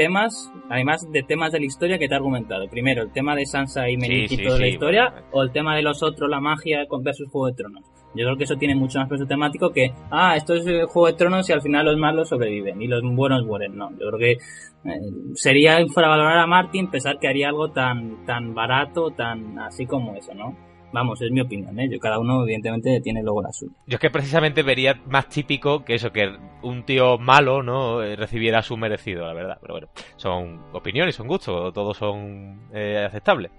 temas, 0.00 0.50
además 0.70 1.06
de 1.12 1.22
temas 1.22 1.52
de 1.52 1.60
la 1.60 1.66
historia 1.66 1.98
que 1.98 2.08
te 2.08 2.14
he 2.14 2.16
argumentado. 2.16 2.66
Primero, 2.68 3.02
el 3.02 3.12
tema 3.12 3.36
de 3.36 3.44
Sansa 3.44 3.90
y 3.90 3.98
Meñique 3.98 4.34
y 4.34 4.46
toda 4.46 4.58
la 4.58 4.66
historia, 4.66 5.24
o 5.30 5.42
el 5.42 5.52
tema 5.52 5.76
de 5.76 5.82
los 5.82 6.02
otros, 6.02 6.30
la 6.30 6.40
magia 6.40 6.86
versus 7.02 7.28
Juego 7.30 7.48
de 7.48 7.52
Tronos. 7.52 7.84
Yo 8.14 8.24
creo 8.24 8.36
que 8.38 8.44
eso 8.44 8.56
tiene 8.56 8.74
mucho 8.74 8.98
más 8.98 9.10
peso 9.10 9.26
temático 9.26 9.70
que, 9.70 9.92
ah, 10.10 10.36
esto 10.36 10.54
es 10.54 10.66
el 10.66 10.86
Juego 10.86 11.08
de 11.08 11.12
Tronos 11.12 11.50
y 11.50 11.52
al 11.52 11.60
final 11.60 11.84
los 11.84 11.98
malos 11.98 12.30
sobreviven 12.30 12.80
y 12.80 12.86
los 12.86 13.02
buenos 13.02 13.44
mueren. 13.44 13.76
No, 13.76 13.90
yo 13.90 14.08
creo 14.08 14.18
que 14.18 14.32
eh, 14.32 15.00
sería 15.34 15.78
infravalorar 15.82 16.38
a 16.38 16.46
Martin 16.46 16.90
pensar 16.90 17.18
que 17.18 17.28
haría 17.28 17.50
algo 17.50 17.70
tan, 17.70 18.24
tan 18.24 18.54
barato, 18.54 19.10
tan 19.10 19.58
así 19.58 19.84
como 19.84 20.14
eso, 20.14 20.32
¿no? 20.32 20.69
Vamos, 20.92 21.22
es 21.22 21.30
mi 21.30 21.40
opinión, 21.40 21.78
¿eh? 21.78 21.88
Yo, 21.88 22.00
cada 22.00 22.18
uno, 22.18 22.42
evidentemente, 22.42 23.00
tiene 23.00 23.22
luego 23.22 23.42
la 23.42 23.52
suya. 23.52 23.72
Yo 23.86 23.94
es 23.94 24.00
que 24.00 24.10
precisamente 24.10 24.62
vería 24.62 25.00
más 25.06 25.28
típico 25.28 25.84
que 25.84 25.94
eso, 25.94 26.12
que 26.12 26.36
un 26.62 26.84
tío 26.84 27.16
malo, 27.18 27.62
¿no? 27.62 28.02
Eh, 28.02 28.16
recibiera 28.16 28.62
su 28.62 28.76
merecido, 28.76 29.26
la 29.26 29.34
verdad. 29.34 29.58
Pero 29.60 29.74
bueno, 29.74 29.88
son 30.16 30.60
opiniones, 30.72 31.14
son 31.14 31.28
gustos, 31.28 31.72
todos 31.72 31.96
son 31.96 32.68
eh, 32.72 33.04
aceptables. 33.06 33.52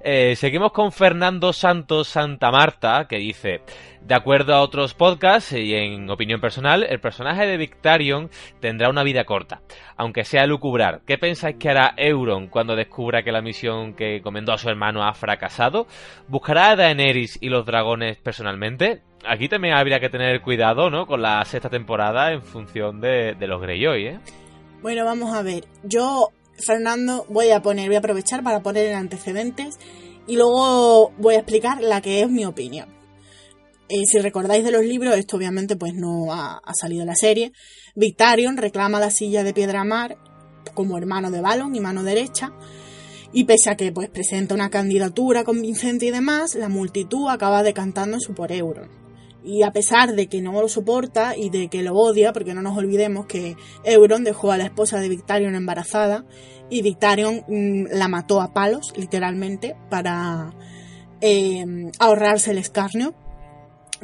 Eh, 0.00 0.36
seguimos 0.36 0.72
con 0.72 0.92
Fernando 0.92 1.52
Santos 1.52 2.08
Santa 2.08 2.50
Marta, 2.50 3.06
que 3.08 3.16
dice, 3.16 3.62
de 4.00 4.14
acuerdo 4.14 4.54
a 4.54 4.62
otros 4.62 4.94
podcasts 4.94 5.52
y 5.52 5.74
en 5.74 6.08
opinión 6.08 6.40
personal, 6.40 6.84
el 6.84 7.00
personaje 7.00 7.46
de 7.46 7.56
Victarion 7.56 8.30
tendrá 8.60 8.90
una 8.90 9.02
vida 9.02 9.24
corta, 9.24 9.60
aunque 9.96 10.24
sea 10.24 10.46
lucubrar. 10.46 11.00
¿Qué 11.04 11.18
pensáis 11.18 11.56
que 11.56 11.68
hará 11.68 11.94
Euron 11.96 12.46
cuando 12.46 12.76
descubra 12.76 13.22
que 13.22 13.32
la 13.32 13.42
misión 13.42 13.94
que 13.94 14.16
encomendó 14.16 14.52
a 14.52 14.58
su 14.58 14.68
hermano 14.68 15.04
ha 15.04 15.12
fracasado? 15.14 15.86
¿Buscará 16.28 16.70
a 16.70 16.76
Daenerys 16.76 17.38
y 17.42 17.48
los 17.48 17.66
dragones 17.66 18.18
personalmente? 18.18 19.02
Aquí 19.26 19.48
también 19.48 19.74
habría 19.74 19.98
que 19.98 20.08
tener 20.08 20.40
cuidado, 20.42 20.90
¿no? 20.90 21.06
Con 21.06 21.22
la 21.22 21.44
sexta 21.44 21.68
temporada 21.68 22.32
en 22.32 22.42
función 22.42 23.00
de, 23.00 23.34
los 23.40 23.60
Greyjoy, 23.60 24.06
¿eh? 24.06 24.20
Bueno, 24.80 25.04
vamos 25.04 25.34
a 25.34 25.42
ver. 25.42 25.64
Yo 25.82 26.28
Fernando, 26.64 27.26
voy 27.28 27.50
a 27.50 27.62
poner, 27.62 27.86
voy 27.88 27.96
a 27.96 28.00
aprovechar 28.00 28.42
para 28.42 28.62
poner 28.62 28.86
en 28.86 28.94
antecedentes 28.94 29.76
y 30.26 30.36
luego 30.36 31.12
voy 31.18 31.34
a 31.34 31.38
explicar 31.38 31.82
la 31.82 32.00
que 32.00 32.22
es 32.22 32.30
mi 32.30 32.44
opinión. 32.44 32.88
Eh, 33.88 34.04
si 34.04 34.18
recordáis 34.18 34.64
de 34.64 34.70
los 34.70 34.84
libros, 34.84 35.16
esto 35.16 35.38
obviamente 35.38 35.76
pues 35.76 35.94
no 35.94 36.32
ha, 36.32 36.60
salido 36.78 37.02
en 37.02 37.08
la 37.08 37.14
serie. 37.14 37.52
Victarion 37.94 38.58
reclama 38.58 39.00
la 39.00 39.10
silla 39.10 39.42
de 39.42 39.54
Piedra 39.54 39.82
Mar 39.84 40.18
como 40.74 40.98
hermano 40.98 41.30
de 41.30 41.40
Balon 41.40 41.74
y 41.74 41.80
mano 41.80 42.02
derecha. 42.02 42.52
Y 43.32 43.44
pese 43.44 43.70
a 43.70 43.76
que 43.76 43.90
pues 43.92 44.10
presenta 44.10 44.54
una 44.54 44.70
candidatura 44.70 45.44
convincente 45.44 46.06
y 46.06 46.10
demás, 46.10 46.54
la 46.54 46.68
multitud 46.68 47.28
acaba 47.28 47.62
decantando 47.62 48.20
su 48.20 48.34
por 48.34 48.52
Euron. 48.52 49.07
Y 49.44 49.62
a 49.62 49.70
pesar 49.70 50.14
de 50.14 50.26
que 50.26 50.42
no 50.42 50.52
lo 50.60 50.68
soporta 50.68 51.36
y 51.36 51.50
de 51.50 51.68
que 51.68 51.82
lo 51.82 51.94
odia, 51.94 52.32
porque 52.32 52.54
no 52.54 52.62
nos 52.62 52.76
olvidemos 52.76 53.26
que 53.26 53.56
Euron 53.84 54.24
dejó 54.24 54.52
a 54.52 54.58
la 54.58 54.64
esposa 54.64 55.00
de 55.00 55.08
Victarion 55.08 55.54
embarazada 55.54 56.24
y 56.70 56.82
Victarion 56.82 57.44
mm, 57.48 57.86
la 57.92 58.08
mató 58.08 58.40
a 58.40 58.52
palos, 58.52 58.92
literalmente, 58.96 59.76
para 59.90 60.54
eh, 61.20 61.64
ahorrarse 61.98 62.50
el 62.50 62.58
escarnio, 62.58 63.14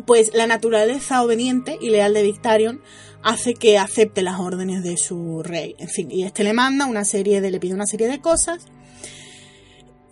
pues 0.07 0.33
la 0.35 0.47
naturaleza 0.47 1.23
obediente 1.23 1.79
y 1.81 1.91
leal 1.91 2.15
de 2.15 2.23
Victarion 2.23 2.81
hace 3.23 3.55
que 3.55 3.79
acepte 3.79 4.23
las 4.23 4.39
órdenes 4.41 4.83
de 4.83 4.97
su 4.97 5.43
rey. 5.43 5.75
En 5.79 5.89
fin, 5.89 6.11
y 6.11 6.25
este 6.25 6.45
le 6.45 6.53
manda 6.53 6.87
una 6.87 7.05
serie 7.05 7.41
de, 7.41 7.51
le 7.51 7.61
pide 7.61 7.75
una 7.75 7.87
serie 7.87 8.09
de 8.09 8.21
cosas. 8.21 8.67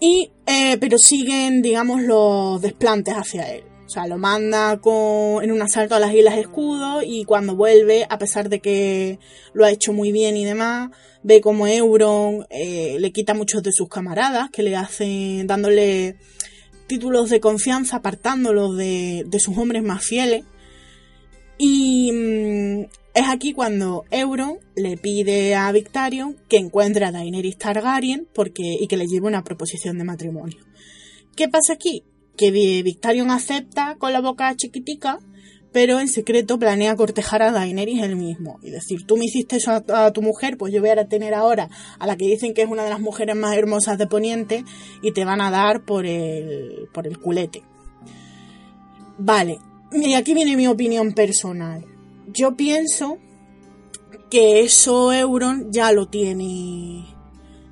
Y, 0.01 0.33
eh, 0.47 0.79
pero 0.79 0.99
siguen, 0.99 1.63
digamos, 1.63 2.03
los 2.03 2.61
desplantes 2.61 3.15
hacia 3.15 3.53
él. 3.53 3.65
O 3.93 3.95
sea, 3.95 4.07
lo 4.07 4.17
manda 4.17 4.79
con, 4.81 5.45
en 5.45 5.53
un 5.53 5.61
asalto 5.61 5.95
a 5.95 6.01
las 6.01 6.15
Islas 6.15 6.39
Escudo 6.39 7.03
y 7.03 7.25
cuando 7.25 7.55
vuelve, 7.55 8.07
a 8.09 8.17
pesar 8.17 8.49
de 8.49 8.61
que 8.61 9.19
lo 9.53 9.67
ha 9.67 9.71
hecho 9.71 9.93
muy 9.93 10.13
bien 10.13 10.35
y 10.35 10.47
demás, 10.47 10.89
ve 11.23 11.43
como 11.43 11.67
Euron 11.67 12.47
eh, 12.49 12.97
le 12.99 13.13
quita 13.13 13.35
muchos 13.35 13.63
de 13.63 13.71
sus 13.71 13.91
camaradas, 13.91 14.49
que 14.49 14.63
le 14.63 14.77
hacen, 14.77 15.47
dándole 15.47 16.17
títulos 16.87 17.29
de 17.29 17.41
confianza, 17.41 17.97
apartándolos 17.97 18.79
de, 18.79 19.25
de 19.27 19.41
sus 19.41 19.59
hombres 19.59 19.83
más 19.83 20.03
fieles. 20.03 20.45
Y 21.59 22.13
mm, 22.13 22.81
es 23.13 23.29
aquí 23.29 23.53
cuando 23.53 24.07
Euron 24.11 24.57
le 24.75 24.97
pide 24.97 25.55
a 25.55 25.71
Victarion 25.71 26.39
que 26.49 26.57
encuentre 26.57 27.05
a 27.05 27.13
Daenerys 27.13 27.59
Targaryen 27.59 28.27
porque, 28.33 28.63
y 28.81 28.87
que 28.87 28.97
le 28.97 29.05
lleve 29.05 29.27
una 29.27 29.45
proposición 29.45 29.99
de 29.99 30.05
matrimonio. 30.05 30.65
¿Qué 31.37 31.51
pasa 31.51 31.75
aquí? 31.75 32.05
Que 32.37 32.51
Victarion 32.51 33.31
acepta 33.31 33.97
con 33.99 34.13
la 34.13 34.21
boca 34.21 34.55
chiquitica, 34.57 35.19
pero 35.73 36.01
en 36.01 36.09
secreto 36.09 36.59
planea 36.59 36.97
cortejar 36.97 37.43
a 37.43 37.51
Daenerys 37.51 38.03
él 38.03 38.17
mismo. 38.17 38.59
Y 38.63 38.71
decir, 38.71 39.07
tú 39.07 39.17
me 39.17 39.25
hiciste 39.25 39.57
eso 39.57 39.73
a, 39.73 40.13
tu 40.13 40.23
mujer, 40.23 40.57
pues 40.57 40.73
yo 40.73 40.81
voy 40.81 40.91
a 40.91 41.09
tener 41.09 41.35
ahora 41.35 41.69
a 41.99 42.07
la 42.07 42.17
que 42.17 42.27
dicen 42.27 42.55
que 42.55 42.63
es 42.63 42.69
una 42.69 42.85
de 42.85 42.91
las 42.91 43.01
mujeres 43.01 43.37
más 43.37 43.57
hermosas 43.57 43.99
de 43.99 44.07
Poniente 44.07 44.65
y 45.03 45.13
te 45.13 45.25
van 45.25 45.41
a 45.41 45.51
dar 45.51 45.85
por 45.85 46.07
el, 46.07 46.89
por 46.93 47.07
el 47.07 47.19
culete. 47.19 47.63
Vale, 49.19 49.59
y 49.93 50.15
aquí 50.15 50.35
viene 50.35 50.57
mi 50.57 50.67
opinión 50.67 51.13
personal. 51.13 51.85
Yo 52.29 52.57
pienso 52.57 53.19
que 54.31 54.61
eso 54.61 55.13
Euron 55.13 55.71
ya 55.71 55.93
lo 55.93 56.07
tiene. 56.07 57.05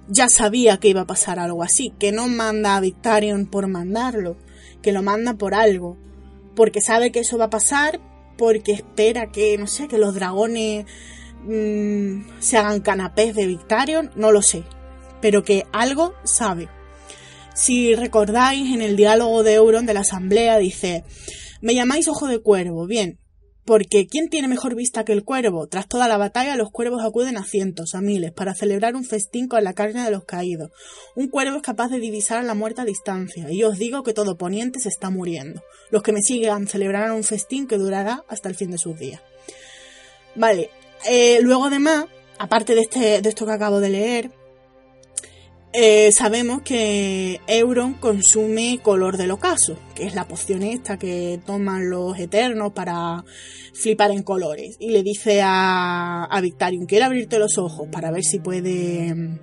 Ya 0.09 0.29
sabía 0.29 0.79
que 0.79 0.89
iba 0.89 1.03
a 1.03 1.07
pasar 1.07 1.39
algo 1.39 1.63
así, 1.63 1.93
que 1.99 2.13
no 2.13 2.29
manda 2.29 2.77
a 2.77 2.81
Victarion 2.81 3.47
por 3.47 3.69
mandarlo, 3.69 4.37
que 4.83 4.93
lo 4.93 5.03
manda 5.03 5.35
por 5.35 5.55
algo, 5.55 5.97
porque 6.57 6.81
sabe 6.81 7.13
que 7.13 7.21
eso 7.21 7.39
va 7.39 7.47
a 7.47 7.51
pasar, 7.51 8.01
porque 8.37 8.73
espera 8.73 9.31
que, 9.31 9.57
no 9.59 9.67
sé, 9.67 9.89
que 9.89 9.99
los 9.99 10.15
dragones 10.15 10.87
mmm, 11.45 12.23
se 12.41 12.57
hagan 12.57 12.81
canapés 12.81 13.35
de 13.35 13.47
Victarion, 13.47 14.11
no 14.17 14.33
lo 14.33 14.43
sé, 14.43 14.65
pero 15.21 15.45
que 15.45 15.67
algo 15.73 16.15
sabe. 16.25 16.69
Si 17.55 17.95
recordáis, 17.95 18.75
en 18.75 18.83
el 18.83 18.97
diálogo 18.97 19.43
de 19.43 19.55
Euron 19.55 19.87
de 19.87 19.95
la 19.95 20.01
asamblea 20.01 20.59
dice, 20.59 21.05
me 21.61 21.75
llamáis 21.75 22.09
ojo 22.09 22.27
de 22.27 22.41
cuervo, 22.41 22.87
bien, 22.87 23.20
porque 23.71 24.09
¿quién 24.09 24.29
tiene 24.29 24.49
mejor 24.49 24.75
vista 24.75 25.05
que 25.05 25.13
el 25.13 25.23
cuervo? 25.23 25.69
Tras 25.69 25.87
toda 25.87 26.09
la 26.09 26.17
batalla, 26.17 26.57
los 26.57 26.73
cuervos 26.73 27.05
acuden 27.05 27.37
a 27.37 27.45
cientos, 27.45 27.95
a 27.95 28.01
miles, 28.01 28.33
para 28.33 28.53
celebrar 28.53 28.97
un 28.97 29.05
festín 29.05 29.47
con 29.47 29.63
la 29.63 29.75
carne 29.75 30.03
de 30.03 30.11
los 30.11 30.25
caídos. 30.25 30.73
Un 31.15 31.29
cuervo 31.29 31.59
es 31.59 31.63
capaz 31.63 31.87
de 31.87 32.01
divisar 32.01 32.39
a 32.39 32.43
la 32.43 32.55
muerte 32.55 32.81
a 32.81 32.85
distancia, 32.85 33.49
y 33.49 33.63
os 33.63 33.79
digo 33.79 34.03
que 34.03 34.13
todo 34.13 34.37
poniente 34.37 34.81
se 34.81 34.89
está 34.89 35.11
muriendo. 35.11 35.63
Los 35.91 36.03
que 36.03 36.11
me 36.11 36.21
sigan 36.21 36.67
celebrarán 36.67 37.13
un 37.13 37.23
festín 37.23 37.69
que 37.69 37.79
durará 37.79 38.25
hasta 38.27 38.49
el 38.49 38.57
fin 38.57 38.73
de 38.73 38.79
sus 38.79 38.99
días. 38.99 39.23
Vale, 40.35 40.71
eh, 41.09 41.39
luego 41.41 41.67
además, 41.67 42.07
aparte 42.39 42.75
de, 42.75 42.81
este, 42.81 43.23
de 43.23 43.29
esto 43.29 43.47
que 43.47 43.53
acabo 43.53 43.79
de 43.79 43.91
leer, 43.91 44.33
eh, 45.73 46.11
sabemos 46.13 46.63
que 46.63 47.41
Euron 47.47 47.95
consume 47.95 48.81
color 48.83 49.17
del 49.17 49.31
ocaso, 49.31 49.77
que 49.95 50.05
es 50.05 50.15
la 50.15 50.27
poción 50.27 50.63
esta 50.63 50.99
que 50.99 51.41
toman 51.47 51.91
los 51.91 52.19
eternos 52.19 52.73
para 52.73 53.25
flipar 53.73 54.11
en 54.11 54.23
colores. 54.23 54.77
Y 54.81 54.91
le 54.91 55.03
dice 55.03 55.41
a, 55.43 56.25
a 56.25 56.41
Victarion, 56.41 56.87
quiere 56.87 57.05
abrirte 57.05 57.39
los 57.39 57.57
ojos 57.59 57.89
para 57.91 58.11
ver 58.11 58.25
si 58.25 58.41
puede 58.41 59.41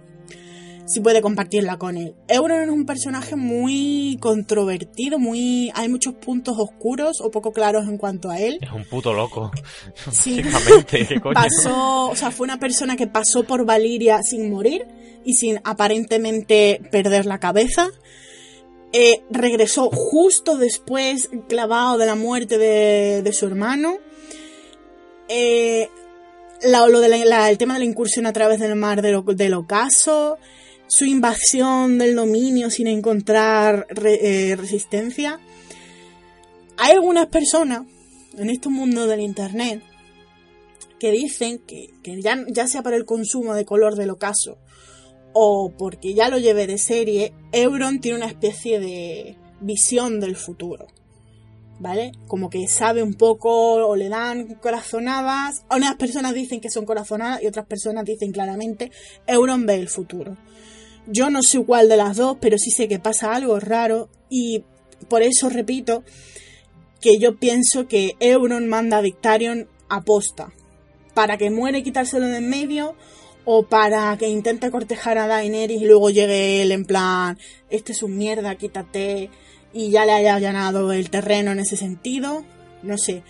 si 0.87 1.01
puede 1.01 1.21
compartirla 1.21 1.77
con 1.77 1.97
él. 1.97 2.15
Euron 2.27 2.63
es 2.63 2.69
un 2.69 2.85
personaje 2.85 3.35
muy 3.35 4.17
controvertido, 4.21 5.19
muy 5.19 5.71
hay 5.75 5.89
muchos 5.89 6.13
puntos 6.15 6.55
oscuros 6.57 7.19
o 7.21 7.29
poco 7.29 7.51
claros 7.51 7.87
en 7.87 7.97
cuanto 7.97 8.29
a 8.29 8.39
él. 8.39 8.57
Es 8.61 8.71
un 8.71 8.85
puto 8.85 9.13
loco. 9.13 9.51
Sí. 10.11 10.41
¿Qué 10.87 11.19
coño? 11.21 11.33
Pasó, 11.33 12.09
o 12.09 12.15
sea, 12.15 12.31
fue 12.31 12.45
una 12.45 12.57
persona 12.57 12.95
que 12.95 13.07
pasó 13.07 13.43
por 13.43 13.65
Valiria 13.65 14.21
sin 14.23 14.49
morir 14.49 14.87
y 15.25 15.33
sin 15.33 15.59
aparentemente 15.65 16.81
perder 16.89 17.25
la 17.25 17.39
cabeza. 17.39 17.89
Eh, 18.93 19.21
regresó 19.29 19.89
justo 19.91 20.57
después, 20.57 21.29
clavado 21.49 21.97
de 21.97 22.05
la 22.05 22.15
muerte 22.15 22.57
de, 22.57 23.21
de 23.21 23.33
su 23.33 23.45
hermano. 23.45 23.97
Eh, 25.27 25.89
la, 26.61 26.87
lo 26.87 27.01
de 27.01 27.25
la, 27.25 27.49
el 27.49 27.57
tema 27.57 27.73
de 27.73 27.81
la 27.81 27.85
incursión 27.85 28.25
a 28.25 28.33
través 28.33 28.59
del 28.59 28.75
mar 28.75 29.01
del, 29.01 29.21
del 29.35 29.53
ocaso 29.53 30.37
su 30.87 31.05
invasión 31.05 31.97
del 31.97 32.15
dominio 32.15 32.69
sin 32.69 32.87
encontrar 32.87 33.87
eh, 34.03 34.55
resistencia. 34.57 35.39
Hay 36.77 36.93
algunas 36.93 37.27
personas 37.27 37.85
en 38.37 38.49
este 38.49 38.69
mundo 38.69 39.07
del 39.07 39.21
Internet 39.21 39.81
que 40.99 41.11
dicen 41.11 41.59
que, 41.59 41.91
ya, 42.21 42.43
ya, 42.47 42.67
sea 42.67 42.83
para 42.83 42.95
el 42.95 43.05
consumo 43.05 43.53
de 43.53 43.65
color 43.65 43.95
del 43.95 44.09
ocaso 44.09 44.57
o 45.33 45.71
porque 45.77 46.13
ya 46.13 46.29
lo 46.29 46.39
lleve 46.39 46.65
de 46.65 46.77
serie, 46.77 47.33
Euron 47.51 47.99
tiene 47.99 48.17
una 48.17 48.27
especie 48.27 48.79
de 48.79 49.37
visión 49.61 50.19
del 50.19 50.35
futuro. 50.35 50.87
¿Vale? 51.79 52.11
Como 52.25 52.49
que 52.49 52.67
sabe 52.67 53.03
un 53.03 53.13
poco 53.13 53.87
o 53.87 53.95
le 53.95 54.09
dan 54.09 54.55
corazonadas. 54.55 55.63
Unas 55.69 55.95
personas 55.95 56.33
dicen 56.33 56.59
que 56.59 56.71
son 56.71 56.85
corazonadas 56.85 57.43
y 57.43 57.45
otras 57.45 57.67
personas 57.67 58.03
dicen 58.03 58.31
claramente 58.31 58.91
Euron 59.27 59.67
ve 59.67 59.75
el 59.75 59.87
futuro. 59.87 60.35
Yo 61.07 61.29
no 61.29 61.41
sé 61.41 61.63
cuál 61.63 61.89
de 61.89 61.97
las 61.97 62.17
dos, 62.17 62.37
pero 62.39 62.57
sí 62.57 62.69
sé 62.69 62.87
que 62.87 62.99
pasa 62.99 63.33
algo 63.33 63.59
raro 63.59 64.09
y 64.29 64.63
por 65.09 65.21
eso 65.21 65.49
repito 65.49 66.03
que 67.01 67.17
yo 67.19 67.37
pienso 67.37 67.87
que 67.87 68.15
Euron 68.19 68.67
manda 68.67 68.97
a 68.97 69.01
Victarion 69.01 69.67
a 69.89 70.01
posta. 70.01 70.51
Para 71.13 71.37
que 71.37 71.49
muere 71.49 71.79
y 71.79 71.83
quitárselo 71.83 72.27
de 72.27 72.37
en 72.37 72.49
medio 72.49 72.95
o 73.45 73.63
para 73.63 74.15
que 74.17 74.27
intente 74.27 74.69
cortejar 74.69 75.17
a 75.17 75.27
Daenerys 75.27 75.81
y 75.81 75.85
luego 75.85 76.09
llegue 76.09 76.61
él 76.61 76.71
en 76.71 76.85
plan, 76.85 77.37
este 77.69 77.93
es 77.93 78.03
un 78.03 78.17
mierda, 78.17 78.55
quítate 78.55 79.29
y 79.73 79.89
ya 79.89 80.05
le 80.05 80.11
haya 80.11 80.35
allanado 80.35 80.91
el 80.91 81.09
terreno 81.09 81.51
en 81.51 81.59
ese 81.59 81.77
sentido. 81.77 82.43
No 82.83 82.97
sé. 82.97 83.23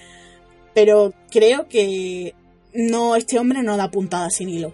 Pero 0.74 1.14
creo 1.30 1.68
que 1.68 2.34
no, 2.74 3.16
este 3.16 3.40
hombre 3.40 3.64
no 3.64 3.78
da 3.78 3.92
puntada 3.92 4.30
sin 4.30 4.50
hilo. 4.50 4.74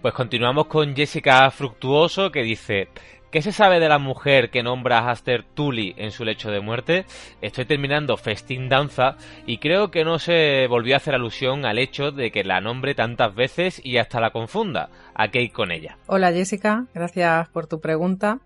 Pues 0.00 0.14
continuamos 0.14 0.68
con 0.68 0.94
Jessica 0.94 1.50
Fructuoso 1.50 2.30
que 2.30 2.44
dice, 2.44 2.86
¿qué 3.32 3.42
se 3.42 3.50
sabe 3.50 3.80
de 3.80 3.88
la 3.88 3.98
mujer 3.98 4.48
que 4.48 4.62
nombra 4.62 5.00
a 5.00 5.10
Aster 5.10 5.42
Tully 5.42 5.94
en 5.98 6.12
su 6.12 6.24
lecho 6.24 6.52
de 6.52 6.60
muerte? 6.60 7.04
Estoy 7.42 7.64
terminando 7.64 8.16
Festín 8.16 8.68
Danza 8.68 9.16
y 9.44 9.58
creo 9.58 9.90
que 9.90 10.04
no 10.04 10.20
se 10.20 10.68
volvió 10.68 10.94
a 10.94 10.98
hacer 10.98 11.16
alusión 11.16 11.66
al 11.66 11.80
hecho 11.80 12.12
de 12.12 12.30
que 12.30 12.44
la 12.44 12.60
nombre 12.60 12.94
tantas 12.94 13.34
veces 13.34 13.84
y 13.84 13.96
hasta 13.96 14.20
la 14.20 14.30
confunda. 14.30 14.88
¿A 15.16 15.32
qué 15.32 15.42
ir 15.42 15.50
con 15.50 15.72
ella? 15.72 15.98
Hola 16.06 16.32
Jessica, 16.32 16.86
gracias 16.94 17.48
por 17.48 17.66
tu 17.66 17.80
pregunta. 17.80 18.38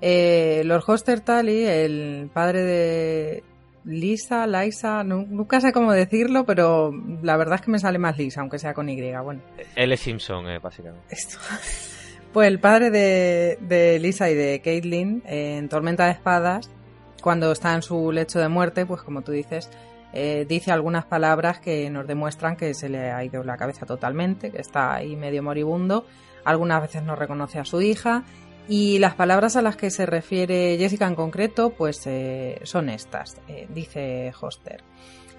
Eh, 0.00 0.62
Lord 0.64 0.84
Hoster 0.86 1.20
Tully, 1.20 1.66
el 1.66 2.30
padre 2.32 2.62
de 2.62 3.44
Lisa, 3.86 4.46
Liza, 4.48 5.04
no, 5.04 5.24
nunca 5.28 5.60
sé 5.60 5.72
cómo 5.72 5.92
decirlo, 5.92 6.44
pero 6.44 6.90
la 7.22 7.36
verdad 7.36 7.54
es 7.54 7.60
que 7.62 7.70
me 7.70 7.78
sale 7.78 7.98
más 7.98 8.18
Lisa, 8.18 8.40
aunque 8.40 8.58
sea 8.58 8.74
con 8.74 8.88
Y. 8.88 9.00
Bueno. 9.22 9.40
Es 9.76 10.00
Simpson, 10.00 10.48
eh, 10.48 10.58
básicamente. 10.58 11.06
Esto. 11.10 11.38
Pues 12.32 12.48
el 12.48 12.58
padre 12.60 12.90
de, 12.90 13.56
de 13.62 13.98
Lisa 13.98 14.28
y 14.28 14.34
de 14.34 14.60
Caitlyn 14.60 15.22
eh, 15.24 15.56
en 15.56 15.70
Tormenta 15.70 16.04
de 16.04 16.10
Espadas, 16.10 16.70
cuando 17.22 17.50
está 17.50 17.72
en 17.72 17.80
su 17.80 18.12
lecho 18.12 18.38
de 18.38 18.48
muerte, 18.48 18.84
pues 18.84 19.00
como 19.00 19.22
tú 19.22 19.32
dices, 19.32 19.70
eh, 20.12 20.44
dice 20.46 20.70
algunas 20.70 21.06
palabras 21.06 21.60
que 21.60 21.88
nos 21.88 22.06
demuestran 22.06 22.56
que 22.56 22.74
se 22.74 22.90
le 22.90 23.10
ha 23.10 23.24
ido 23.24 23.42
la 23.42 23.56
cabeza 23.56 23.86
totalmente, 23.86 24.50
que 24.50 24.60
está 24.60 24.94
ahí 24.94 25.16
medio 25.16 25.42
moribundo. 25.42 26.04
Algunas 26.44 26.82
veces 26.82 27.02
no 27.04 27.16
reconoce 27.16 27.58
a 27.58 27.64
su 27.64 27.80
hija 27.80 28.24
y 28.68 28.98
las 28.98 29.14
palabras 29.14 29.56
a 29.56 29.62
las 29.62 29.76
que 29.76 29.90
se 29.90 30.06
refiere 30.06 30.76
Jessica 30.78 31.06
en 31.06 31.14
concreto, 31.14 31.70
pues 31.70 32.06
eh, 32.06 32.60
son 32.64 32.88
estas, 32.88 33.40
eh, 33.48 33.66
dice 33.72 34.32
Hoster. 34.40 34.82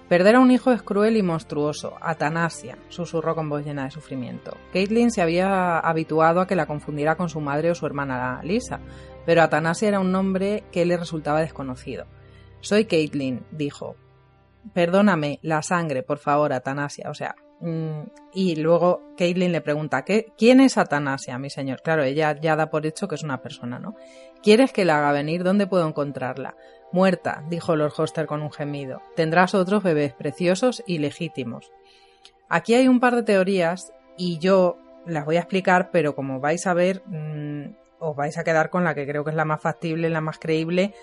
Perder 0.08 0.36
a 0.36 0.40
un 0.40 0.50
hijo 0.50 0.72
es 0.72 0.82
cruel 0.82 1.18
y 1.18 1.22
monstruoso. 1.22 1.96
Atanasia, 2.00 2.78
susurró 2.88 3.34
con 3.34 3.50
voz 3.50 3.62
llena 3.62 3.84
de 3.84 3.90
sufrimiento. 3.90 4.56
Caitlin 4.72 5.10
se 5.10 5.20
había 5.20 5.78
habituado 5.78 6.40
a 6.40 6.46
que 6.46 6.56
la 6.56 6.64
confundiera 6.64 7.16
con 7.16 7.28
su 7.28 7.40
madre 7.40 7.70
o 7.70 7.74
su 7.74 7.84
hermana 7.84 8.40
Lisa, 8.42 8.80
pero 9.26 9.42
Atanasia 9.42 9.88
era 9.88 10.00
un 10.00 10.10
nombre 10.10 10.64
que 10.72 10.86
le 10.86 10.96
resultaba 10.96 11.42
desconocido. 11.42 12.06
Soy 12.60 12.86
Caitlin, 12.86 13.44
dijo. 13.50 13.96
Perdóname, 14.72 15.38
la 15.42 15.62
sangre, 15.62 16.02
por 16.02 16.18
favor, 16.18 16.54
Atanasia. 16.54 17.10
O 17.10 17.14
sea, 17.14 17.36
y 17.60 18.56
luego 18.56 19.02
Caitlin 19.16 19.50
le 19.50 19.60
pregunta, 19.60 20.04
¿qué, 20.04 20.32
¿quién 20.36 20.60
es 20.60 20.78
Atanasia, 20.78 21.38
mi 21.38 21.50
señor? 21.50 21.82
Claro, 21.82 22.04
ella 22.04 22.38
ya 22.40 22.54
da 22.54 22.70
por 22.70 22.86
hecho 22.86 23.08
que 23.08 23.16
es 23.16 23.24
una 23.24 23.42
persona, 23.42 23.78
¿no? 23.80 23.96
¿Quieres 24.42 24.72
que 24.72 24.84
la 24.84 24.98
haga 24.98 25.12
venir? 25.12 25.42
¿Dónde 25.42 25.66
puedo 25.66 25.86
encontrarla? 25.86 26.54
Muerta, 26.92 27.42
dijo 27.48 27.74
Lord 27.74 27.92
Hoster 27.96 28.26
con 28.26 28.42
un 28.42 28.52
gemido. 28.52 29.02
Tendrás 29.16 29.54
otros 29.54 29.82
bebés 29.82 30.12
preciosos 30.12 30.84
y 30.86 30.98
legítimos. 30.98 31.72
Aquí 32.48 32.74
hay 32.74 32.86
un 32.86 33.00
par 33.00 33.16
de 33.16 33.24
teorías 33.24 33.92
y 34.16 34.38
yo 34.38 34.78
las 35.04 35.24
voy 35.24 35.36
a 35.36 35.40
explicar, 35.40 35.90
pero 35.90 36.14
como 36.14 36.38
vais 36.38 36.66
a 36.66 36.74
ver, 36.74 37.02
mm, 37.06 37.74
os 37.98 38.14
vais 38.14 38.38
a 38.38 38.44
quedar 38.44 38.70
con 38.70 38.84
la 38.84 38.94
que 38.94 39.06
creo 39.06 39.24
que 39.24 39.30
es 39.30 39.36
la 39.36 39.44
más 39.44 39.60
factible, 39.60 40.08
la 40.10 40.20
más 40.20 40.38
creíble 40.38 40.94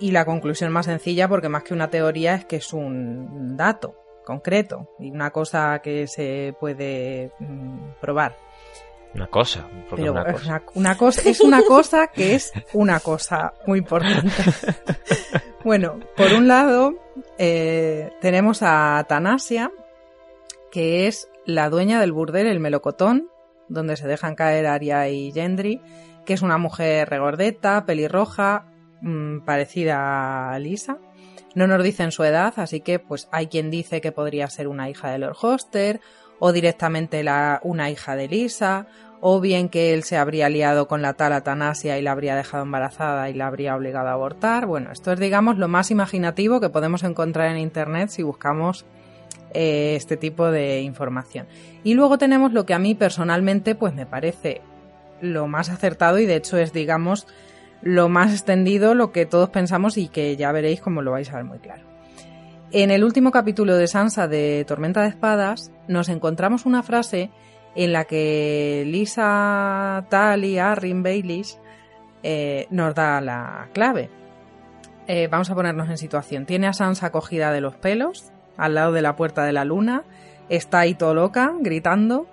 y 0.00 0.10
la 0.10 0.24
conclusión 0.24 0.72
más 0.72 0.86
sencilla, 0.86 1.28
porque 1.28 1.48
más 1.48 1.62
que 1.62 1.74
una 1.74 1.88
teoría 1.88 2.34
es 2.34 2.44
que 2.46 2.56
es 2.56 2.72
un 2.72 3.56
dato 3.56 3.94
concreto 4.30 4.88
y 5.00 5.10
una 5.10 5.30
cosa 5.30 5.80
que 5.82 6.06
se 6.06 6.54
puede 6.60 7.32
mm, 7.40 8.00
probar. 8.00 8.36
Una 9.12 9.26
cosa, 9.26 9.66
Pero 9.90 10.12
una 10.12 10.32
cosa. 10.32 10.62
Una, 10.74 10.96
cosa. 10.96 11.28
es 11.28 11.40
una 11.40 11.62
cosa 11.62 12.06
que 12.06 12.36
es 12.36 12.52
una 12.72 13.00
cosa 13.00 13.54
muy 13.66 13.80
importante. 13.80 14.30
bueno, 15.64 15.98
por 16.16 16.32
un 16.32 16.46
lado 16.46 16.94
eh, 17.36 18.12
tenemos 18.20 18.60
a 18.62 19.04
Tanasia, 19.08 19.72
que 20.70 21.08
es 21.08 21.28
la 21.44 21.68
dueña 21.70 21.98
del 22.00 22.12
burdel 22.12 22.46
El 22.46 22.60
Melocotón, 22.60 23.28
donde 23.68 23.96
se 23.96 24.06
dejan 24.06 24.36
caer 24.36 24.68
Aria 24.68 25.08
y 25.08 25.32
Gendry, 25.32 25.80
que 26.24 26.34
es 26.34 26.42
una 26.42 26.56
mujer 26.56 27.10
regordeta, 27.10 27.84
pelirroja, 27.86 28.66
mmm, 29.00 29.40
parecida 29.40 30.52
a 30.52 30.58
Lisa. 30.60 30.98
No 31.54 31.66
nos 31.66 31.82
dicen 31.82 32.12
su 32.12 32.24
edad, 32.24 32.54
así 32.56 32.80
que 32.80 32.98
pues 32.98 33.28
hay 33.32 33.48
quien 33.48 33.70
dice 33.70 34.00
que 34.00 34.12
podría 34.12 34.48
ser 34.48 34.68
una 34.68 34.88
hija 34.88 35.10
de 35.10 35.18
Lord 35.18 35.36
Hoster, 35.40 36.00
o 36.38 36.52
directamente 36.52 37.22
la, 37.22 37.60
una 37.62 37.90
hija 37.90 38.16
de 38.16 38.28
Lisa, 38.28 38.86
o 39.20 39.40
bien 39.40 39.68
que 39.68 39.92
él 39.92 40.02
se 40.02 40.16
habría 40.16 40.48
liado 40.48 40.88
con 40.88 41.02
la 41.02 41.12
tal 41.12 41.32
Atanasia 41.32 41.98
y 41.98 42.02
la 42.02 42.12
habría 42.12 42.34
dejado 42.34 42.62
embarazada 42.62 43.28
y 43.28 43.34
la 43.34 43.46
habría 43.46 43.76
obligado 43.76 44.08
a 44.08 44.12
abortar. 44.12 44.66
Bueno, 44.66 44.90
esto 44.92 45.12
es 45.12 45.20
digamos 45.20 45.58
lo 45.58 45.68
más 45.68 45.90
imaginativo 45.90 46.60
que 46.60 46.70
podemos 46.70 47.02
encontrar 47.04 47.50
en 47.50 47.58
Internet 47.58 48.08
si 48.08 48.22
buscamos 48.22 48.86
eh, 49.52 49.94
este 49.96 50.16
tipo 50.16 50.50
de 50.50 50.80
información. 50.80 51.46
Y 51.84 51.94
luego 51.94 52.16
tenemos 52.16 52.52
lo 52.52 52.64
que 52.64 52.74
a 52.74 52.78
mí 52.78 52.94
personalmente 52.94 53.74
pues 53.74 53.94
me 53.94 54.06
parece 54.06 54.62
lo 55.20 55.46
más 55.46 55.68
acertado 55.68 56.18
y 56.18 56.24
de 56.24 56.36
hecho 56.36 56.56
es 56.56 56.72
digamos 56.72 57.26
lo 57.82 58.08
más 58.08 58.32
extendido, 58.32 58.94
lo 58.94 59.12
que 59.12 59.26
todos 59.26 59.50
pensamos 59.50 59.96
y 59.96 60.08
que 60.08 60.36
ya 60.36 60.52
veréis 60.52 60.80
como 60.80 61.02
lo 61.02 61.12
vais 61.12 61.30
a 61.32 61.36
ver 61.36 61.44
muy 61.44 61.58
claro. 61.58 61.82
En 62.72 62.90
el 62.90 63.02
último 63.02 63.32
capítulo 63.32 63.76
de 63.76 63.88
Sansa 63.88 64.28
de 64.28 64.64
Tormenta 64.66 65.02
de 65.02 65.08
Espadas 65.08 65.72
nos 65.88 66.08
encontramos 66.08 66.66
una 66.66 66.82
frase 66.82 67.30
en 67.74 67.92
la 67.92 68.04
que 68.04 68.84
Lisa 68.86 70.06
Tali 70.08 70.58
Arryn 70.58 71.02
Baelish 71.02 71.56
eh, 72.22 72.66
nos 72.70 72.94
da 72.94 73.20
la 73.20 73.68
clave. 73.72 74.10
Eh, 75.06 75.28
vamos 75.28 75.50
a 75.50 75.54
ponernos 75.54 75.88
en 75.88 75.98
situación. 75.98 76.46
Tiene 76.46 76.68
a 76.68 76.72
Sansa 76.72 77.10
cogida 77.10 77.50
de 77.50 77.60
los 77.60 77.74
pelos, 77.74 78.30
al 78.56 78.74
lado 78.74 78.92
de 78.92 79.02
la 79.02 79.16
puerta 79.16 79.44
de 79.44 79.52
la 79.52 79.64
luna, 79.64 80.04
está 80.48 80.80
ahí 80.80 80.94
todo 80.94 81.14
loca, 81.14 81.52
gritando, 81.60 82.28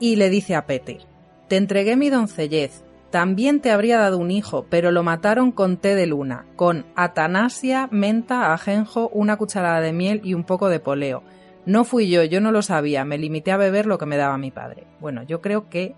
y 0.00 0.16
le 0.16 0.30
dice 0.30 0.54
a 0.54 0.66
Peter, 0.66 1.02
te 1.48 1.56
entregué 1.56 1.96
mi 1.96 2.10
doncellez, 2.10 2.82
también 3.16 3.62
te 3.62 3.70
habría 3.70 3.96
dado 3.96 4.18
un 4.18 4.30
hijo, 4.30 4.66
pero 4.68 4.90
lo 4.90 5.02
mataron 5.02 5.50
con 5.50 5.78
té 5.78 5.94
de 5.94 6.04
luna, 6.04 6.44
con 6.54 6.84
atanasia, 6.96 7.88
menta, 7.90 8.52
ajenjo, 8.52 9.08
una 9.08 9.38
cucharada 9.38 9.80
de 9.80 9.94
miel 9.94 10.20
y 10.22 10.34
un 10.34 10.44
poco 10.44 10.68
de 10.68 10.80
poleo. 10.80 11.22
No 11.64 11.84
fui 11.84 12.10
yo, 12.10 12.24
yo 12.24 12.42
no 12.42 12.52
lo 12.52 12.60
sabía, 12.60 13.06
me 13.06 13.16
limité 13.16 13.52
a 13.52 13.56
beber 13.56 13.86
lo 13.86 13.96
que 13.96 14.04
me 14.04 14.18
daba 14.18 14.36
mi 14.36 14.50
padre. 14.50 14.86
Bueno, 15.00 15.22
yo 15.22 15.40
creo 15.40 15.70
que 15.70 15.94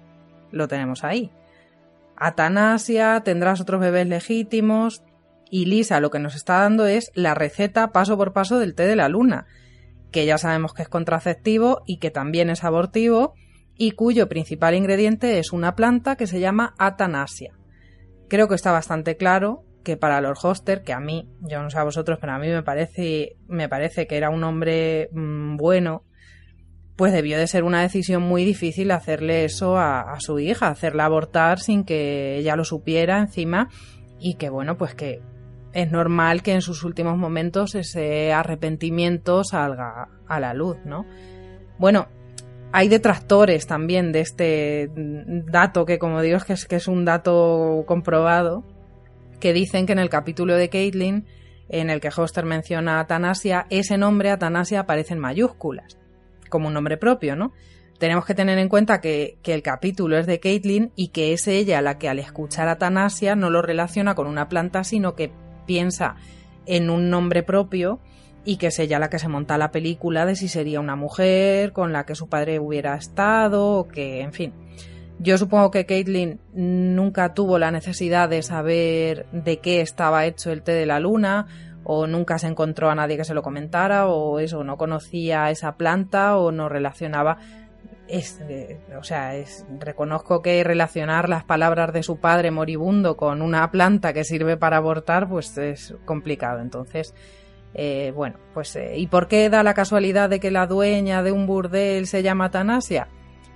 lo 0.53 0.69
tenemos 0.69 1.03
ahí. 1.03 1.33
Atanasia, 2.15 3.21
tendrás 3.25 3.61
otros 3.61 3.81
bebés 3.81 4.07
legítimos. 4.07 5.03
Y 5.51 5.65
Lisa 5.65 5.99
lo 5.99 6.13
que 6.13 6.21
nos 6.21 6.37
está 6.37 6.61
dando 6.61 6.87
es 6.87 7.11
la 7.15 7.35
receta 7.35 7.91
paso 7.91 8.17
por 8.17 8.33
paso 8.33 8.61
del 8.61 8.77
té 8.77 8.87
de 8.87 8.95
la 8.95 9.09
luna, 9.09 9.47
que 10.13 10.25
ya 10.25 10.39
sabemos 10.39 10.73
que 10.73 10.83
es 10.83 10.89
contraceptivo 10.89 11.83
y 11.85 11.97
que 11.97 12.13
también 12.13 12.49
es 12.49 12.63
abortivo 12.63 13.35
y 13.79 13.93
cuyo 13.93 14.29
principal 14.29 14.75
ingrediente 14.75 15.39
es 15.39 15.53
una 15.53 15.77
planta 15.77 16.17
que 16.17 16.27
se 16.27 16.41
llama 16.41 16.75
Atanasia. 16.79 17.55
Creo 18.29 18.49
que 18.49 18.57
está 18.57 18.73
bastante 18.73 19.17
claro 19.17 19.65
que 19.85 19.97
para 19.97 20.21
Lord 20.21 20.37
Hoster, 20.43 20.83
que 20.83 20.93
a 20.93 21.01
mí, 21.01 21.31
yo 21.41 21.63
no 21.63 21.71
sé 21.71 21.79
a 21.79 21.85
vosotros, 21.85 22.19
pero 22.21 22.35
a 22.35 22.39
mí 22.39 22.49
me 22.49 22.63
parece, 22.63 23.37
me 23.47 23.69
parece 23.69 24.07
que 24.07 24.17
era 24.17 24.29
un 24.29 24.45
hombre 24.45 25.09
mmm, 25.13 25.57
bueno, 25.57 26.05
pues 26.97 27.13
debió 27.13 27.39
de 27.39 27.47
ser 27.47 27.63
una 27.63 27.81
decisión 27.81 28.23
muy 28.23 28.45
difícil 28.45 28.91
hacerle 28.91 29.45
eso 29.45 29.79
a, 29.79 30.17
su 30.19 30.41
hija, 30.41 30.67
hacerla 30.67 31.05
abortar 31.05 31.61
sin 31.61 31.85
que 31.85 32.37
ella 32.37 32.57
lo 32.57 32.65
supiera 32.65 33.21
encima 33.21 33.69
y 34.19 34.35
que 34.35 34.51
bueno, 34.51 34.77
pues 34.77 34.97
que 34.97 35.23
es 35.73 35.93
normal 35.93 36.43
que 36.43 36.55
en 36.55 36.61
sus 36.61 36.83
últimos 36.83 37.17
momentos 37.17 37.77
ese 37.77 38.33
arrepentimiento 38.33 39.45
salga 39.45 40.09
a 40.27 40.41
la 40.41 40.55
luz, 40.55 40.79
¿no? 40.85 41.07
Bueno, 41.79 42.09
hay 42.73 42.89
detractores 42.89 43.67
también 43.67 44.13
de 44.13 44.21
este 44.21 44.91
dato 44.95 45.87
que, 45.87 45.99
como 45.99 46.21
digo, 46.21 46.37
es 46.37 46.67
que 46.67 46.77
es, 46.77 46.89
un 46.89 47.05
dato 47.05 47.85
comprobado, 47.87 48.65
que 49.41 49.53
dicen 49.53 49.87
que 49.87 49.93
en 49.93 49.99
el 49.99 50.11
capítulo 50.11 50.57
de 50.57 50.69
Caitlin, 50.69 51.27
en 51.69 51.91
el 51.91 52.01
que 52.01 52.11
Hoster 52.15 52.45
menciona 52.45 52.97
a 52.97 53.01
Atanasia, 53.01 53.67
ese 53.71 53.97
nombre 53.97 54.31
Atanasia 54.31 54.81
aparece 54.81 55.15
en 55.15 55.21
mayúsculas, 55.21 55.99
como 56.49 56.69
un 56.69 56.75
nombre 56.75 56.97
propio, 56.97 57.37
¿no? 57.37 57.53
Tenemos 57.99 58.25
que 58.25 58.35
tener 58.35 58.59
en 58.59 58.69
cuenta 58.69 59.01
que, 59.01 59.39
el 59.45 59.63
capítulo 59.63 60.19
es 60.19 60.27
de 60.27 60.39
Caitlin 60.39 60.93
y 60.95 61.09
que 61.09 61.33
es 61.33 61.49
ella 61.49 61.83
la 61.83 61.99
que 61.99 62.09
al 62.09 62.19
escuchar 62.19 62.69
Atanasia 62.69 63.35
no 63.35 63.51
lo 63.51 63.61
relaciona 63.61 64.15
con 64.15 64.27
una 64.27 64.49
planta, 64.49 64.85
sino 64.85 65.15
que 65.15 65.33
piensa 65.67 66.17
en 66.67 66.91
un 66.91 67.11
nombre 67.11 67.43
propio 67.43 67.99
y 68.45 68.57
que 68.57 68.69
es 68.69 68.79
ella 68.79 68.99
la 68.99 69.11
que 69.11 69.19
se 69.19 69.29
monta 69.29 69.59
la 69.59 69.71
película 69.71 70.27
de 70.27 70.37
si 70.37 70.49
sería 70.49 70.81
una 70.81 70.97
mujer 70.97 71.73
con 71.73 71.93
la 71.93 72.07
que 72.07 72.15
su 72.15 72.29
padre 72.29 72.59
hubiera 72.59 72.95
estado 72.97 73.79
o 73.79 73.89
que, 73.89 74.21
en 74.21 74.33
fin. 74.33 74.53
Yo 75.21 75.37
supongo 75.37 75.71
que 75.71 75.85
Caitlin 75.85 76.41
nunca 76.53 77.35
tuvo 77.35 77.59
la 77.59 77.73
necesidad 77.73 78.29
de 78.29 78.43
saber 78.43 79.27
de 79.33 79.59
qué 79.59 79.81
estaba 79.81 80.27
hecho 80.27 80.53
el 80.53 80.63
té 80.63 80.73
de 80.73 80.87
la 80.87 81.01
luna 81.01 81.47
o 81.83 82.07
nunca 82.07 82.39
se 82.39 82.47
encontró 82.47 82.89
a 82.89 82.95
nadie 82.95 83.17
que 83.17 83.25
se 83.25 83.35
lo 83.35 83.43
comentara 83.43 84.07
o 84.07 84.39
eso, 84.39 84.63
no 84.63 84.77
conocía 84.77 85.51
esa 85.51 85.77
planta 85.77 86.37
o 86.37 86.53
no 86.53 86.69
relacionaba 86.69 87.39
es, 88.09 88.41
eh, 88.49 88.81
o 88.99 89.05
sea, 89.05 89.33
reconozco 89.79 90.41
que 90.43 90.65
relacionar 90.65 91.29
las 91.29 91.45
palabras 91.45 91.93
de 91.93 92.03
su 92.03 92.19
padre 92.19 92.51
moribundo 92.51 93.17
con 93.17 93.43
una 93.43 93.71
planta 93.71 94.13
que 94.13 94.25
sirve 94.25 94.57
para 94.57 94.79
abortar, 94.79 95.29
pues 95.29 95.57
es 95.59 95.95
complicado. 96.05 96.61
Entonces, 96.61 97.15
eh, 97.81 98.11
bueno, 98.11 98.39
pues 98.55 98.75
eh, 98.75 98.95
¿y 98.97 99.07
por 99.07 99.29
qué 99.29 99.49
da 99.49 99.63
la 99.63 99.73
casualidad 99.73 100.29
de 100.29 100.41
que 100.41 100.51
la 100.51 100.67
dueña 100.67 101.23
de 101.23 101.31
un 101.31 101.47
burdel 101.47 102.09
se 102.09 102.25
llama 102.25 102.51
Tanasia? 102.51 103.07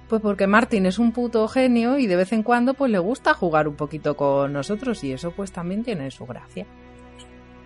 Pues 0.09 0.23
porque 0.23 0.47
Martin 0.47 0.87
es 0.87 1.01
un 1.01 1.11
puto 1.11 1.49
genio 1.49 1.99
y 1.99 2.07
de 2.07 2.15
vez 2.15 2.33
en 2.33 2.45
cuando 2.45 2.75
pues 2.75 2.93
le 2.93 3.01
gusta 3.01 3.35
jugar 3.35 3.67
un 3.67 3.75
poquito 3.75 4.17
con 4.17 4.53
nosotros 4.53 5.03
y 5.03 5.13
eso 5.13 5.33
pues 5.33 5.51
también 5.51 5.83
tiene 5.83 6.09
su 6.13 6.25
gracia. 6.25 6.67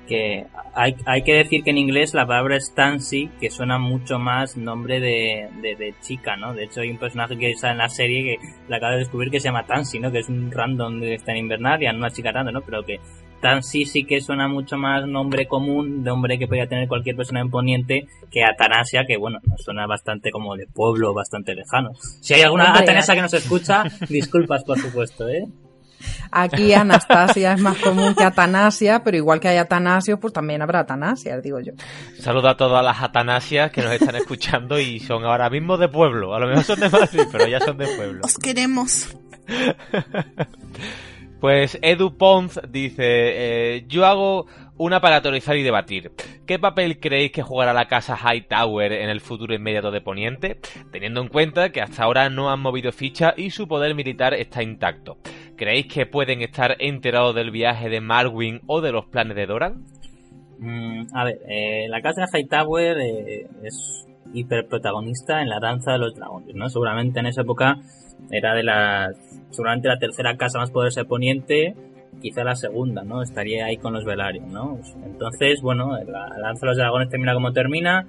Que 0.09 0.47
hay, 0.73 0.97
hay 1.05 1.23
que 1.25 1.35
decir 1.35 1.63
que 1.63 1.73
en 1.73 1.77
inglés 1.77 2.15
la 2.15 2.27
palabra 2.27 2.57
es 2.57 2.73
Tansy, 2.75 3.29
que 3.39 3.51
suena 3.51 3.79
mucho 3.79 4.19
más 4.19 4.57
nombre 4.57 4.99
de, 4.99 5.51
de, 5.61 5.77
de, 5.77 5.95
chica, 6.01 6.37
¿no? 6.37 6.55
De 6.55 6.65
hecho 6.65 6.81
hay 6.81 6.91
un 6.91 6.99
personaje 6.99 7.37
que 7.37 7.51
está 7.51 7.73
en 7.73 7.79
la 7.79 7.91
serie 7.91 8.23
que 8.23 8.47
la 8.69 8.79
acaba 8.79 8.93
de 8.93 9.01
descubrir 9.01 9.31
que 9.31 9.41
se 9.41 9.49
llama 9.49 9.67
Tansy, 9.67 9.99
¿no? 9.99 10.11
Que 10.11 10.21
es 10.21 10.29
un 10.31 10.51
random 10.51 11.01
que 11.01 11.15
está 11.17 11.33
en 11.33 11.39
Invernalia, 11.39 11.93
no 11.93 11.99
una 11.99 12.11
chica 12.11 12.33
random, 12.33 12.55
¿no? 12.55 12.63
Pero 12.63 12.83
que 12.83 12.99
Tansy 13.41 13.85
sí 13.85 14.05
que 14.05 14.21
suena 14.21 14.49
mucho 14.49 14.77
más 14.77 15.07
nombre 15.07 15.47
común, 15.47 16.03
de 16.03 16.11
hombre 16.11 16.39
que 16.39 16.47
podría 16.47 16.67
tener 16.67 16.89
cualquier 16.89 17.17
persona 17.17 17.41
en 17.41 17.51
Poniente, 17.51 18.07
que 18.31 18.45
Atanasia, 18.45 19.05
que 19.07 19.17
bueno, 19.17 19.39
nos 19.45 19.63
suena 19.63 19.87
bastante 19.87 20.31
como 20.31 20.57
de 20.57 20.67
pueblo, 20.67 21.15
bastante 21.15 21.55
lejano. 21.55 21.91
Si 22.21 22.35
hay 22.35 22.43
alguna 22.43 22.67
Hombre, 22.67 22.83
Atanasia 22.83 23.15
que 23.15 23.23
nos 23.23 23.35
escucha, 23.35 23.85
disculpas 24.09 24.65
por 24.65 24.79
supuesto, 24.79 25.29
¿eh? 25.29 25.47
Aquí 26.31 26.75
Anastasia 26.75 27.55
es 27.55 27.61
más 27.61 27.79
común 27.79 28.15
que 28.15 28.25
Atanasia, 28.25 29.03
pero 29.03 29.17
igual 29.17 29.41
que 29.41 29.49
hay 29.49 29.57
Atanasio, 29.57 30.21
pues 30.21 30.33
también 30.33 30.63
habrá 30.63 30.81
Atanasias, 30.81 31.43
digo 31.43 31.61
yo. 31.61 31.73
Saludo 32.19 32.49
a 32.49 32.57
todas 32.57 32.85
las 32.85 33.03
Atanasias 33.03 33.71
que 33.71 33.83
nos 33.83 33.93
están 33.93 34.17
escuchando 34.17 34.79
y 34.79 35.01
son 35.01 35.25
ahora 35.25 35.49
mismo 35.51 35.77
de 35.77 35.89
pueblo. 35.89 36.35
A 36.35 36.41
lo 36.41 36.49
mejor 36.49 36.65
son 36.65 36.81
de 36.81 36.91
Madrid, 36.91 37.23
pero 37.33 37.47
ya 37.47 37.61
son 37.61 37.79
de 37.79 37.87
pueblo. 37.97 38.21
Os 38.25 38.37
queremos. 38.39 39.17
Pues 41.41 41.79
Edu 41.83 42.17
Pons 42.17 42.61
dice, 42.71 43.05
eh, 43.05 43.85
yo 43.89 44.07
hago 44.07 44.47
una 44.79 45.01
para 45.01 45.21
teorizar 45.21 45.57
y 45.57 45.63
debatir. 45.63 46.13
¿Qué 46.47 46.59
papel 46.59 46.99
creéis 46.99 47.33
que 47.33 47.43
jugará 47.43 47.73
la 47.73 47.89
casa 47.89 48.17
Hightower 48.17 48.93
en 48.93 49.11
el 49.11 49.21
futuro 49.21 49.55
inmediato 49.55 49.91
de 49.91 50.01
Poniente? 50.01 50.59
Teniendo 50.93 51.21
en 51.21 51.29
cuenta 51.29 51.71
que 51.71 51.81
hasta 51.81 52.05
ahora 52.05 52.31
no 52.31 52.51
han 52.51 52.61
movido 52.61 52.93
ficha 52.93 53.35
y 53.37 53.51
su 53.51 53.69
poder 53.69 53.95
militar 53.95 54.35
está 54.35 54.63
intacto. 54.63 55.19
¿Creéis 55.57 55.87
que 55.87 56.07
pueden 56.07 56.43
estar 56.43 56.77
enterados 56.79 57.35
del 57.35 57.51
viaje 57.51 57.89
de 57.89 58.01
Marwyn 58.01 58.61
o 58.67 58.81
de 58.81 58.93
los 58.93 59.07
planes 59.07 59.37
de 59.37 59.47
Doran? 59.47 59.85
Mm, 60.59 61.07
a 61.15 61.25
ver, 61.25 61.39
eh, 61.49 61.87
la 61.89 62.01
casa 62.01 62.25
Hightower 62.33 62.99
eh, 62.99 63.47
es 63.63 64.07
hiperprotagonista 64.33 65.41
en 65.41 65.49
la 65.49 65.61
danza 65.61 65.93
de 65.93 65.99
los 65.99 66.15
dragones, 66.15 66.55
¿no? 66.55 66.69
Seguramente 66.69 67.21
en 67.21 67.27
esa 67.27 67.43
época 67.43 67.79
era 68.31 68.55
de 68.55 68.63
las, 68.63 69.17
seguramente 69.57 69.89
la 69.89 69.99
tercera 69.99 70.37
casa 70.37 70.59
más 70.59 70.71
poderosa 70.71 71.01
de 71.01 71.07
Poniente, 71.07 71.75
quizá 72.21 72.45
la 72.45 72.55
segunda, 72.55 73.03
¿no? 73.03 73.23
Estaría 73.23 73.67
ahí 73.67 73.77
con 73.77 73.93
los 73.93 74.05
Velaryon, 74.05 74.53
¿no? 74.53 74.79
Entonces, 75.05 75.61
bueno, 75.63 75.97
la, 76.07 76.29
la 76.29 76.39
danza 76.39 76.67
de 76.67 76.67
los 76.69 76.77
dragones 76.77 77.09
termina 77.09 77.35
como 77.35 77.53
termina, 77.53 78.07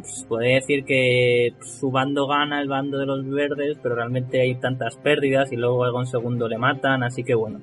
pues, 0.00 0.26
puede 0.28 0.54
decir 0.54 0.84
que 0.84 1.54
su 1.60 1.90
bando 1.90 2.26
gana, 2.26 2.60
el 2.60 2.68
bando 2.68 2.98
de 2.98 3.06
los 3.06 3.28
verdes, 3.28 3.78
pero 3.82 3.94
realmente 3.94 4.40
hay 4.40 4.54
tantas 4.56 4.96
pérdidas 4.96 5.52
y 5.52 5.56
luego 5.56 5.84
algo 5.84 6.00
en 6.00 6.06
segundo 6.06 6.48
le 6.48 6.58
matan, 6.58 7.02
así 7.02 7.24
que 7.24 7.34
bueno, 7.34 7.60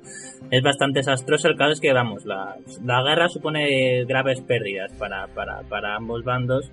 es 0.50 0.62
bastante 0.62 1.00
desastroso. 1.00 1.48
El 1.48 1.56
caso 1.56 1.72
es 1.72 1.80
que, 1.80 1.92
vamos, 1.92 2.24
la, 2.24 2.56
la 2.84 3.02
guerra 3.02 3.28
supone 3.28 4.04
graves 4.04 4.40
pérdidas 4.40 4.92
para, 4.98 5.28
para, 5.28 5.62
para 5.62 5.96
ambos 5.96 6.24
bandos 6.24 6.70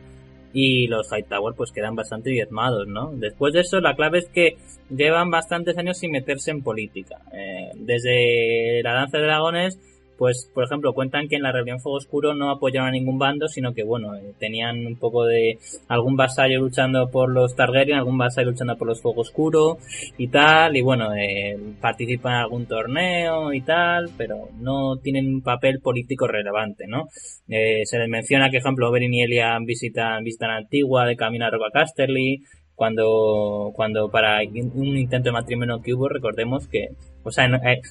y 0.54 0.88
los 0.88 1.12
Hightower 1.12 1.56
pues 1.56 1.72
quedan 1.72 1.96
bastante 1.96 2.30
diezmados, 2.32 2.88
¿no? 2.88 3.12
Después 3.14 3.54
de 3.54 3.62
eso, 3.62 3.80
la 3.80 3.96
clave 3.96 4.20
es 4.20 4.30
que 4.30 4.58
llevan 4.90 5.30
bastantes 5.30 5.78
años 5.78 5.98
sin 5.98 6.12
meterse 6.12 6.52
en 6.52 6.64
política. 6.64 7.18
Eh, 7.34 7.72
desde 7.76 8.82
la 8.84 8.94
Danza 8.94 9.18
de 9.18 9.24
Dragones 9.26 9.80
pues 10.20 10.52
por 10.54 10.66
ejemplo 10.66 10.94
cuentan 10.94 11.30
que 11.30 11.38
en 11.38 11.44
la 11.44 11.54
rebelión 11.54 11.80
Fuego 11.80 11.98
Oscuro 11.98 12.34
no 12.34 12.52
apoyaron 12.52 12.90
a 12.90 12.92
ningún 12.92 13.18
bando, 13.18 13.48
sino 13.48 13.74
que 13.74 13.84
bueno, 13.84 14.16
eh, 14.16 14.34
tenían 14.38 14.86
un 14.86 14.98
poco 14.98 15.26
de 15.26 15.58
algún 15.88 16.18
vasallo 16.18 16.60
luchando 16.60 17.10
por 17.10 17.32
los 17.32 17.56
Targaryen, 17.56 17.98
algún 17.98 18.18
vasallo 18.18 18.52
luchando 18.52 18.78
por 18.78 18.90
los 18.90 19.02
Fuego 19.02 19.22
Oscuro 19.22 19.78
y 20.18 20.28
tal, 20.28 20.76
y 20.76 20.82
bueno, 20.82 21.16
eh, 21.16 21.58
participan 21.80 22.34
en 22.34 22.40
algún 22.40 22.66
torneo 22.66 23.54
y 23.54 23.62
tal, 23.62 24.10
pero 24.18 24.50
no 24.60 24.98
tienen 24.98 25.34
un 25.34 25.42
papel 25.42 25.80
político 25.80 26.28
relevante, 26.28 26.86
¿no? 26.86 27.08
Eh, 27.48 27.86
se 27.86 27.98
les 27.98 28.10
menciona 28.10 28.50
que, 28.50 28.58
por 28.58 28.68
ejemplo, 28.68 28.90
Oberyn 28.90 29.14
y 29.14 29.24
Elian 29.24 29.64
visitan, 29.64 30.24
visitan 30.24 30.52
Antigua 30.52 31.06
de 31.06 31.16
camino 31.16 31.46
a 31.46 31.50
Roca 31.50 31.72
Casterly, 31.72 32.44
cuando, 32.80 33.74
cuando 33.76 34.10
para 34.10 34.40
un 34.40 34.98
intento 34.98 35.28
de 35.28 35.34
matrimonio 35.34 35.82
que 35.84 35.94
hubo, 35.94 36.08
recordemos 36.08 36.66
que, 36.70 36.88
o 37.24 37.30
sea, 37.30 37.46
eh, 37.46 37.82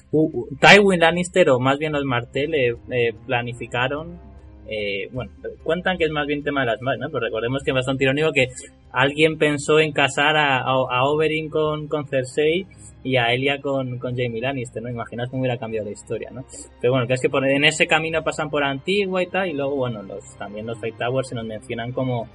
Tywin 0.59 0.99
Lannister 0.99 1.51
o 1.51 1.59
más 1.59 1.77
bien 1.77 1.91
los 1.91 2.03
Martell 2.05 2.55
eh, 2.55 2.75
eh, 2.89 3.13
planificaron, 3.27 4.19
eh, 4.67 5.07
bueno, 5.11 5.31
cuentan 5.63 5.99
que 5.99 6.05
es 6.05 6.11
más 6.11 6.25
bien 6.25 6.43
tema 6.43 6.61
de 6.61 6.71
las 6.71 6.81
madres, 6.81 7.01
¿no? 7.01 7.09
Pero 7.11 7.23
recordemos 7.23 7.61
que 7.63 7.69
es 7.69 7.75
bastante 7.75 8.03
irónico 8.03 8.31
que 8.31 8.47
alguien 8.91 9.37
pensó 9.37 9.79
en 9.79 9.91
casar 9.91 10.35
a, 10.37 10.57
a, 10.61 11.03
Oberyn 11.05 11.49
con, 11.49 11.87
con 11.87 12.07
Cersei 12.07 12.65
y 13.03 13.17
a 13.17 13.31
Elia 13.31 13.61
con, 13.61 13.99
con 13.99 14.17
Jamie 14.17 14.41
Lannister, 14.41 14.81
¿no? 14.81 14.89
Imaginaos 14.89 15.29
cómo 15.29 15.41
hubiera 15.41 15.59
cambiado 15.59 15.85
la 15.85 15.93
historia, 15.93 16.31
¿no? 16.31 16.45
Pero 16.81 16.93
bueno, 16.93 17.05
que 17.05 17.13
es 17.13 17.21
que 17.21 17.29
por, 17.29 17.47
en 17.47 17.63
ese 17.63 17.85
camino 17.85 18.23
pasan 18.23 18.49
por 18.49 18.63
Antigua 18.63 19.21
y 19.21 19.27
tal, 19.27 19.49
y 19.49 19.53
luego, 19.53 19.75
bueno, 19.75 20.01
los, 20.01 20.35
también 20.39 20.65
los 20.65 20.79
Fight 20.79 20.97
Towers 20.97 21.29
se 21.29 21.35
nos 21.35 21.45
mencionan 21.45 21.91
como 21.91 22.27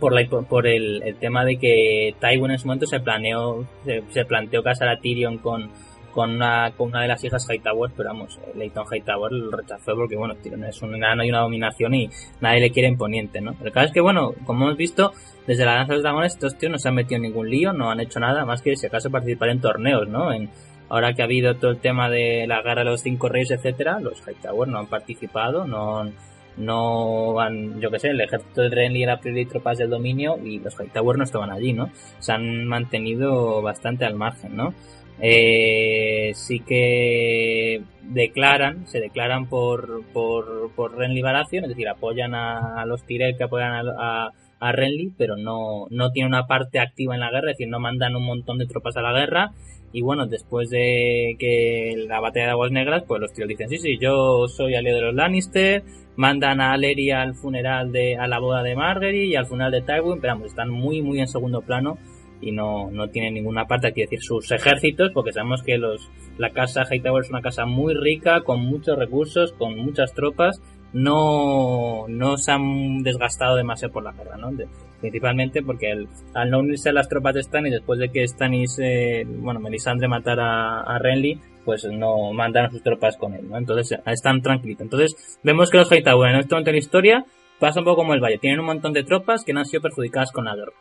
por, 0.00 0.12
la, 0.12 0.26
por 0.26 0.66
el, 0.66 1.02
el, 1.02 1.16
tema 1.16 1.44
de 1.44 1.56
que 1.56 2.14
Tywin 2.20 2.52
en 2.52 2.58
su 2.58 2.66
momento 2.66 2.86
se 2.86 3.00
planeó 3.00 3.66
se, 3.84 4.24
planteó 4.24 4.62
casar 4.62 4.88
a 4.88 4.98
Tyrion 4.98 5.38
con, 5.38 5.70
con, 6.12 6.30
una, 6.30 6.72
con 6.76 6.88
una 6.88 7.02
de 7.02 7.08
las 7.08 7.22
hijas 7.24 7.46
Hightower, 7.48 7.92
pero 7.96 8.10
vamos, 8.10 8.38
Leighton 8.54 8.84
Hightower 8.90 9.32
lo 9.32 9.50
rechazó 9.56 9.94
porque 9.94 10.16
bueno, 10.16 10.34
Tyrion 10.36 10.64
es 10.64 10.80
un 10.82 10.94
enano 10.94 11.24
y 11.24 11.30
una 11.30 11.40
dominación 11.40 11.94
y 11.94 12.10
nadie 12.40 12.60
le 12.60 12.70
quiere 12.70 12.88
imponiente, 12.88 13.40
¿no? 13.40 13.54
El 13.62 13.72
caso 13.72 13.86
es 13.86 13.92
que 13.92 14.00
bueno, 14.00 14.34
como 14.44 14.64
hemos 14.64 14.76
visto, 14.76 15.12
desde 15.46 15.64
la 15.64 15.74
danza 15.74 15.92
de 15.92 15.96
los 15.96 16.02
dragones 16.02 16.32
estos 16.32 16.56
tíos 16.56 16.72
no 16.72 16.78
se 16.78 16.88
han 16.88 16.94
metido 16.94 17.16
en 17.16 17.22
ningún 17.22 17.50
lío, 17.50 17.72
no 17.72 17.90
han 17.90 18.00
hecho 18.00 18.20
nada 18.20 18.44
más 18.44 18.62
que 18.62 18.76
si 18.76 18.86
acaso 18.86 19.10
participar 19.10 19.50
en 19.50 19.60
torneos, 19.60 20.08
¿no? 20.08 20.32
En, 20.32 20.50
ahora 20.88 21.14
que 21.14 21.22
ha 21.22 21.24
habido 21.24 21.54
todo 21.56 21.70
el 21.70 21.78
tema 21.78 22.10
de 22.10 22.46
la 22.46 22.62
guerra 22.62 22.84
de 22.84 22.90
los 22.90 23.00
cinco 23.00 23.28
reyes, 23.28 23.50
etcétera, 23.50 24.00
los 24.00 24.20
Hightower 24.26 24.68
no 24.68 24.78
han 24.78 24.86
participado, 24.86 25.66
no 25.66 25.98
han 25.98 26.12
no 26.56 27.32
van, 27.32 27.80
yo 27.80 27.90
que 27.90 27.98
sé, 27.98 28.08
el 28.08 28.20
ejército 28.20 28.62
de 28.62 28.68
Renly 28.68 29.02
era 29.02 29.20
y 29.24 29.46
tropas 29.46 29.78
del 29.78 29.90
dominio 29.90 30.38
y 30.42 30.60
los 30.60 30.78
Hightower 30.78 31.18
no 31.18 31.24
estaban 31.24 31.50
allí, 31.50 31.72
¿no? 31.72 31.90
Se 32.18 32.32
han 32.32 32.66
mantenido 32.66 33.62
bastante 33.62 34.04
al 34.04 34.14
margen, 34.14 34.56
¿no? 34.56 34.74
Eh, 35.20 36.32
sí 36.34 36.60
que 36.60 37.82
declaran, 38.02 38.86
se 38.86 39.00
declaran 39.00 39.46
por, 39.46 40.04
por, 40.12 40.72
por 40.74 40.96
Renly 40.96 41.22
Baratheon, 41.22 41.64
es 41.64 41.70
decir, 41.70 41.88
apoyan 41.88 42.34
a, 42.34 42.84
los 42.86 43.04
Tyrell 43.04 43.36
que 43.36 43.44
apoyan 43.44 43.88
a, 43.98 44.32
a, 44.60 44.72
Renly, 44.72 45.12
pero 45.16 45.36
no, 45.36 45.86
no 45.90 46.10
tienen 46.10 46.32
una 46.32 46.46
parte 46.46 46.78
activa 46.78 47.14
en 47.14 47.20
la 47.20 47.30
guerra, 47.30 47.50
es 47.50 47.58
decir, 47.58 47.68
no 47.68 47.80
mandan 47.80 48.16
un 48.16 48.24
montón 48.24 48.58
de 48.58 48.66
tropas 48.66 48.96
a 48.96 49.02
la 49.02 49.12
guerra. 49.12 49.52
Y 49.92 50.02
bueno, 50.02 50.26
después 50.26 50.70
de 50.70 51.36
que 51.38 51.94
la 52.08 52.18
batalla 52.18 52.46
de 52.46 52.50
Aguas 52.52 52.72
Negras, 52.72 53.04
pues 53.06 53.20
los 53.20 53.32
tíos 53.32 53.48
dicen, 53.48 53.68
sí, 53.68 53.78
sí, 53.78 53.96
yo 54.00 54.48
soy 54.48 54.74
aliado 54.74 54.98
de 54.98 55.04
los 55.04 55.14
Lannister, 55.14 55.84
mandan 56.16 56.60
a 56.60 56.76
Leria 56.76 57.22
al 57.22 57.34
funeral 57.34 57.92
de, 57.92 58.16
a 58.16 58.26
la 58.26 58.40
boda 58.40 58.62
de 58.62 58.74
Margery 58.74 59.30
y 59.30 59.36
al 59.36 59.46
funeral 59.46 59.70
de 59.70 59.82
Tywin, 59.82 60.20
pero 60.20 60.34
vamos, 60.34 60.48
están 60.48 60.70
muy, 60.70 61.00
muy 61.00 61.20
en 61.20 61.28
segundo 61.28 61.62
plano 61.62 61.98
y 62.40 62.52
no, 62.52 62.90
no 62.90 63.08
tienen 63.08 63.34
ninguna 63.34 63.66
parte, 63.66 63.92
quiero 63.92 64.10
decir, 64.10 64.22
sus 64.22 64.50
ejércitos, 64.50 65.10
porque 65.12 65.32
sabemos 65.32 65.62
que 65.62 65.78
los, 65.78 66.10
la 66.38 66.50
casa 66.50 66.84
Hightower 66.90 67.24
es 67.24 67.30
una 67.30 67.40
casa 67.40 67.64
muy 67.64 67.94
rica, 67.94 68.42
con 68.42 68.60
muchos 68.64 68.98
recursos, 68.98 69.52
con 69.52 69.76
muchas 69.76 70.12
tropas, 70.12 70.60
no, 70.94 72.06
no 72.08 72.36
se 72.38 72.52
han 72.52 73.02
desgastado 73.02 73.56
demasiado 73.56 73.92
por 73.92 74.04
la 74.04 74.12
guerra, 74.12 74.36
¿no? 74.36 74.52
Principalmente 75.00 75.62
porque 75.62 76.06
al 76.32 76.50
no 76.50 76.60
unirse 76.60 76.88
a 76.88 76.92
las 76.92 77.08
tropas 77.08 77.34
de 77.34 77.42
Stannis 77.42 77.72
después 77.72 77.98
de 77.98 78.10
que 78.10 78.26
Stannis, 78.26 78.78
eh, 78.80 79.26
bueno, 79.26 79.60
Melisandre 79.60 80.08
matara 80.08 80.80
a, 80.80 80.94
a 80.94 80.98
Renly, 80.98 81.40
pues 81.64 81.84
no 81.84 82.32
mandan 82.32 82.66
a 82.66 82.70
sus 82.70 82.82
tropas 82.82 83.16
con 83.16 83.34
él, 83.34 83.48
¿no? 83.48 83.58
Entonces 83.58 83.98
están 84.06 84.40
tranquilitos. 84.40 84.84
Entonces 84.84 85.38
vemos 85.42 85.70
que 85.70 85.78
los 85.78 85.90
Hightower 85.90 86.30
en 86.30 86.40
este 86.40 86.54
momento 86.54 86.70
de 86.70 86.72
la 86.72 86.78
historia 86.78 87.24
pasa 87.58 87.80
un 87.80 87.84
poco 87.84 87.96
como 87.96 88.14
el 88.14 88.20
Valle. 88.20 88.38
Tienen 88.38 88.60
un 88.60 88.66
montón 88.66 88.92
de 88.92 89.02
tropas 89.02 89.44
que 89.44 89.52
no 89.52 89.60
han 89.60 89.66
sido 89.66 89.82
perjudicadas 89.82 90.30
con 90.30 90.44
la 90.44 90.54
guerra. 90.54 90.72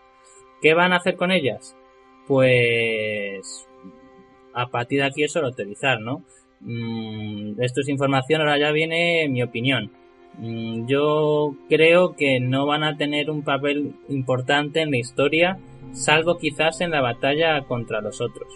¿Qué 0.62 0.74
van 0.74 0.94
a 0.94 0.98
hacer 0.98 1.16
con 1.16 1.32
ellas? 1.32 1.76
Pues 2.28 3.68
a 4.54 4.68
partir 4.68 5.00
de 5.00 5.08
aquí 5.08 5.24
es 5.24 5.32
solo 5.32 5.50
utilizar, 5.50 6.00
¿no? 6.00 6.24
Mm, 6.62 7.62
esto 7.62 7.82
es 7.82 7.90
información, 7.90 8.42
ahora 8.42 8.60
ya 8.60 8.72
viene 8.72 9.28
mi 9.28 9.42
opinión. 9.42 9.92
Mm, 10.38 10.88
yo 10.88 11.56
creo 11.70 12.16
que 12.16 12.40
no 12.40 12.66
van 12.66 12.84
a 12.84 12.98
tener 12.98 13.30
un 13.30 13.44
papel 13.44 13.94
importante 14.10 14.82
en 14.82 14.92
la 14.92 14.98
historia, 14.98 15.58
salvo 15.92 16.38
quizás 16.38 16.82
en 16.82 16.92
la 16.92 17.02
batalla 17.02 17.62
contra 17.64 18.02
los 18.02 18.20
otros 18.22 18.48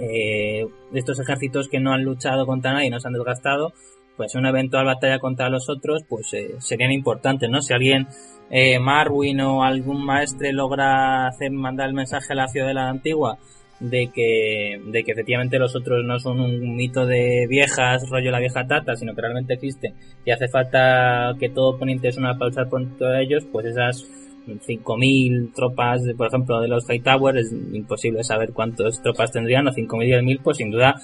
eh, 0.00 0.66
estos 0.92 1.18
ejércitos 1.18 1.68
que 1.68 1.80
no 1.80 1.92
han 1.92 2.04
luchado 2.04 2.46
contra 2.46 2.72
nadie 2.72 2.86
y 2.86 2.90
no 2.90 3.00
se 3.00 3.08
han 3.08 3.14
desgastado, 3.14 3.72
pues 4.16 4.34
una 4.34 4.50
eventual 4.50 4.86
batalla 4.86 5.18
contra 5.18 5.48
los 5.48 5.68
otros, 5.68 6.02
pues 6.08 6.32
eh, 6.34 6.54
serían 6.58 6.92
importantes, 6.92 7.50
¿no? 7.50 7.60
Si 7.62 7.72
alguien, 7.72 8.08
eh, 8.50 8.78
Marwin 8.78 9.40
o 9.40 9.62
algún 9.62 10.04
maestre 10.04 10.52
logra 10.52 11.26
hacer 11.26 11.50
mandar 11.50 11.88
el 11.88 11.94
mensaje 11.94 12.32
a 12.32 12.36
la 12.36 12.48
ciudadela 12.48 12.88
antigua 12.88 13.38
de 13.80 14.10
que, 14.12 14.80
de 14.86 15.04
que 15.04 15.12
efectivamente 15.12 15.58
los 15.58 15.76
otros 15.76 16.04
no 16.04 16.18
son 16.18 16.40
un 16.40 16.76
mito 16.76 17.06
de 17.06 17.46
viejas, 17.48 18.08
rollo 18.10 18.30
la 18.30 18.40
vieja 18.40 18.66
tata, 18.66 18.96
sino 18.96 19.14
que 19.14 19.20
realmente 19.20 19.54
existe 19.54 19.94
y 20.24 20.30
hace 20.30 20.48
falta 20.48 21.34
que 21.38 21.48
todo 21.48 21.78
poniente 21.78 22.08
es 22.08 22.16
una 22.16 22.36
pausa 22.36 22.64
por 22.64 22.84
todos 22.96 23.16
ellos, 23.20 23.46
pues 23.52 23.66
esas 23.66 24.04
5.000 24.46 25.52
tropas, 25.54 26.02
por 26.16 26.28
ejemplo, 26.28 26.60
de 26.60 26.68
los 26.68 26.88
Hightower, 26.88 27.36
es 27.36 27.52
imposible 27.52 28.24
saber 28.24 28.52
cuántas 28.52 29.00
tropas 29.02 29.30
tendrían, 29.30 29.68
o 29.68 29.70
5.000, 29.70 30.22
10.000, 30.22 30.40
pues 30.42 30.56
sin 30.56 30.70
duda, 30.70 30.94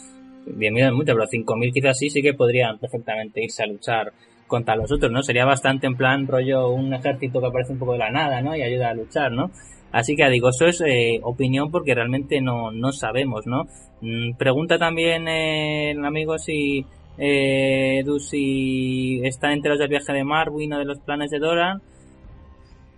10.000 0.47 0.87
es 0.87 0.93
mucho, 0.93 1.13
pero 1.13 1.27
5.000 1.27 1.73
quizás 1.73 1.99
sí, 1.99 2.11
sí 2.11 2.23
que 2.23 2.35
podrían 2.35 2.79
perfectamente 2.79 3.43
irse 3.43 3.63
a 3.63 3.67
luchar 3.67 4.13
contra 4.47 4.77
los 4.77 4.91
otros, 4.93 5.11
¿no? 5.11 5.23
Sería 5.23 5.45
bastante 5.45 5.87
en 5.87 5.97
plan 5.97 6.27
rollo 6.27 6.71
un 6.71 6.93
ejército 6.93 7.41
que 7.41 7.47
aparece 7.47 7.73
un 7.73 7.79
poco 7.79 7.93
de 7.93 7.99
la 7.99 8.11
nada, 8.11 8.41
¿no? 8.41 8.57
Y 8.57 8.63
ayuda 8.63 8.91
a 8.91 8.95
luchar, 8.95 9.33
¿no? 9.33 9.51
Así 9.95 10.17
que 10.17 10.29
digo, 10.29 10.49
eso 10.49 10.67
es 10.67 10.81
eh, 10.81 11.21
opinión 11.23 11.71
porque 11.71 11.95
realmente 11.95 12.41
no, 12.41 12.73
no 12.73 12.91
sabemos, 12.91 13.47
¿no? 13.47 13.69
Mm, 14.01 14.33
pregunta 14.37 14.77
también 14.77 15.29
eh, 15.29 15.95
amigo 16.05 16.37
si 16.37 16.85
eh, 17.17 18.01
Edu 18.01 18.19
si 18.19 19.21
está 19.23 19.53
entre 19.53 19.71
los 19.71 19.79
del 19.79 19.89
viaje 19.89 20.13
de 20.13 20.25
Marwin 20.25 20.73
o 20.73 20.79
de 20.81 20.85
los 20.85 20.99
planes 20.99 21.31
de 21.31 21.39
Doran 21.39 21.81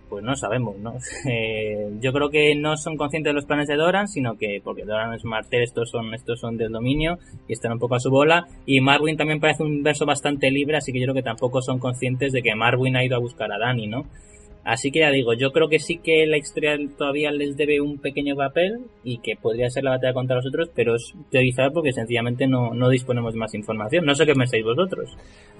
pues 0.09 0.23
no 0.23 0.35
sabemos, 0.35 0.75
¿no? 0.79 0.95
Eh, 1.29 1.91
yo 1.99 2.11
creo 2.13 2.29
que 2.29 2.55
no 2.55 2.77
son 2.77 2.97
conscientes 2.97 3.29
de 3.29 3.35
los 3.35 3.45
planes 3.45 3.67
de 3.67 3.75
Doran, 3.75 4.07
sino 4.07 4.35
que, 4.35 4.59
porque 4.63 4.85
Doran 4.85 5.13
es 5.13 5.23
Martel, 5.23 5.61
estos 5.61 5.91
son, 5.91 6.15
estos 6.15 6.39
son 6.39 6.57
del 6.57 6.71
dominio 6.71 7.19
y 7.47 7.53
están 7.53 7.73
un 7.73 7.79
poco 7.79 7.95
a 7.95 7.99
su 7.99 8.09
bola. 8.09 8.47
Y 8.65 8.81
Marwin 8.81 9.17
también 9.17 9.39
parece 9.39 9.61
un 9.61 9.83
verso 9.83 10.05
bastante 10.07 10.49
libre, 10.49 10.77
así 10.77 10.91
que 10.91 10.99
yo 10.99 11.05
creo 11.05 11.15
que 11.15 11.23
tampoco 11.23 11.61
son 11.61 11.77
conscientes 11.77 12.31
de 12.31 12.41
que 12.41 12.55
Marwin 12.55 12.95
ha 12.95 13.03
ido 13.03 13.17
a 13.17 13.19
buscar 13.19 13.51
a 13.51 13.59
Dani, 13.59 13.87
¿no? 13.87 14.05
Así 14.67 14.91
que 14.91 14.99
ya 14.99 15.11
digo, 15.11 15.31
yo 15.31 15.53
creo 15.53 15.69
que 15.69 15.79
sí 15.79 15.99
que 15.99 16.27
la 16.27 16.35
historia 16.35 16.77
todavía 16.97 17.31
les 17.31 17.55
debe 17.55 17.79
un 17.79 17.99
pequeño 17.99 18.35
papel 18.35 18.81
y 19.01 19.19
que 19.19 19.37
podría 19.37 19.69
ser 19.69 19.85
la 19.85 19.91
batalla 19.91 20.13
contra 20.13 20.35
los 20.35 20.45
otros, 20.45 20.69
pero 20.75 20.95
es 20.95 21.13
teorizar 21.31 21.71
porque 21.71 21.93
sencillamente 21.93 22.47
no, 22.47 22.73
no 22.73 22.89
disponemos 22.89 23.33
de 23.33 23.39
más 23.39 23.53
información. 23.53 24.05
No 24.05 24.13
sé 24.13 24.25
qué 24.25 24.33
pensáis 24.33 24.65
vosotros. 24.65 25.15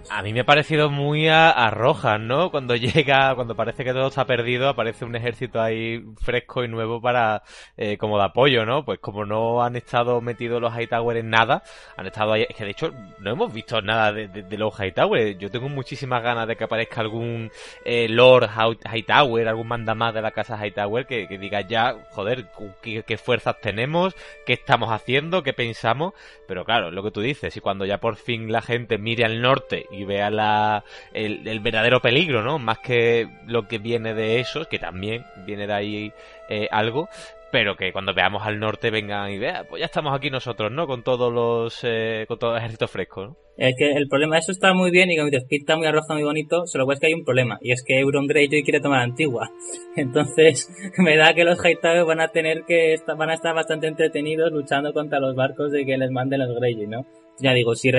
A 0.10 0.22
mí 0.22 0.34
me 0.34 0.42
ha 0.42 0.46
parecido 0.46 0.90
muy 0.90 1.30
a, 1.30 1.50
a 1.50 1.72
Rojas, 1.72 2.20
¿no? 2.20 2.52
Cuando 2.52 2.76
llega, 2.76 3.34
cuando 3.36 3.56
parece 3.56 3.86
que 3.86 3.94
todo 3.94 4.08
está 4.08 4.26
perdido, 4.26 4.68
aparece 4.68 5.06
un 5.06 5.16
ejército 5.16 5.62
ahí 5.62 6.04
fresco 6.22 6.66
y 6.66 6.68
nuevo 6.68 7.00
para, 7.00 7.44
eh, 7.78 7.98
como 7.98 8.18
de 8.18 8.26
apoyo, 8.26 8.66
¿no? 8.66 8.84
Pues 8.84 9.00
como 9.00 9.26
no 9.26 9.64
han 9.64 9.78
estado 9.78 10.20
metidos 10.20 10.62
los 10.62 10.74
Hightower 10.74 11.16
en 11.16 11.30
nada, 11.30 11.64
han 11.96 12.08
estado 12.08 12.34
ahí, 12.34 12.46
es 12.50 12.54
que 12.58 12.66
de 12.66 12.72
hecho 12.72 12.92
no 13.22 13.32
hemos 13.32 13.54
visto 13.54 13.82
nada 13.82 14.12
de, 14.12 14.28
de, 14.28 14.44
de 14.44 14.58
los 14.58 14.78
Hightower. 14.78 15.38
Yo 15.38 15.50
tengo 15.50 15.70
muchísimas 15.70 16.22
ganas 16.22 16.46
de 16.46 16.58
que 16.58 16.66
aparezca 16.66 17.00
algún 17.00 17.50
eh, 17.86 18.10
Lord 18.10 18.50
Hightower 18.50 18.97
Hightower, 18.98 19.48
algún 19.48 19.68
mandamás 19.68 20.14
de 20.14 20.22
la 20.22 20.32
casa 20.32 20.58
Hightower 20.58 21.06
que, 21.06 21.28
que 21.28 21.38
diga 21.38 21.62
ya, 21.62 21.96
joder, 22.12 22.48
¿qué, 22.82 23.18
fuerzas 23.18 23.60
tenemos, 23.62 24.16
qué 24.46 24.54
estamos 24.54 24.92
haciendo, 24.92 25.44
qué 25.44 25.54
pensamos. 25.54 26.14
Pero 26.48 26.66
claro, 26.66 26.92
lo 26.92 27.04
que 27.04 27.12
tú 27.12 27.22
dices, 27.22 27.56
y 27.56 27.60
cuando 27.60 27.86
ya 27.86 28.00
por 28.00 28.16
fin 28.16 28.52
la 28.52 28.62
gente 28.62 28.98
mire 28.98 29.26
al 29.26 29.42
norte 29.42 29.86
y 29.92 30.06
vea 30.06 30.30
la, 30.30 30.84
el, 31.14 31.60
verdadero 31.60 32.02
peligro, 32.02 32.44
¿no? 32.44 32.60
Más 32.60 32.80
que 32.80 33.28
lo 33.46 33.68
que 33.68 33.78
viene 33.78 34.14
de 34.14 34.40
esos, 34.40 34.68
que 34.68 34.80
también 34.80 35.26
viene 35.46 35.68
de 35.68 35.74
ahí 35.74 36.14
eh, 36.50 36.68
algo, 36.72 37.10
pero 37.52 37.76
que 37.76 37.92
cuando 37.92 38.14
veamos 38.14 38.46
al 38.46 38.60
norte 38.60 38.92
vengan 38.92 39.32
y 39.32 39.38
vean, 39.38 39.66
pues 39.70 39.80
ya 39.80 39.86
estamos 39.86 40.14
aquí 40.16 40.30
nosotros, 40.30 40.72
¿no? 40.72 40.88
Con 40.88 41.04
todos 41.04 41.32
los, 41.32 41.80
eh, 41.84 42.26
con 42.28 42.38
todo 42.40 42.52
el 42.52 42.58
ejército 42.58 42.88
fresco, 42.88 43.26
¿no? 43.26 43.38
Es 43.58 43.76
que 43.76 43.92
el 43.92 44.08
problema, 44.08 44.38
eso 44.38 44.52
está 44.52 44.74
muy 44.74 44.92
bien 44.92 45.10
y 45.10 45.18
como 45.18 45.32
dices, 45.32 45.48
pinta 45.50 45.76
muy 45.76 45.88
arroja, 45.88 46.14
muy 46.14 46.24
bonito, 46.24 46.68
solo 46.68 46.86
que 46.86 46.94
es 46.94 47.00
que 47.00 47.08
hay 47.08 47.14
un 47.14 47.24
problema, 47.24 47.58
y 47.62 47.72
es 47.72 47.84
que 47.84 48.00
Euron 48.00 48.28
Greyjoy 48.28 48.62
quiere 48.64 48.80
tomar 48.80 49.02
Antigua. 49.02 49.50
Entonces, 49.96 50.72
me 50.98 51.16
da 51.18 51.34
que 51.34 51.44
los 51.44 51.58
Hightower 51.64 52.06
van 52.06 52.22
a 52.22 52.28
tener 52.28 52.64
que, 52.68 52.96
van 53.18 53.30
a 53.30 53.34
estar 53.34 53.56
bastante 53.56 53.88
entretenidos 53.88 54.52
luchando 54.52 54.94
contra 54.94 55.20
los 55.20 55.36
barcos 55.36 55.72
de 55.72 55.86
que 55.86 55.98
les 55.98 56.12
manden 56.12 56.40
los 56.40 56.56
Greyjoy, 56.56 56.88
¿no? 56.88 57.06
Ya 57.40 57.54
digo, 57.54 57.76
si, 57.76 57.92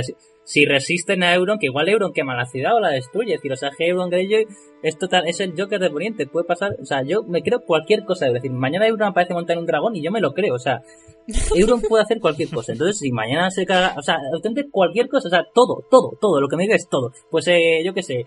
si 0.48 0.64
resisten 0.64 1.22
a 1.22 1.34
Euron, 1.34 1.58
que 1.58 1.66
igual 1.66 1.90
Euron 1.90 2.14
quema 2.14 2.34
la 2.34 2.46
ciudad 2.46 2.74
o 2.74 2.80
la 2.80 2.88
destruye, 2.88 3.34
es 3.34 3.40
decir, 3.40 3.52
o 3.52 3.56
sea, 3.56 3.70
que 3.76 3.86
Euron 3.86 4.08
Greyjoy 4.08 4.46
es 4.82 4.96
total, 4.96 5.28
es 5.28 5.40
el 5.40 5.52
Joker 5.54 5.78
de 5.78 5.90
Poniente, 5.90 6.26
puede 6.26 6.46
pasar, 6.46 6.74
o 6.80 6.86
sea, 6.86 7.02
yo 7.02 7.22
me 7.24 7.42
creo 7.42 7.60
cualquier 7.60 8.06
cosa, 8.06 8.28
es 8.28 8.32
decir, 8.32 8.50
mañana 8.50 8.86
Euron 8.86 9.08
aparece 9.08 9.34
montar 9.34 9.58
un 9.58 9.66
dragón 9.66 9.94
y 9.94 10.02
yo 10.02 10.10
me 10.10 10.22
lo 10.22 10.32
creo, 10.32 10.54
o 10.54 10.58
sea, 10.58 10.80
Euron 11.54 11.82
puede 11.82 12.02
hacer 12.02 12.18
cualquier 12.18 12.48
cosa, 12.48 12.72
entonces 12.72 12.96
si 12.98 13.12
mañana 13.12 13.50
se 13.50 13.66
caga, 13.66 13.94
o 13.98 14.02
sea, 14.02 14.16
auténticamente 14.32 14.70
cualquier 14.70 15.08
cosa, 15.08 15.28
o 15.28 15.30
sea, 15.30 15.44
todo, 15.52 15.84
todo, 15.90 16.16
todo, 16.18 16.40
lo 16.40 16.48
que 16.48 16.56
me 16.56 16.62
diga 16.62 16.76
es 16.76 16.88
todo, 16.88 17.12
pues 17.30 17.46
eh, 17.48 17.82
yo 17.84 17.92
qué 17.92 18.02
sé, 18.02 18.26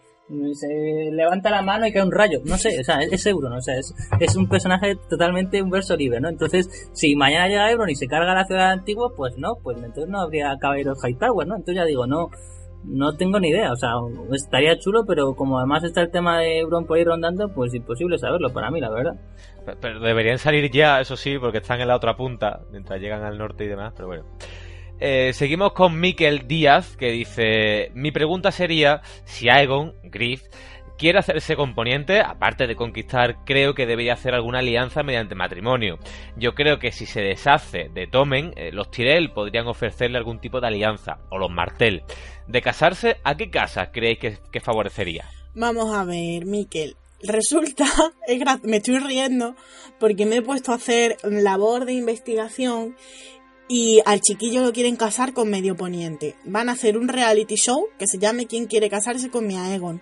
se 0.53 1.12
levanta 1.12 1.49
la 1.49 1.62
mano 1.62 1.86
y 1.88 1.91
cae 1.91 2.03
un 2.03 2.12
rayo. 2.12 2.40
No 2.45 2.58
sé, 2.58 2.80
o 2.80 2.84
sea, 2.84 2.99
es 2.99 3.26
Euron, 3.26 3.53
o 3.53 3.62
sea, 3.62 3.76
es, 3.78 3.94
es 4.20 4.36
un 4.36 4.48
personaje 4.48 4.95
totalmente 5.10 5.62
un 5.62 5.70
verso 5.70 5.95
libre, 5.95 6.20
¿no? 6.20 6.30
Entonces, 6.30 6.90
si 6.94 7.16
mañana 7.16 7.48
llega 7.48 7.72
Euron 7.72 7.90
y 7.90 7.95
se 7.95 8.08
carga 8.08 8.34
la 8.34 8.45
ciudad 8.45 8.72
antigua, 8.72 9.12
pues 9.16 9.38
no, 9.38 9.56
pues 9.62 9.78
entonces 9.78 10.10
no 10.10 10.22
habría 10.22 10.56
caballeros 10.60 10.99
Hightower, 11.03 11.48
¿no? 11.48 11.56
Entonces 11.56 11.76
ya 11.76 11.86
digo, 11.86 12.08
no, 12.08 12.30
no 12.84 13.16
tengo 13.16 13.40
ni 13.40 13.49
idea, 13.49 13.72
o 13.72 13.76
sea, 13.76 13.91
estaría 14.32 14.78
chulo, 14.80 15.06
pero 15.06 15.36
como 15.36 15.58
además 15.58 15.84
está 15.84 16.02
el 16.02 16.12
tema 16.12 16.40
de 16.40 16.60
Euron 16.60 16.86
por 16.86 16.98
ir 16.98 17.08
rondando, 17.08 17.49
pues 17.53 17.74
imposible 17.74 18.18
saberlo 18.18 18.52
para 18.52 18.72
mí, 18.72 18.80
la 18.80 18.90
verdad. 18.90 19.14
Pero 19.80 19.99
deberían 19.99 20.40
salir 20.40 20.72
ya, 20.72 20.99
eso 20.99 21.16
sí, 21.16 21.38
porque 21.40 21.60
están 21.60 21.82
en 21.82 21.88
la 21.88 21.95
otra 21.95 22.16
punta, 22.16 22.62
mientras 22.72 22.99
llegan 22.99 23.24
al 23.24 23.38
norte 23.38 23.66
y 23.66 23.68
demás, 23.68 23.94
pero 23.95 24.08
bueno. 24.08 24.24
Eh, 25.03 25.34
seguimos 25.34 25.73
con 25.73 25.99
Miquel 25.99 26.48
Díaz, 26.48 26.95
que 26.95 27.11
dice: 27.11 27.90
Mi 27.95 28.11
pregunta 28.11 28.52
sería 28.52 29.02
si 29.26 29.49
Aegon, 29.49 29.95
Griff, 30.03 30.44
quiere 30.95 31.18
hacerse 31.18 31.56
componiente, 31.56 32.22
aparte 32.22 32.68
de 32.68 32.76
conquistar, 32.76 33.44
creo 33.44 33.73
que 33.73 33.88
debería 33.88 34.14
hacer 34.14 34.36
alguna 34.36 34.60
alianza 34.60 35.02
mediante 35.02 35.34
matrimonio. 35.34 35.98
Yo 36.38 36.53
creo 36.53 36.78
que 36.78 36.91
si 36.91 37.07
se 37.07 37.22
deshace 37.22 37.90
de 37.91 38.06
Tomen, 38.06 38.53
eh, 38.56 38.72
los 38.72 38.91
Tyrell 38.91 39.32
podrían 39.32 39.65
ofrecerle 39.65 40.19
algún 40.19 40.40
tipo 40.40 40.61
de 40.61 40.68
alianza, 40.68 41.18
o 41.32 41.40
los 41.40 41.49
Martel. 41.49 42.03
De 42.48 42.61
casarse, 42.61 43.18
¿a 43.23 43.36
qué 43.36 43.49
casa 43.49 43.91
creéis 43.91 44.19
que, 44.52 44.60
favorecería? 44.60 45.26
Vamos 45.56 45.95
a 45.95 46.03
ver, 46.03 46.45
Miquel. 46.45 46.95
Resulta, 47.23 47.86
me 48.64 48.78
estoy 48.78 48.99
riendo 48.99 49.56
porque 49.99 50.28
me 50.28 50.38
he 50.38 50.41
puesto 50.44 50.72
a 50.72 50.76
hacer 50.76 51.18
labor 51.23 51.86
de 51.86 51.94
investigación 51.94 52.95
y 53.73 54.02
al 54.03 54.19
chiquillo 54.19 54.64
lo 54.64 54.73
quieren 54.73 54.98
casar 54.98 55.31
con 55.31 55.49
Medio 55.49 55.77
Poniente. 55.77 56.35
Van 56.43 56.68
a 56.68 56.73
hacer 56.73 56.98
un 56.98 57.07
reality 57.07 57.56
show 57.56 57.88
que 57.98 58.06
se 58.06 58.18
llame 58.18 58.45
¿Quién 58.45 58.65
quiere 58.65 58.89
casarse 58.89 59.30
con 59.30 59.48
mi 59.48 59.56
Aegon? 59.56 60.02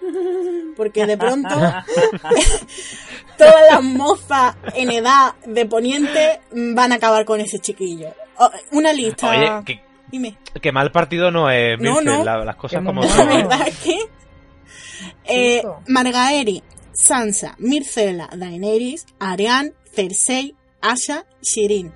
Porque 0.76 1.06
de 1.06 1.16
pronto 1.16 1.50
todas 3.38 3.72
las 3.72 3.84
mozas 3.84 4.56
en 4.74 4.90
edad 4.90 5.36
de 5.46 5.68
Poniente 5.68 6.42
van 6.52 6.94
a 6.94 6.96
acabar 6.96 7.26
con 7.26 7.42
ese 7.42 7.60
chiquillo. 7.60 8.08
una 8.72 8.92
lista. 8.92 9.30
Oye, 9.30 9.64
que, 9.64 9.84
Dime. 10.12 10.40
que 10.60 10.72
mal 10.72 10.92
partido 10.92 11.30
no 11.30 11.52
es, 11.52 11.80
no, 11.80 12.02
no. 12.02 12.24
las 12.24 12.56
cosas 12.56 12.84
como 12.84 13.04
son. 13.04 13.28
La 13.28 13.36
verdad 13.36 13.68
es 13.68 13.78
que 13.78 14.00
eh, 15.26 15.64
Margaeri, 15.88 16.64
Sansa, 16.92 17.54
Mircela, 17.60 18.30
Daenerys, 18.36 19.06
Ariane, 19.20 19.74
Cersei, 19.94 20.56
Asha, 20.82 21.28
Shirin. 21.44 21.94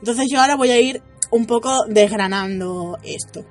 Entonces 0.00 0.28
yo 0.30 0.38
ahora 0.38 0.56
voy 0.56 0.70
a 0.70 0.78
ir 0.78 1.02
un 1.34 1.46
poco 1.46 1.84
desgranando 1.88 2.96
esto. 3.02 3.44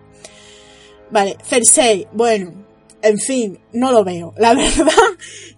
Vale, 1.11 1.37
Cersei, 1.43 2.07
bueno, 2.13 2.65
en 3.01 3.19
fin, 3.19 3.59
no 3.73 3.91
lo 3.91 4.05
veo. 4.05 4.33
La 4.37 4.53
verdad 4.55 4.93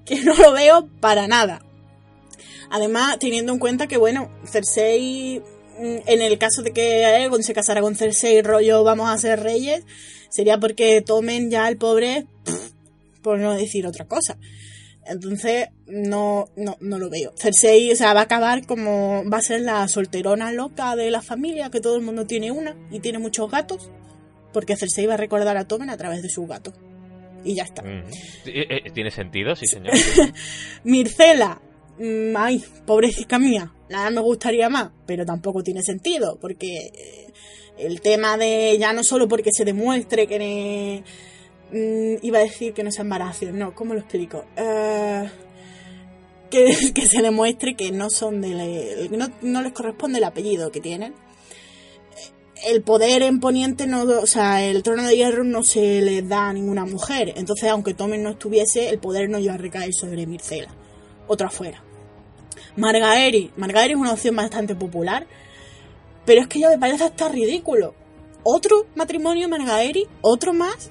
que 0.05 0.21
no 0.21 0.33
lo 0.33 0.51
veo 0.51 0.89
para 0.99 1.27
nada. 1.27 1.61
Además, 2.71 3.19
teniendo 3.19 3.53
en 3.53 3.59
cuenta 3.59 3.85
que, 3.85 3.97
bueno, 3.97 4.31
Cersei, 4.43 5.39
mm, 5.79 5.97
en 6.07 6.21
el 6.21 6.39
caso 6.39 6.63
de 6.63 6.71
que 6.71 7.05
Aegon 7.05 7.43
se 7.43 7.53
casara 7.53 7.81
con 7.81 7.95
Cersei, 7.95 8.41
rollo 8.41 8.83
vamos 8.83 9.07
a 9.07 9.19
ser 9.19 9.41
reyes, 9.41 9.83
sería 10.29 10.59
porque 10.59 11.01
tomen 11.01 11.51
ya 11.51 11.67
el 11.67 11.77
pobre, 11.77 12.25
por 13.21 13.37
no 13.37 13.53
decir 13.53 13.85
otra 13.85 14.05
cosa. 14.05 14.39
Entonces, 15.05 15.67
no, 15.87 16.49
no, 16.55 16.77
no 16.79 16.97
lo 16.97 17.09
veo. 17.09 17.31
Cersei, 17.37 17.91
o 17.91 17.95
sea, 17.95 18.13
va 18.13 18.21
a 18.21 18.23
acabar 18.23 18.65
como, 18.65 19.23
va 19.29 19.37
a 19.37 19.41
ser 19.41 19.61
la 19.61 19.87
solterona 19.87 20.51
loca 20.51 20.95
de 20.95 21.11
la 21.11 21.21
familia, 21.21 21.69
que 21.69 21.81
todo 21.81 21.95
el 21.95 22.01
mundo 22.01 22.25
tiene 22.25 22.51
una 22.51 22.75
y 22.91 22.99
tiene 22.99 23.19
muchos 23.19 23.49
gatos, 23.51 23.91
porque 24.51 24.75
Cersei 24.75 25.05
va 25.05 25.13
a 25.13 25.17
recordar 25.17 25.57
a 25.57 25.67
Tommen 25.67 25.89
a 25.89 25.97
través 25.97 26.21
de 26.21 26.29
sus 26.29 26.47
gatos. 26.47 26.73
Y 27.43 27.53
ya 27.53 27.63
está. 27.63 27.83
Mm. 27.83 28.03
Eh, 28.47 28.67
eh, 28.85 28.91
¿Tiene 28.91 29.11
sentido? 29.11 29.55
Sí, 29.55 29.67
señor. 29.67 29.93
Mircela, 30.83 31.61
mm, 31.99 32.35
ay, 32.35 32.63
pobrecita 32.87 33.37
mía, 33.37 33.71
nada 33.89 34.09
me 34.09 34.21
gustaría 34.21 34.69
más, 34.69 34.89
pero 35.05 35.25
tampoco 35.25 35.61
tiene 35.61 35.83
sentido, 35.83 36.39
porque 36.41 36.91
eh, 36.93 37.27
el 37.77 38.01
tema 38.01 38.37
de 38.37 38.75
ya 38.79 38.93
no 38.93 39.03
solo 39.03 39.27
porque 39.27 39.51
se 39.53 39.65
demuestre 39.65 40.25
que 40.25 41.03
Mm, 41.75 42.19
iba 42.21 42.39
a 42.39 42.43
decir 42.43 42.73
que 42.73 42.85
no 42.85 42.91
se 42.91 43.01
embaracen, 43.01 43.59
no, 43.59 43.75
¿cómo 43.75 43.93
lo 43.93 43.99
explico? 43.99 44.45
Eh, 44.55 45.29
que, 46.49 46.73
se 46.73 47.21
demuestre 47.21 47.75
que 47.75 47.91
no 47.91 48.09
son 48.09 48.39
de 48.39 49.09
no, 49.41 49.61
les 49.61 49.73
corresponde 49.73 50.19
el 50.19 50.23
apellido 50.23 50.71
que 50.71 50.79
tienen. 50.79 51.13
El 52.65 52.81
poder 52.81 53.23
en 53.23 53.41
Poniente 53.41 53.87
no, 53.87 54.03
o 54.03 54.25
sea, 54.25 54.63
el 54.63 54.83
trono 54.83 55.03
de 55.03 55.17
hierro 55.17 55.43
no 55.43 55.63
se 55.63 56.01
le 56.01 56.21
da 56.21 56.47
a 56.47 56.53
ninguna 56.53 56.85
mujer. 56.85 57.33
Entonces, 57.35 57.69
aunque 57.69 57.93
Tomen 57.93 58.23
no 58.23 58.29
estuviese, 58.29 58.87
el 58.87 58.99
poder 58.99 59.29
no 59.29 59.37
iba 59.37 59.55
a 59.55 59.57
recaer 59.57 59.93
sobre 59.93 60.25
Mircela. 60.25 60.73
Otra 61.27 61.49
fuera. 61.49 61.83
Margaeri. 62.77 63.51
Margaeri 63.57 63.93
es 63.93 63.99
una 63.99 64.13
opción 64.13 64.37
bastante 64.37 64.75
popular. 64.75 65.27
Pero 66.25 66.41
es 66.41 66.47
que 66.47 66.59
ya 66.59 66.69
me 66.69 66.79
parece 66.79 67.03
hasta 67.03 67.27
ridículo. 67.27 67.93
Otro 68.43 68.87
matrimonio 68.95 69.49
Margaeri, 69.49 70.07
otro 70.21 70.53
más, 70.53 70.89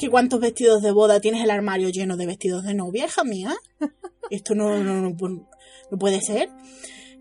¿Qué 0.00 0.08
cuántos 0.08 0.40
vestidos 0.40 0.80
de 0.80 0.92
boda 0.92 1.20
tienes 1.20 1.44
el 1.44 1.50
armario 1.50 1.90
lleno 1.90 2.16
de 2.16 2.24
vestidos 2.24 2.64
de 2.64 2.72
novia, 2.72 3.04
hija 3.04 3.22
mía? 3.22 3.54
Esto 4.30 4.54
no, 4.54 4.82
no, 4.82 4.98
no, 4.98 5.98
puede 5.98 6.22
ser. 6.22 6.48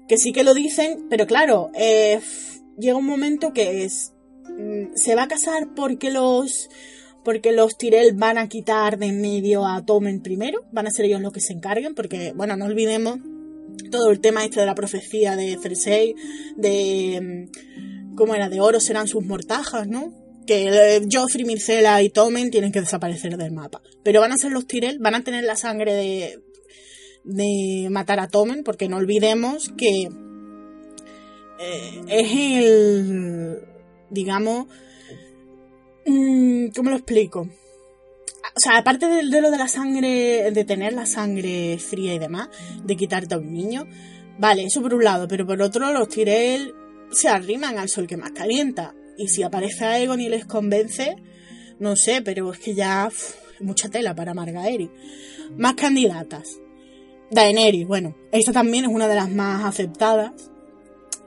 Que 0.08 0.18
sí 0.18 0.32
que 0.32 0.46
lo 0.46 0.54
dicen, 0.54 1.08
pero 1.10 1.28
claro, 1.28 1.72
eh, 1.76 2.22
llega 2.78 2.96
un 2.96 3.06
momento 3.06 3.52
que 3.52 3.84
es. 3.84 4.14
Mm, 4.58 4.96
se 4.96 5.14
va 5.14 5.24
a 5.24 5.28
casar 5.28 5.76
porque 5.76 6.10
los. 6.10 6.70
Porque 7.26 7.52
los 7.52 7.78
Tyrell 7.78 8.14
van 8.14 8.38
a 8.38 8.48
quitar 8.48 8.98
de 8.98 9.08
en 9.08 9.20
medio 9.20 9.66
a 9.66 9.84
Tomen 9.86 10.22
primero. 10.22 10.64
Van 10.72 10.88
a 10.88 10.92
ser 10.92 11.04
ellos 11.04 11.20
los 11.20 11.34
que 11.34 11.42
se 11.42 11.52
encarguen. 11.52 11.96
Porque, 11.96 12.32
bueno, 12.34 12.56
no 12.56 12.64
olvidemos 12.64 13.20
todo 13.92 14.10
el 14.10 14.22
tema 14.22 14.46
este 14.46 14.62
de 14.62 14.66
la 14.66 14.76
profecía 14.76 15.36
de 15.36 15.58
Cersei. 15.62 16.16
De. 16.56 17.50
Mm, 17.52 18.16
¿Cómo 18.16 18.36
era? 18.36 18.48
De 18.48 18.62
oro 18.62 18.80
serán 18.80 19.10
sus 19.10 19.26
mortajas, 19.26 19.86
¿no? 19.86 20.14
Que 20.50 20.96
eh, 20.96 21.02
Joffrey, 21.12 21.46
Mircela 21.46 22.02
y 22.02 22.10
Tommen 22.10 22.50
tienen 22.50 22.72
que 22.72 22.80
desaparecer 22.80 23.38
del 23.38 23.52
mapa. 23.52 23.84
Pero 24.02 24.20
van 24.20 24.32
a 24.32 24.38
ser 24.38 24.52
los 24.52 24.66
Tyrell, 24.66 24.98
van 24.98 25.14
a 25.14 25.24
tener 25.24 25.44
la 25.44 25.56
sangre 25.56 25.94
de, 25.94 26.40
de 27.24 27.88
matar 27.92 28.20
a 28.20 28.30
Tommen, 28.30 28.64
porque 28.64 28.90
no 28.90 28.98
olvidemos 28.98 29.72
que 29.78 30.10
eh, 31.60 32.02
es 32.08 32.32
el, 32.66 33.60
digamos, 34.10 34.66
mm, 36.08 36.70
¿cómo 36.76 36.90
lo 36.90 36.96
explico? 36.96 37.42
O 37.42 38.60
sea, 38.60 38.80
aparte 38.80 39.06
de, 39.06 39.22
lo 39.22 39.52
de 39.52 39.58
la 39.58 39.68
sangre, 39.68 40.50
de 40.50 40.64
tener 40.66 40.94
la 40.94 41.06
sangre 41.06 41.78
fría 41.78 42.16
y 42.16 42.20
demás, 42.20 42.50
de 42.84 42.98
quitarte 42.98 43.36
a 43.36 43.38
un 43.38 43.54
niño, 43.54 43.86
vale, 44.40 44.64
eso 44.64 44.82
por 44.82 44.96
un 44.96 45.04
lado, 45.04 45.28
pero 45.28 45.46
por 45.46 45.62
otro 45.62 45.94
los 45.94 46.10
Tyrell 46.10 46.74
se 47.12 47.30
arriman 47.30 47.78
al 47.78 47.88
sol 47.88 48.08
que 48.08 48.18
más 48.18 48.32
calienta. 48.32 48.96
Y 49.20 49.28
si 49.28 49.44
aparece 49.44 49.84
Aegon 49.84 50.22
y 50.22 50.30
les 50.30 50.46
convence, 50.46 51.18
no 51.78 51.98
sé, 51.98 52.22
pero 52.22 52.54
es 52.54 52.60
que 52.60 52.74
ya 52.74 53.10
mucha 53.60 53.90
tela 53.90 54.16
para 54.16 54.34
Margaery. 54.34 54.90
Más 55.58 55.74
candidatas. 55.74 56.58
Daenerys, 57.30 57.86
bueno, 57.86 58.16
esta 58.32 58.54
también 58.54 58.86
es 58.86 58.92
una 58.92 59.10
de 59.10 59.16
las 59.16 59.30
más 59.30 59.66
aceptadas. 59.66 60.32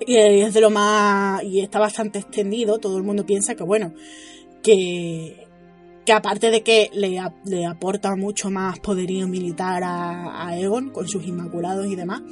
Y 0.07 0.17
es 0.17 0.55
de 0.55 0.63
lo 0.63 0.71
más. 0.71 1.45
y 1.45 1.61
está 1.61 1.79
bastante 1.79 2.19
extendido. 2.19 2.79
Todo 2.79 2.97
el 2.97 3.03
mundo 3.03 3.27
piensa 3.27 3.55
que, 3.57 3.63
bueno, 3.63 3.93
que. 4.63 5.47
que 6.07 6.13
aparte 6.15 6.51
de 6.51 6.63
que 6.63 6.89
le, 6.95 7.21
le 7.45 7.67
aporta 7.67 8.17
mucho 8.17 8.51
más 8.51 8.81
poderío 8.81 9.29
militar 9.29 9.83
a 9.85 10.59
Egon 10.59 10.89
con 10.89 11.09
sus 11.09 11.27
inmaculados 11.27 11.87
y 11.87 11.95
demás, 11.95 12.23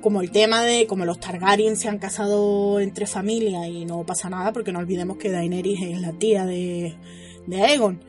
como 0.00 0.20
el 0.20 0.30
tema 0.30 0.62
de 0.62 0.86
como 0.86 1.04
los 1.04 1.20
Targaryen 1.20 1.76
se 1.76 1.88
han 1.88 1.98
casado 1.98 2.80
entre 2.80 3.06
familias 3.06 3.66
y 3.68 3.84
no 3.84 4.04
pasa 4.04 4.30
nada 4.30 4.52
porque 4.52 4.72
no 4.72 4.78
olvidemos 4.78 5.16
que 5.16 5.30
Daenerys 5.30 5.82
es 5.82 6.00
la 6.00 6.12
tía 6.12 6.44
de, 6.44 6.96
de 7.46 7.62
Aegon. 7.62 8.04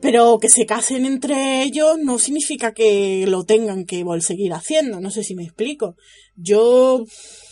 Pero 0.00 0.38
que 0.40 0.48
se 0.48 0.66
casen 0.66 1.06
entre 1.06 1.62
ellos 1.62 1.96
no 1.98 2.18
significa 2.18 2.72
que 2.72 3.24
lo 3.28 3.44
tengan 3.44 3.84
que 3.84 4.04
seguir 4.20 4.52
haciendo, 4.52 5.00
no 5.00 5.10
sé 5.10 5.22
si 5.22 5.36
me 5.36 5.44
explico. 5.44 5.96
Yo, 6.36 7.04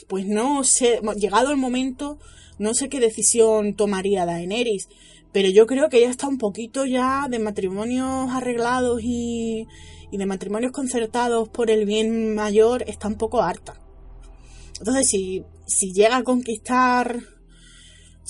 pues 0.08 0.26
no 0.26 0.64
sé, 0.64 1.00
llegado 1.16 1.52
el 1.52 1.56
momento, 1.56 2.18
no 2.58 2.74
sé 2.74 2.88
qué 2.88 2.98
decisión 2.98 3.76
tomaría 3.76 4.26
Daenerys, 4.26 4.88
pero 5.32 5.48
yo 5.48 5.66
creo 5.66 5.88
que 5.88 5.98
ella 5.98 6.10
está 6.10 6.26
un 6.26 6.38
poquito 6.38 6.86
ya 6.86 7.28
de 7.30 7.38
matrimonios 7.38 8.30
arreglados 8.32 9.00
y, 9.02 9.68
y 10.10 10.18
de 10.18 10.26
matrimonios 10.26 10.72
concertados 10.72 11.48
por 11.48 11.70
el 11.70 11.86
bien 11.86 12.34
mayor, 12.34 12.84
está 12.86 13.08
un 13.08 13.16
poco 13.16 13.42
harta. 13.42 13.74
Entonces, 14.78 15.08
si, 15.08 15.44
si 15.66 15.92
llega 15.92 16.16
a 16.16 16.24
conquistar 16.24 17.20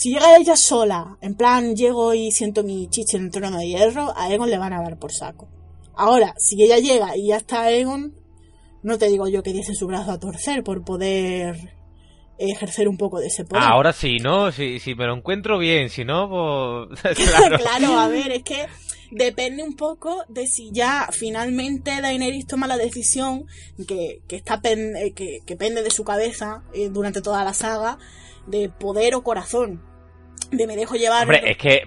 si 0.01 0.15
llega 0.15 0.39
ella 0.39 0.57
sola, 0.57 1.19
en 1.21 1.35
plan 1.35 1.77
llego 1.77 2.15
y 2.15 2.31
siento 2.31 2.63
mi 2.63 2.89
chiche 2.89 3.19
en 3.19 3.25
el 3.25 3.31
trono 3.31 3.59
de 3.59 3.69
hierro, 3.69 4.15
a 4.17 4.33
Egon 4.33 4.49
le 4.49 4.57
van 4.57 4.73
a 4.73 4.81
dar 4.81 4.99
por 4.99 5.13
saco. 5.13 5.47
Ahora, 5.95 6.33
si 6.39 6.57
ella 6.63 6.79
llega 6.79 7.15
y 7.19 7.27
ya 7.27 7.37
está 7.37 7.71
Egon, 7.71 8.15
no 8.83 8.97
te 8.97 9.09
digo 9.09 9.29
yo 9.29 9.43
que 9.43 9.53
diese 9.53 9.75
su 9.75 9.87
brazo 9.87 10.13
a 10.13 10.19
torcer 10.19 10.65
por 10.65 10.83
poder 10.85 11.75
ejercer 12.39 12.89
un 12.89 12.97
poco 12.97 13.21
de 13.21 13.27
ese 13.27 13.45
poder. 13.45 13.63
Ahora 13.63 13.93
sí, 13.93 14.17
¿no? 14.21 14.51
Si, 14.53 14.79
si 14.79 14.95
me 14.95 15.05
lo 15.05 15.15
encuentro 15.15 15.59
bien, 15.59 15.91
si 15.91 16.07
no, 16.07 16.89
pues... 16.89 17.15
claro. 17.17 17.59
claro, 17.63 17.99
a 17.99 18.09
ver, 18.09 18.33
es 18.33 18.43
que 18.43 18.69
depende 19.11 19.63
un 19.63 19.75
poco 19.75 20.25
de 20.29 20.47
si 20.47 20.71
ya 20.73 21.09
finalmente 21.13 22.01
Daenerys 22.01 22.47
toma 22.47 22.67
la 22.67 22.77
decisión 22.77 23.47
que, 23.87 24.23
que 24.29 24.37
está 24.37 24.61
eh, 24.65 25.13
que, 25.15 25.41
que 25.45 25.57
pende 25.57 25.83
de 25.83 25.91
su 25.91 26.05
cabeza 26.05 26.63
eh, 26.73 26.89
durante 26.89 27.23
toda 27.23 27.45
la 27.45 27.55
saga 27.55 27.99
de 28.47 28.69
poder 28.69 29.15
o 29.15 29.23
corazón 29.23 29.83
de 30.51 30.67
me 30.67 30.77
dejo 30.77 30.97
llevar. 30.97 31.23
Hombre, 31.23 31.51
es 31.51 31.57
que 31.57 31.83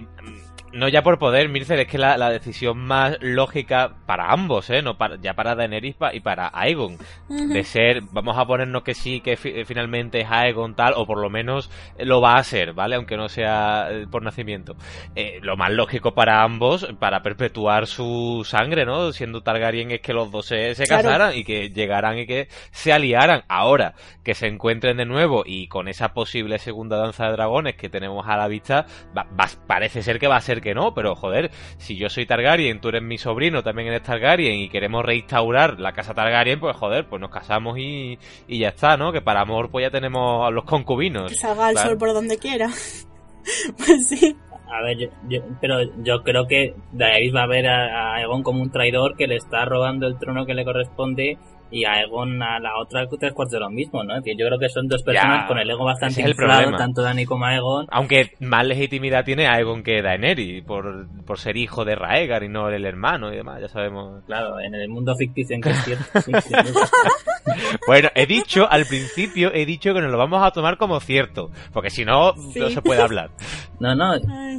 no 0.74 0.88
ya 0.88 1.02
por 1.02 1.18
poder, 1.18 1.48
Mircer, 1.48 1.78
es 1.78 1.86
que 1.86 1.98
la, 1.98 2.18
la, 2.18 2.30
decisión 2.30 2.78
más 2.78 3.16
lógica 3.20 3.94
para 4.06 4.32
ambos, 4.32 4.68
¿eh? 4.70 4.82
No 4.82 4.98
para, 4.98 5.16
ya 5.16 5.34
para 5.34 5.54
Daenerys 5.54 5.96
y 6.12 6.20
para 6.20 6.50
Aegon. 6.52 6.98
De 7.28 7.62
ser, 7.62 8.02
vamos 8.10 8.36
a 8.36 8.44
ponernos 8.44 8.82
que 8.82 8.94
sí, 8.94 9.20
que 9.20 9.36
finalmente 9.36 10.22
es 10.22 10.26
Aegon 10.28 10.74
tal, 10.74 10.94
o 10.96 11.06
por 11.06 11.18
lo 11.18 11.30
menos 11.30 11.70
lo 11.98 12.20
va 12.20 12.34
a 12.34 12.44
ser, 12.44 12.72
¿vale? 12.72 12.96
Aunque 12.96 13.16
no 13.16 13.28
sea 13.28 13.88
eh, 13.90 14.06
por 14.10 14.22
nacimiento. 14.22 14.74
Eh, 15.14 15.38
lo 15.42 15.56
más 15.56 15.70
lógico 15.70 16.12
para 16.12 16.42
ambos, 16.42 16.88
para 16.98 17.22
perpetuar 17.22 17.86
su 17.86 18.42
sangre, 18.44 18.84
¿no? 18.84 19.12
Siendo 19.12 19.42
Targaryen, 19.42 19.92
es 19.92 20.00
que 20.00 20.12
los 20.12 20.30
dos 20.32 20.46
se, 20.46 20.74
se 20.74 20.86
casaran 20.86 21.36
y 21.36 21.44
que 21.44 21.70
llegaran 21.70 22.18
y 22.18 22.26
que 22.26 22.48
se 22.72 22.92
aliaran. 22.92 23.44
Ahora, 23.48 23.94
que 24.24 24.34
se 24.34 24.48
encuentren 24.48 24.96
de 24.96 25.04
nuevo 25.04 25.44
y 25.46 25.68
con 25.68 25.86
esa 25.86 26.12
posible 26.14 26.58
segunda 26.58 26.96
danza 26.96 27.26
de 27.26 27.32
dragones 27.32 27.76
que 27.76 27.88
tenemos 27.88 28.26
a 28.26 28.36
la 28.36 28.48
vista, 28.48 28.86
va, 29.16 29.24
va, 29.38 29.46
parece 29.68 30.02
ser 30.02 30.18
que 30.18 30.26
va 30.26 30.36
a 30.36 30.40
ser 30.40 30.63
que 30.64 30.74
no, 30.74 30.94
pero 30.94 31.14
joder, 31.14 31.52
si 31.78 31.96
yo 31.96 32.08
soy 32.08 32.26
Targaryen, 32.26 32.80
tú 32.80 32.88
eres 32.88 33.02
mi 33.02 33.18
sobrino, 33.18 33.62
también 33.62 33.86
eres 33.86 34.02
Targaryen 34.02 34.58
y 34.58 34.68
queremos 34.68 35.04
reinstaurar 35.04 35.78
la 35.78 35.92
casa 35.92 36.14
Targaryen, 36.14 36.58
pues 36.58 36.76
joder, 36.76 37.06
pues 37.06 37.20
nos 37.20 37.30
casamos 37.30 37.78
y, 37.78 38.18
y 38.48 38.58
ya 38.58 38.70
está, 38.70 38.96
¿no? 38.96 39.12
Que 39.12 39.20
para 39.20 39.42
amor 39.42 39.70
pues 39.70 39.84
ya 39.84 39.90
tenemos 39.90 40.44
a 40.44 40.50
los 40.50 40.64
concubinos. 40.64 41.30
Que 41.30 41.36
salga 41.36 41.70
el 41.70 41.78
sol 41.78 41.96
por 41.96 42.12
donde 42.12 42.38
quiera. 42.38 42.68
pues 43.76 44.08
sí. 44.08 44.36
A 44.66 44.82
ver, 44.82 44.98
yo, 45.28 45.40
pero 45.60 45.82
yo 46.02 46.24
creo 46.24 46.48
que 46.48 46.74
Daenerys 46.90 47.34
va 47.34 47.42
a 47.42 47.46
ver 47.46 47.68
a, 47.68 48.14
a 48.14 48.22
Egon 48.22 48.42
como 48.42 48.60
un 48.60 48.72
traidor 48.72 49.16
que 49.16 49.28
le 49.28 49.36
está 49.36 49.64
robando 49.64 50.06
el 50.06 50.18
trono 50.18 50.46
que 50.46 50.54
le 50.54 50.64
corresponde 50.64 51.38
y 51.74 51.84
a 51.84 52.00
Egon 52.02 52.40
a 52.42 52.60
la 52.60 52.78
otra 52.80 53.06
tres 53.18 53.32
cuartos 53.32 53.52
de 53.52 53.58
lo 53.60 53.68
mismo, 53.70 54.04
¿no? 54.04 54.14
yo 54.16 54.46
creo 54.46 54.58
que 54.58 54.68
son 54.68 54.86
dos 54.86 55.02
personas 55.02 55.42
Ya, 55.42 55.46
con 55.48 55.58
el 55.58 55.68
ego 55.68 55.84
bastante 55.84 56.20
es 56.20 56.24
el 56.26 56.30
inflado, 56.30 56.60
problema. 56.60 56.78
tanto 56.78 57.02
Dani 57.02 57.24
como 57.26 57.44
Aegon. 57.46 57.86
Aunque 57.90 58.30
más 58.40 58.64
legitimidad 58.66 59.24
tiene 59.24 59.46
Aegon 59.48 59.82
que 59.82 60.00
Daenerys, 60.02 60.62
por, 60.64 61.06
por 61.26 61.38
ser 61.38 61.56
hijo 61.56 61.84
de 61.84 61.96
Raegar 61.96 62.44
y 62.44 62.48
no 62.48 62.68
el 62.68 62.84
hermano 62.86 63.32
y 63.32 63.36
demás, 63.36 63.60
ya 63.60 63.68
sabemos. 63.68 64.22
Claro, 64.26 64.60
en 64.60 64.74
el 64.74 64.88
mundo 64.88 65.14
ficticio 65.16 65.56
en 65.56 65.62
que 65.62 65.70
es 65.70 65.84
cierto. 65.84 66.04
sí, 66.20 66.32
sí, 66.42 66.54
sí. 66.64 66.72
Bueno, 67.86 68.08
he 68.14 68.26
dicho, 68.26 68.66
al 68.70 68.84
principio 68.86 69.52
he 69.52 69.66
dicho 69.66 69.92
que 69.92 70.00
nos 70.00 70.10
lo 70.10 70.16
vamos 70.18 70.42
a 70.42 70.50
tomar 70.50 70.76
como 70.78 70.98
cierto, 71.00 71.50
porque 71.72 71.90
si 71.90 72.04
no, 72.04 72.34
Sí. 72.52 72.60
no 72.60 72.70
se 72.70 72.82
puede 72.82 73.02
hablar. 73.02 73.30
No, 73.80 73.94
no, 73.94 74.14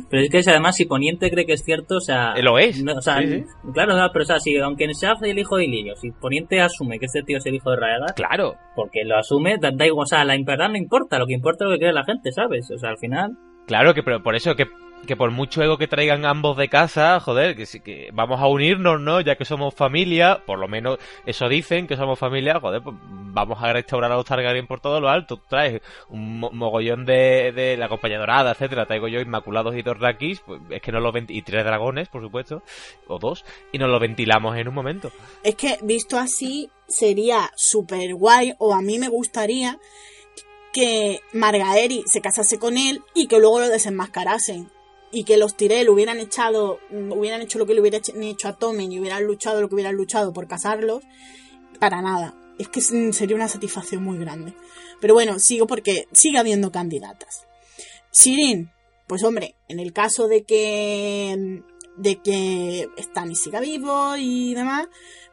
pero 0.09 0.21
es 0.23 0.29
que 0.29 0.43
si 0.43 0.49
además 0.51 0.75
si 0.75 0.85
Poniente 0.85 1.31
cree 1.31 1.45
que 1.45 1.53
es 1.53 1.63
cierto, 1.63 1.95
o 1.95 1.99
sea... 2.01 2.35
Lo 2.43 2.59
es. 2.59 2.83
no, 2.83 2.93
o 2.95 3.01
sea, 3.01 3.19
Sí, 3.21 3.27
sí. 3.39 3.43
claro, 3.73 3.95
no, 3.95 4.07
pero 4.11 4.23
o 4.23 4.25
sea, 4.25 4.39
si 4.39 4.55
aunque 4.59 4.93
sea 4.93 5.15
el 5.21 5.39
hijo 5.39 5.55
de 5.55 5.65
Illyrio, 5.65 5.95
si 5.95 6.11
Poniente 6.11 6.59
asume 6.61 6.99
que 6.99 7.04
este 7.05 7.23
tío 7.23 7.37
es 7.37 7.45
el 7.45 7.55
hijo 7.55 7.71
de 7.71 7.77
Raegar, 7.77 8.13
Claro, 8.15 8.55
porque 8.75 9.03
lo 9.03 9.17
asume, 9.17 9.57
da, 9.57 9.71
da 9.71 9.85
igual, 9.85 10.03
o 10.03 10.07
sea, 10.07 10.25
la 10.25 10.35
verdad 10.43 10.69
no 10.69 10.77
importa, 10.77 11.19
lo 11.19 11.27
que 11.27 11.33
importa 11.33 11.65
es 11.65 11.69
lo 11.69 11.75
que 11.75 11.79
cree 11.79 11.93
la 11.93 12.03
gente, 12.03 12.31
¿sabes? 12.31 12.69
O 12.71 12.77
sea, 12.77 12.89
al 12.89 12.97
final... 12.97 13.37
Claro 13.67 13.93
que 13.93 14.03
pero 14.03 14.21
por 14.21 14.35
eso 14.35 14.55
que, 14.55 14.65
que 15.05 15.15
por 15.15 15.31
mucho 15.31 15.61
ego 15.63 15.77
que 15.77 15.87
traigan 15.87 16.25
ambos 16.25 16.57
de 16.57 16.69
casa, 16.69 17.19
joder, 17.19 17.55
que 17.55 17.65
que 17.81 18.09
vamos 18.13 18.39
a 18.39 18.47
unirnos, 18.47 18.99
¿no? 19.01 19.21
Ya 19.21 19.35
que 19.35 19.45
somos 19.45 19.73
familia, 19.73 20.41
por 20.45 20.59
lo 20.59 20.67
menos 20.67 20.99
eso 21.25 21.49
dicen 21.49 21.87
que 21.87 21.95
somos 21.97 22.19
familia, 22.19 22.59
joder, 22.59 22.81
pues 22.81 22.95
vamos 23.01 23.61
a 23.61 23.73
restaurar 23.73 24.11
a 24.11 24.15
los 24.15 24.25
Targaryen 24.25 24.67
por 24.67 24.79
todo 24.79 25.01
lo 25.01 25.09
alto. 25.09 25.41
Traes 25.49 25.81
un 26.09 26.39
mo- 26.39 26.51
mogollón 26.51 27.05
de, 27.05 27.51
de 27.51 27.77
la 27.77 27.89
compañía 27.89 28.19
dorada, 28.19 28.51
etcétera, 28.51 28.85
traigo 28.85 29.07
yo 29.07 29.19
Inmaculados 29.19 29.75
y 29.75 29.81
dos 29.81 29.99
Rakis, 29.99 30.41
pues 30.41 30.61
es 30.69 30.81
que 30.81 30.91
no 30.91 30.99
lo 30.99 31.11
y 31.15 31.41
tres 31.41 31.63
dragones, 31.63 32.09
por 32.09 32.21
supuesto, 32.21 32.61
o 33.07 33.19
dos, 33.19 33.45
y 33.71 33.77
nos 33.77 33.89
lo 33.89 33.99
ventilamos 33.99 34.57
en 34.57 34.67
un 34.67 34.73
momento. 34.73 35.11
Es 35.43 35.55
que 35.55 35.77
visto 35.81 36.17
así 36.17 36.69
sería 36.87 37.51
súper 37.55 38.13
guay 38.13 38.53
o 38.59 38.73
a 38.73 38.81
mí 38.81 38.99
me 38.99 39.09
gustaría 39.09 39.79
que 40.73 41.21
Margaeri 41.31 42.03
se 42.05 42.19
casase 42.21 42.59
con 42.59 42.77
él 42.77 43.01
y 43.13 43.27
que 43.27 43.39
luego 43.39 43.61
lo 43.61 43.69
desenmascarasen. 43.69 44.69
Y 45.15 45.23
que 45.23 45.37
los 45.37 45.55
Tyrell 45.55 45.87
hubieran 45.87 46.19
echado, 46.19 46.79
mm, 46.91 47.13
hubieran 47.13 47.41
hecho 47.41 47.57
lo 47.57 47.65
que 47.65 47.73
le 47.73 47.79
hubieran 47.79 48.01
hecho- 48.21 48.49
a 48.49 48.57
Tommen 48.57 48.91
y 48.91 48.99
hubieran 48.99 49.23
luchado 49.23 49.61
lo 49.61 49.69
que 49.69 49.75
hubieran 49.75 49.95
luchado 49.95 50.33
por 50.33 50.45
casarlos. 50.45 51.03
Para 51.79 52.01
nada. 52.01 52.35
Es 52.59 52.67
que 52.67 52.81
mm, 52.81 53.13
sería 53.13 53.37
una 53.37 53.47
satisfacción 53.47 54.03
muy 54.03 54.17
grande. 54.17 54.53
Pero 54.99 55.13
bueno, 55.13 55.39
sigo 55.39 55.67
porque 55.67 56.07
sigue 56.11 56.37
habiendo 56.37 56.69
candidatas. 56.69 57.45
Sirin, 58.11 58.71
pues 59.07 59.23
hombre, 59.23 59.55
en 59.69 59.79
el 59.79 59.93
caso 59.93 60.27
de 60.27 60.43
que 60.43 61.63
de 61.97 62.17
que 62.17 62.89
Stannis 62.99 63.41
siga 63.41 63.61
vivo 63.61 64.17
y 64.17 64.53
demás, 64.53 64.87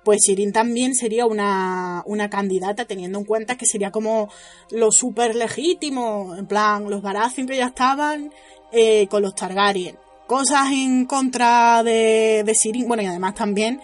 pues 0.05 0.21
Sirin 0.25 0.53
también 0.53 0.95
sería 0.95 1.27
una, 1.27 2.05
una 2.07 2.31
candidata 2.31 2.85
teniendo 2.85 3.19
en 3.19 3.25
cuenta 3.25 3.57
que 3.57 3.67
sería 3.67 3.91
como 3.91 4.29
lo 4.71 4.93
súper 4.93 5.35
legítimo, 5.35 6.37
en 6.37 6.47
plan, 6.47 6.89
los 6.89 7.03
Baratheon 7.03 7.49
que 7.49 7.57
ya 7.57 7.67
estaban 7.67 8.33
eh, 8.73 9.07
con 9.09 9.23
los 9.23 9.35
Targaryen. 9.35 9.99
Cosas 10.27 10.73
en 10.73 11.05
contra 11.07 11.83
de, 11.83 12.43
de 12.45 12.55
Sirin, 12.55 12.89
bueno, 12.89 13.03
y 13.03 13.07
además 13.07 13.35
también, 13.35 13.81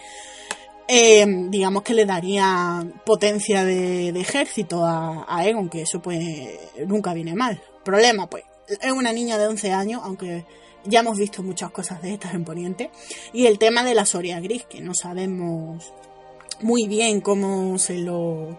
eh, 0.86 1.27
digamos 1.48 1.82
que 1.82 1.94
le 1.94 2.06
daría 2.06 2.86
potencia 3.05 3.65
de, 3.65 4.12
de 4.12 4.20
ejército 4.20 4.85
a, 4.85 5.27
a 5.28 5.47
Egon, 5.47 5.69
que 5.69 5.82
eso 5.82 6.01
pues 6.01 6.24
nunca 6.86 7.12
viene 7.12 7.35
mal. 7.35 7.60
Problema, 7.85 8.28
pues, 8.28 8.44
es 8.69 8.93
una 8.93 9.12
niña 9.12 9.39
de 9.39 9.47
11 9.47 9.73
años, 9.73 10.01
aunque 10.05 10.44
ya 10.85 11.01
hemos 11.01 11.19
visto 11.19 11.43
muchas 11.43 11.70
cosas 11.70 12.01
de 12.02 12.15
estas 12.15 12.35
en 12.35 12.44
Poniente. 12.44 12.90
Y 13.32 13.47
el 13.47 13.59
tema 13.59 13.85
de 13.85 13.94
la 13.94 14.06
Soria 14.06 14.40
Gris, 14.40 14.65
que 14.65 14.81
no 14.81 14.94
sabemos 14.94 15.93
muy 16.60 16.86
bien 16.89 17.20
cómo 17.20 17.78
se 17.78 17.98
lo 17.98 18.59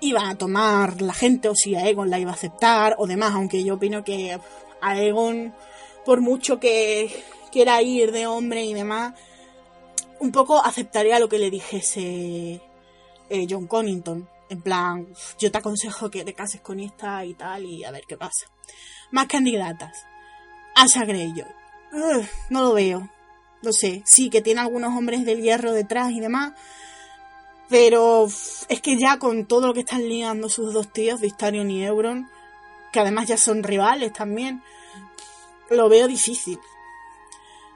iba 0.00 0.28
a 0.28 0.34
tomar 0.36 1.00
la 1.00 1.14
gente 1.14 1.48
o 1.48 1.54
si 1.54 1.74
Aegon 1.74 2.10
la 2.10 2.18
iba 2.18 2.30
a 2.30 2.34
aceptar 2.34 2.94
o 2.98 3.06
demás, 3.06 3.32
aunque 3.34 3.64
yo 3.64 3.74
opino 3.74 4.04
que 4.04 4.38
Aegon, 4.90 5.54
por 6.04 6.20
mucho 6.20 6.60
que 6.60 7.24
quiera 7.50 7.80
ir 7.82 8.12
de 8.12 8.26
hombre 8.26 8.64
y 8.64 8.74
demás, 8.74 9.14
un 10.20 10.32
poco 10.32 10.64
aceptaría 10.64 11.18
lo 11.18 11.28
que 11.28 11.38
le 11.38 11.50
dijese 11.50 12.60
eh, 13.30 13.46
John 13.48 13.66
Connington. 13.66 14.28
En 14.50 14.62
plan, 14.62 15.08
yo 15.38 15.50
te 15.50 15.58
aconsejo 15.58 16.10
que 16.10 16.24
te 16.24 16.34
cases 16.34 16.60
con 16.60 16.78
esta 16.80 17.24
y 17.24 17.34
tal 17.34 17.64
y 17.64 17.84
a 17.84 17.90
ver 17.90 18.04
qué 18.06 18.16
pasa. 18.16 18.46
Más 19.10 19.26
candidatas. 19.26 20.06
Asha 20.74 21.04
Greyjoy. 21.04 21.44
No 22.50 22.62
lo 22.62 22.72
veo. 22.74 23.08
No 23.62 23.72
sé. 23.72 24.02
Sí, 24.04 24.28
que 24.28 24.42
tiene 24.42 24.60
algunos 24.60 24.96
hombres 24.96 25.24
del 25.24 25.42
hierro 25.42 25.72
detrás 25.72 26.10
y 26.12 26.20
demás. 26.20 26.52
Pero 27.68 28.26
es 28.68 28.80
que 28.82 28.98
ya 28.98 29.18
con 29.18 29.46
todo 29.46 29.68
lo 29.68 29.74
que 29.74 29.80
están 29.80 30.06
liando 30.08 30.48
sus 30.48 30.74
dos 30.74 30.92
tíos, 30.92 31.20
Vistarion 31.20 31.70
y 31.70 31.84
Euron, 31.84 32.28
que 32.94 33.00
además 33.00 33.26
ya 33.26 33.36
son 33.36 33.64
rivales 33.64 34.12
también, 34.12 34.62
lo 35.68 35.88
veo 35.88 36.06
difícil. 36.06 36.60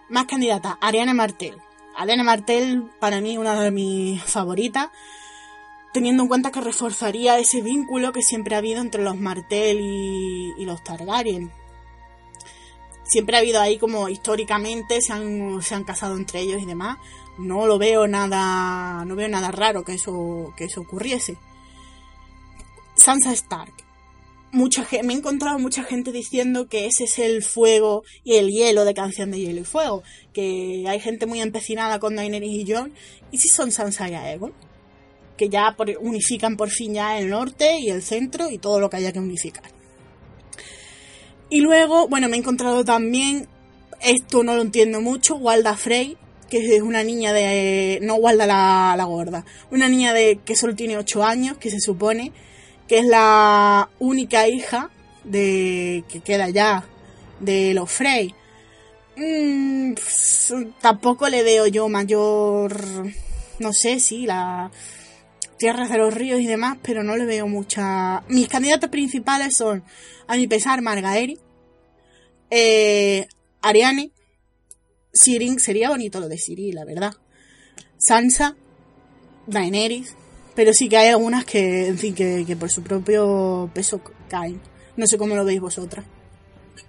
Más 0.08 0.26
candidatas. 0.26 0.76
Ariana 0.80 1.12
Martel. 1.12 1.60
Ariana 1.96 2.22
Martel, 2.22 2.88
para 3.00 3.20
mí, 3.20 3.36
una 3.36 3.60
de 3.60 3.72
mis 3.72 4.22
favoritas. 4.22 4.90
Teniendo 5.92 6.22
en 6.22 6.28
cuenta 6.28 6.52
que 6.52 6.60
reforzaría 6.60 7.36
ese 7.40 7.62
vínculo 7.62 8.12
que 8.12 8.22
siempre 8.22 8.54
ha 8.54 8.58
habido 8.58 8.80
entre 8.80 9.02
los 9.02 9.16
Martel 9.16 9.80
y, 9.80 10.54
y 10.56 10.64
los 10.64 10.84
Targaryen 10.84 11.50
siempre 13.02 13.36
ha 13.36 13.40
habido 13.40 13.58
ahí 13.58 13.78
como 13.78 14.10
históricamente 14.10 15.00
se 15.00 15.14
han, 15.14 15.62
se 15.62 15.74
han 15.74 15.84
casado 15.84 16.14
entre 16.16 16.40
ellos 16.40 16.62
y 16.62 16.66
demás. 16.66 16.98
No 17.38 17.66
lo 17.66 17.78
veo 17.78 18.06
nada, 18.06 19.04
no 19.06 19.16
veo 19.16 19.28
nada 19.28 19.50
raro 19.50 19.82
que 19.82 19.94
eso, 19.94 20.52
que 20.56 20.64
eso 20.64 20.82
ocurriese. 20.82 21.38
Sansa 22.94 23.32
Stark. 23.32 23.87
Mucha, 24.50 24.86
me 25.04 25.12
he 25.12 25.16
encontrado 25.16 25.58
mucha 25.58 25.84
gente 25.84 26.10
diciendo 26.10 26.68
que 26.68 26.86
ese 26.86 27.04
es 27.04 27.18
el 27.18 27.42
fuego 27.42 28.02
y 28.24 28.36
el 28.36 28.48
hielo 28.50 28.86
de 28.86 28.94
Canción 28.94 29.30
de 29.30 29.40
Hielo 29.40 29.60
y 29.60 29.64
Fuego. 29.64 30.02
Que 30.32 30.84
hay 30.88 31.00
gente 31.00 31.26
muy 31.26 31.42
empecinada 31.42 31.98
con 31.98 32.16
Daenerys 32.16 32.66
y 32.66 32.72
Jon. 32.72 32.94
¿Y 33.30 33.38
si 33.38 33.48
son 33.48 33.70
Sansa 33.72 34.08
y 34.08 34.14
Aegon? 34.14 34.54
Que 35.36 35.50
ya 35.50 35.76
unifican 36.00 36.56
por 36.56 36.70
fin 36.70 36.94
ya 36.94 37.18
el 37.18 37.28
norte 37.28 37.78
y 37.78 37.90
el 37.90 38.02
centro 38.02 38.50
y 38.50 38.56
todo 38.58 38.80
lo 38.80 38.88
que 38.88 38.96
haya 38.96 39.12
que 39.12 39.18
unificar. 39.18 39.70
Y 41.50 41.60
luego, 41.60 42.08
bueno, 42.08 42.28
me 42.28 42.36
he 42.36 42.40
encontrado 42.40 42.84
también, 42.84 43.48
esto 44.02 44.42
no 44.44 44.54
lo 44.54 44.62
entiendo 44.62 45.00
mucho, 45.00 45.36
Walda 45.36 45.76
Frey, 45.76 46.16
que 46.50 46.76
es 46.76 46.82
una 46.82 47.02
niña 47.02 47.32
de... 47.32 48.00
no 48.02 48.16
Walda 48.16 48.46
la, 48.46 48.94
la 48.96 49.04
gorda, 49.04 49.46
una 49.70 49.88
niña 49.88 50.12
de 50.12 50.40
que 50.44 50.56
solo 50.56 50.74
tiene 50.74 50.98
8 50.98 51.24
años, 51.24 51.58
que 51.58 51.70
se 51.70 51.80
supone 51.80 52.32
que 52.88 52.98
es 52.98 53.06
la 53.06 53.88
única 53.98 54.48
hija 54.48 54.90
de 55.24 56.04
que 56.08 56.20
queda 56.20 56.48
ya 56.48 56.84
de 57.40 57.74
los 57.74 57.90
Frey. 57.90 58.34
Mm, 59.16 59.92
pues, 59.94 60.54
tampoco 60.80 61.28
le 61.28 61.42
veo 61.42 61.66
yo 61.66 61.88
mayor, 61.88 62.72
no 63.58 63.72
sé, 63.72 64.00
si 64.00 64.26
la 64.26 64.70
tierras 65.58 65.90
de 65.90 65.98
los 65.98 66.14
ríos 66.14 66.40
y 66.40 66.46
demás, 66.46 66.78
pero 66.82 67.02
no 67.02 67.16
le 67.16 67.26
veo 67.26 67.48
mucha... 67.48 68.22
Mis 68.28 68.48
candidatos 68.48 68.90
principales 68.90 69.56
son 69.56 69.84
a 70.28 70.36
mi 70.36 70.46
pesar, 70.46 70.82
Margaeri, 70.82 71.38
eh, 72.50 73.26
Ariane, 73.60 74.12
Sirin, 75.12 75.58
sería 75.58 75.90
bonito 75.90 76.20
lo 76.20 76.28
de 76.28 76.38
Siri, 76.38 76.72
la 76.72 76.84
verdad. 76.84 77.12
Sansa, 77.98 78.56
Daenerys, 79.46 80.14
pero 80.58 80.72
sí 80.72 80.88
que 80.88 80.96
hay 80.96 81.10
algunas 81.10 81.44
que, 81.44 81.86
en 81.86 81.96
fin, 81.96 82.12
que, 82.12 82.56
por 82.58 82.68
su 82.68 82.82
propio 82.82 83.70
peso 83.72 84.00
caen. 84.28 84.60
No 84.96 85.06
sé 85.06 85.16
cómo 85.16 85.36
lo 85.36 85.44
veis 85.44 85.60
vosotras. 85.60 86.04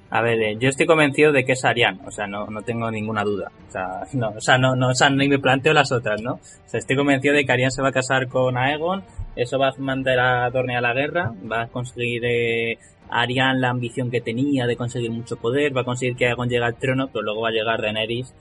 A 0.09 0.23
ver, 0.23 0.41
eh, 0.41 0.57
yo 0.59 0.69
estoy 0.69 0.87
convencido 0.87 1.31
de 1.31 1.45
que 1.45 1.51
es 1.51 1.63
Ariane, 1.63 1.99
o 2.03 2.09
sea, 2.09 2.25
no, 2.25 2.47
no 2.47 2.63
tengo 2.63 2.89
ninguna 2.89 3.23
duda. 3.23 3.51
O 3.67 3.71
sea, 3.71 4.07
no, 4.13 4.29
o 4.29 4.41
sea, 4.41 4.57
no, 4.57 4.75
no, 4.75 4.89
o 4.89 4.95
sea, 4.95 5.11
ni 5.11 5.29
me 5.29 5.37
planteo 5.37 5.71
las 5.71 5.91
otras, 5.91 6.19
¿no? 6.19 6.33
O 6.33 6.39
sea, 6.65 6.79
estoy 6.79 6.95
convencido 6.95 7.35
de 7.35 7.45
que 7.45 7.51
Ariane 7.51 7.69
se 7.69 7.83
va 7.83 7.89
a 7.89 7.91
casar 7.91 8.27
con 8.27 8.57
Aegon, 8.57 9.03
eso 9.35 9.59
va 9.59 9.67
a 9.67 9.73
mandar 9.77 10.17
a 10.17 10.49
Dorne 10.49 10.75
a 10.75 10.81
la 10.81 10.95
guerra, 10.95 11.31
va 11.45 11.61
a 11.61 11.67
conseguir 11.67 12.23
eh, 12.25 12.79
la 13.07 13.69
ambición 13.69 14.09
que 14.09 14.19
tenía 14.19 14.65
de 14.65 14.77
conseguir 14.77 15.11
mucho 15.11 15.37
poder, 15.37 15.77
va 15.77 15.81
a 15.81 15.85
conseguir 15.85 16.15
que 16.15 16.25
Aegon 16.25 16.49
llegue 16.49 16.65
al 16.65 16.79
trono, 16.79 17.09
pero 17.13 17.21
luego 17.21 17.41
va 17.41 17.49
a 17.49 17.51
llegar 17.51 17.83
Daenerys 17.83 18.33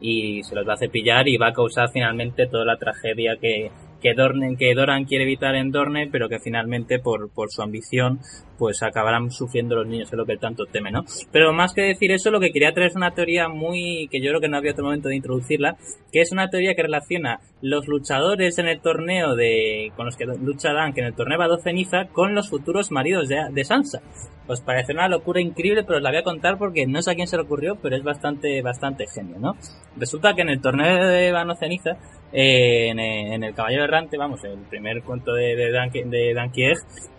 y 0.00 0.44
se 0.44 0.54
los 0.54 0.68
va 0.68 0.74
a 0.74 0.76
cepillar 0.76 1.26
y 1.26 1.38
va 1.38 1.48
a 1.48 1.52
causar 1.52 1.90
finalmente 1.90 2.46
toda 2.46 2.64
la 2.64 2.76
tragedia 2.76 3.36
que, 3.40 3.72
que, 4.00 4.14
Dorne, 4.14 4.56
que 4.56 4.74
Doran 4.74 5.04
quiere 5.04 5.24
evitar 5.24 5.54
en 5.54 5.70
Dorne, 5.70 6.08
pero 6.10 6.28
que 6.28 6.38
finalmente 6.38 6.98
por, 6.98 7.30
por 7.30 7.50
su 7.50 7.62
ambición 7.62 8.20
pues 8.58 8.82
acabarán 8.82 9.30
sufriendo 9.30 9.76
los 9.76 9.86
niños, 9.86 10.08
es 10.10 10.16
lo 10.16 10.24
que 10.24 10.36
tanto 10.36 10.64
teme, 10.66 10.90
¿no? 10.90 11.04
Pero 11.30 11.52
más 11.52 11.74
que 11.74 11.82
decir 11.82 12.10
eso, 12.10 12.30
lo 12.30 12.40
que 12.40 12.52
quería 12.52 12.72
traer 12.72 12.90
es 12.90 12.96
una 12.96 13.12
teoría 13.12 13.48
muy, 13.48 14.08
que 14.10 14.20
yo 14.20 14.30
creo 14.30 14.40
que 14.40 14.48
no 14.48 14.56
había 14.56 14.72
otro 14.72 14.84
momento 14.84 15.08
de 15.08 15.16
introducirla, 15.16 15.76
que 16.12 16.20
es 16.20 16.32
una 16.32 16.48
teoría 16.48 16.74
que 16.74 16.82
relaciona 16.82 17.40
los 17.60 17.86
luchadores 17.86 18.58
en 18.58 18.68
el 18.68 18.80
torneo 18.80 19.34
de, 19.34 19.92
con 19.96 20.06
los 20.06 20.16
que 20.16 20.26
lucharán, 20.26 20.92
que 20.92 21.00
en 21.00 21.08
el 21.08 21.14
torneo 21.14 21.38
va 21.38 21.58
ceniza, 21.58 22.06
con 22.06 22.34
los 22.34 22.48
futuros 22.48 22.90
maridos 22.90 23.28
de, 23.28 23.36
de 23.50 23.64
Sansa. 23.64 24.00
Os 24.48 24.60
parece 24.60 24.92
una 24.92 25.08
locura 25.08 25.40
increíble, 25.40 25.82
pero 25.82 25.96
os 25.96 26.02
la 26.02 26.10
voy 26.10 26.20
a 26.20 26.22
contar 26.22 26.56
porque 26.56 26.86
no 26.86 27.02
sé 27.02 27.10
a 27.10 27.14
quién 27.14 27.26
se 27.26 27.36
le 27.36 27.42
ocurrió, 27.42 27.76
pero 27.76 27.96
es 27.96 28.04
bastante, 28.04 28.62
bastante 28.62 29.06
genio, 29.06 29.38
¿no? 29.40 29.56
Resulta 29.96 30.34
que 30.34 30.42
en 30.42 30.50
el 30.50 30.60
torneo 30.60 31.08
de 31.08 31.32
Vano 31.32 31.56
Ceniza, 31.56 31.96
eh, 32.38 32.88
en, 32.90 33.42
el 33.42 33.54
Caballero 33.54 33.84
Errante, 33.84 34.18
vamos, 34.18 34.44
el 34.44 34.58
primer 34.68 35.02
cuento 35.02 35.32
de, 35.32 35.56
de, 35.56 35.70
Dan, 35.70 35.90
de 35.90 36.34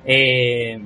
eh, 0.06 0.80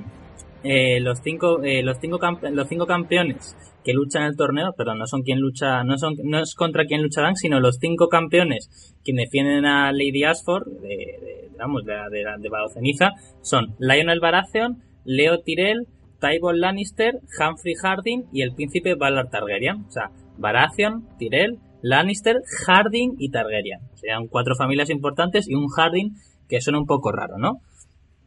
eh, 0.64 1.00
los 1.00 1.18
cinco, 1.22 1.58
los 1.62 1.98
cinco, 2.00 2.18
los 2.50 2.68
cinco 2.68 2.86
campeones 2.86 3.54
que 3.84 3.92
luchan 3.92 4.22
el 4.22 4.36
torneo, 4.36 4.72
perdón, 4.74 5.00
no 5.00 5.06
son 5.06 5.20
quien 5.20 5.38
lucha, 5.38 5.84
no 5.84 5.98
son, 5.98 6.14
no 6.24 6.38
es 6.38 6.54
contra 6.54 6.86
quien 6.86 7.02
lucharán, 7.02 7.36
sino 7.36 7.60
los 7.60 7.76
cinco 7.78 8.08
campeones 8.08 8.70
que 9.04 9.12
defienden 9.12 9.66
a 9.66 9.92
Lady 9.92 10.24
Ashford, 10.24 10.66
de, 10.80 10.88
de, 10.88 11.48
digamos, 11.50 11.84
de, 11.84 11.92
de, 11.92 12.24
de 12.38 12.50
Ceniza, 12.72 13.10
son 13.42 13.74
Lionel 13.80 14.20
Baratheon, 14.20 14.78
Leo 15.04 15.40
Tyrell, 15.40 15.86
Tywin 16.20 16.58
Lannister, 16.58 17.16
Humphrey 17.38 17.74
Harding 17.74 18.24
y 18.32 18.40
el 18.40 18.54
príncipe 18.54 18.94
Valar 18.94 19.28
Targaryen. 19.28 19.84
O 19.88 19.90
sea, 19.90 20.10
Baratheon, 20.38 21.06
Tyrell, 21.18 21.58
Lannister, 21.82 22.36
Harding 22.66 23.16
y 23.18 23.30
Targaryen. 23.30 23.80
Sea, 23.94 24.18
cuatro 24.30 24.54
familias 24.56 24.90
importantes 24.90 25.48
y 25.48 25.54
un 25.54 25.68
Harding 25.68 26.12
que 26.48 26.60
suena 26.60 26.78
un 26.78 26.86
poco 26.86 27.12
raro, 27.12 27.38
¿no? 27.38 27.60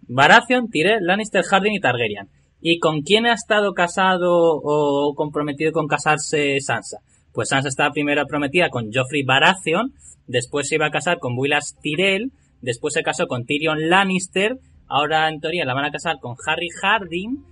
Baratheon, 0.07 0.69
Tyrell, 0.69 1.03
Lannister, 1.06 1.44
Harding 1.44 1.73
y 1.73 1.80
Targaryen. 1.80 2.27
¿Y 2.61 2.80
con 2.80 3.02
quién 3.02 3.26
ha 3.26 3.34
estado 3.34 3.73
casado 3.73 4.32
o 4.32 5.14
comprometido 5.15 5.72
con 5.72 5.88
casarse 5.88 6.60
Sansa? 6.60 6.99
Pues 7.34 7.49
Sansa 7.49 7.69
estaba 7.69 7.91
primero 7.91 8.26
prometida 8.27 8.69
con 8.69 8.91
Joffrey 8.94 9.23
Baratheon, 9.23 9.94
después 10.27 10.68
se 10.68 10.76
iba 10.76 10.88
a 10.88 10.91
casar 10.91 11.19
con 11.19 11.38
Willas 11.38 11.76
Tyrell, 11.82 12.32
después 12.61 12.94
se 12.94 13.03
casó 13.03 13.27
con 13.27 13.45
Tyrion 13.45 13.90
Lannister, 13.90 14.57
ahora 14.88 15.30
en 15.30 15.40
teoría 15.40 15.65
la 15.65 15.73
van 15.73 15.86
a 15.86 15.91
casar 15.91 16.18
con 16.19 16.36
Harry 16.48 16.69
Harding 16.82 17.44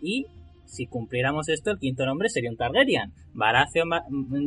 y 0.00 0.26
si 0.72 0.86
cumpliéramos 0.86 1.48
esto, 1.48 1.70
el 1.70 1.78
quinto 1.78 2.06
nombre 2.06 2.30
sería 2.30 2.50
un 2.50 2.56
Targaryen. 2.56 3.12
Baratheon, 3.34 3.90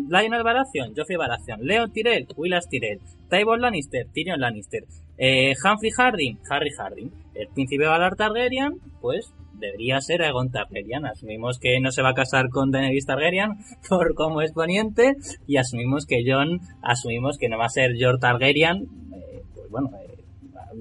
Lionel 0.09 0.43
Baratheon, 0.43 0.93
Joffrey 0.95 1.17
Baratheon, 1.17 1.59
Leo 1.61 1.87
Tyrell, 1.89 2.27
Willas 2.35 2.67
Tyrell, 2.67 2.99
Tywin 3.29 3.61
Lannister, 3.61 4.07
Tyrion 4.11 4.39
Lannister, 4.39 4.83
eh, 5.17 5.53
Humphrey 5.63 5.91
Harding, 5.91 6.39
Harry 6.49 6.71
Harding. 6.77 7.11
El 7.35 7.47
príncipe 7.49 7.85
Valar 7.85 8.15
Targaryen, 8.15 8.79
pues 9.01 9.33
debería 9.59 10.01
ser 10.01 10.23
Aegon 10.23 10.51
Targaryen. 10.51 11.05
Asumimos 11.05 11.59
que 11.59 11.79
no 11.79 11.91
se 11.91 12.01
va 12.01 12.09
a 12.09 12.13
casar 12.13 12.49
con 12.49 12.71
Daenerys 12.71 13.05
Targaryen 13.05 13.51
por 13.89 14.15
como 14.15 14.41
es 14.41 14.51
poniente 14.51 15.13
y 15.47 15.57
asumimos 15.57 16.05
que 16.05 16.23
Jon, 16.25 16.61
asumimos 16.81 17.37
que 17.37 17.49
no 17.49 17.57
va 17.57 17.65
a 17.65 17.69
ser 17.69 17.95
George 17.95 18.21
Targaryen. 18.21 18.87
Eh, 19.13 19.43
pues 19.53 19.69
bueno, 19.69 19.91
eh, 20.01 20.14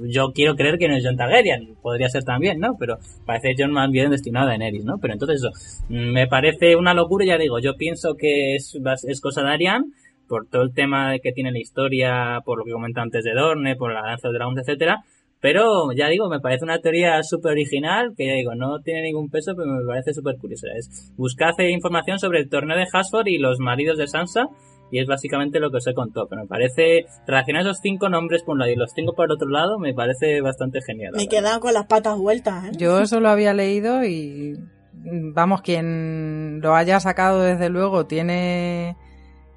yo 0.03 0.33
quiero 0.33 0.55
creer 0.55 0.79
que 0.79 0.89
no 0.89 0.97
es 0.97 1.05
John 1.05 1.17
Targaryen, 1.17 1.77
podría 1.83 2.09
ser 2.09 2.25
también, 2.25 2.59
¿no? 2.59 2.77
Pero 2.79 2.99
parece 3.25 3.55
John 3.59 3.73
más 3.73 3.91
bien 3.91 4.11
destinado 4.11 4.47
a 4.47 4.51
Daenerys, 4.51 4.85
¿no? 4.85 4.99
Pero 5.01 5.15
entonces 5.15 5.41
eso, 5.41 5.51
mm, 5.89 6.13
me 6.13 6.27
parece 6.27 6.77
una 6.77 6.95
locura, 6.95 7.25
ya 7.25 7.39
digo, 7.39 7.59
yo 7.59 7.77
pienso 7.77 8.15
que 8.17 8.57
es, 8.57 8.79
es 9.07 9.21
cosa 9.21 9.43
de 9.43 9.51
Arian, 9.51 9.85
por 10.29 10.47
todo 10.49 10.63
el 10.63 10.73
tema 10.73 11.19
que 11.23 11.33
tiene 11.33 11.53
la 11.53 11.61
historia, 11.61 12.41
por 12.45 12.59
lo 12.59 12.65
que 12.65 12.73
comenté 12.73 13.01
antes 13.01 13.25
de 13.25 13.33
Dorne, 13.33 13.77
por 13.77 13.93
la 13.93 14.03
danza 14.03 14.29
de 14.29 14.35
dragons, 14.35 14.61
etcétera, 14.61 15.05
pero 15.45 15.93
ya 15.93 16.09
digo, 16.09 16.31
me 16.31 16.41
parece 16.41 16.65
una 16.65 16.79
teoría 16.79 17.23
súper 17.23 17.53
original, 17.53 18.15
que 18.17 18.27
ya 18.27 18.33
digo, 18.33 18.55
no 18.55 18.81
tiene 18.81 19.03
ningún 19.03 19.29
peso, 19.29 19.53
pero 19.55 19.73
me 19.73 19.85
parece 19.85 20.15
súper 20.15 20.39
curiosa. 20.39 20.69
Es 20.75 21.13
buscar 21.19 21.53
información 21.61 22.19
sobre 22.19 22.39
el 22.41 22.49
torneo 22.49 22.79
de 22.79 22.87
Hasford 22.91 23.27
y 23.27 23.37
los 23.37 23.59
maridos 23.59 23.99
de 23.99 24.07
Sansa, 24.07 24.47
y 24.91 25.01
es 25.01 25.07
básicamente 25.07 25.61
lo 25.61 25.71
que 25.71 25.79
os 25.79 25.87
he 25.87 25.95
contado. 25.95 26.27
Pero 26.29 26.43
me 26.43 26.49
parece, 26.49 27.07
relacionar 27.27 27.63
esos 27.63 27.79
cinco 27.83 28.09
nombres 28.09 28.43
por 28.43 28.53
un 28.55 28.61
lado 28.61 28.71
y 28.71 28.77
los 28.77 28.93
cinco 28.95 29.15
por 29.15 29.31
otro 29.31 29.49
lado, 29.49 29.79
me 29.79 29.95
parece 29.95 30.41
bastante 30.41 30.81
genial. 30.83 31.15
Me 31.17 31.25
he 31.25 31.29
quedado 31.29 31.61
con 31.61 31.75
las 31.75 31.87
patas 31.87 32.19
vueltas. 32.19 32.65
¿eh? 32.67 32.73
Yo 32.77 33.01
eso 33.01 33.21
lo 33.21 33.29
había 33.29 33.55
leído 33.55 34.05
y 34.05 34.59
vamos, 34.93 35.63
quien 35.63 36.61
lo 36.61 36.75
haya 36.75 37.01
sacado 37.01 37.43
desde 37.43 37.69
luego 37.69 38.07
tiene, 38.07 38.97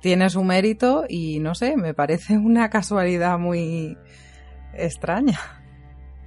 tiene 0.02 0.30
su 0.30 0.44
mérito 0.44 1.06
y 1.08 1.40
no 1.40 1.56
sé, 1.56 1.78
me 1.78 1.94
parece 1.94 2.38
una 2.38 2.70
casualidad 2.70 3.38
muy 3.38 3.98
extraña. 4.74 5.40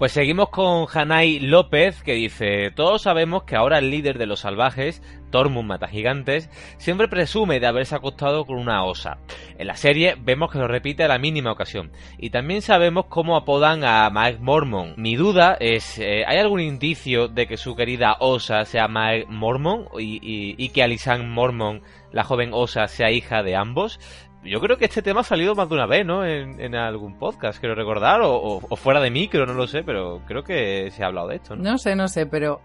Pues 0.00 0.12
seguimos 0.12 0.48
con 0.48 0.86
Hanai 0.90 1.40
López 1.40 2.02
que 2.02 2.14
dice, 2.14 2.70
todos 2.70 3.02
sabemos 3.02 3.42
que 3.42 3.54
ahora 3.54 3.76
el 3.76 3.90
líder 3.90 4.16
de 4.16 4.24
los 4.24 4.40
salvajes, 4.40 5.02
Tormund 5.30 5.68
Matagigantes, 5.68 6.48
siempre 6.78 7.06
presume 7.06 7.60
de 7.60 7.66
haberse 7.66 7.96
acostado 7.96 8.46
con 8.46 8.56
una 8.56 8.82
osa. 8.86 9.18
En 9.58 9.66
la 9.66 9.76
serie 9.76 10.16
vemos 10.18 10.50
que 10.50 10.58
lo 10.58 10.68
repite 10.68 11.04
a 11.04 11.08
la 11.08 11.18
mínima 11.18 11.52
ocasión. 11.52 11.92
Y 12.16 12.30
también 12.30 12.62
sabemos 12.62 13.08
cómo 13.10 13.36
apodan 13.36 13.84
a 13.84 14.08
Mike 14.08 14.38
Mormon. 14.40 14.94
Mi 14.96 15.16
duda 15.16 15.58
es, 15.60 15.98
eh, 15.98 16.24
¿hay 16.26 16.38
algún 16.38 16.60
indicio 16.60 17.28
de 17.28 17.46
que 17.46 17.58
su 17.58 17.76
querida 17.76 18.16
osa 18.20 18.64
sea 18.64 18.88
Mike 18.88 19.26
Mormon 19.28 19.84
y, 19.98 20.66
que 20.70 20.82
Alisan 20.82 21.30
Mormon, 21.30 21.82
la 22.10 22.24
joven 22.24 22.52
osa, 22.54 22.88
sea 22.88 23.10
hija 23.10 23.42
de 23.42 23.54
ambos? 23.54 24.00
Yo 24.44 24.60
creo 24.60 24.78
que 24.78 24.86
este 24.86 25.02
tema 25.02 25.20
ha 25.20 25.24
salido 25.24 25.54
más 25.54 25.68
de 25.68 25.74
una 25.74 25.86
vez, 25.86 26.06
¿no? 26.06 26.24
En, 26.24 26.74
algún 26.74 27.18
podcast, 27.18 27.58
quiero 27.58 27.74
recordar, 27.74 28.20
o, 28.22 28.60
fuera 28.76 29.00
de 29.00 29.10
micro, 29.10 29.46
no 29.46 29.54
lo 29.54 29.66
sé, 29.66 29.82
pero 29.82 30.22
creo 30.26 30.42
que 30.42 30.90
se 30.90 31.02
ha 31.02 31.06
hablado 31.06 31.28
de 31.28 31.36
esto, 31.36 31.56
¿no? 31.56 31.62
No 31.62 31.78
sé, 31.78 31.94
no 31.94 32.08
sé, 32.08 32.26
pero 32.26 32.60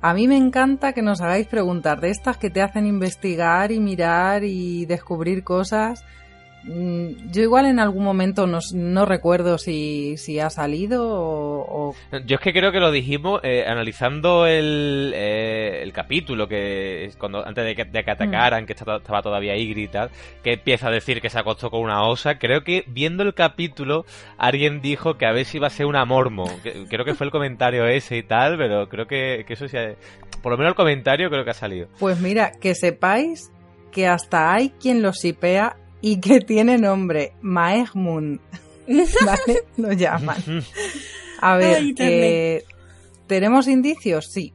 a 0.00 0.14
mí 0.14 0.28
me 0.28 0.36
encanta 0.36 0.92
que 0.92 1.02
nos 1.02 1.20
hagáis 1.20 1.46
preguntar 1.46 2.00
de 2.00 2.10
estas 2.10 2.36
que 2.36 2.50
te 2.50 2.62
hacen 2.62 2.86
investigar 2.86 3.72
y 3.72 3.80
mirar 3.80 4.44
y 4.44 4.86
descubrir 4.86 5.42
cosas. 5.42 6.04
Mm, 6.66 7.30
yo 7.30 7.42
igual 7.42 7.66
en 7.66 7.78
algún 7.78 8.02
momento 8.02 8.48
no, 8.48 8.58
no 8.74 9.04
recuerdo 9.04 9.56
si, 9.56 10.16
si, 10.16 10.40
ha 10.40 10.50
salido 10.50 11.04
o, 11.06 11.94
Yo 12.24 12.36
es 12.36 12.40
que 12.40 12.52
creo 12.52 12.72
que 12.72 12.80
lo 12.80 12.90
dijimos 12.90 13.40
eh, 13.44 13.64
analizando 13.66 14.46
el, 14.46 15.12
eh, 15.14 15.80
el 15.82 15.92
capítulo, 15.92 16.48
que 16.48 17.12
cuando 17.18 17.46
antes 17.46 17.64
de 17.64 17.76
que, 17.76 17.84
de 17.84 18.02
que 18.02 18.10
atacaran, 18.10 18.64
mm. 18.64 18.66
que 18.66 18.72
estaba, 18.72 19.22
todavía 19.22 19.56
Ygritte 19.56 19.78
y 19.78 19.88
tal, 19.88 20.10
que 20.42 20.54
empieza 20.54 20.88
a 20.88 20.90
decir 20.90 21.20
que 21.20 21.30
se 21.30 21.38
acostó 21.38 21.70
con 21.70 21.82
una 21.82 22.02
osa. 22.02 22.38
Creo 22.38 22.64
que 22.64 22.82
viendo 22.88 23.22
el 23.22 23.34
capítulo 23.34 24.04
alguien 24.36 24.80
dijo 24.80 25.16
que 25.16 25.26
a 25.26 25.32
ver 25.32 25.44
si 25.44 25.58
iba 25.58 25.68
a 25.68 25.70
ser 25.70 25.86
una 25.86 26.04
mormo. 26.04 26.50
Creo 26.88 27.04
que 27.04 27.14
fue 27.14 27.26
el 27.26 27.30
comentario 27.30 27.86
ese 27.86 28.16
y 28.16 28.22
tal, 28.24 28.58
pero 28.58 28.88
creo 28.88 29.06
que, 29.06 29.44
que 29.46 29.52
eso 29.52 29.68
sí... 29.68 29.76
Por 30.42 30.52
lo 30.52 30.58
menos 30.58 30.70
el 30.70 30.76
comentario 30.76 31.30
creo 31.30 31.44
que 31.44 31.50
ha 31.50 31.54
salido. 31.54 31.88
Pues 31.98 32.20
mira, 32.20 32.52
que 32.60 32.74
sepáis 32.74 33.52
que 33.92 34.06
hasta 34.06 34.52
hay 34.52 34.70
quien 34.70 35.02
lo 35.02 35.12
sipea 35.12 35.76
y 36.00 36.20
que 36.20 36.40
tiene 36.40 36.78
nombre, 36.78 37.32
Maegmund. 37.40 38.40
¿Vale? 38.86 39.64
Lo 39.76 39.92
llaman. 39.92 40.36
A 41.40 41.56
ver, 41.56 41.82
eh, 41.98 42.64
¿tenemos 43.26 43.68
indicios? 43.68 44.26
Sí. 44.26 44.54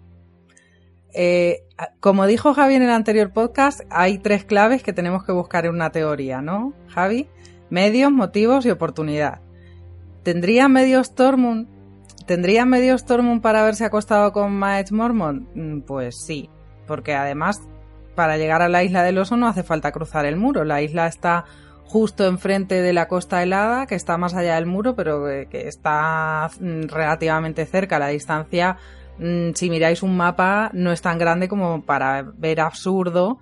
Eh, 1.14 1.64
como 2.00 2.26
dijo 2.26 2.54
Javi 2.54 2.76
en 2.76 2.84
el 2.84 2.90
anterior 2.90 3.34
podcast, 3.34 3.82
hay 3.90 4.18
tres 4.20 4.46
claves 4.46 4.82
que 4.82 4.94
tenemos 4.94 5.26
que 5.26 5.34
buscar 5.34 5.66
en 5.66 5.76
una 5.76 5.92
teoría, 5.92 6.42
¿no, 6.42 6.74
Javi? 6.88 7.28
Medios, 7.70 8.12
motivos 8.12 8.66
y 8.66 8.70
oportunidad. 8.70 9.42
¿Tendría 10.24 10.68
medios 10.68 11.16
Tormund? 11.16 11.68
¿Tendría 12.28 12.66
medios 12.66 13.06
Tormund 13.06 13.42
para 13.42 13.62
haberse 13.62 13.84
acostado 13.84 14.32
con 14.32 14.54
Maech 14.54 14.92
Mormont? 14.92 15.50
Mm, 15.56 15.82
pues 15.82 16.24
sí, 16.24 16.50
porque 16.88 17.14
además 17.14 17.62
para 18.16 18.38
llegar 18.38 18.62
a 18.62 18.70
la 18.70 18.84
isla 18.84 19.04
del 19.04 19.18
oso 19.18 19.38
no 19.38 19.48
hace 19.48 19.64
falta 19.64 19.92
cruzar 19.92 20.26
el 20.26 20.38
muro. 20.38 20.64
La 20.64 20.82
isla 20.82 21.08
está 21.08 21.46
justo 21.86 22.26
enfrente 22.26 22.82
de 22.82 22.94
la 22.94 23.08
costa 23.08 23.44
helada, 23.44 23.86
que 23.86 23.96
está 23.96 24.18
más 24.18 24.34
allá 24.34 24.56
del 24.56 24.66
muro, 24.66 24.96
pero 24.96 25.26
que, 25.26 25.68
está 25.68 26.50
mm, 26.60 26.84
relativamente 26.88 27.66
cerca. 27.66 28.00
La 28.00 28.08
distancia, 28.08 28.78
mm, 29.18 29.52
si 29.56 29.70
miráis 29.70 30.02
un 30.02 30.16
mapa, 30.16 30.70
no 30.74 30.92
es 30.92 31.02
tan 31.02 31.18
grande 31.18 31.50
como 31.50 31.84
para 31.84 32.24
ver 32.24 32.62
absurdo 32.62 33.40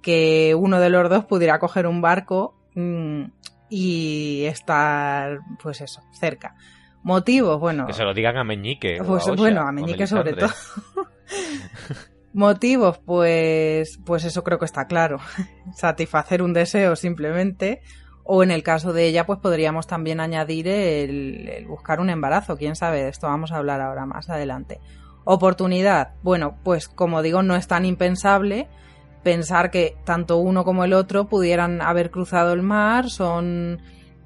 que 0.00 0.56
uno 0.58 0.80
de 0.80 0.90
los 0.90 1.08
dos 1.08 1.24
pudiera 1.26 1.60
coger 1.60 1.86
un 1.86 2.00
barco 2.00 2.56
mm, 2.74 3.24
y 3.70 4.44
estar, 4.46 5.38
pues 5.62 5.80
eso, 5.80 6.02
cerca. 6.12 6.56
Motivos, 7.04 7.58
bueno. 7.58 7.86
Que 7.86 7.92
se 7.92 8.04
lo 8.04 8.14
digan 8.14 8.36
a 8.36 8.44
Meñique. 8.44 9.00
Pues 9.04 9.24
bueno, 9.36 9.62
a 9.62 9.72
Meñique 9.72 10.06
sobre 10.06 10.34
todo. 10.34 10.50
Motivos, 12.34 12.98
pues, 12.98 13.98
pues 14.06 14.24
eso 14.24 14.42
creo 14.42 14.58
que 14.58 14.64
está 14.64 14.86
claro. 14.86 15.18
Satisfacer 15.74 16.42
un 16.42 16.54
deseo 16.54 16.96
simplemente. 16.96 17.82
O 18.24 18.42
en 18.42 18.50
el 18.50 18.62
caso 18.62 18.92
de 18.92 19.06
ella, 19.06 19.26
pues 19.26 19.40
podríamos 19.40 19.86
también 19.86 20.20
añadir 20.20 20.68
el, 20.68 21.66
buscar 21.68 22.00
un 22.00 22.08
embarazo. 22.08 22.56
Quién 22.56 22.76
sabe, 22.76 23.02
de 23.02 23.08
esto 23.08 23.26
vamos 23.26 23.52
a 23.52 23.56
hablar 23.56 23.80
ahora 23.80 24.06
más 24.06 24.30
adelante. 24.30 24.80
Oportunidad. 25.24 26.14
Bueno, 26.22 26.56
pues 26.62 26.88
como 26.88 27.20
digo, 27.20 27.42
no 27.42 27.56
es 27.56 27.66
tan 27.66 27.84
impensable 27.84 28.68
pensar 29.22 29.70
que 29.70 29.96
tanto 30.04 30.38
uno 30.38 30.64
como 30.64 30.84
el 30.84 30.92
otro 30.92 31.28
pudieran 31.28 31.82
haber 31.82 32.10
cruzado 32.10 32.52
el 32.52 32.62
mar. 32.62 33.10
Son 33.10 33.82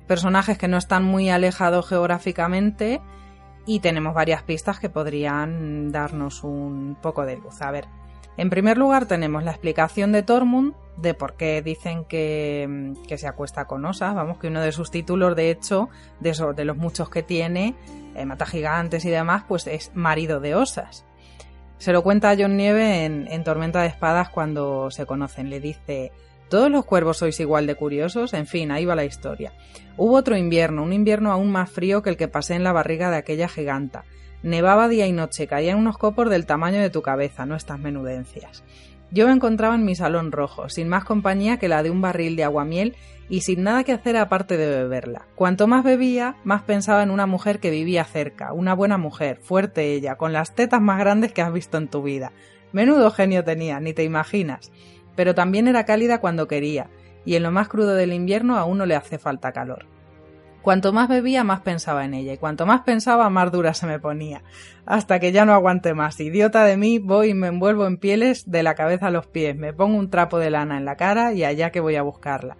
personajes 0.06 0.58
que 0.58 0.68
no 0.68 0.76
están 0.76 1.02
muy 1.02 1.30
alejados 1.30 1.88
geográficamente 1.88 3.00
y 3.66 3.80
tenemos 3.80 4.14
varias 4.14 4.42
pistas 4.42 4.78
que 4.78 4.88
podrían 4.88 5.90
darnos 5.90 6.44
un 6.44 6.96
poco 7.02 7.26
de 7.26 7.36
luz. 7.36 7.60
A 7.60 7.70
ver, 7.70 7.86
en 8.36 8.48
primer 8.48 8.78
lugar 8.78 9.06
tenemos 9.06 9.42
la 9.44 9.50
explicación 9.50 10.12
de 10.12 10.22
Tormund 10.22 10.74
de 10.96 11.14
por 11.14 11.34
qué 11.34 11.60
dicen 11.62 12.04
que, 12.04 12.94
se 13.16 13.26
acuesta 13.26 13.66
con 13.66 13.84
osas. 13.84 14.14
Vamos, 14.14 14.38
que 14.38 14.46
uno 14.46 14.60
de 14.60 14.72
sus 14.72 14.90
títulos, 14.90 15.34
de 15.36 15.50
hecho, 15.50 15.88
de, 16.20 16.64
los 16.64 16.76
muchos 16.76 17.10
que 17.10 17.22
tiene, 17.22 17.74
eh, 18.14 18.24
mata 18.24 18.46
gigantes 18.46 19.04
y 19.04 19.10
demás, 19.10 19.44
pues 19.46 19.66
es 19.66 19.90
marido 19.94 20.40
de 20.40 20.54
osas. 20.54 21.04
Se 21.78 21.92
lo 21.92 22.02
cuenta 22.02 22.30
a 22.30 22.36
John 22.38 22.56
Nieve 22.56 23.04
en 23.04 23.44
Tormenta 23.44 23.82
de 23.82 23.88
Espadas 23.88 24.30
cuando 24.30 24.90
se 24.90 25.04
conocen. 25.04 25.50
Le 25.50 25.60
dice, 25.60 26.10
¿Todos 26.48 26.70
los 26.70 26.84
cuervos 26.84 27.18
sois 27.18 27.40
igual 27.40 27.66
de 27.66 27.74
curiosos? 27.74 28.32
En 28.32 28.46
fin, 28.46 28.70
ahí 28.70 28.84
va 28.84 28.94
la 28.94 29.04
historia. 29.04 29.52
Hubo 29.96 30.14
otro 30.14 30.36
invierno, 30.36 30.84
un 30.84 30.92
invierno 30.92 31.32
aún 31.32 31.50
más 31.50 31.70
frío 31.70 32.02
que 32.02 32.10
el 32.10 32.16
que 32.16 32.28
pasé 32.28 32.54
en 32.54 32.62
la 32.62 32.72
barriga 32.72 33.10
de 33.10 33.16
aquella 33.16 33.48
giganta. 33.48 34.04
Nevaba 34.44 34.88
día 34.88 35.06
y 35.06 35.12
noche, 35.12 35.48
caían 35.48 35.78
unos 35.78 35.98
copos 35.98 36.30
del 36.30 36.46
tamaño 36.46 36.80
de 36.80 36.90
tu 36.90 37.02
cabeza, 37.02 37.46
no 37.46 37.56
estas 37.56 37.80
menudencias. 37.80 38.62
Yo 39.10 39.26
me 39.26 39.32
encontraba 39.32 39.74
en 39.74 39.84
mi 39.84 39.96
salón 39.96 40.30
rojo, 40.30 40.68
sin 40.68 40.88
más 40.88 41.04
compañía 41.04 41.58
que 41.58 41.68
la 41.68 41.82
de 41.82 41.90
un 41.90 42.00
barril 42.00 42.36
de 42.36 42.44
aguamiel 42.44 42.94
y 43.28 43.40
sin 43.40 43.64
nada 43.64 43.82
que 43.82 43.92
hacer 43.92 44.16
aparte 44.16 44.56
de 44.56 44.68
beberla. 44.68 45.26
Cuanto 45.34 45.66
más 45.66 45.82
bebía, 45.82 46.36
más 46.44 46.62
pensaba 46.62 47.02
en 47.02 47.10
una 47.10 47.26
mujer 47.26 47.58
que 47.58 47.70
vivía 47.70 48.04
cerca, 48.04 48.52
una 48.52 48.74
buena 48.74 48.98
mujer, 48.98 49.38
fuerte 49.42 49.94
ella, 49.94 50.14
con 50.14 50.32
las 50.32 50.54
tetas 50.54 50.80
más 50.80 50.98
grandes 50.98 51.32
que 51.32 51.42
has 51.42 51.52
visto 51.52 51.76
en 51.78 51.88
tu 51.88 52.02
vida. 52.02 52.32
Menudo 52.72 53.10
genio 53.10 53.42
tenía, 53.42 53.80
ni 53.80 53.94
te 53.94 54.04
imaginas 54.04 54.70
pero 55.16 55.34
también 55.34 55.66
era 55.66 55.84
cálida 55.84 56.20
cuando 56.20 56.46
quería, 56.46 56.90
y 57.24 57.34
en 57.34 57.42
lo 57.42 57.50
más 57.50 57.68
crudo 57.68 57.94
del 57.94 58.12
invierno 58.12 58.56
aún 58.56 58.78
no 58.78 58.86
le 58.86 58.94
hace 58.94 59.18
falta 59.18 59.52
calor. 59.52 59.86
Cuanto 60.62 60.92
más 60.92 61.08
bebía, 61.08 61.44
más 61.44 61.60
pensaba 61.60 62.04
en 62.04 62.12
ella, 62.14 62.32
y 62.32 62.38
cuanto 62.38 62.66
más 62.66 62.80
pensaba, 62.80 63.30
más 63.30 63.52
dura 63.52 63.72
se 63.72 63.86
me 63.86 64.00
ponía, 64.00 64.42
hasta 64.84 65.20
que 65.20 65.30
ya 65.30 65.44
no 65.44 65.54
aguante 65.54 65.94
más. 65.94 66.18
Idiota 66.18 66.64
de 66.64 66.76
mí, 66.76 66.98
voy 66.98 67.30
y 67.30 67.34
me 67.34 67.46
envuelvo 67.46 67.86
en 67.86 67.98
pieles 67.98 68.50
de 68.50 68.64
la 68.64 68.74
cabeza 68.74 69.06
a 69.06 69.12
los 69.12 69.28
pies, 69.28 69.56
me 69.56 69.72
pongo 69.72 69.96
un 69.96 70.10
trapo 70.10 70.38
de 70.38 70.50
lana 70.50 70.76
en 70.76 70.84
la 70.84 70.96
cara 70.96 71.32
y 71.32 71.44
allá 71.44 71.70
que 71.70 71.78
voy 71.78 71.94
a 71.94 72.02
buscarla. 72.02 72.56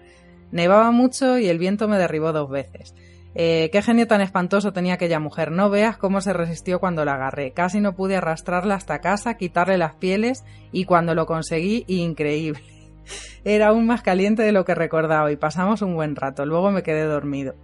Nevaba 0.53 0.93
mucho 0.93 1.39
y 1.39 1.49
el 1.49 1.59
viento 1.59 1.89
me 1.89 1.99
derribó 1.99 2.33
dos 2.33 2.49
veces. 2.49 2.95
Eh, 3.39 3.69
qué 3.71 3.83
genio 3.83 4.07
tan 4.07 4.23
espantoso 4.23 4.73
tenía 4.73 4.95
aquella 4.95 5.21
mujer. 5.21 5.51
No 5.51 5.69
veas 5.69 5.99
cómo 5.99 6.23
se 6.23 6.33
resistió 6.33 6.81
cuando 6.81 7.05
la 7.05 7.15
agarré. 7.15 7.53
Casi 7.53 7.81
no 7.81 7.95
pude 7.95 8.17
arrastrarla 8.17 8.77
hasta 8.77 9.01
casa, 9.01 9.37
quitarle 9.37 9.77
las 9.77 9.95
pieles 9.95 10.43
y 10.73 10.87
cuando 10.87 11.15
lo 11.15 11.27
conseguí, 11.27 11.85
increíble. 11.87 12.63
Era 13.45 13.69
aún 13.69 13.87
más 13.87 14.01
caliente 14.01 14.43
de 14.43 14.53
lo 14.53 14.65
que 14.65 14.75
recordaba 14.75 15.31
y 15.31 15.37
pasamos 15.37 15.83
un 15.83 15.95
buen 15.95 16.17
rato. 16.17 16.47
Luego 16.47 16.71
me 16.71 16.83
quedé 16.83 17.05
dormido. 17.05 17.55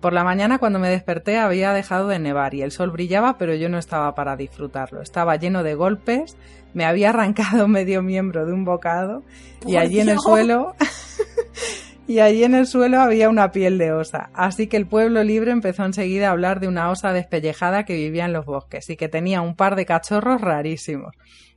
Por 0.00 0.12
la 0.12 0.22
mañana 0.22 0.58
cuando 0.58 0.78
me 0.78 0.90
desperté 0.90 1.38
había 1.38 1.72
dejado 1.72 2.06
de 2.06 2.20
nevar 2.20 2.54
y 2.54 2.62
el 2.62 2.70
sol 2.70 2.92
brillaba, 2.92 3.36
pero 3.36 3.54
yo 3.56 3.68
no 3.68 3.78
estaba 3.78 4.14
para 4.14 4.36
disfrutarlo. 4.36 5.02
Estaba 5.02 5.34
lleno 5.34 5.64
de 5.64 5.74
golpes, 5.74 6.36
me 6.72 6.84
había 6.84 7.10
arrancado 7.10 7.66
medio 7.68 8.00
miembro 8.00 8.46
de 8.46 8.52
un 8.52 8.64
bocado 8.64 9.24
y 9.66 9.76
allí 9.76 9.98
en 9.98 10.10
el 10.10 10.20
suelo 10.20 10.76
y 12.06 12.20
allí 12.20 12.44
en 12.44 12.54
el 12.54 12.66
suelo 12.66 13.00
había 13.00 13.28
una 13.28 13.50
piel 13.50 13.78
de 13.78 13.92
osa. 13.92 14.30
Así 14.32 14.68
que 14.68 14.76
el 14.76 14.86
pueblo 14.86 15.24
libre 15.24 15.50
empezó 15.50 15.84
enseguida 15.84 16.28
a 16.28 16.32
hablar 16.32 16.60
de 16.60 16.68
una 16.68 16.90
osa 16.90 17.12
despellejada 17.12 17.84
que 17.84 17.94
vivía 17.94 18.24
en 18.24 18.32
los 18.32 18.46
bosques 18.46 18.88
y 18.90 18.96
que 18.96 19.08
tenía 19.08 19.40
un 19.40 19.56
par 19.56 19.76
de 19.76 19.86
cachorros 19.86 20.40
rarísimos. 20.40 21.14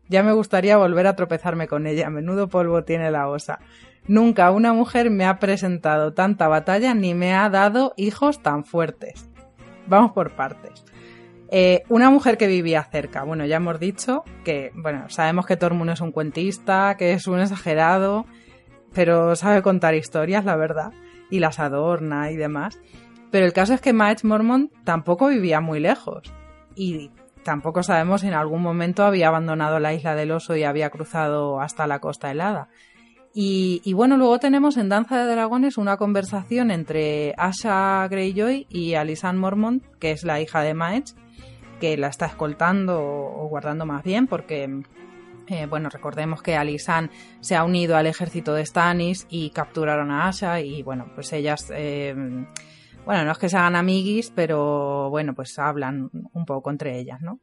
Ya 0.08 0.24
me 0.24 0.34
gustaría 0.34 0.78
volver 0.78 1.06
a 1.06 1.16
tropezarme 1.16 1.68
con 1.68 1.86
ella. 1.86 2.10
Menudo 2.10 2.48
polvo 2.48 2.84
tiene 2.84 3.12
la 3.12 3.28
osa. 3.28 3.60
Nunca 4.08 4.50
una 4.50 4.74
mujer 4.74 5.12
me 5.12 5.26
ha 5.26 5.38
presentado 5.38 6.14
tanta 6.14 6.48
batalla 6.48 6.96
ni 6.96 7.14
me 7.14 7.36
ha 7.36 7.48
dado 7.50 7.94
hijos 7.96 8.42
tan 8.42 8.66
fuertes. 8.66 9.30
Vamos 9.86 10.14
por 10.14 10.36
partes. 10.36 10.84
Eh, 11.52 11.84
una 11.90 12.10
mujer 12.10 12.38
que 12.38 12.48
vivía 12.48 12.84
cerca. 12.84 13.24
Bueno, 13.24 13.46
ya 13.46 13.58
hemos 13.58 13.80
dicho 13.80 14.24
que, 14.44 14.72
bueno, 14.74 15.10
sabemos 15.10 15.46
que 15.46 15.58
Tormund 15.58 15.92
es 15.92 16.02
un 16.02 16.12
cuentista, 16.12 16.96
que 16.98 17.14
es 17.14 17.28
un 17.28 17.40
exagerado, 17.40 18.26
pero 19.00 19.34
sabe 19.38 19.62
contar 19.62 19.96
historias, 19.96 20.44
la 20.44 20.58
verdad, 20.58 20.92
y 21.30 21.40
las 21.40 21.58
adorna 21.60 22.32
y 22.32 22.36
demás. 22.36 22.82
Pero 23.32 23.46
el 23.46 23.54
caso 23.54 23.74
es 23.74 23.80
que 23.80 23.94
Maech 23.94 24.26
Mormont 24.26 24.74
tampoco 24.84 25.30
vivía 25.30 25.62
muy 25.62 25.80
lejos 25.80 26.34
y 26.76 27.10
tampoco 27.46 27.82
sabemos 27.82 28.20
si 28.20 28.28
en 28.28 28.34
algún 28.34 28.62
momento 28.62 29.06
había 29.06 29.30
abandonado 29.30 29.80
la 29.80 29.94
isla 29.94 30.16
del 30.16 30.32
oso 30.32 30.58
y 30.58 30.66
había 30.66 30.90
cruzado 30.90 31.62
hasta 31.62 31.88
la 31.88 32.00
costa 32.00 32.30
helada. 32.30 32.68
Y, 33.34 33.94
bueno, 33.94 34.18
luego 34.18 34.38
tenemos 34.40 34.76
en 34.76 34.90
Danza 34.90 35.24
de 35.24 35.32
Dragones 35.32 35.78
una 35.78 35.96
conversación 35.96 36.70
entre 36.70 37.34
Asha 37.38 38.06
Greyjoy 38.10 38.68
y 38.70 38.96
Alisan 38.96 39.38
Mormont, 39.38 39.82
que 40.00 40.12
es 40.12 40.26
la 40.26 40.42
hija 40.42 40.62
de 40.62 40.74
Maech, 40.74 41.16
que 41.80 41.96
la 41.96 42.10
está 42.10 42.26
escoltando 42.26 43.00
o 43.02 43.48
guardando 43.48 43.86
más 43.86 44.04
bien 44.04 44.28
porque 44.28 44.84
eh, 45.50 45.66
bueno, 45.66 45.90
recordemos 45.90 46.42
que 46.42 46.56
Alisan 46.56 47.10
se 47.40 47.56
ha 47.56 47.64
unido 47.64 47.98
al 47.98 48.08
ejército 48.08 48.54
de 48.54 48.66
Stannis 48.66 49.26
y 49.30 49.50
capturaron 49.50 50.12
a 50.12 50.28
Asha 50.28 50.62
y 50.62 50.84
bueno, 50.84 51.12
pues 51.16 51.34
ellas, 51.34 51.72
eh, 51.74 52.14
bueno, 53.06 53.26
no 53.26 53.32
es 53.32 53.38
que 53.38 53.50
se 53.50 53.58
hagan 53.58 53.76
amiguis, 53.76 54.32
pero 54.36 55.10
bueno, 55.10 55.34
pues 55.34 55.58
hablan 55.58 56.10
un 56.34 56.46
poco 56.46 56.70
entre 56.70 57.00
ellas, 57.00 57.22
¿no? 57.22 57.40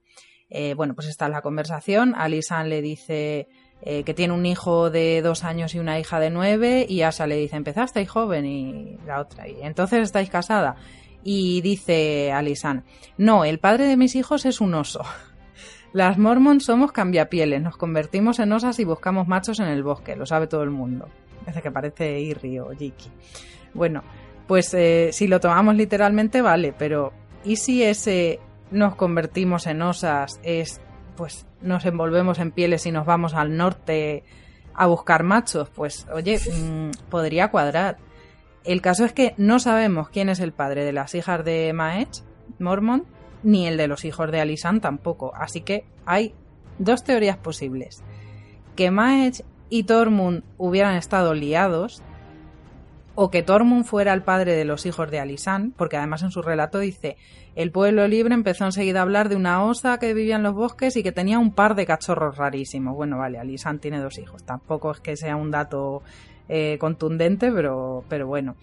Eh, 0.49 0.75
bueno, 0.75 0.95
pues 0.95 1.09
está 1.09 1.29
la 1.29 1.43
conversación. 1.43 2.15
Alisan 2.17 2.69
le 2.69 2.81
dice 2.81 3.49
que 3.83 4.15
tiene 4.15 4.33
un 4.33 4.47
hijo 4.47 4.89
de 4.89 5.21
dos 5.21 5.45
años 5.45 5.75
y 5.75 5.79
una 5.79 6.01
hija 6.01 6.19
de 6.19 6.31
nueve 6.31 6.87
y 6.89 7.03
Asha 7.03 7.27
le 7.27 7.37
dice, 7.37 7.57
empezasteis 7.57 8.09
joven 8.09 8.47
y 8.47 8.97
la 9.07 9.21
otra, 9.21 9.47
y 9.49 9.61
entonces 9.61 10.01
estáis 10.01 10.31
casada. 10.31 10.77
Y 11.23 11.61
dice 11.61 12.33
Alisan, 12.33 12.85
no, 13.19 13.45
el 13.45 13.59
padre 13.59 13.85
de 13.87 13.99
mis 13.99 14.15
hijos 14.17 14.47
es 14.47 14.63
un 14.63 14.75
oso. 14.75 15.05
Las 15.93 16.19
Mormons 16.19 16.65
somos 16.65 16.93
cambiapieles, 16.93 17.63
nos 17.63 17.77
convertimos 17.77 18.39
en 18.39 18.53
osas 18.53 18.79
y 18.79 18.85
buscamos 18.85 19.29
machos 19.29 19.61
en 19.61 19.69
el 19.69 19.83
bosque, 19.83 20.17
lo 20.17 20.27
sabe 20.27 20.47
todo 20.47 20.63
el 20.63 20.71
mundo. 20.71 21.09
Parece 21.45 21.63
que 21.63 21.71
parece 21.71 22.21
Irri 22.21 22.59
o 22.59 22.71
Jiki. 22.71 23.09
Bueno, 23.73 24.03
pues 24.47 24.75
eh, 24.75 25.11
si 25.13 25.27
lo 25.27 25.41
tomamos 25.41 25.75
literalmente, 25.75 26.43
vale, 26.43 26.75
pero 26.77 27.13
¿y 27.45 27.57
si 27.57 27.83
ese 27.83 28.41
nos 28.71 28.95
convertimos 28.97 29.67
en 29.67 29.83
osas 29.83 30.41
es, 30.43 30.81
pues 31.17 31.47
nos 31.63 31.85
envolvemos 31.85 32.39
en 32.39 32.51
pieles 32.51 32.87
y 32.87 32.93
nos 32.93 33.07
vamos 33.07 33.35
al 33.35 33.57
norte 33.57 34.25
a 34.75 34.87
buscar 34.87 35.23
machos? 35.23 35.71
Pues 35.71 36.07
oye, 36.13 36.39
mm, 36.39 37.09
podría 37.09 37.51
cuadrar. 37.51 37.99
El 38.65 38.81
caso 38.83 39.05
es 39.05 39.13
que 39.13 39.35
no 39.37 39.61
sabemos 39.61 40.09
quién 40.09 40.29
es 40.29 40.41
el 40.41 40.53
padre 40.53 40.85
de 40.85 40.93
las 40.93 41.15
hijas 41.15 41.45
de 41.45 41.73
Maech, 41.73 42.23
Mormon, 42.59 43.05
ni 43.43 43.67
el 43.67 43.77
de 43.77 43.89
los 43.89 44.05
hijos 44.05 44.31
de 44.31 44.41
Alisan 44.41 44.81
tampoco. 44.81 45.33
Así 45.35 45.61
que 45.61 45.85
hay 46.05 46.35
dos 46.79 47.05
teorías 47.05 47.37
posibles. 47.37 48.03
Que 48.75 48.91
Maech 48.91 49.43
y 49.69 49.85
Tormund 49.85 50.43
hubieran 50.59 50.97
estado 50.97 51.35
liados, 51.35 52.03
o 53.17 53.31
que 53.31 53.43
Tormund 53.43 53.85
fuera 53.85 54.13
el 54.13 54.23
padre 54.23 54.55
de 54.55 54.67
los 54.67 54.85
hijos 54.85 55.11
de 55.11 55.19
Alisan, 55.19 55.73
porque 55.77 55.97
además 55.97 56.23
en 56.23 56.31
su 56.31 56.43
relato 56.43 56.79
dice, 56.79 57.17
el 57.55 57.73
pueblo 57.73 58.07
libre 58.07 58.35
empezó 58.35 58.67
enseguida 58.67 58.99
a 59.01 59.03
hablar 59.03 59.31
de 59.31 59.37
una 59.37 59.65
osa 59.65 59.99
que 59.99 60.13
vivía 60.13 60.37
en 60.37 60.43
los 60.43 60.55
bosques 60.55 60.97
y 60.97 61.03
que 61.03 61.13
tenía 61.13 61.39
un 61.39 61.53
par 61.53 61.75
de 61.75 61.87
cachorros 61.87 62.37
rarísimos. 62.37 62.95
Bueno, 62.95 63.17
vale, 63.19 63.39
Alisan 63.39 63.79
tiene 63.79 64.01
dos 64.01 64.19
hijos, 64.19 64.45
tampoco 64.45 64.91
es 64.91 65.01
que 65.01 65.17
sea 65.17 65.35
un 65.35 65.51
dato 65.51 66.03
eh, 66.49 66.77
contundente, 66.79 67.51
pero, 67.51 68.05
pero 68.09 68.27
bueno. 68.27 68.57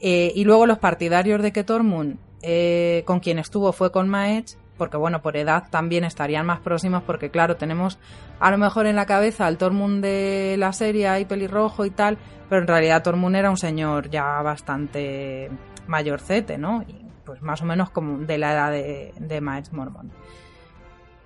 Eh, 0.00 0.32
y 0.34 0.44
luego 0.44 0.66
los 0.66 0.78
partidarios 0.78 1.40
de 1.40 1.52
que 1.52 1.62
Tormund, 1.62 2.18
eh, 2.46 3.02
con 3.06 3.20
quien 3.20 3.38
estuvo 3.38 3.72
fue 3.72 3.90
con 3.90 4.08
Maech, 4.08 4.56
porque 4.76 4.96
bueno, 4.96 5.22
por 5.22 5.36
edad 5.36 5.64
también 5.70 6.04
estarían 6.04 6.44
más 6.44 6.60
próximos, 6.60 7.02
porque 7.02 7.30
claro, 7.30 7.56
tenemos 7.56 7.98
a 8.38 8.50
lo 8.50 8.58
mejor 8.58 8.86
en 8.86 8.96
la 8.96 9.06
cabeza 9.06 9.46
al 9.46 9.56
Tormund 9.56 10.02
de 10.02 10.56
la 10.58 10.72
serie 10.72 11.20
y 11.20 11.24
pelirrojo 11.24 11.84
y 11.86 11.90
tal, 11.90 12.18
pero 12.48 12.60
en 12.60 12.68
realidad 12.68 13.02
Tormund 13.02 13.36
era 13.36 13.50
un 13.50 13.56
señor 13.56 14.10
ya 14.10 14.42
bastante 14.42 15.50
mayorcete, 15.86 16.58
¿no? 16.58 16.82
Y 16.86 17.06
pues 17.24 17.40
más 17.40 17.62
o 17.62 17.64
menos 17.64 17.90
como 17.90 18.18
de 18.18 18.36
la 18.36 18.52
edad 18.52 18.70
de, 18.70 19.14
de 19.18 19.40
Maes 19.40 19.72
Mormon. 19.72 20.10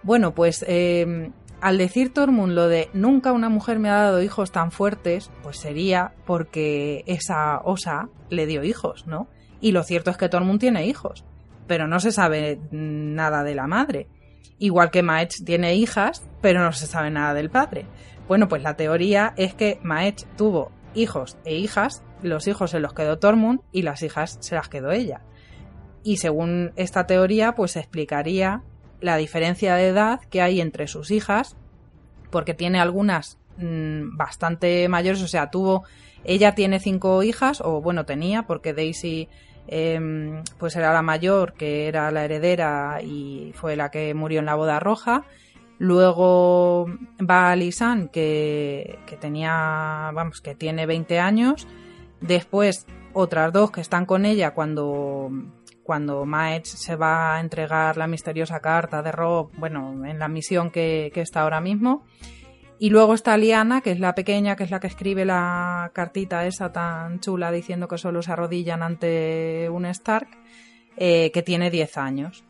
Bueno, 0.03 0.35
pues 0.35 0.65
eh, 0.69 1.31
al 1.61 1.79
decir 1.79 2.13
Tormund 2.15 2.53
lo 2.53 2.69
de 2.69 2.89
nunca 2.93 3.33
una 3.33 3.49
mujer 3.49 3.79
me 3.79 3.91
ha 3.91 3.95
dado 3.95 4.23
hijos 4.23 4.53
tan 4.53 4.71
fuertes, 4.71 5.31
pues 5.43 5.57
sería 5.59 6.13
porque 6.25 7.03
esa 7.07 7.61
osa 7.65 8.09
le 8.31 8.47
dio 8.47 8.63
hijos, 8.63 9.07
¿no? 9.07 9.27
Y 9.61 9.73
lo 9.73 9.83
cierto 9.83 10.11
es 10.11 10.17
que 10.17 10.29
Tormund 10.29 10.61
tiene 10.61 10.87
hijos 10.87 11.25
pero 11.69 11.87
no 11.87 12.01
se 12.01 12.11
sabe 12.11 12.59
nada 12.73 13.45
de 13.45 13.55
la 13.55 13.69
madre. 13.69 14.09
Igual 14.59 14.91
que 14.91 15.05
Maech 15.05 15.45
tiene 15.45 15.77
hijas, 15.77 16.29
pero 16.41 16.65
no 16.65 16.73
se 16.73 16.89
sabe 16.89 17.11
nada 17.11 17.35
del 17.35 17.51
padre. 17.51 17.87
Bueno, 18.27 18.49
pues 18.49 18.63
la 18.65 18.75
teoría 18.75 19.35
es 19.37 19.55
que 19.55 19.79
Maech 19.85 20.27
tuvo 20.37 20.73
hijos 20.95 21.37
e 21.45 21.55
hijas, 21.55 22.03
los 22.23 22.49
hijos 22.49 22.73
se 22.73 22.81
los 22.81 22.93
quedó 22.95 23.21
Tormund 23.21 23.61
y 23.71 23.83
las 23.83 24.03
hijas 24.03 24.39
se 24.41 24.57
las 24.57 24.69
quedó 24.69 24.91
ella. 24.91 25.21
Y 26.03 26.17
según 26.17 26.73
esta 26.75 27.07
teoría, 27.07 27.55
pues 27.55 27.77
explicaría 27.77 28.63
la 29.01 29.17
diferencia 29.17 29.77
de 29.77 29.89
edad 29.89 30.21
que 30.31 30.43
hay 30.43 30.61
entre 30.61 30.89
sus 30.89 31.13
hijas, 31.13 31.57
porque 32.31 32.55
tiene 32.55 32.81
algunas 32.81 33.39
mm, 33.59 34.17
bastante 34.17 34.89
mayores, 34.89 35.23
o 35.23 35.29
sea, 35.29 35.51
tuvo, 35.51 35.85
ella 36.25 36.55
tiene 36.55 36.81
cinco 36.81 37.23
hijas, 37.23 37.61
o 37.61 37.81
bueno, 37.81 38.05
tenía, 38.05 38.45
porque 38.45 38.75
Daisy 38.75 39.29
Em, 39.71 40.43
pues 40.59 40.77
era 40.77 40.95
la 40.95 41.03
mayor, 41.03 41.53
que 41.53 41.89
era 41.89 42.11
la 42.11 42.25
heredera 42.25 43.01
y 43.03 43.53
fue 43.55 43.77
la 43.77 43.91
que 43.91 44.15
murió 44.15 44.41
en 44.41 44.47
la 44.47 44.55
boda 44.55 44.81
roja. 44.81 45.25
Luego 45.79 46.87
va 47.21 47.55
Lisan, 47.55 48.09
que, 48.09 48.99
que 49.07 49.17
tenía, 49.17 50.11
vamos, 50.15 50.41
que 50.41 50.55
tiene 50.55 50.87
20 50.87 51.21
años. 51.21 51.69
Después 52.23 52.87
otras 53.13 53.53
dos 53.53 53.71
que 53.71 53.83
están 53.83 54.07
con 54.07 54.25
ella 54.25 54.55
cuando, 54.55 55.31
cuando 55.83 56.25
Maech 56.25 56.65
se 56.65 56.97
va 56.97 57.37
a 57.37 57.41
entregar 57.41 57.99
la 57.99 58.07
misteriosa 58.07 58.61
carta 58.61 59.03
de 59.03 59.13
Rob, 59.13 59.51
bueno, 59.59 60.07
en 60.07 60.19
la 60.19 60.29
misión 60.29 60.71
que, 60.71 61.11
que 61.13 61.21
está 61.21 61.43
ahora 61.43 61.61
mismo. 61.61 62.07
Y 62.81 62.91
luego 62.91 63.15
está 63.15 63.37
Liana, 63.37 63.81
que 63.81 63.91
es 63.91 63.99
la 63.99 64.15
pequeña, 64.15 64.55
que 64.55 64.65
es 64.65 64.71
la 64.71 64.79
que 64.79 64.87
escribe 64.87 65.25
la 65.25 65.91
cartita 65.93 66.47
esa 66.47 66.73
tan 66.73 67.19
chula 67.19 67.51
diciendo 67.51 67.89
que 67.89 67.99
solo 67.99 68.23
se 68.23 68.33
arrodillan 68.33 68.83
ante 68.83 69.69
un 69.71 69.85
Stark, 69.87 70.29
eh, 70.97 71.33
que 71.33 71.43
tiene 71.43 71.71
10 71.71 71.97
años. 71.97 72.45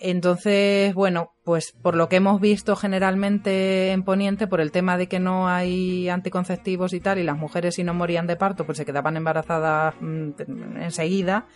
Entonces, 0.00 0.94
bueno, 0.94 1.32
pues 1.44 1.72
por 1.72 1.96
lo 1.96 2.08
que 2.08 2.16
hemos 2.16 2.40
visto 2.40 2.76
generalmente 2.76 3.90
en 3.92 4.04
Poniente, 4.04 4.46
por 4.46 4.60
el 4.60 4.70
tema 4.70 4.96
de 4.96 5.08
que 5.08 5.18
no 5.18 5.48
hay 5.48 6.08
anticonceptivos 6.08 6.92
y 6.92 7.00
tal, 7.00 7.18
y 7.18 7.24
las 7.24 7.36
mujeres 7.36 7.76
si 7.76 7.84
no 7.84 7.94
morían 7.94 8.26
de 8.26 8.36
parto, 8.36 8.64
pues 8.64 8.78
se 8.78 8.84
quedaban 8.84 9.16
embarazadas 9.16 9.94
mm, 10.00 10.30
enseguida, 10.80 11.46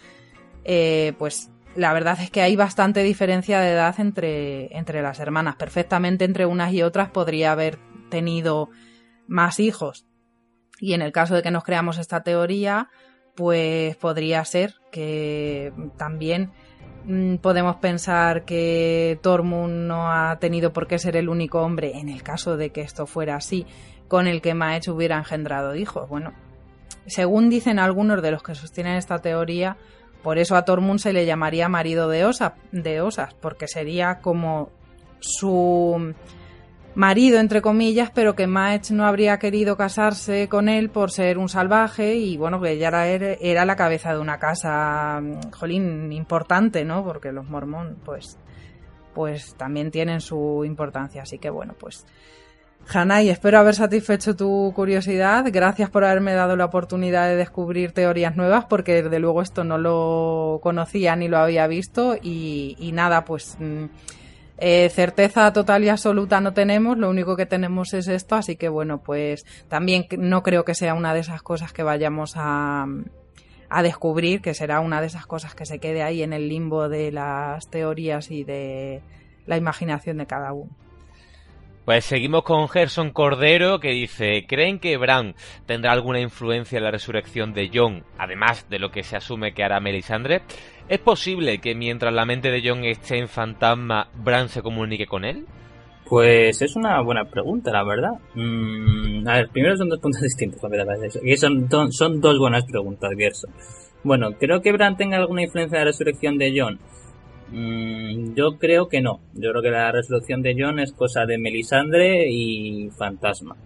eh, 0.64 1.12
pues 1.18 1.50
la 1.76 1.92
verdad 1.92 2.18
es 2.20 2.30
que 2.30 2.42
hay 2.42 2.56
bastante 2.56 3.02
diferencia 3.02 3.60
de 3.60 3.72
edad 3.72 3.94
entre, 3.98 4.76
entre 4.76 5.02
las 5.02 5.20
hermanas. 5.20 5.56
Perfectamente 5.56 6.24
entre 6.24 6.46
unas 6.46 6.72
y 6.72 6.82
otras 6.82 7.10
podría 7.10 7.52
haber 7.52 7.78
tenido 8.12 8.68
más 9.26 9.58
hijos. 9.58 10.06
Y 10.78 10.92
en 10.92 11.00
el 11.00 11.12
caso 11.12 11.34
de 11.34 11.42
que 11.42 11.50
nos 11.50 11.64
creamos 11.64 11.96
esta 11.96 12.22
teoría, 12.22 12.90
pues 13.34 13.96
podría 13.96 14.44
ser 14.44 14.74
que 14.90 15.72
también 15.96 16.52
mm, 17.06 17.36
podemos 17.36 17.76
pensar 17.76 18.44
que 18.44 19.18
Tormund 19.22 19.86
no 19.86 20.12
ha 20.12 20.38
tenido 20.38 20.74
por 20.74 20.86
qué 20.86 20.98
ser 20.98 21.16
el 21.16 21.30
único 21.30 21.62
hombre, 21.62 21.98
en 21.98 22.10
el 22.10 22.22
caso 22.22 22.58
de 22.58 22.70
que 22.70 22.82
esto 22.82 23.06
fuera 23.06 23.36
así, 23.36 23.66
con 24.08 24.26
el 24.26 24.42
que 24.42 24.52
Maech 24.52 24.88
hubiera 24.88 25.16
engendrado 25.16 25.74
hijos. 25.74 26.08
Bueno, 26.10 26.34
según 27.06 27.48
dicen 27.48 27.78
algunos 27.78 28.20
de 28.20 28.30
los 28.30 28.42
que 28.42 28.54
sostienen 28.54 28.96
esta 28.96 29.20
teoría, 29.20 29.78
por 30.22 30.36
eso 30.36 30.56
a 30.56 30.66
Tormund 30.66 31.00
se 31.00 31.14
le 31.14 31.24
llamaría 31.24 31.68
marido 31.70 32.08
de, 32.10 32.26
osa, 32.26 32.56
de 32.70 33.00
osas, 33.00 33.32
porque 33.34 33.66
sería 33.66 34.20
como 34.20 34.70
su 35.20 36.14
marido, 36.94 37.38
entre 37.38 37.62
comillas, 37.62 38.10
pero 38.14 38.34
que 38.34 38.46
Maech 38.46 38.90
no 38.90 39.06
habría 39.06 39.38
querido 39.38 39.76
casarse 39.76 40.48
con 40.48 40.68
él 40.68 40.90
por 40.90 41.10
ser 41.10 41.38
un 41.38 41.48
salvaje 41.48 42.16
y 42.16 42.36
bueno, 42.36 42.60
que 42.60 42.72
ella 42.72 42.88
era, 43.06 43.32
era 43.34 43.64
la 43.64 43.76
cabeza 43.76 44.12
de 44.12 44.20
una 44.20 44.38
casa, 44.38 45.20
mm, 45.20 45.50
jolín, 45.52 46.12
importante, 46.12 46.84
¿no? 46.84 47.04
Porque 47.04 47.32
los 47.32 47.48
mormón, 47.48 47.98
pues, 48.04 48.38
pues 49.14 49.54
también 49.56 49.90
tienen 49.90 50.20
su 50.20 50.64
importancia. 50.64 51.22
Así 51.22 51.38
que 51.38 51.50
bueno, 51.50 51.74
pues, 51.78 52.06
Hanai, 52.92 53.28
espero 53.30 53.58
haber 53.58 53.74
satisfecho 53.74 54.36
tu 54.36 54.72
curiosidad. 54.74 55.44
Gracias 55.50 55.88
por 55.88 56.04
haberme 56.04 56.34
dado 56.34 56.56
la 56.56 56.66
oportunidad 56.66 57.28
de 57.28 57.36
descubrir 57.36 57.92
teorías 57.92 58.36
nuevas, 58.36 58.66
porque 58.66 59.02
desde 59.02 59.18
luego 59.18 59.40
esto 59.40 59.64
no 59.64 59.78
lo 59.78 60.60
conocía 60.62 61.16
ni 61.16 61.28
lo 61.28 61.38
había 61.38 61.66
visto 61.66 62.16
y, 62.20 62.76
y 62.78 62.92
nada, 62.92 63.24
pues... 63.24 63.56
Eh, 64.64 64.90
certeza 64.90 65.52
total 65.52 65.82
y 65.82 65.88
absoluta 65.88 66.40
no 66.40 66.52
tenemos, 66.54 66.96
lo 66.96 67.10
único 67.10 67.34
que 67.34 67.46
tenemos 67.46 67.94
es 67.94 68.06
esto, 68.06 68.36
así 68.36 68.54
que 68.54 68.68
bueno, 68.68 69.02
pues 69.02 69.44
también 69.66 70.06
no 70.16 70.44
creo 70.44 70.64
que 70.64 70.76
sea 70.76 70.94
una 70.94 71.12
de 71.14 71.18
esas 71.18 71.42
cosas 71.42 71.72
que 71.72 71.82
vayamos 71.82 72.34
a, 72.36 72.86
a 73.68 73.82
descubrir, 73.82 74.40
que 74.40 74.54
será 74.54 74.78
una 74.78 75.00
de 75.00 75.08
esas 75.08 75.26
cosas 75.26 75.56
que 75.56 75.66
se 75.66 75.80
quede 75.80 76.04
ahí 76.04 76.22
en 76.22 76.32
el 76.32 76.48
limbo 76.48 76.88
de 76.88 77.10
las 77.10 77.70
teorías 77.70 78.30
y 78.30 78.44
de 78.44 79.02
la 79.46 79.56
imaginación 79.56 80.18
de 80.18 80.26
cada 80.26 80.52
uno. 80.52 80.70
Pues 81.84 82.04
seguimos 82.04 82.44
con 82.44 82.68
Gerson 82.68 83.10
Cordero 83.10 83.80
que 83.80 83.90
dice, 83.90 84.46
¿creen 84.46 84.78
que 84.78 84.96
Bran 84.96 85.34
tendrá 85.66 85.90
alguna 85.90 86.20
influencia 86.20 86.78
en 86.78 86.84
la 86.84 86.92
resurrección 86.92 87.52
de 87.54 87.70
Jon, 87.74 88.04
además 88.18 88.68
de 88.70 88.78
lo 88.78 88.92
que 88.92 89.02
se 89.02 89.16
asume 89.16 89.52
que 89.52 89.64
hará 89.64 89.80
Melisandre? 89.80 90.42
¿Es 90.88 91.00
posible 91.00 91.58
que 91.58 91.74
mientras 91.74 92.14
la 92.14 92.24
mente 92.24 92.52
de 92.52 92.62
Jon 92.64 92.84
esté 92.84 93.18
en 93.18 93.26
fantasma, 93.26 94.06
Bran 94.14 94.48
se 94.48 94.62
comunique 94.62 95.06
con 95.06 95.24
él? 95.24 95.44
Pues 96.08 96.62
es 96.62 96.76
una 96.76 97.00
buena 97.00 97.24
pregunta, 97.24 97.72
la 97.72 97.82
verdad. 97.82 98.12
Mm, 98.34 99.26
a 99.26 99.34
ver, 99.38 99.48
primero 99.48 99.76
son 99.76 99.88
dos 99.88 99.98
puntos 99.98 100.20
distintos, 100.22 100.60
y 101.24 101.36
son, 101.36 101.68
son 101.90 102.20
dos 102.20 102.38
buenas 102.38 102.64
preguntas, 102.64 103.10
Gerson. 103.18 103.50
Bueno, 104.04 104.32
creo 104.38 104.62
que 104.62 104.70
Bran 104.70 104.96
tenga 104.96 105.16
alguna 105.16 105.42
influencia 105.42 105.78
en 105.78 105.80
la 105.80 105.90
resurrección 105.90 106.38
de 106.38 106.60
Jon. 106.60 106.78
Mm, 107.52 108.34
yo 108.34 108.58
creo 108.58 108.88
que 108.88 109.02
no. 109.02 109.20
Yo 109.34 109.50
creo 109.50 109.62
que 109.62 109.70
la 109.70 109.92
resolución 109.92 110.42
de 110.42 110.56
John 110.58 110.78
es 110.78 110.92
cosa 110.92 111.26
de 111.26 111.38
Melisandre 111.38 112.30
y 112.30 112.88
Fantasma. 112.90 113.56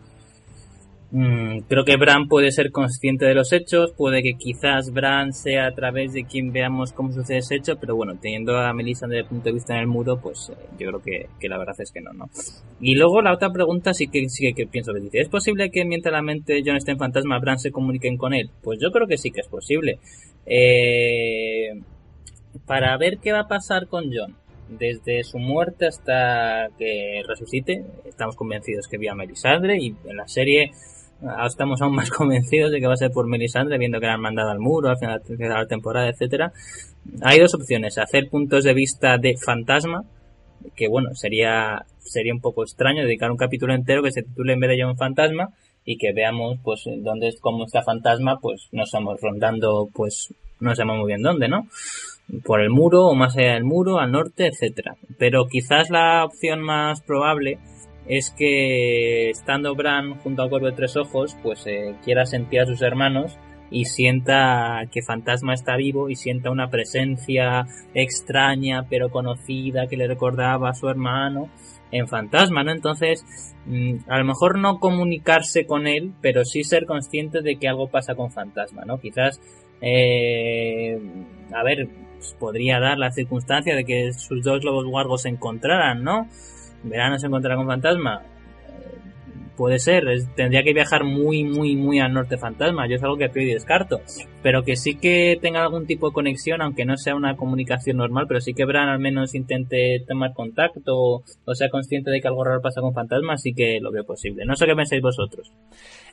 Mm, 1.13 1.61
creo 1.69 1.85
que 1.85 1.97
Bran 1.97 2.27
puede 2.27 2.51
ser 2.51 2.73
consciente 2.73 3.27
de 3.27 3.35
los 3.35 3.53
hechos, 3.53 3.93
puede 3.97 4.25
que 4.25 4.35
quizás 4.35 4.93
Bran 4.93 5.33
sea 5.33 5.69
a 5.69 5.71
través 5.73 6.13
de 6.13 6.25
quien 6.25 6.53
veamos 6.53 6.93
cómo 6.93 7.13
sucede 7.13 7.39
ese 7.39 7.55
hecho, 7.55 7.77
pero 7.81 7.95
bueno, 7.95 8.19
teniendo 8.21 8.59
a 8.59 8.73
Melisandre 8.73 9.19
desde 9.19 9.27
el 9.27 9.31
punto 9.31 9.45
de 9.45 9.53
vista 9.53 9.75
en 9.75 9.83
el 9.83 9.87
muro, 9.87 10.21
pues 10.21 10.51
eh, 10.51 10.57
yo 10.81 10.89
creo 10.89 11.29
que, 11.39 11.49
la 11.49 11.59
verdad 11.59 11.77
es 11.79 11.93
que 11.93 12.01
no, 12.01 12.13
¿no? 12.13 12.29
Y 12.81 12.97
luego 12.97 13.23
la 13.23 13.33
otra 13.33 13.51
pregunta 13.53 13.95
sí 13.95 14.09
que, 14.09 14.29
sí 14.29 14.53
que 14.53 14.67
pienso 14.67 14.93
que 14.93 15.01
dice, 15.01 15.21
¿es 15.21 15.29
posible 15.29 15.71
que 15.71 15.85
mientras 15.85 16.13
la 16.13 16.23
mente 16.23 16.55
de 16.55 16.63
John 16.67 16.77
esté 16.77 16.91
en 16.91 16.99
fantasma, 16.99 17.39
Bran 17.39 17.61
se 17.61 17.71
comuniquen 17.71 18.17
con 18.17 18.35
él? 18.35 18.51
Pues 18.63 18.81
yo 18.83 18.91
creo 18.91 19.07
que 19.07 19.17
sí 19.17 19.31
que 19.31 19.43
es 19.43 19.49
posible. 19.49 20.01
Eh 20.45 21.71
para 22.67 22.97
ver 22.97 23.19
qué 23.19 23.33
va 23.33 23.41
a 23.41 23.49
pasar 23.49 23.87
con 23.89 24.05
John. 24.13 24.37
Desde 24.69 25.23
su 25.23 25.39
muerte 25.39 25.87
hasta 25.87 26.69
que 26.79 27.23
resucite, 27.27 27.85
estamos 28.05 28.35
convencidos 28.35 28.89
que 28.89 28.99
vía 28.99 29.15
Melisandre 29.15 29.79
y 29.79 29.95
en 30.07 30.17
la 30.17 30.27
serie 30.27 30.73
estamos 31.47 31.81
aún 31.83 31.95
más 31.95 32.11
convencidos 32.17 32.73
de 32.73 32.81
que 32.81 32.87
va 32.87 32.95
a 32.95 32.99
ser 32.99 33.11
por 33.11 33.27
Melisandre, 33.27 33.79
viendo 33.79 34.01
que 34.01 34.07
la 34.07 34.15
han 34.15 34.21
mandado 34.21 34.51
al 34.51 34.59
muro 34.59 34.89
al 34.89 34.99
final 34.99 35.23
de 35.27 35.49
la 35.49 35.67
temporada, 35.67 36.09
etcétera. 36.09 36.53
Hay 37.23 37.39
dos 37.39 37.55
opciones, 37.55 37.99
hacer 37.99 38.29
puntos 38.29 38.65
de 38.65 38.75
vista 38.75 39.19
de 39.19 39.37
fantasma, 39.37 40.05
que 40.75 40.89
bueno, 40.89 41.15
sería 41.15 41.85
sería 42.01 42.33
un 42.33 42.41
poco 42.41 42.63
extraño 42.63 43.03
dedicar 43.03 43.31
un 43.31 43.37
capítulo 43.37 43.75
entero 43.75 44.03
que 44.03 44.13
se 44.13 44.23
titule 44.23 44.53
en 44.53 44.61
vez 44.61 44.71
de 44.71 44.83
John 44.83 44.97
Fantasma 44.97 45.51
y 45.85 45.99
que 45.99 46.13
veamos 46.13 46.59
pues 46.63 46.85
dónde 46.99 47.35
cómo 47.41 47.65
está 47.65 47.83
Fantasma, 47.83 48.39
pues 48.41 48.69
nos 48.73 48.89
estamos 48.89 49.21
rondando 49.21 49.89
pues 49.93 50.33
no 50.61 50.75
sabemos 50.75 50.99
muy 50.99 51.09
bien 51.09 51.23
dónde, 51.23 51.49
¿no? 51.49 51.67
Por 52.45 52.61
el 52.61 52.71
muro 52.71 53.07
o 53.07 53.15
más 53.15 53.37
allá 53.37 53.55
del 53.55 53.65
muro, 53.65 53.99
al 53.99 54.13
norte, 54.13 54.47
etcétera. 54.47 54.97
Pero 55.19 55.47
quizás 55.47 55.91
la 55.91 56.25
opción 56.25 56.61
más 56.61 57.01
probable 57.03 57.59
es 58.07 58.31
que 58.31 59.31
estando 59.31 59.75
Bran 59.75 60.19
junto 60.19 60.43
al 60.43 60.49
cuervo 60.49 60.67
de 60.67 60.73
tres 60.73 60.97
ojos, 60.97 61.37
pues 61.43 61.67
eh, 61.67 61.95
quiera 62.05 62.27
sentir 62.27 62.61
a 62.61 62.67
sus 62.67 62.83
hermanos 62.83 63.37
y 63.71 63.87
sienta 63.87 64.83
que 64.93 65.03
Fantasma 65.03 65.55
está 65.55 65.77
vivo 65.77 66.09
y 66.09 66.15
sienta 66.15 66.51
una 66.51 66.71
presencia 66.71 67.67
extraña 67.95 68.87
pero 68.89 69.11
conocida 69.11 69.89
que 69.89 69.97
le 69.97 70.07
recordaba 70.07 70.71
a 70.71 70.75
su 70.75 70.89
hermano 70.89 71.49
en 71.91 72.09
Fantasma, 72.09 72.63
¿no? 72.65 72.73
Entonces, 72.73 73.25
mm, 73.67 74.09
a 74.09 74.19
lo 74.19 74.25
mejor 74.25 74.59
no 74.59 74.79
comunicarse 74.79 75.67
con 75.67 75.87
él, 75.87 76.13
pero 76.21 76.45
sí 76.45 76.65
ser 76.65 76.85
consciente 76.85 77.43
de 77.43 77.57
que 77.57 77.69
algo 77.69 77.89
pasa 77.89 78.15
con 78.15 78.31
Fantasma, 78.31 78.85
¿no? 78.85 78.99
Quizás, 78.99 79.41
eh, 79.81 80.99
a 81.53 81.63
ver, 81.63 81.89
pues 82.27 82.41
podría 82.41 82.81
dar 82.81 82.99
la 82.99 83.13
circunstancia 83.13 83.75
de 83.75 83.85
que 83.85 84.13
sus 84.13 84.43
dos 84.43 84.65
lobos 84.65 84.85
guargos 84.85 85.23
se 85.23 85.29
encontraran, 85.29 86.03
¿no? 86.03 86.29
Verano 86.83 87.19
se 87.19 87.27
encontrará 87.27 87.57
con 87.57 87.67
Fantasma. 87.67 88.23
Eh, 88.69 88.99
puede 89.57 89.79
ser, 89.79 90.05
tendría 90.35 90.63
que 90.63 90.73
viajar 90.73 91.05
muy, 91.05 91.45
muy, 91.45 91.77
muy 91.77 92.01
al 92.01 92.13
norte 92.13 92.37
Fantasma. 92.37 92.89
Yo 92.89 92.97
es 92.97 93.03
algo 93.03 93.17
que 93.17 93.31
y 93.35 93.53
descarto. 93.53 94.01
Pero 94.43 94.63
que 94.63 94.77
sí 94.77 94.97
que 94.97 95.39
tenga 95.41 95.63
algún 95.63 95.87
tipo 95.87 96.09
de 96.09 96.15
conexión, 96.15 96.63
aunque 96.63 96.85
no 96.85 96.97
sea 96.97 97.15
una 97.15 97.37
comunicación 97.37 97.99
normal, 97.99 98.27
pero 98.27 98.41
sí 98.41 98.55
que 98.55 98.65
Bran 98.65 98.89
al 98.89 98.99
menos 98.99 99.35
intente 99.35 100.05
tomar 100.07 100.33
contacto 100.35 101.23
o, 101.45 101.55
sea 101.55 101.69
consciente 101.71 102.11
de 102.11 102.21
que 102.21 102.29
algo 102.29 102.45
raro 102.45 102.61
pasa 102.61 102.81
con 102.81 102.95
Fantasma, 102.95 103.37
sí 103.37 103.53
que 103.55 103.79
lo 103.81 103.93
veo 103.93 104.05
posible. 104.05 104.45
No 104.45 104.57
sé 104.57 104.67
qué 104.67 104.75
pensáis 104.75 105.03
vosotros. 105.03 105.53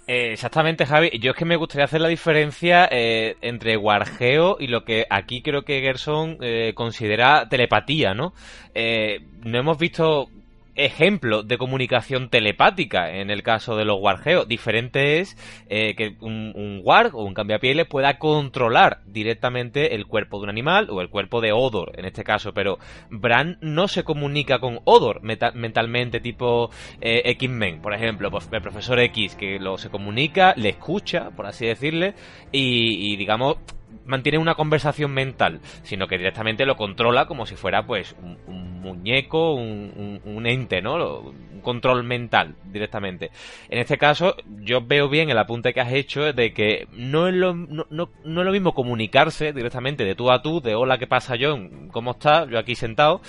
Eh, 0.07 0.34
exactamente, 0.34 0.85
Javi. 0.85 1.11
Yo 1.19 1.31
es 1.31 1.38
que 1.38 1.45
me 1.45 1.55
gustaría 1.55 1.85
hacer 1.85 2.01
la 2.01 2.09
diferencia 2.09 2.88
eh, 2.91 3.38
entre 3.41 3.75
guargeo 3.77 4.57
y 4.59 4.67
lo 4.67 4.84
que 4.84 5.05
aquí 5.09 5.41
creo 5.41 5.63
que 5.63 5.81
Gerson 5.81 6.38
considera 6.75 7.47
telepatía, 7.49 8.13
¿no? 8.13 8.34
no 8.73 9.59
hemos 9.59 9.77
visto 9.77 10.30
ejemplo 10.76 11.44
de 11.44 11.58
comunicación 11.58 12.30
telepática 12.30 13.12
en 13.12 13.30
el 13.30 13.44
caso 13.44 13.76
de 13.76 13.86
los 13.86 14.00
wargeos. 14.00 14.48
Diferente 14.48 15.20
es 15.20 15.38
eh, 15.70 15.95
que 15.95 16.16
un, 16.20 16.54
un, 16.56 16.82
warg 16.84 17.16
o 17.16 17.24
un 17.24 17.34
cambiapieles 17.34 17.88
pueda 17.88 18.18
controlar 18.18 19.02
directamente 19.06 19.95
el 19.95 20.08
cuerpo 20.08 20.38
de 20.38 20.44
un 20.44 20.50
animal 20.50 20.90
o 20.90 21.02
el 21.02 21.10
cuerpo 21.10 21.41
de 21.41 21.52
Odor 21.52 21.94
en 21.98 22.06
este 22.06 22.24
caso, 22.24 22.54
pero 22.54 22.80
Bran 23.10 23.58
no 23.62 23.88
se 23.88 24.04
comunica 24.04 24.60
con 24.60 24.80
Odor 24.86 25.22
mentalmente 25.22 26.20
tipo 26.20 26.70
eh, 27.02 27.22
X-Men, 27.26 27.82
por 27.82 27.94
ejemplo, 27.94 28.32
pues, 28.32 28.50
el 28.52 28.62
profesor 28.62 29.00
X 29.00 29.36
que 29.36 29.60
lo 29.60 29.78
se 29.78 29.90
comunica, 29.90 30.54
le 30.56 30.70
escucha, 30.70 31.32
por 31.32 31.45
así 31.45 31.66
decirle, 31.66 32.16
y, 32.52 33.14
y 33.14 33.16
digamos 33.16 33.58
mantiene 34.06 34.38
una 34.38 34.56
conversación 34.56 35.11
mental, 35.11 35.61
sino 35.84 36.07
que 36.07 36.18
directamente 36.18 36.65
lo 36.65 36.76
controla 36.76 37.26
como 37.26 37.45
si 37.45 37.56
fuera 37.56 37.86
pues 37.86 38.15
un, 38.22 38.82
muñeco, 38.82 39.53
un, 39.53 40.45
ente, 40.45 40.82
¿no? 40.82 41.20
Un 41.20 41.61
control 41.61 42.03
mental 42.03 42.56
directamente. 42.65 43.32
En 43.70 43.80
este 43.80 43.98
caso, 43.98 44.36
yo 44.60 44.82
veo 44.86 45.07
bien 45.07 45.30
el 45.30 45.38
apunte 45.38 45.74
que 45.74 45.82
has 45.82 45.94
hecho 45.94 46.34
de 46.34 46.53
que 46.53 46.88
no 46.91 47.28
es 47.28 47.34
lo, 47.34 47.53
no, 47.53 47.86
no, 47.90 48.10
no 48.26 48.41
es 48.41 48.45
lo 48.45 48.52
mismo 48.52 48.74
comunicarse 48.74 49.53
directamente 49.53 50.03
de 50.03 50.15
tú 50.15 50.32
a 50.32 50.41
tú, 50.41 50.60
de 50.60 50.76
hola, 50.76 50.98
¿qué 50.98 51.07
pasa 51.07 51.36
John? 51.40 51.90
¿Cómo 51.91 52.11
estás? 52.11 52.49
Yo 52.49 52.60
aquí 52.60 52.76
sentado, 52.76 53.22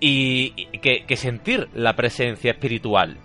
y, 0.00 0.66
que, 0.80 1.04
que 1.06 1.16
sentir 1.16 1.68
la 1.74 1.94
presencia 1.94 2.50
espiritual 2.50 3.18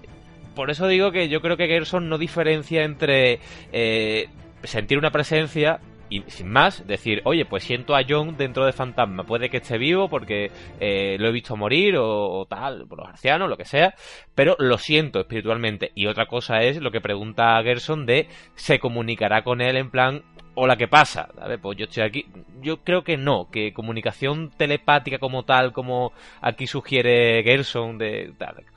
por 0.56 0.70
eso 0.70 0.88
digo 0.88 1.12
que 1.12 1.30
yo 1.30 1.42
creo 1.42 1.58
que 1.58 1.68
Gerson 1.68 2.10
no 2.10 2.18
diferencia 2.18 2.84
entre 2.84 3.40
eh, 3.72 4.28
sentir 4.64 4.98
una 4.98 5.12
presencia 5.12 5.80
y 6.12 6.30
sin 6.30 6.50
más, 6.50 6.86
decir, 6.86 7.22
oye, 7.24 7.46
pues 7.46 7.64
siento 7.64 7.96
a 7.96 8.02
John 8.08 8.36
dentro 8.38 8.66
de 8.66 8.74
Fantasma, 8.74 9.24
puede 9.24 9.50
que 9.50 9.58
esté 9.58 9.78
vivo 9.78 10.10
porque 10.10 10.52
eh, 10.82 11.16
lo 11.18 11.30
he 11.30 11.32
visto 11.32 11.56
morir 11.56 11.96
o, 11.98 12.46
tal, 12.50 12.86
por 12.86 13.00
los 13.00 13.08
arcianos, 13.08 13.50
lo 13.50 13.56
que 13.56 13.64
sea, 13.64 13.96
pero 14.36 14.58
lo 14.60 14.78
siento 14.78 15.22
espiritualmente. 15.22 15.94
Y 15.96 16.08
otra 16.08 16.26
cosa 16.26 16.64
es 16.64 16.82
lo 16.82 16.92
que 16.92 17.00
pregunta 17.00 17.64
Gerson 17.64 18.06
de, 18.06 18.28
¿se 18.56 18.78
comunicará 18.78 19.42
con 19.42 19.62
él 19.62 19.78
en 19.78 19.90
plan, 19.90 20.22
hola, 20.54 20.76
¿qué 20.76 20.90
pasa? 20.90 21.30
ver, 21.48 21.62
Pues 21.62 21.78
yo 21.78 21.86
estoy 21.86 22.04
aquí. 22.04 22.26
Yo 22.62 22.84
creo 22.84 23.06
que 23.06 23.16
no, 23.16 23.50
que 23.50 23.72
comunicación 23.72 24.52
telepática 24.52 25.18
como 25.18 25.46
tal, 25.46 25.72
como 25.72 26.12
aquí 26.42 26.68
sugiere 26.68 27.42
Gerson, 27.44 27.98
de 27.98 28.34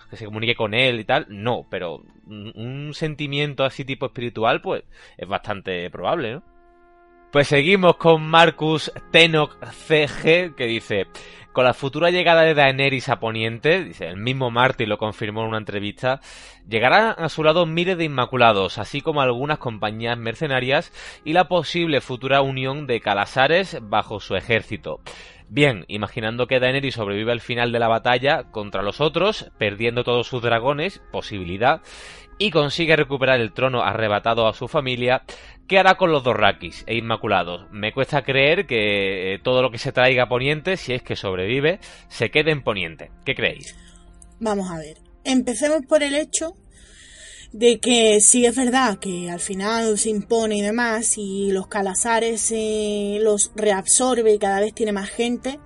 que 0.09 0.17
se 0.17 0.27
comunique 0.27 0.55
con 0.55 0.73
él 0.73 1.01
y 1.01 1.05
tal, 1.05 1.27
no, 1.29 1.67
pero 1.69 2.01
un 2.27 2.93
sentimiento 2.95 3.65
así 3.65 3.85
tipo 3.85 4.07
espiritual, 4.07 4.61
pues 4.61 4.85
es 5.17 5.27
bastante 5.27 5.91
probable, 5.91 6.35
¿no? 6.35 6.54
Pues 7.35 7.49
seguimos 7.49 7.97
con 7.97 8.25
Marcus 8.25 8.93
Tenok 9.11 9.57
CG 9.67 10.55
que 10.55 10.67
dice, 10.67 11.09
con 11.53 11.65
la 11.65 11.75
futura 11.75 12.11
llegada 12.11 12.43
de 12.43 12.55
Daenerys 12.55 13.09
a 13.09 13.19
Poniente, 13.19 13.83
dice, 13.83 14.07
el 14.07 14.19
mismo 14.19 14.53
Martin 14.53 14.89
lo 14.89 14.99
confirmó 14.99 15.43
en 15.43 15.49
una 15.49 15.59
entrevista, 15.59 16.21
llegarán 16.69 17.17
a 17.19 17.29
su 17.29 17.43
lado 17.43 17.67
miles 17.67 17.99
de 17.99 18.05
Inmaculados, 18.05 18.79
así 18.79 19.01
como 19.01 19.21
algunas 19.21 19.59
compañías 19.59 20.17
mercenarias 20.17 20.93
y 21.25 21.33
la 21.33 21.49
posible 21.49 22.01
futura 22.01 22.41
unión 22.41 22.87
de 22.87 23.01
Calasares 23.01 23.79
bajo 23.83 24.21
su 24.21 24.37
ejército. 24.37 25.01
Bien, 25.49 25.85
imaginando 25.89 26.47
que 26.47 26.59
Daenerys 26.59 26.95
sobrevive 26.95 27.33
al 27.33 27.41
final 27.41 27.71
de 27.71 27.79
la 27.79 27.89
batalla 27.89 28.45
contra 28.51 28.83
los 28.83 29.01
otros, 29.01 29.51
perdiendo 29.59 30.03
todos 30.03 30.27
sus 30.27 30.41
dragones, 30.41 31.03
posibilidad, 31.13 31.83
y 32.39 32.51
consigue 32.51 32.97
recuperar 32.97 33.41
el 33.41 33.53
trono 33.53 33.83
arrebatado 33.83 34.47
a 34.47 34.55
su 34.55 34.69
familia, 34.69 35.23
¿qué 35.69 35.79
hará 35.79 35.97
con 35.97 36.11
los 36.11 36.25
dos 36.25 36.37
Rakis 36.37 36.85
e 36.87 36.97
Inmaculados? 36.97 37.67
Me 37.71 37.93
cuesta 37.93 38.23
creer 38.23 38.67
que 38.67 39.35
eh, 39.35 39.39
todo 39.39 39.63
lo 39.63 39.71
que 39.71 39.79
se 39.79 39.93
traiga 39.93 40.25
a 40.25 40.29
Poniente, 40.29 40.77
si 40.77 40.93
es 40.93 41.03
que 41.03 41.17
sobrevive, 41.17 41.81
se 42.09 42.31
quede 42.31 42.51
en 42.51 42.63
Poniente. 42.63 43.11
¿Qué 43.25 43.35
creéis? 43.35 43.77
Vamos 44.41 44.71
a 44.71 44.79
ver. 44.79 44.99
Empecemos 45.25 45.87
por 45.87 46.03
el 46.03 46.15
hecho 46.15 46.55
de 47.53 47.79
que 47.79 48.21
sí 48.21 48.45
es 48.45 48.57
verdad 48.57 48.99
que 48.99 49.31
al 49.31 49.39
final 49.39 49.97
se 49.97 50.11
impone 50.11 50.57
y 50.57 50.61
demás 50.61 51.17
y 51.17 51.53
los 51.53 51.69
calazares 51.69 52.53
los 53.21 53.53
reabsorbe 53.55 54.35
y 54.35 54.39
cada 54.39 54.61
vez 54.61 54.75
tiene 54.75 54.91
más 54.93 55.09
gente. 55.09 55.61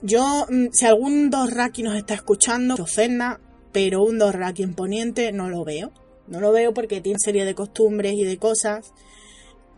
Yo, 0.00 0.46
mm, 0.48 0.68
si 0.72 0.86
algún 0.86 1.28
dos 1.28 1.52
Raki 1.52 1.82
nos 1.82 1.94
está 1.94 2.14
escuchando, 2.14 2.74
ofenda, 2.74 3.38
pero 3.72 4.02
un 4.02 4.18
Dorraki 4.18 4.62
en 4.62 4.74
Poniente 4.74 5.32
no 5.32 5.48
lo 5.48 5.64
veo. 5.64 5.92
No 6.26 6.40
lo 6.40 6.52
veo 6.52 6.74
porque 6.74 7.00
tiene 7.00 7.18
serie 7.18 7.44
de 7.44 7.54
costumbres 7.54 8.14
y 8.14 8.24
de 8.24 8.36
cosas 8.38 8.92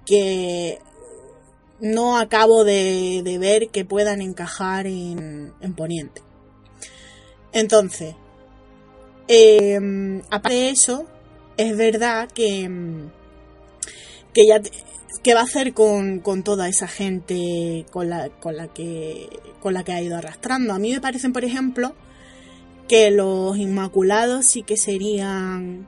que 0.05 0.79
no 1.81 2.19
acabo 2.19 2.65
de, 2.65 3.23
ver 3.41 3.69
que 3.69 3.85
puedan 3.85 4.21
encajar 4.21 4.87
en, 4.87 5.53
Poniente. 5.77 6.23
Entonces, 7.53 8.15
em, 9.29 10.23
aparte 10.31 10.55
de 10.55 10.71
eso, 10.71 11.07
es 11.57 11.77
verdad 11.77 12.29
que, 12.33 12.63
em, 12.65 13.11
que 14.35 14.47
ya 14.47 14.61
qué 15.23 15.35
va 15.35 15.41
a 15.41 15.45
hacer 15.45 15.75
con, 15.75 16.21
con, 16.21 16.43
toda 16.43 16.69
esa 16.69 16.89
gente 16.89 17.87
con 17.91 18.09
la, 18.09 18.31
con 18.31 18.57
la 18.57 18.69
que 18.69 19.29
con 19.61 19.75
la 19.75 19.85
que 19.85 19.93
ha 19.93 20.03
ido 20.03 20.17
arrastrando. 20.17 20.73
A 20.73 20.79
mí 20.79 20.93
me 20.93 21.01
parecen, 21.01 21.33
por 21.33 21.45
ejemplo, 21.45 21.95
que 22.91 23.13
los 23.13 23.57
Inmaculados 23.57 24.47
sí 24.47 24.65
que 24.65 24.77
serían 24.77 25.87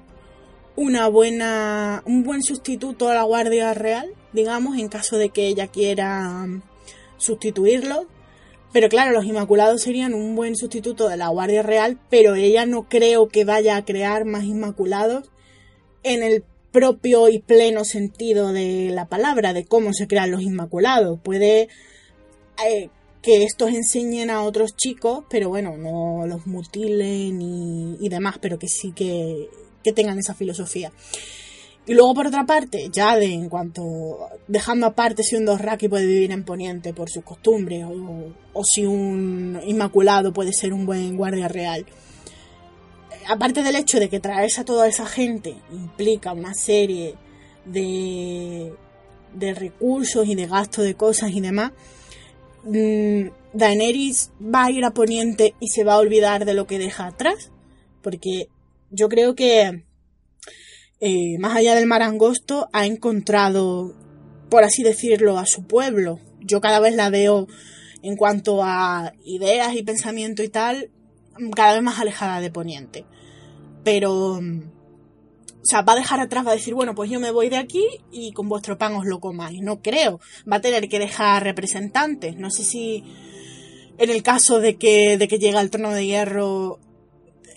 una 0.76 1.08
buena, 1.08 2.00
un 2.06 2.22
buen 2.22 2.44
sustituto 2.44 3.08
a 3.08 3.14
la 3.14 3.24
Guardia 3.24 3.74
Real, 3.74 4.14
digamos, 4.32 4.78
en 4.78 4.86
caso 4.86 5.16
de 5.16 5.30
que 5.30 5.48
ella 5.48 5.66
quiera 5.66 6.46
sustituirlo. 7.16 8.06
Pero 8.72 8.88
claro, 8.88 9.10
los 9.10 9.24
Inmaculados 9.24 9.82
serían 9.82 10.14
un 10.14 10.36
buen 10.36 10.54
sustituto 10.54 11.08
de 11.08 11.16
la 11.16 11.26
Guardia 11.26 11.64
Real, 11.64 11.98
pero 12.08 12.36
ella 12.36 12.66
no 12.66 12.88
creo 12.88 13.26
que 13.26 13.44
vaya 13.44 13.76
a 13.76 13.84
crear 13.84 14.24
más 14.24 14.44
Inmaculados 14.44 15.28
en 16.04 16.22
el 16.22 16.44
propio 16.70 17.28
y 17.28 17.40
pleno 17.40 17.84
sentido 17.84 18.52
de 18.52 18.90
la 18.92 19.06
palabra, 19.06 19.52
de 19.52 19.64
cómo 19.64 19.92
se 19.92 20.06
crean 20.06 20.30
los 20.30 20.42
Inmaculados. 20.42 21.18
Puede 21.20 21.68
eh, 22.64 22.90
que 23.22 23.44
estos 23.44 23.70
enseñen 23.70 24.30
a 24.30 24.42
otros 24.42 24.74
chicos, 24.76 25.24
pero 25.30 25.48
bueno, 25.48 25.76
no 25.76 26.26
los 26.26 26.46
mutilen 26.46 27.40
y, 27.40 28.08
demás, 28.08 28.36
pero 28.40 28.58
que 28.58 28.66
sí 28.68 28.92
que, 28.92 29.48
tengan 29.94 30.18
esa 30.18 30.34
filosofía. 30.34 30.92
Y 31.86 31.94
luego, 31.94 32.14
por 32.14 32.26
otra 32.26 32.44
parte, 32.44 32.88
ya 32.92 33.16
de 33.16 33.26
en 33.26 33.48
cuanto, 33.48 34.28
dejando 34.48 34.86
aparte 34.86 35.22
si 35.22 35.36
un 35.36 35.44
Dosraki 35.44 35.88
puede 35.88 36.06
vivir 36.06 36.30
en 36.32 36.44
Poniente 36.44 36.92
por 36.92 37.10
sus 37.10 37.24
costumbres, 37.24 37.84
o, 37.84 38.32
o 38.52 38.64
si 38.64 38.86
un 38.86 39.60
Inmaculado 39.66 40.32
puede 40.32 40.52
ser 40.52 40.72
un 40.72 40.84
buen 40.84 41.16
guardia 41.16 41.48
real. 41.48 41.86
aparte 43.28 43.62
del 43.62 43.76
hecho 43.76 44.00
de 44.00 44.08
que 44.08 44.20
traerse 44.20 44.60
a 44.60 44.64
toda 44.64 44.88
esa 44.88 45.06
gente 45.06 45.54
implica 45.72 46.32
una 46.32 46.54
serie 46.54 47.14
de, 47.64 48.72
de 49.34 49.54
recursos 49.54 50.26
y 50.26 50.34
de 50.34 50.46
gasto 50.46 50.82
de 50.82 50.94
cosas 50.94 51.30
y 51.30 51.40
demás, 51.40 51.72
Daenerys 52.64 54.30
va 54.40 54.64
a 54.64 54.70
ir 54.70 54.84
a 54.84 54.92
Poniente 54.92 55.54
y 55.60 55.68
se 55.68 55.84
va 55.84 55.94
a 55.94 55.98
olvidar 55.98 56.44
de 56.44 56.54
lo 56.54 56.66
que 56.66 56.78
deja 56.78 57.06
atrás. 57.06 57.50
Porque 58.02 58.48
yo 58.90 59.08
creo 59.08 59.34
que 59.34 59.84
eh, 61.00 61.38
más 61.38 61.56
allá 61.56 61.74
del 61.74 61.86
mar 61.86 62.02
angosto 62.02 62.68
ha 62.72 62.86
encontrado, 62.86 63.94
por 64.48 64.64
así 64.64 64.82
decirlo, 64.82 65.38
a 65.38 65.46
su 65.46 65.64
pueblo. 65.64 66.20
Yo 66.40 66.60
cada 66.60 66.80
vez 66.80 66.94
la 66.94 67.10
veo 67.10 67.48
en 68.02 68.16
cuanto 68.16 68.62
a 68.62 69.12
ideas 69.24 69.74
y 69.74 69.82
pensamiento 69.82 70.42
y 70.42 70.48
tal, 70.48 70.90
cada 71.54 71.74
vez 71.74 71.82
más 71.82 71.98
alejada 71.98 72.40
de 72.40 72.50
Poniente. 72.50 73.04
Pero, 73.84 74.40
o 75.62 75.64
sea, 75.64 75.82
va 75.82 75.92
a 75.92 75.96
dejar 75.96 76.18
atrás, 76.18 76.44
va 76.44 76.50
a 76.50 76.56
decir, 76.56 76.74
bueno, 76.74 76.94
pues 76.94 77.08
yo 77.08 77.20
me 77.20 77.30
voy 77.30 77.48
de 77.48 77.56
aquí 77.56 77.86
y 78.10 78.32
con 78.32 78.48
vuestro 78.48 78.78
pan 78.78 78.94
os 78.94 79.06
lo 79.06 79.20
comáis. 79.20 79.60
No 79.62 79.80
creo. 79.80 80.18
Va 80.50 80.56
a 80.56 80.60
tener 80.60 80.88
que 80.88 80.98
dejar 80.98 81.44
representantes. 81.44 82.36
No 82.36 82.50
sé 82.50 82.64
si 82.64 83.04
en 83.98 84.10
el 84.10 84.22
caso 84.24 84.58
de 84.58 84.76
que, 84.76 85.16
de 85.18 85.28
que 85.28 85.38
llegue 85.38 85.56
al 85.56 85.70
trono 85.70 85.92
de 85.92 86.04
hierro, 86.04 86.80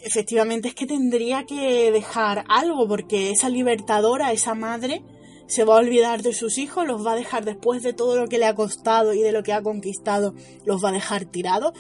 efectivamente 0.04 0.68
es 0.68 0.76
que 0.76 0.86
tendría 0.86 1.46
que 1.46 1.92
dejar 1.92 2.46
algo, 2.48 2.88
porque 2.88 3.32
esa 3.32 3.50
libertadora, 3.50 4.32
esa 4.32 4.54
madre, 4.54 5.04
se 5.48 5.64
va 5.64 5.76
a 5.76 5.80
olvidar 5.80 6.22
de 6.22 6.34
sus 6.34 6.60
hijos, 6.60 6.86
los 6.86 7.06
va 7.06 7.14
a 7.14 7.16
dejar 7.16 7.46
después 7.46 7.82
de 7.82 7.94
todo 7.94 8.16
lo 8.18 8.28
que 8.28 8.38
le 8.38 8.46
ha 8.46 8.54
costado 8.54 9.16
y 9.16 9.22
de 9.22 9.32
lo 9.32 9.42
que 9.42 9.54
ha 9.54 9.64
conquistado, 9.64 10.36
los 10.66 10.84
va 10.84 10.90
a 10.90 10.94
dejar 10.94 11.26
tirados. 11.26 11.74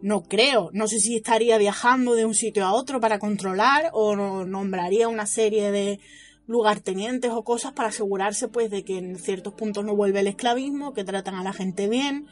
No 0.00 0.22
creo, 0.22 0.70
no 0.72 0.86
sé 0.86 1.00
si 1.00 1.16
estaría 1.16 1.58
viajando 1.58 2.14
de 2.14 2.24
un 2.24 2.34
sitio 2.34 2.64
a 2.64 2.72
otro 2.72 3.00
para 3.00 3.18
controlar 3.18 3.90
o 3.92 4.14
nombraría 4.14 5.08
una 5.08 5.26
serie 5.26 5.72
de 5.72 5.98
lugartenientes 6.46 7.30
o 7.32 7.42
cosas 7.42 7.72
para 7.72 7.88
asegurarse 7.88 8.48
pues 8.48 8.70
de 8.70 8.84
que 8.84 8.98
en 8.98 9.18
ciertos 9.18 9.54
puntos 9.54 9.84
no 9.84 9.96
vuelve 9.96 10.20
el 10.20 10.28
esclavismo, 10.28 10.94
que 10.94 11.04
tratan 11.04 11.34
a 11.34 11.42
la 11.42 11.52
gente 11.52 11.88
bien, 11.88 12.26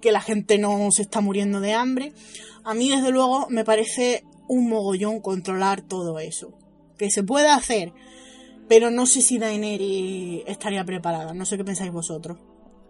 que 0.00 0.12
la 0.12 0.20
gente 0.20 0.58
no 0.58 0.90
se 0.90 1.02
está 1.02 1.20
muriendo 1.20 1.60
de 1.60 1.74
hambre. 1.74 2.12
A 2.64 2.74
mí 2.74 2.88
desde 2.88 3.10
luego 3.10 3.46
me 3.50 3.64
parece 3.64 4.24
un 4.48 4.68
mogollón 4.68 5.20
controlar 5.20 5.82
todo 5.82 6.18
eso. 6.18 6.52
Que 6.96 7.10
se 7.10 7.22
puede 7.22 7.48
hacer, 7.48 7.92
pero 8.68 8.90
no 8.90 9.06
sé 9.06 9.22
si 9.22 9.38
Daenerys 9.38 10.44
estaría 10.46 10.84
preparada. 10.84 11.34
No 11.34 11.44
sé 11.44 11.56
qué 11.56 11.64
pensáis 11.64 11.92
vosotros. 11.92 12.38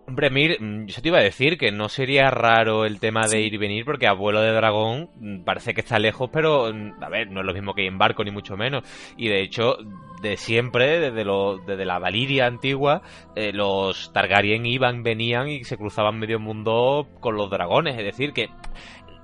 Hombre, 0.09 0.31
Mir, 0.31 0.57
mm, 0.59 0.87
yo 0.87 1.03
te 1.03 1.09
iba 1.09 1.19
a 1.19 1.23
decir 1.23 1.59
que 1.59 1.71
no 1.71 1.91
sería 1.91 2.31
raro 2.31 2.87
el 2.87 2.99
tema 2.99 3.29
de 3.29 3.43
ir 3.43 3.53
y 3.53 3.59
venir, 3.59 3.85
porque 3.85 4.07
Abuelo 4.07 4.41
de 4.41 4.53
Dragón 4.53 5.11
mm, 5.17 5.45
parece 5.45 5.75
que 5.75 5.83
está 5.83 5.99
lejos, 5.99 6.31
pero, 6.33 6.73
mm, 6.73 7.05
a 7.05 7.11
ver, 7.11 7.31
no 7.31 7.41
es 7.41 7.47
lo 7.47 7.53
mismo 7.53 7.75
que 7.75 7.83
ir 7.83 7.89
en 7.89 7.99
barco, 7.99 8.25
ni 8.25 8.31
mucho 8.31 8.57
menos. 8.57 8.85
Y 9.19 9.29
de 9.29 9.43
hecho, 9.43 9.77
de 10.23 10.39
siempre, 10.39 10.99
desde, 10.99 11.27
lo, 11.27 11.59
desde 11.59 11.85
la 11.85 11.99
Valiria 11.99 12.47
antigua, 12.47 13.03
eh, 13.37 13.53
los 13.53 14.11
Targaryen 14.15 14.65
iban, 14.65 15.03
venían 15.03 15.51
y 15.51 15.65
se 15.65 15.77
cruzaban 15.77 16.19
medio 16.19 16.41
mundo 16.41 17.07
con 17.21 17.37
los 17.37 17.51
dragones. 17.51 17.99
Es 17.99 18.05
decir, 18.05 18.33
que 18.33 18.49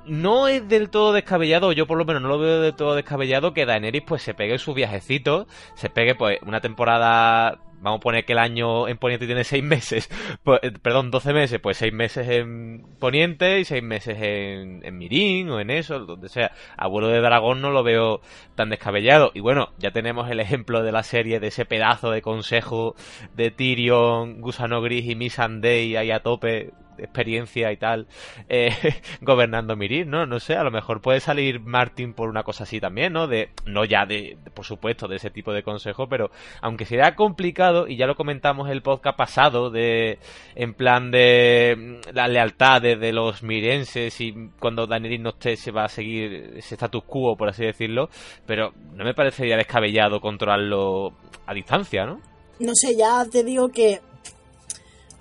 no 0.04 0.48
es 0.48 0.68
del 0.68 0.90
todo 0.90 1.14
descabellado, 1.14 1.72
yo 1.72 1.86
por 1.86 1.96
lo 1.96 2.04
menos 2.04 2.20
no 2.20 2.28
lo 2.28 2.38
veo 2.38 2.60
del 2.60 2.74
todo 2.74 2.94
descabellado, 2.94 3.54
que 3.54 3.64
Daenerys 3.64 4.02
pues 4.02 4.20
se 4.20 4.34
pegue 4.34 4.58
su 4.58 4.74
viajecito, 4.74 5.46
se 5.76 5.88
pegue 5.88 6.14
pues 6.14 6.38
una 6.42 6.60
temporada 6.60 7.58
vamos 7.84 7.98
a 7.98 8.00
poner 8.00 8.24
que 8.24 8.32
el 8.32 8.38
año 8.38 8.88
en 8.88 8.96
Poniente 8.98 9.26
tiene 9.26 9.44
seis 9.44 9.62
meses, 9.62 10.10
pues, 10.42 10.60
eh, 10.62 10.72
perdón, 10.82 11.10
12 11.10 11.32
meses, 11.32 11.60
pues 11.60 11.76
seis 11.76 11.92
meses 11.92 12.28
en 12.28 12.84
Poniente 12.98 13.60
y 13.60 13.64
seis 13.64 13.82
meses 13.82 14.16
en, 14.20 14.84
en 14.84 14.98
Mirín 14.98 15.50
o 15.50 15.60
en 15.60 15.70
eso, 15.70 16.00
donde 16.00 16.28
sea. 16.28 16.52
Abuelo 16.76 17.08
de 17.08 17.20
Dragón 17.20 17.60
no 17.60 17.70
lo 17.70 17.82
veo 17.82 18.20
tan 18.54 18.70
descabellado. 18.70 19.30
Y 19.34 19.40
bueno, 19.40 19.68
ya 19.78 19.90
tenemos 19.92 20.30
el 20.30 20.40
ejemplo 20.40 20.82
de 20.82 20.92
la 20.92 21.02
serie 21.02 21.40
de 21.40 21.48
ese 21.48 21.66
pedazo 21.66 22.10
de 22.10 22.22
consejo 22.22 22.96
de 23.34 23.50
Tyrion, 23.50 24.40
Gusano 24.40 24.80
Gris 24.80 25.08
y 25.08 25.14
Missandei 25.14 25.96
ahí 25.96 26.10
a 26.10 26.20
tope 26.20 26.72
experiencia 26.98 27.72
y 27.72 27.76
tal 27.76 28.06
eh, 28.48 28.72
gobernando 29.20 29.76
Mirir, 29.76 30.06
¿no? 30.06 30.26
No 30.26 30.40
sé, 30.40 30.54
a 30.54 30.64
lo 30.64 30.70
mejor 30.70 31.00
puede 31.00 31.20
salir 31.20 31.60
Martin 31.60 32.14
por 32.14 32.28
una 32.28 32.42
cosa 32.42 32.64
así 32.64 32.80
también, 32.80 33.12
¿no? 33.12 33.26
De, 33.26 33.50
no 33.66 33.84
ya 33.84 34.06
de, 34.06 34.36
por 34.54 34.64
supuesto, 34.64 35.08
de 35.08 35.16
ese 35.16 35.30
tipo 35.30 35.52
de 35.52 35.62
consejo, 35.62 36.08
pero 36.08 36.30
aunque 36.60 36.84
sea 36.84 37.14
complicado, 37.14 37.88
y 37.88 37.96
ya 37.96 38.06
lo 38.06 38.16
comentamos 38.16 38.70
el 38.70 38.82
podcast 38.82 39.16
pasado, 39.16 39.70
de, 39.70 40.18
en 40.54 40.74
plan 40.74 41.10
de 41.10 41.76
mm, 41.76 42.14
la 42.14 42.28
lealtad 42.28 42.82
de, 42.82 43.12
los 43.14 43.42
mirenses 43.42 44.20
y 44.20 44.50
cuando 44.58 44.86
Daenerys 44.86 45.20
no 45.20 45.30
esté 45.30 45.56
se 45.56 45.70
va 45.70 45.84
a 45.84 45.88
seguir 45.88 46.54
ese 46.56 46.74
status 46.74 47.04
quo, 47.04 47.36
por 47.36 47.48
así 47.48 47.64
decirlo, 47.64 48.08
pero 48.46 48.72
no 48.92 49.04
me 49.04 49.14
parecería 49.14 49.56
descabellado 49.56 50.20
controlarlo 50.20 51.12
a 51.46 51.54
distancia, 51.54 52.06
¿no? 52.06 52.20
No 52.58 52.72
sé, 52.74 52.96
ya 52.96 53.24
te 53.30 53.44
digo 53.44 53.68
que 53.68 54.00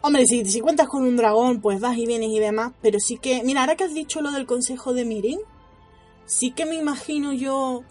Hombre, 0.06 0.26
si, 0.26 0.44
si 0.44 0.60
cuentas 0.60 0.90
con 0.90 1.04
un 1.04 1.16
dragón, 1.16 1.62
pues 1.62 1.80
vas 1.80 1.98
y 1.98 2.06
vienes 2.06 2.28
y 2.30 2.38
demás, 2.38 2.74
pero 2.82 3.00
sí 3.00 3.18
que, 3.18 3.42
mira, 3.46 3.62
ahora 3.62 3.78
que 3.78 3.86
has 3.86 3.94
dicho 3.94 4.20
lo 4.20 4.32
del 4.32 4.46
consejo 4.46 4.94
de 4.94 5.06
Mirin, 5.06 5.40
sí 6.26 6.52
que 6.52 6.66
me 6.66 6.76
imagino 6.76 7.32
yo 7.32 7.84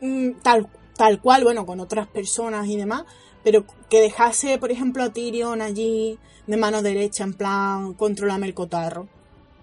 mm, 0.00 0.40
tal, 0.42 0.66
tal 0.96 1.20
cual, 1.20 1.44
bueno, 1.44 1.64
con 1.64 1.78
otras 1.78 2.08
personas 2.08 2.66
y 2.66 2.76
demás, 2.76 3.04
pero 3.44 3.64
que 3.88 4.00
dejase, 4.00 4.58
por 4.58 4.72
ejemplo, 4.72 5.04
a 5.04 5.12
Tyrion 5.12 5.62
allí 5.62 6.18
de 6.48 6.56
mano 6.56 6.82
derecha, 6.82 7.22
en 7.22 7.34
plan, 7.34 7.94
controlame 7.94 8.48
el 8.48 8.54
cotarro. 8.54 9.06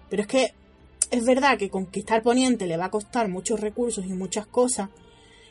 Pero 0.08 0.22
es 0.22 0.28
que 0.28 0.54
es 1.10 1.26
verdad 1.26 1.58
que 1.58 1.68
conquistar 1.68 2.22
Poniente 2.22 2.66
le 2.66 2.78
va 2.78 2.86
a 2.86 2.90
costar 2.90 3.28
muchos 3.28 3.60
recursos 3.60 4.06
y 4.06 4.14
muchas 4.14 4.46
cosas, 4.46 4.88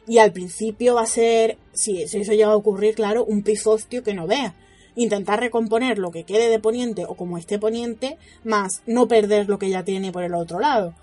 y 0.07 0.17
al 0.17 0.33
principio 0.33 0.95
va 0.95 1.03
a 1.03 1.05
ser, 1.05 1.59
si, 1.71 2.01
eso 2.01 2.17
llega 2.17 2.47
a 2.47 2.55
ocurrir, 2.55 2.95
claro, 2.95 3.23
un 3.25 3.43
pifostio 3.43 4.01
que 4.01 4.15
no 4.15 4.25
vea 4.25 4.55
intentar 4.95 5.39
recomponer 5.39 5.97
lo 5.97 6.11
que 6.11 6.23
quede 6.23 6.49
de 6.49 6.59
poniente 6.59 7.05
o 7.05 7.15
como 7.15 7.37
esté 7.37 7.59
poniente, 7.59 8.17
más 8.43 8.81
no 8.85 9.07
perder 9.07 9.49
lo 9.49 9.59
que 9.59 9.69
ya 9.69 9.83
tiene 9.83 10.11
por 10.11 10.23
el 10.23 10.33
otro 10.33 10.59
lado. 10.59 10.93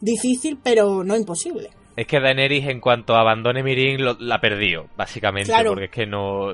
Difícil, 0.00 0.58
pero 0.62 1.04
no 1.04 1.16
imposible. 1.16 1.70
Es 1.96 2.06
que 2.06 2.20
Daenerys 2.20 2.68
en 2.68 2.80
cuanto 2.80 3.14
abandone 3.14 3.62
Mirin 3.62 4.00
la 4.18 4.40
perdió, 4.40 4.86
básicamente, 4.96 5.52
porque 5.64 5.84
es 5.84 5.90
que 5.90 6.06
no 6.06 6.52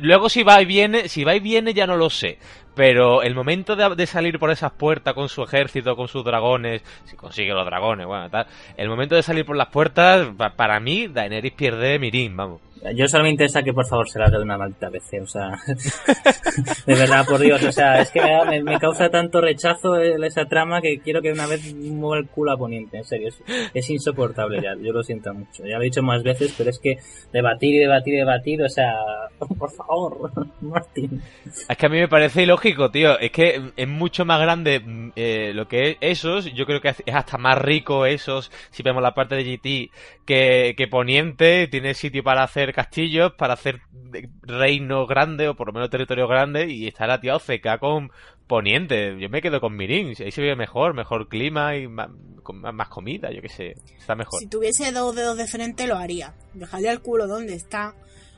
luego 0.00 0.28
si 0.28 0.42
va 0.42 0.60
y 0.60 0.64
viene, 0.64 1.08
si 1.08 1.24
va 1.24 1.34
y 1.34 1.40
viene 1.40 1.74
ya 1.74 1.86
no 1.86 1.96
lo 1.96 2.10
sé, 2.10 2.38
pero 2.74 3.22
el 3.22 3.34
momento 3.34 3.76
de, 3.76 4.06
salir 4.06 4.38
por 4.38 4.50
esas 4.50 4.72
puertas 4.72 5.14
con 5.14 5.28
su 5.28 5.42
ejército, 5.42 5.96
con 5.96 6.08
sus 6.08 6.24
dragones, 6.24 6.82
si 7.04 7.16
consigue 7.16 7.52
los 7.52 7.64
dragones, 7.64 8.06
bueno, 8.06 8.28
tal, 8.30 8.46
el 8.76 8.88
momento 8.88 9.14
de 9.14 9.22
salir 9.22 9.44
por 9.44 9.56
las 9.56 9.68
puertas, 9.68 10.28
para 10.56 10.80
mí 10.80 11.08
Daenerys 11.08 11.52
pierde 11.52 11.98
Mirin, 11.98 12.36
vamos. 12.36 12.60
Yo 12.94 13.08
solo 13.08 13.24
me 13.24 13.30
interesa 13.30 13.62
que 13.62 13.72
por 13.72 13.86
favor 13.86 14.08
se 14.08 14.18
la 14.18 14.30
de 14.30 14.38
una 14.38 14.56
maldita 14.56 14.88
vez, 14.88 15.04
o 15.22 15.26
sea, 15.26 15.50
de 16.86 16.94
verdad, 16.94 17.24
por 17.26 17.40
Dios, 17.40 17.62
o 17.62 17.72
sea, 17.72 18.00
es 18.00 18.10
que 18.10 18.20
me, 18.62 18.78
causa 18.78 19.08
tanto 19.08 19.40
rechazo 19.40 19.96
esa 19.98 20.44
trama 20.44 20.80
que 20.80 21.00
quiero 21.00 21.20
que 21.22 21.32
una 21.32 21.46
vez 21.46 21.74
mueva 21.74 22.18
el 22.18 22.28
culo 22.28 22.52
a 22.52 22.56
Poniente, 22.56 22.98
en 22.98 23.04
serio, 23.04 23.30
es, 23.74 23.90
insoportable 23.90 24.60
ya, 24.62 24.74
yo 24.80 24.92
lo 24.92 25.02
siento 25.02 25.32
mucho, 25.32 25.64
ya 25.64 25.76
lo 25.76 25.82
he 25.82 25.86
dicho 25.86 26.02
más 26.02 26.22
veces, 26.22 26.54
pero 26.56 26.70
es 26.70 26.78
que 26.78 26.98
debatir 27.32 27.74
y 27.74 27.78
debatir 27.78 28.14
y 28.14 28.18
debatir, 28.18 28.62
o 28.62 28.68
sea, 28.68 28.94
por 29.58 29.70
favor, 29.72 30.30
Martín. 30.60 31.22
Es 31.68 31.76
que 31.76 31.86
a 31.86 31.88
mí 31.88 31.98
me 31.98 32.08
parece 32.08 32.42
ilógico, 32.42 32.90
tío, 32.90 33.18
es 33.18 33.30
que 33.30 33.72
es 33.76 33.88
mucho 33.88 34.24
más 34.24 34.40
grande 34.40 34.82
eh, 35.16 35.52
lo 35.54 35.66
que 35.66 35.90
es 35.90 35.96
esos, 36.00 36.52
yo 36.52 36.66
creo 36.66 36.80
que 36.80 36.88
es 36.88 37.02
hasta 37.12 37.38
más 37.38 37.58
rico 37.58 38.06
esos, 38.06 38.50
si 38.70 38.82
vemos 38.82 39.02
la 39.02 39.14
parte 39.14 39.34
de 39.34 39.44
GT, 39.44 39.90
que 40.24 40.88
Poniente, 40.90 41.68
tiene 41.68 41.94
sitio 41.94 42.22
para 42.22 42.42
hacer 42.42 42.72
castillos 42.76 43.32
para 43.32 43.54
hacer 43.54 43.80
reinos 44.42 45.08
grandes 45.08 45.48
o 45.48 45.54
por 45.54 45.68
lo 45.68 45.72
menos 45.72 45.88
territorios 45.88 46.28
grandes 46.28 46.70
y 46.70 46.86
estar 46.86 47.10
a 47.10 47.20
tío 47.20 47.38
CK 47.38 47.80
con 47.80 48.10
Poniente. 48.46 49.18
Yo 49.18 49.30
me 49.30 49.40
quedo 49.40 49.62
con 49.62 49.74
Mirin, 49.74 50.08
ahí 50.08 50.30
se 50.30 50.42
ve 50.42 50.54
mejor, 50.54 50.92
mejor 50.92 51.28
clima 51.28 51.74
y 51.74 51.88
más, 51.88 52.10
más 52.52 52.88
comida, 52.88 53.32
yo 53.32 53.40
qué 53.40 53.48
sé, 53.48 53.74
está 53.98 54.14
mejor. 54.14 54.38
Si 54.38 54.46
tuviese 54.46 54.92
dos 54.92 55.16
dedos 55.16 55.38
de 55.38 55.46
frente 55.46 55.86
lo 55.86 55.96
haría, 55.96 56.34
dejaría 56.52 56.92
el 56.92 57.00
culo 57.00 57.26
donde 57.26 57.54
está, 57.54 57.94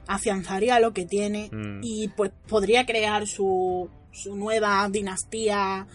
afianzaría 0.06 0.78
lo 0.78 0.93
que 0.93 1.05
tiene 1.05 1.51
mm. 1.52 1.81
y 1.82 2.06
pues 2.16 2.31
podría 2.47 2.86
crear 2.86 3.27
su, 3.27 3.90
su 4.12 4.36
nueva 4.36 4.89
dinastía 4.89 5.89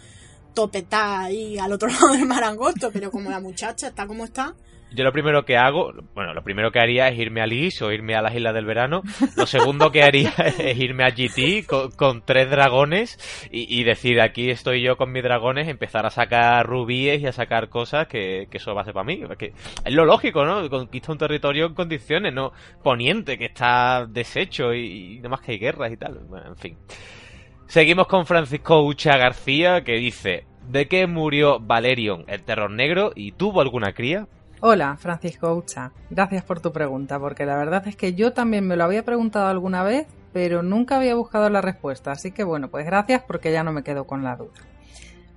topetá 0.52 1.22
ahí 1.22 1.58
al 1.58 1.72
otro 1.72 1.88
lado 1.92 2.12
del 2.12 2.26
marangosto, 2.26 2.90
pero 2.92 3.10
como 3.10 3.30
la 3.30 3.40
muchacha 3.40 3.88
está 3.88 4.06
como 4.06 4.24
está, 4.24 4.54
yo 4.94 5.04
lo 5.04 5.12
primero 5.12 5.44
que 5.44 5.56
hago, 5.56 5.92
bueno, 6.14 6.34
lo 6.34 6.42
primero 6.42 6.70
que 6.70 6.80
haría 6.80 7.08
es 7.08 7.18
irme 7.18 7.40
a 7.40 7.46
Lis 7.46 7.82
o 7.82 7.92
irme 7.92 8.14
a 8.14 8.22
las 8.22 8.34
Islas 8.34 8.54
del 8.54 8.64
Verano. 8.64 9.02
Lo 9.36 9.46
segundo 9.46 9.90
que 9.90 10.02
haría 10.02 10.32
es 10.58 10.78
irme 10.78 11.04
a 11.04 11.10
GT 11.10 11.66
con, 11.96 12.22
tres 12.24 12.50
dragones 12.50 13.18
y, 13.50 13.84
decir, 13.84 14.20
aquí 14.20 14.50
estoy 14.50 14.82
yo 14.82 14.96
con 14.96 15.12
mis 15.12 15.22
dragones, 15.22 15.68
empezar 15.68 16.06
a 16.06 16.10
sacar 16.10 16.66
rubíes 16.66 17.20
y 17.20 17.26
a 17.26 17.32
sacar 17.32 17.68
cosas 17.68 18.06
que, 18.06 18.48
eso 18.52 18.74
va 18.74 18.82
a 18.82 18.84
ser 18.84 18.94
para 18.94 19.04
mí. 19.04 19.20
es 19.84 19.92
lo 19.92 20.04
lógico, 20.04 20.44
¿no? 20.44 20.68
Conquista 20.70 21.12
un 21.12 21.18
territorio 21.18 21.66
en 21.66 21.74
condiciones, 21.74 22.32
no 22.32 22.52
poniente, 22.82 23.36
que 23.36 23.46
está 23.46 24.06
deshecho 24.08 24.72
y, 24.72 25.20
y 25.22 25.28
más 25.28 25.40
que 25.40 25.52
hay 25.52 25.58
guerras 25.58 25.92
y 25.92 25.96
tal. 25.96 26.20
Bueno, 26.28 26.48
en 26.48 26.56
fin. 26.56 26.76
Seguimos 27.66 28.06
con 28.06 28.26
Francisco 28.26 28.84
Ucha 28.84 29.16
García 29.16 29.82
que 29.82 29.94
dice, 29.94 30.44
¿de 30.68 30.86
qué 30.86 31.06
murió 31.06 31.58
Valerion, 31.60 32.24
el 32.28 32.42
terror 32.42 32.70
negro, 32.70 33.12
y 33.14 33.32
tuvo 33.32 33.60
alguna 33.60 33.92
cría? 33.92 34.28
Hola, 34.66 34.96
Francisco 34.96 35.54
Ucha. 35.54 35.92
Gracias 36.08 36.42
por 36.42 36.58
tu 36.58 36.72
pregunta, 36.72 37.20
porque 37.20 37.44
la 37.44 37.54
verdad 37.54 37.86
es 37.86 37.96
que 37.96 38.14
yo 38.14 38.32
también 38.32 38.66
me 38.66 38.76
lo 38.76 38.84
había 38.84 39.04
preguntado 39.04 39.48
alguna 39.48 39.82
vez, 39.82 40.06
pero 40.32 40.62
nunca 40.62 40.96
había 40.96 41.14
buscado 41.14 41.50
la 41.50 41.60
respuesta. 41.60 42.12
Así 42.12 42.32
que 42.32 42.44
bueno, 42.44 42.68
pues 42.68 42.86
gracias 42.86 43.22
porque 43.26 43.52
ya 43.52 43.62
no 43.62 43.72
me 43.72 43.82
quedo 43.82 44.06
con 44.06 44.24
la 44.24 44.36
duda. 44.36 44.54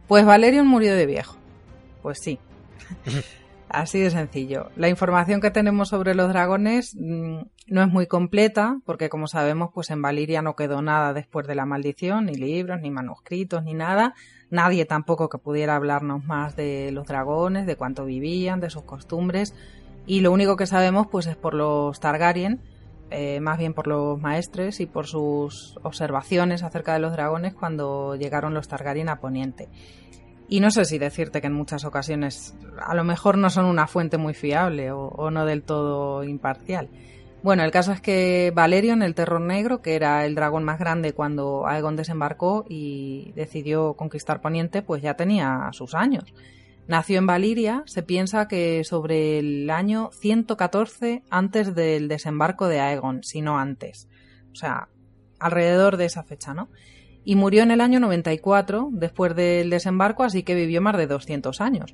Pues 0.07 0.25
Valerion 0.25 0.65
murió 0.65 0.95
de 0.95 1.05
viejo. 1.05 1.35
Pues 2.01 2.19
sí. 2.21 2.39
Así 3.69 3.99
de 3.99 4.09
sencillo. 4.11 4.69
La 4.77 4.87
información 4.87 5.41
que 5.41 5.51
tenemos 5.51 5.89
sobre 5.89 6.15
los 6.15 6.29
dragones 6.29 6.95
mm, 6.97 7.39
no 7.67 7.83
es 7.83 7.89
muy 7.89 8.07
completa, 8.07 8.79
porque 8.85 9.09
como 9.09 9.27
sabemos, 9.27 9.71
pues 9.73 9.89
en 9.89 10.01
Valiria 10.01 10.41
no 10.41 10.55
quedó 10.55 10.81
nada 10.81 11.13
después 11.13 11.47
de 11.47 11.55
la 11.55 11.65
maldición, 11.65 12.27
ni 12.27 12.35
libros, 12.35 12.79
ni 12.79 12.91
manuscritos, 12.91 13.63
ni 13.63 13.73
nada. 13.73 14.13
Nadie 14.49 14.85
tampoco 14.85 15.27
que 15.27 15.37
pudiera 15.37 15.75
hablarnos 15.75 16.23
más 16.23 16.55
de 16.55 16.91
los 16.93 17.07
dragones, 17.07 17.65
de 17.65 17.75
cuánto 17.75 18.05
vivían, 18.05 18.61
de 18.61 18.69
sus 18.69 18.83
costumbres. 18.83 19.53
Y 20.05 20.21
lo 20.21 20.31
único 20.31 20.55
que 20.55 20.65
sabemos, 20.65 21.07
pues 21.07 21.27
es 21.27 21.35
por 21.35 21.53
los 21.53 21.99
Targaryen, 21.99 22.61
eh, 23.09 23.41
más 23.41 23.57
bien 23.57 23.73
por 23.73 23.87
los 23.87 24.19
maestres 24.19 24.79
y 24.79 24.85
por 24.85 25.07
sus 25.07 25.77
observaciones 25.83 26.63
acerca 26.63 26.93
de 26.93 26.99
los 26.99 27.11
dragones 27.11 27.53
cuando 27.53 28.15
llegaron 28.15 28.53
los 28.53 28.69
Targaryen 28.69 29.09
a 29.09 29.19
Poniente. 29.19 29.67
Y 30.49 30.61
no 30.61 30.71
sé 30.71 30.85
si 30.85 30.97
decirte 30.97 31.41
que 31.41 31.47
en 31.47 31.53
muchas 31.53 31.83
ocasiones 31.83 32.55
a 32.79 32.95
lo 32.95 33.03
mejor 33.03 33.37
no 33.37 33.49
son 33.49 33.65
una 33.65 33.87
fuente 33.87 34.17
muy 34.17 34.33
fiable 34.33 34.91
o, 34.91 35.29
no 35.29 35.45
del 35.45 35.63
todo 35.63 36.23
imparcial. 36.23 36.89
Bueno, 37.43 37.63
el 37.63 37.71
caso 37.71 37.91
es 37.91 38.01
que 38.01 38.51
Valerion, 38.55 39.03
el 39.03 39.13
Terror 39.13 39.41
Negro, 39.41 39.81
que 39.81 39.95
era 39.95 40.25
el 40.25 40.35
dragón 40.35 40.63
más 40.63 40.79
grande 40.79 41.13
cuando 41.13 41.67
Aegon 41.67 41.95
desembarcó 41.95 42.65
y 42.67 43.31
decidió 43.35 43.93
conquistar 43.93 44.41
Poniente, 44.41 44.81
pues 44.81 45.01
ya 45.01 45.15
tenía 45.15 45.69
sus 45.71 45.93
años. 45.93 46.33
Nació 46.87 47.19
en 47.19 47.27
Valiria, 47.27 47.83
se 47.85 48.01
piensa 48.01 48.47
que 48.47 48.83
sobre 48.85 49.39
el 49.39 49.69
año 49.69 50.09
114 50.13 51.23
antes 51.29 51.75
del 51.75 52.07
desembarco 52.07 52.69
de 52.69 52.79
Aegon, 52.79 53.23
si 53.23 53.41
no 53.41 53.59
antes. 53.59 54.07
O 54.53 54.55
sea, 54.55 54.87
alrededor 55.39 55.97
de 55.97 56.05
esa 56.05 56.23
fecha, 56.23 56.53
¿no? 56.53 56.69
Y 57.27 57.35
murió 57.35 57.61
en 57.61 57.71
el 57.71 57.81
año 57.81 57.99
94 57.99 58.87
después 58.93 59.35
del 59.35 59.69
desembarco, 59.69 60.23
así 60.23 60.43
que 60.43 60.55
vivió 60.55 60.81
más 60.81 60.95
de 60.95 61.07
200 61.07 61.59
años. 61.59 61.93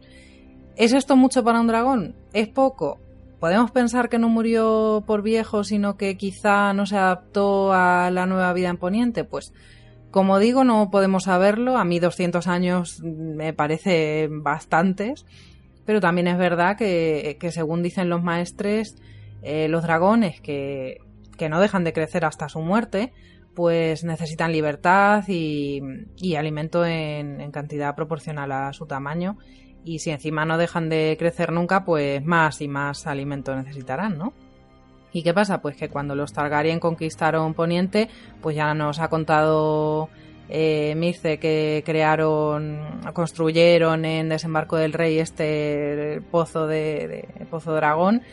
¿Es 0.75 0.93
esto 0.93 1.15
mucho 1.15 1.43
para 1.43 1.59
un 1.59 1.65
dragón? 1.65 2.15
¿Es 2.33 2.47
poco? 2.49 2.99
¿Podemos 3.39 3.71
pensar 3.71 4.09
que 4.09 4.19
no 4.19 4.29
murió 4.29 5.03
por 5.07 5.23
viejo, 5.23 5.63
sino 5.63 5.97
que 5.97 6.17
quizá 6.17 6.71
no 6.73 6.85
se 6.85 6.97
adaptó 6.97 7.73
a 7.73 8.11
la 8.11 8.27
nueva 8.27 8.53
vida 8.53 8.69
en 8.69 8.77
Poniente? 8.77 9.23
Pues, 9.23 9.53
como 10.11 10.37
digo, 10.37 10.63
no 10.63 10.91
podemos 10.91 11.23
saberlo. 11.23 11.77
A 11.79 11.83
mí 11.83 11.97
200 11.97 12.45
años 12.45 13.01
me 13.01 13.53
parece 13.53 14.29
bastantes. 14.29 15.25
Pero 15.83 15.99
también 15.99 16.27
es 16.27 16.37
verdad 16.37 16.77
que, 16.77 17.39
según 17.49 17.81
dicen 17.81 18.07
los 18.07 18.21
maestres, 18.21 18.97
eh, 19.41 19.67
los 19.67 19.81
dragones 19.81 20.41
que, 20.41 20.99
que 21.39 21.49
no 21.49 21.59
dejan 21.59 21.83
de 21.83 21.93
crecer 21.93 22.23
hasta 22.23 22.49
su 22.49 22.59
muerte, 22.59 23.13
pues 23.55 24.03
necesitan 24.03 24.51
libertad 24.51 25.23
y, 25.27 25.81
alimento 26.35 26.85
en, 26.85 27.51
cantidad 27.51 27.95
proporcional 27.95 28.51
a 28.51 28.73
su 28.73 28.85
tamaño. 28.85 29.37
Y 29.85 29.99
si 29.99 30.11
encima 30.11 30.45
no 30.45 30.57
dejan 30.57 30.89
de 30.89 31.15
crecer 31.19 31.51
nunca, 31.51 31.83
pues 31.83 32.23
más 32.23 32.61
y 32.61 32.67
más 32.67 33.05
alimento 33.05 33.55
necesitarán, 33.55 34.17
¿no? 34.17 34.33
¿Y 35.11 35.21
qué 35.21 35.33
pasa? 35.33 35.61
Pues 35.61 35.75
que 35.75 35.89
cuando 35.89 36.15
los 36.15 36.33
Targaryen 36.33 36.79
conquistaron 36.79 37.53
Poniente, 37.53 38.09
pues 38.41 38.55
ya 38.55 38.73
nos 38.73 38.99
ha 38.99 39.09
contado 39.09 40.09
eh, 40.49 40.95
Mirce 40.95 41.37
que 41.37 41.83
crearon, 41.85 43.01
construyeron 43.13 44.05
en 44.05 44.29
Desembarco 44.29 44.75
del 44.75 44.93
Rey 44.93 45.19
este 45.19 46.21
pozo 46.31 46.65
de, 46.65 47.27
de 47.39 47.45
Pozo 47.45 47.73
Dragón, 47.75 48.23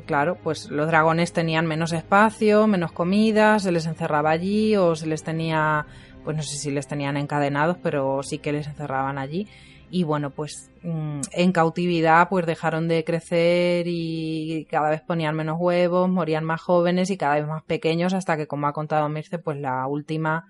claro, 0.00 0.36
pues 0.42 0.70
los 0.70 0.86
dragones 0.86 1.32
tenían 1.32 1.66
menos 1.66 1.92
espacio, 1.92 2.66
menos 2.66 2.92
comida, 2.92 3.58
se 3.58 3.72
les 3.72 3.86
encerraba 3.86 4.30
allí 4.30 4.76
o 4.76 4.96
se 4.96 5.06
les 5.06 5.22
tenía, 5.22 5.86
pues 6.24 6.36
no 6.36 6.42
sé 6.42 6.56
si 6.56 6.70
les 6.70 6.88
tenían 6.88 7.16
encadenados, 7.16 7.76
pero 7.82 8.22
sí 8.22 8.38
que 8.38 8.52
les 8.52 8.66
encerraban 8.66 9.18
allí. 9.18 9.48
Y 9.90 10.04
bueno, 10.04 10.30
pues 10.30 10.70
mm, 10.82 11.20
en 11.32 11.52
cautividad 11.52 12.30
pues 12.30 12.46
dejaron 12.46 12.88
de 12.88 13.04
crecer 13.04 13.84
y 13.86 14.66
cada 14.70 14.88
vez 14.88 15.02
ponían 15.02 15.36
menos 15.36 15.58
huevos, 15.60 16.08
morían 16.08 16.44
más 16.44 16.62
jóvenes 16.62 17.10
y 17.10 17.18
cada 17.18 17.34
vez 17.34 17.46
más 17.46 17.62
pequeños 17.64 18.14
hasta 18.14 18.38
que, 18.38 18.46
como 18.46 18.66
ha 18.66 18.72
contado 18.72 19.08
Mirce, 19.10 19.38
pues 19.38 19.58
la 19.58 19.86
última 19.86 20.46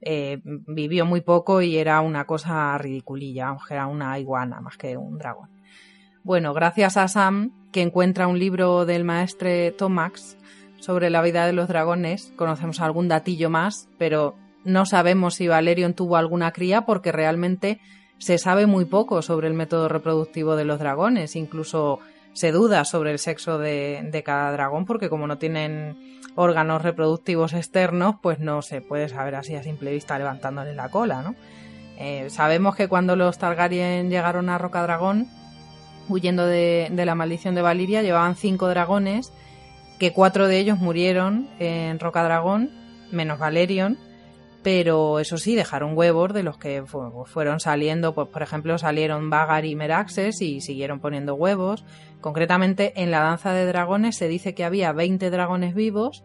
eh, 0.00 0.40
vivió 0.44 1.06
muy 1.06 1.20
poco 1.20 1.62
y 1.62 1.76
era 1.76 2.00
una 2.00 2.24
cosa 2.24 2.76
ridiculilla, 2.76 3.48
aunque 3.48 3.74
era 3.74 3.86
una 3.86 4.18
iguana 4.18 4.60
más 4.60 4.76
que 4.76 4.96
un 4.96 5.16
dragón. 5.16 5.51
Bueno, 6.24 6.54
gracias 6.54 6.96
a 6.96 7.08
Sam, 7.08 7.50
que 7.72 7.82
encuentra 7.82 8.28
un 8.28 8.38
libro 8.38 8.86
del 8.86 9.02
maestre 9.02 9.72
Tomax 9.72 10.36
sobre 10.78 11.10
la 11.10 11.20
vida 11.20 11.46
de 11.46 11.52
los 11.52 11.66
dragones, 11.66 12.32
conocemos 12.36 12.80
algún 12.80 13.08
datillo 13.08 13.50
más, 13.50 13.88
pero 13.98 14.36
no 14.64 14.86
sabemos 14.86 15.34
si 15.34 15.48
Valerion 15.48 15.94
tuvo 15.94 16.16
alguna 16.16 16.52
cría 16.52 16.82
porque 16.82 17.10
realmente 17.10 17.80
se 18.18 18.38
sabe 18.38 18.66
muy 18.66 18.84
poco 18.84 19.20
sobre 19.20 19.48
el 19.48 19.54
método 19.54 19.88
reproductivo 19.88 20.54
de 20.54 20.64
los 20.64 20.78
dragones, 20.78 21.34
incluso 21.34 21.98
se 22.34 22.52
duda 22.52 22.84
sobre 22.84 23.10
el 23.10 23.18
sexo 23.18 23.58
de, 23.58 24.22
cada 24.24 24.52
dragón 24.52 24.86
porque 24.86 25.08
como 25.08 25.26
no 25.26 25.38
tienen 25.38 26.20
órganos 26.36 26.82
reproductivos 26.82 27.52
externos, 27.52 28.14
pues 28.22 28.38
no 28.38 28.62
se 28.62 28.80
puede 28.80 29.08
saber 29.08 29.34
así 29.34 29.56
a 29.56 29.64
simple 29.64 29.90
vista 29.90 30.18
levantándole 30.18 30.72
la 30.72 30.88
cola, 30.88 31.22
¿no? 31.22 31.34
Eh, 31.98 32.30
sabemos 32.30 32.76
que 32.76 32.88
cuando 32.88 33.16
los 33.16 33.38
Targaryen 33.38 34.08
llegaron 34.08 34.48
a 34.48 34.58
Rocadragón, 34.58 35.28
huyendo 36.08 36.46
de, 36.46 36.90
la 36.92 37.14
maldición 37.14 37.54
de 37.54 37.62
Valiria, 37.62 38.02
llevaban 38.02 38.36
cinco 38.36 38.68
dragones, 38.68 39.32
que 39.98 40.12
cuatro 40.12 40.48
de 40.48 40.58
ellos 40.58 40.78
murieron 40.78 41.48
en 41.58 41.98
Rocadragón, 41.98 42.70
menos 43.10 43.38
Valerion, 43.38 43.98
pero 44.62 45.18
eso 45.18 45.38
sí, 45.38 45.56
dejaron 45.56 45.96
huevos 45.96 46.32
de 46.32 46.44
los 46.44 46.56
que 46.56 46.84
fueron 47.26 47.58
saliendo, 47.58 48.14
pues 48.14 48.28
por 48.28 48.42
ejemplo 48.42 48.78
salieron 48.78 49.28
Vagar 49.28 49.64
y 49.64 49.74
Meraxes 49.74 50.40
y 50.40 50.60
siguieron 50.60 51.00
poniendo 51.00 51.34
huevos. 51.34 51.84
Concretamente 52.20 52.92
en 53.02 53.10
la 53.10 53.20
danza 53.20 53.52
de 53.52 53.66
dragones 53.66 54.16
se 54.16 54.28
dice 54.28 54.54
que 54.54 54.64
había 54.64 54.92
20 54.92 55.30
dragones 55.30 55.74
vivos, 55.74 56.22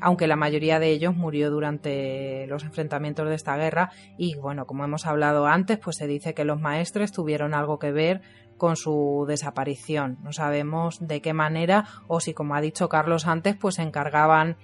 aunque 0.00 0.26
la 0.26 0.36
mayoría 0.36 0.78
de 0.78 0.90
ellos 0.90 1.14
murió 1.14 1.50
durante 1.50 2.46
los 2.46 2.64
enfrentamientos 2.64 3.28
de 3.28 3.34
esta 3.34 3.56
guerra 3.56 3.90
y 4.16 4.34
bueno, 4.36 4.66
como 4.66 4.84
hemos 4.84 5.06
hablado 5.06 5.46
antes, 5.46 5.78
pues 5.78 5.96
se 5.96 6.06
dice 6.06 6.34
que 6.34 6.44
los 6.44 6.60
maestres 6.60 7.12
tuvieron 7.12 7.54
algo 7.54 7.78
que 7.78 7.92
ver 7.92 8.22
con 8.56 8.76
su 8.76 9.24
desaparición. 9.26 10.18
No 10.22 10.32
sabemos 10.32 10.98
de 11.00 11.20
qué 11.22 11.32
manera 11.32 11.86
o 12.06 12.20
si, 12.20 12.34
como 12.34 12.54
ha 12.54 12.60
dicho 12.60 12.88
Carlos 12.88 13.26
antes, 13.26 13.56
pues 13.56 13.76
se 13.76 13.82
encargaban 13.82 14.56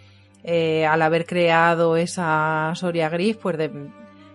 eh, 0.44 0.86
al 0.86 1.02
haber 1.02 1.26
creado 1.26 1.96
esa 1.96 2.72
Soria 2.74 3.08
Gris, 3.08 3.36
pues 3.36 3.56
de, 3.56 3.90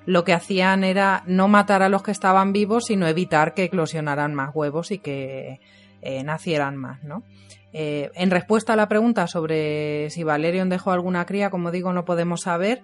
lo 0.06 0.24
que 0.24 0.34
hacían 0.34 0.84
era 0.84 1.24
no 1.26 1.48
matar 1.48 1.84
a 1.84 1.90
los 1.90 2.04
que 2.04 2.12
estaban 2.12 2.54
vivos, 2.54 2.86
sino 2.86 3.08
evitar 3.08 3.54
que 3.54 3.64
eclosionaran 3.64 4.34
más 4.34 4.52
huevos 4.54 4.92
y 4.92 4.98
que 4.98 5.62
eh, 6.02 6.24
nacieran 6.24 6.78
más, 6.78 7.04
¿no? 7.04 7.24
Eh, 7.74 8.12
en 8.16 8.32
respuesta 8.32 8.74
a 8.74 8.76
la 8.76 8.90
pregunta 8.90 9.28
sobre 9.28 10.10
si 10.10 10.24
Valerion 10.24 10.70
dejó 10.70 10.92
alguna 10.92 11.26
cría, 11.26 11.50
como 11.50 11.72
digo, 11.72 11.94
no 11.94 12.06
podemos 12.06 12.42
saber. 12.42 12.84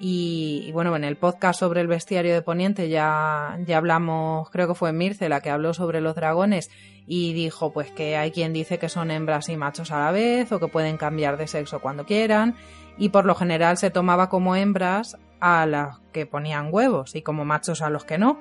Y, 0.00 0.70
bueno, 0.72 0.94
en 0.94 1.02
el 1.02 1.16
podcast 1.16 1.58
sobre 1.58 1.80
el 1.80 1.88
bestiario 1.88 2.32
de 2.32 2.40
Poniente 2.40 2.88
ya, 2.88 3.58
ya 3.66 3.78
hablamos, 3.78 4.48
creo 4.50 4.68
que 4.68 4.74
fue 4.74 4.92
Mirce 4.92 5.28
la 5.28 5.40
que 5.40 5.50
habló 5.50 5.74
sobre 5.74 6.00
los 6.00 6.14
dragones 6.14 6.70
y 7.04 7.32
dijo 7.32 7.72
pues 7.72 7.90
que 7.90 8.16
hay 8.16 8.30
quien 8.30 8.52
dice 8.52 8.78
que 8.78 8.88
son 8.88 9.10
hembras 9.10 9.48
y 9.48 9.56
machos 9.56 9.90
a 9.90 9.98
la 9.98 10.12
vez 10.12 10.52
o 10.52 10.60
que 10.60 10.68
pueden 10.68 10.98
cambiar 10.98 11.36
de 11.36 11.48
sexo 11.48 11.80
cuando 11.80 12.06
quieran 12.06 12.54
y 12.96 13.08
por 13.08 13.24
lo 13.24 13.34
general 13.34 13.76
se 13.76 13.90
tomaba 13.90 14.28
como 14.28 14.54
hembras 14.54 15.16
a 15.40 15.66
las 15.66 15.98
que 16.12 16.26
ponían 16.26 16.68
huevos 16.70 17.16
y 17.16 17.22
como 17.22 17.44
machos 17.44 17.82
a 17.82 17.90
los 17.90 18.04
que 18.04 18.18
no. 18.18 18.40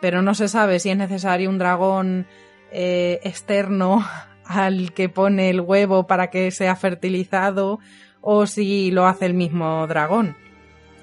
Pero 0.00 0.22
no 0.22 0.34
se 0.34 0.48
sabe 0.48 0.80
si 0.80 0.90
es 0.90 0.96
necesario 0.96 1.50
un 1.50 1.58
dragón 1.58 2.26
eh, 2.72 3.20
externo 3.22 4.04
al 4.44 4.92
que 4.92 5.08
pone 5.08 5.50
el 5.50 5.60
huevo 5.60 6.06
para 6.06 6.28
que 6.30 6.50
sea 6.50 6.74
fertilizado 6.76 7.78
o 8.20 8.46
si 8.46 8.90
lo 8.90 9.06
hace 9.06 9.26
el 9.26 9.34
mismo 9.34 9.86
dragón. 9.86 10.36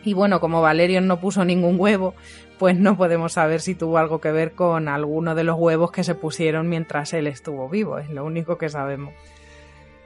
Y 0.03 0.13
bueno, 0.13 0.39
como 0.39 0.61
Valerion 0.61 1.07
no 1.07 1.19
puso 1.19 1.43
ningún 1.43 1.79
huevo, 1.79 2.13
pues 2.57 2.77
no 2.77 2.97
podemos 2.97 3.33
saber 3.33 3.61
si 3.61 3.75
tuvo 3.75 3.97
algo 3.97 4.19
que 4.19 4.31
ver 4.31 4.53
con 4.53 4.87
alguno 4.87 5.35
de 5.35 5.43
los 5.43 5.57
huevos 5.57 5.91
que 5.91 6.03
se 6.03 6.15
pusieron 6.15 6.69
mientras 6.69 7.13
él 7.13 7.27
estuvo 7.27 7.69
vivo. 7.69 7.99
Es 7.99 8.09
lo 8.09 8.25
único 8.25 8.57
que 8.57 8.69
sabemos. 8.69 9.13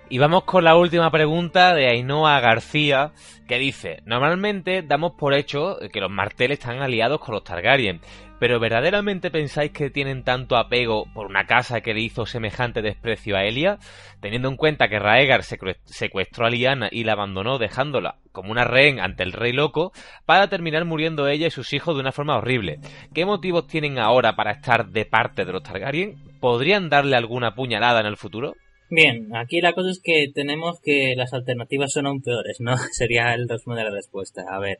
Y 0.09 0.17
vamos 0.17 0.43
con 0.43 0.65
la 0.65 0.75
última 0.75 1.09
pregunta 1.09 1.73
de 1.73 1.88
Ainhoa 1.88 2.39
García, 2.41 3.13
que 3.47 3.57
dice, 3.57 4.01
normalmente 4.05 4.81
damos 4.81 5.13
por 5.13 5.33
hecho 5.33 5.77
que 5.91 6.01
los 6.01 6.11
marteles 6.11 6.59
están 6.59 6.81
aliados 6.81 7.21
con 7.21 7.33
los 7.33 7.45
Targaryen, 7.45 8.01
pero 8.41 8.59
¿verdaderamente 8.59 9.30
pensáis 9.30 9.72
que 9.72 9.91
tienen 9.91 10.23
tanto 10.23 10.57
apego 10.57 11.05
por 11.13 11.27
una 11.27 11.45
casa 11.45 11.81
que 11.81 11.93
le 11.93 12.01
hizo 12.01 12.26
semejante 12.26 12.81
desprecio 12.81 13.38
a 13.38 13.43
Elia? 13.43 13.77
Teniendo 14.19 14.49
en 14.49 14.57
cuenta 14.57 14.88
que 14.88 14.97
Raegar 14.97 15.43
secuestró 15.43 16.47
a 16.47 16.49
Lyanna 16.49 16.89
y 16.91 17.03
la 17.03 17.11
abandonó 17.11 17.59
dejándola 17.59 18.15
como 18.31 18.51
una 18.51 18.63
rehén 18.63 18.99
ante 18.99 19.22
el 19.22 19.34
rey 19.34 19.53
loco, 19.53 19.91
para 20.26 20.47
terminar 20.47 20.85
muriendo 20.85 21.27
ella 21.27 21.45
y 21.45 21.51
sus 21.51 21.72
hijos 21.72 21.93
de 21.93 22.01
una 22.01 22.11
forma 22.11 22.35
horrible. 22.35 22.80
¿Qué 23.13 23.26
motivos 23.26 23.68
tienen 23.68 23.99
ahora 23.99 24.35
para 24.35 24.53
estar 24.53 24.88
de 24.88 25.05
parte 25.05 25.45
de 25.45 25.51
los 25.51 25.61
Targaryen? 25.61 26.15
¿Podrían 26.39 26.89
darle 26.89 27.18
alguna 27.18 27.53
puñalada 27.53 27.99
en 27.99 28.07
el 28.07 28.18
futuro? 28.18 28.55
Bien, 28.89 29.35
aquí 29.35 29.61
la 29.61 29.73
cosa 29.73 29.91
es 29.91 30.01
que 30.03 30.31
tenemos 30.34 30.80
que 30.81 31.13
las 31.15 31.31
alternativas 31.34 31.93
son 31.93 32.07
aún 32.07 32.23
peores, 32.23 32.57
¿no? 32.59 32.76
Sería 32.91 33.35
el 33.35 33.47
resumen 33.47 33.77
de 33.77 33.84
la 33.84 33.91
respuesta. 33.91 34.45
A 34.49 34.57
ver, 34.57 34.80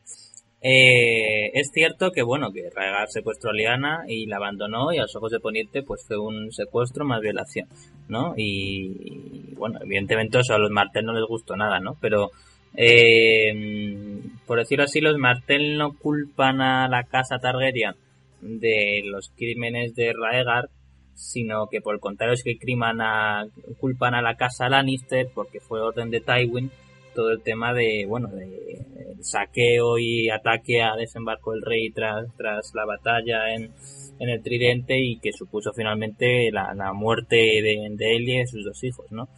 eh, 0.62 1.50
es 1.54 1.70
cierto 1.72 2.12
que, 2.12 2.22
bueno, 2.22 2.52
que 2.52 2.70
Rhaegar 2.70 3.08
secuestró 3.08 3.50
a 3.50 3.52
Liana 3.52 4.04
y 4.06 4.26
la 4.26 4.36
abandonó 4.36 4.92
y 4.92 4.98
a 4.98 5.02
los 5.02 5.16
ojos 5.16 5.32
de 5.32 5.40
Poniente 5.40 5.82
pues 5.82 6.04
fue 6.06 6.16
un 6.18 6.52
secuestro 6.52 7.04
más 7.04 7.20
violación, 7.20 7.68
¿no? 8.08 8.34
Y, 8.36 9.54
bueno, 9.56 9.80
evidentemente 9.82 10.38
a 10.38 10.58
los 10.58 10.70
Martel 10.70 11.04
no 11.04 11.14
les 11.14 11.26
gustó 11.26 11.56
nada, 11.56 11.80
¿no? 11.80 11.96
Pero, 12.00 12.30
eh, 12.76 14.20
por 14.46 14.58
decirlo 14.58 14.84
así, 14.84 15.00
los 15.00 15.18
Martel 15.18 15.76
no 15.76 15.98
culpan 15.98 16.60
a 16.60 16.88
la 16.88 17.04
casa 17.04 17.40
Targaryen 17.40 17.94
de 18.40 19.02
los 19.04 19.30
crímenes 19.36 19.94
de 19.96 20.12
Raegar 20.12 20.68
sino 21.14 21.68
que 21.68 21.80
por 21.80 21.94
el 21.94 22.00
contrario 22.00 22.34
es 22.34 22.42
que 22.42 22.58
criman 22.58 23.00
a, 23.00 23.46
culpan 23.78 24.14
a 24.14 24.22
la 24.22 24.36
casa 24.36 24.68
Lannister 24.68 25.28
porque 25.34 25.60
fue 25.60 25.80
orden 25.80 26.10
de 26.10 26.20
Tywin 26.20 26.70
todo 27.14 27.30
el 27.30 27.42
tema 27.42 27.72
de, 27.72 28.06
bueno, 28.06 28.28
de 28.28 28.84
saqueo 29.20 29.98
y 29.98 30.30
ataque 30.30 30.82
a 30.82 30.96
desembarco 30.96 31.52
del 31.52 31.62
rey 31.62 31.90
tras, 31.90 32.26
tras 32.36 32.72
la 32.74 32.84
batalla 32.84 33.54
en, 33.54 33.70
en 34.18 34.28
el 34.28 34.42
tridente 34.42 34.98
y 34.98 35.18
que 35.18 35.32
supuso 35.32 35.72
finalmente 35.72 36.50
la, 36.50 36.74
la 36.74 36.92
muerte 36.92 37.36
de, 37.36 37.88
de 37.90 38.16
él 38.16 38.28
y 38.28 38.46
sus 38.46 38.64
dos 38.64 38.82
hijos, 38.84 39.06
¿no? 39.10 39.28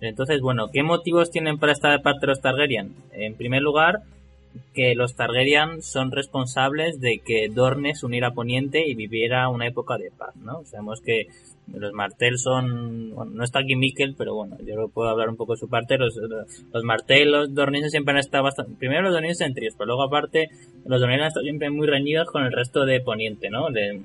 Entonces, 0.00 0.40
bueno, 0.40 0.70
¿qué 0.72 0.82
motivos 0.82 1.30
tienen 1.30 1.58
para 1.58 1.72
estar 1.72 1.92
de 1.92 2.02
parte 2.02 2.22
de 2.22 2.28
los 2.28 2.40
Targaryen? 2.40 2.94
En 3.12 3.34
primer 3.34 3.60
lugar, 3.60 4.00
que 4.74 4.94
los 4.94 5.14
Targaryen 5.14 5.82
son 5.82 6.10
responsables 6.10 7.00
de 7.00 7.18
que 7.18 7.48
Dorne 7.48 7.94
se 7.94 8.06
uniera 8.06 8.28
a 8.28 8.34
Poniente 8.34 8.86
y 8.86 8.94
viviera 8.94 9.48
una 9.48 9.66
época 9.66 9.98
de 9.98 10.10
paz, 10.10 10.34
¿no? 10.36 10.64
Sabemos 10.64 11.00
que 11.00 11.28
los 11.72 11.92
Martel 11.92 12.38
son, 12.38 13.14
bueno, 13.14 13.32
no 13.32 13.44
está 13.44 13.60
aquí 13.60 13.76
Mikkel, 13.76 14.14
pero 14.16 14.34
bueno, 14.34 14.56
yo 14.64 14.88
puedo 14.88 15.08
hablar 15.08 15.28
un 15.28 15.36
poco 15.36 15.52
de 15.52 15.60
su 15.60 15.68
parte, 15.68 15.98
los, 15.98 16.16
los 16.16 16.84
Martel, 16.84 17.30
los 17.30 17.54
Dornienses 17.54 17.92
siempre 17.92 18.12
han 18.12 18.18
estado 18.18 18.44
bastante, 18.44 18.74
primero 18.76 19.02
los 19.02 19.12
Dornienses 19.12 19.46
en 19.46 19.54
tríos, 19.54 19.74
pero 19.76 19.86
luego 19.86 20.02
aparte 20.02 20.50
los 20.84 21.00
Dornienses 21.00 21.22
han 21.22 21.28
estado 21.28 21.44
siempre 21.44 21.70
muy 21.70 21.86
reñidos 21.86 22.28
con 22.30 22.44
el 22.44 22.52
resto 22.52 22.84
de 22.84 23.00
Poniente, 23.00 23.50
¿no? 23.50 23.70
De, 23.70 24.00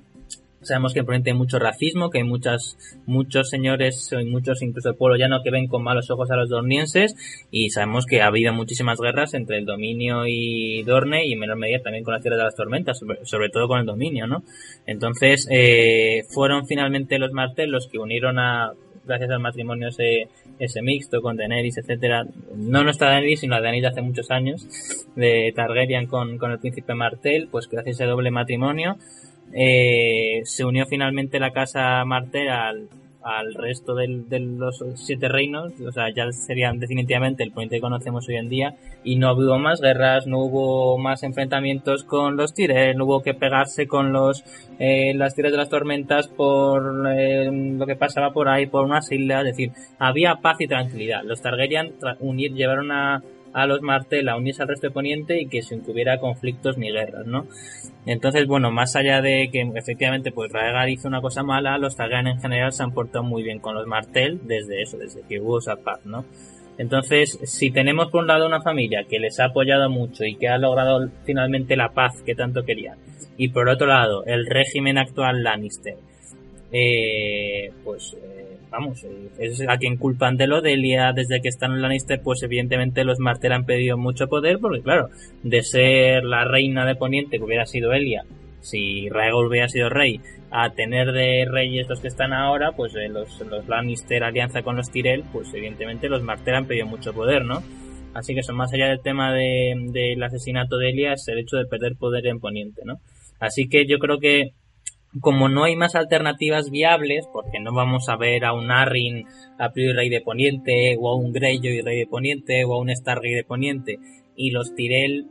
Sabemos 0.65 0.93
que 0.93 1.01
hay 1.01 1.33
mucho 1.33 1.59
racismo, 1.59 2.09
que 2.09 2.19
hay 2.19 2.23
muchas, 2.23 2.77
muchos 3.05 3.49
señores 3.49 4.09
muchos 4.25 4.61
incluso 4.61 4.89
el 4.89 4.95
pueblo 4.95 5.17
llano 5.17 5.41
que 5.43 5.51
ven 5.51 5.67
con 5.67 5.83
malos 5.83 6.09
ojos 6.09 6.29
a 6.31 6.35
los 6.35 6.49
dornienses 6.49 7.15
y 7.51 7.69
sabemos 7.69 8.05
que 8.05 8.21
ha 8.21 8.27
habido 8.27 8.53
muchísimas 8.53 8.99
guerras 8.99 9.33
entre 9.33 9.57
el 9.57 9.65
dominio 9.65 10.27
y 10.27 10.83
Dorne 10.83 11.25
y 11.25 11.33
en 11.33 11.39
menor 11.39 11.57
medida 11.57 11.79
también 11.83 12.03
con 12.03 12.13
la 12.13 12.19
Tierra 12.19 12.37
de 12.37 12.43
las 12.43 12.55
Tormentas, 12.55 12.99
sobre, 13.23 13.49
todo 13.49 13.67
con 13.67 13.79
el 13.79 13.85
dominio, 13.85 14.27
¿no? 14.27 14.43
Entonces, 14.85 15.47
eh, 15.51 16.23
fueron 16.29 16.65
finalmente 16.67 17.19
los 17.19 17.31
Martel 17.31 17.71
los 17.71 17.87
que 17.87 17.99
unieron 17.99 18.39
a, 18.39 18.73
gracias 19.05 19.29
al 19.29 19.39
matrimonio 19.39 19.89
ese, 19.89 20.27
ese 20.59 20.81
mixto 20.81 21.21
con 21.21 21.37
Daenerys, 21.37 21.77
etcétera, 21.77 22.25
no 22.55 22.83
nuestra 22.83 23.09
Daenerys, 23.09 23.41
sino 23.41 23.55
la 23.55 23.61
Daenerys 23.61 23.83
de 23.83 23.87
hace 23.89 24.01
muchos 24.01 24.31
años, 24.31 24.67
de 25.15 25.53
Targaryen 25.55 26.07
con, 26.07 26.37
con 26.37 26.51
el 26.51 26.59
príncipe 26.59 26.93
Martel, 26.93 27.47
pues 27.51 27.67
gracias 27.69 27.99
a 27.99 28.03
ese 28.03 28.09
doble 28.09 28.31
matrimonio, 28.31 28.97
eh, 29.53 30.41
se 30.43 30.65
unió 30.65 30.85
finalmente 30.85 31.39
la 31.39 31.51
casa 31.51 32.03
Martel 32.05 32.49
al, 32.49 32.89
al 33.25 33.55
resto 33.55 33.95
de 33.95 34.39
los 34.39 34.83
siete 34.93 35.27
reinos, 35.27 35.73
o 35.81 35.91
sea, 35.91 36.13
ya 36.13 36.31
serían 36.31 36.79
definitivamente 36.79 37.41
el 37.41 37.51
puente 37.51 37.77
que 37.77 37.81
conocemos 37.81 38.29
hoy 38.29 38.35
en 38.35 38.49
día, 38.49 38.75
y 39.03 39.15
no 39.15 39.33
hubo 39.33 39.57
más 39.57 39.81
guerras, 39.81 40.27
no 40.27 40.43
hubo 40.43 40.99
más 40.99 41.23
enfrentamientos 41.23 42.03
con 42.03 42.37
los 42.37 42.53
Tyrell, 42.53 42.95
no 42.95 43.05
hubo 43.05 43.23
que 43.23 43.33
pegarse 43.33 43.87
con 43.87 44.13
los 44.13 44.43
eh, 44.77 45.13
las 45.15 45.33
tiras 45.33 45.51
de 45.51 45.57
las 45.57 45.69
tormentas 45.69 46.27
por 46.27 47.07
eh, 47.09 47.49
lo 47.51 47.87
que 47.87 47.95
pasaba 47.95 48.31
por 48.31 48.47
ahí, 48.47 48.67
por 48.67 48.85
una 48.85 48.99
islas, 49.09 49.39
es 49.39 49.57
decir, 49.57 49.71
había 49.97 50.35
paz 50.35 50.61
y 50.61 50.67
tranquilidad. 50.67 51.23
Los 51.23 51.41
Targaryen 51.41 51.93
unir, 52.19 52.53
llevaron 52.53 52.91
a, 52.91 53.23
a 53.55 53.65
los 53.67 53.81
Martel 53.81 54.27
a 54.27 54.35
unirse 54.35 54.61
al 54.61 54.67
resto 54.67 54.87
de 54.87 54.93
Poniente 54.93 55.41
y 55.41 55.47
que 55.47 55.61
sin 55.61 55.81
que 55.81 55.91
hubiera 55.91 56.19
conflictos 56.19 56.77
ni 56.77 56.91
guerras, 56.91 57.25
¿no? 57.25 57.47
Entonces, 58.05 58.45
bueno, 58.47 58.69
más 58.69 58.97
allá 58.97 59.21
de 59.21 59.49
que 59.49 59.61
efectivamente 59.75 60.33
pues 60.33 60.51
Raegar 60.51 60.89
hizo 60.89 61.07
una 61.07 61.21
cosa 61.21 61.41
mala, 61.41 61.77
los 61.77 61.95
Targaryen 61.95 62.33
en 62.33 62.41
general 62.41 62.73
se 62.73 62.83
han 62.83 62.91
portado 62.91 63.23
muy 63.23 63.43
bien 63.43 63.59
con 63.59 63.73
los 63.73 63.87
Martel 63.87 64.41
desde 64.43 64.81
eso, 64.81 64.97
desde 64.97 65.21
que 65.25 65.39
hubo 65.39 65.59
esa 65.59 65.77
paz, 65.77 66.05
¿no? 66.05 66.25
Entonces, 66.77 67.39
si 67.43 67.71
tenemos 67.71 68.11
por 68.11 68.23
un 68.23 68.27
lado 68.27 68.45
una 68.45 68.61
familia 68.61 69.05
que 69.09 69.19
les 69.19 69.39
ha 69.39 69.45
apoyado 69.45 69.89
mucho 69.89 70.25
y 70.25 70.35
que 70.35 70.49
ha 70.49 70.57
logrado 70.57 71.09
finalmente 71.23 71.77
la 71.77 71.93
paz 71.93 72.21
que 72.25 72.35
tanto 72.35 72.65
querían, 72.65 72.97
y 73.37 73.49
por 73.49 73.69
otro 73.69 73.87
lado 73.87 74.25
el 74.25 74.45
régimen 74.47 74.97
actual 74.97 75.43
Lannister, 75.43 75.95
eh, 76.77 77.71
pues 77.85 78.17
eh, 78.21 78.57
vamos, 78.69 79.01
eh, 79.05 79.29
es 79.39 79.63
a 79.65 79.77
quien 79.77 79.95
culpan 79.95 80.35
de 80.35 80.45
lo 80.45 80.61
de 80.61 80.73
Elia 80.73 81.13
desde 81.13 81.41
que 81.41 81.47
están 81.47 81.71
en 81.71 81.81
Lannister, 81.81 82.21
pues 82.21 82.43
evidentemente 82.43 83.05
los 83.05 83.17
Martel 83.17 83.53
han 83.53 83.65
pedido 83.65 83.97
mucho 83.97 84.27
poder, 84.27 84.59
porque 84.59 84.81
claro, 84.81 85.09
de 85.41 85.63
ser 85.63 86.25
la 86.25 86.43
reina 86.43 86.85
de 86.85 86.95
Poniente, 86.95 87.37
que 87.37 87.43
hubiera 87.45 87.65
sido 87.65 87.93
Elia, 87.93 88.25
si 88.59 89.07
Rhaegar 89.07 89.45
hubiera 89.45 89.69
sido 89.69 89.89
rey, 89.89 90.19
a 90.51 90.71
tener 90.71 91.13
de 91.13 91.45
reyes 91.49 91.87
los 91.87 92.01
que 92.01 92.09
están 92.09 92.33
ahora, 92.33 92.73
pues 92.73 92.93
eh, 92.95 93.07
los, 93.07 93.39
los 93.49 93.65
Lannister 93.69 94.25
alianza 94.25 94.61
con 94.61 94.75
los 94.75 94.91
Tyrell, 94.91 95.23
pues 95.31 95.53
evidentemente 95.53 96.09
los 96.09 96.23
Martel 96.23 96.55
han 96.55 96.67
pedido 96.67 96.87
mucho 96.87 97.13
poder, 97.13 97.45
¿no? 97.45 97.63
Así 98.13 98.35
que 98.35 98.43
son 98.43 98.57
más 98.57 98.73
allá 98.73 98.87
del 98.87 99.01
tema 99.01 99.33
del 99.33 99.93
de, 99.93 100.17
asesinato 100.25 100.77
de 100.77 100.89
Elia, 100.89 101.13
es 101.13 101.25
el 101.29 101.39
hecho 101.39 101.55
de 101.55 101.67
perder 101.67 101.95
poder 101.95 102.27
en 102.27 102.41
Poniente, 102.41 102.81
¿no? 102.83 102.99
Así 103.39 103.69
que 103.69 103.85
yo 103.85 103.97
creo 103.97 104.19
que 104.19 104.51
como 105.21 105.49
no 105.49 105.63
hay 105.63 105.75
más 105.75 105.95
alternativas 105.95 106.69
viables, 106.69 107.27
porque 107.31 107.59
no 107.59 107.73
vamos 107.73 108.09
a 108.09 108.17
ver 108.17 108.45
a 108.45 108.53
un 108.53 108.71
Arryn 108.71 109.25
a 109.57 109.71
priori 109.71 109.93
rey 109.95 110.09
de 110.09 110.21
Poniente, 110.21 110.97
o 110.99 111.09
a 111.09 111.15
un 111.15 111.31
Greyjoy 111.31 111.81
rey 111.81 111.99
de 111.99 112.07
Poniente, 112.07 112.65
o 112.65 112.73
a 112.73 112.79
un 112.79 112.89
Star 112.89 113.19
rey 113.19 113.33
de 113.33 113.43
Poniente, 113.43 113.99
y 114.35 114.51
los 114.51 114.75
Tyrell 114.75 115.27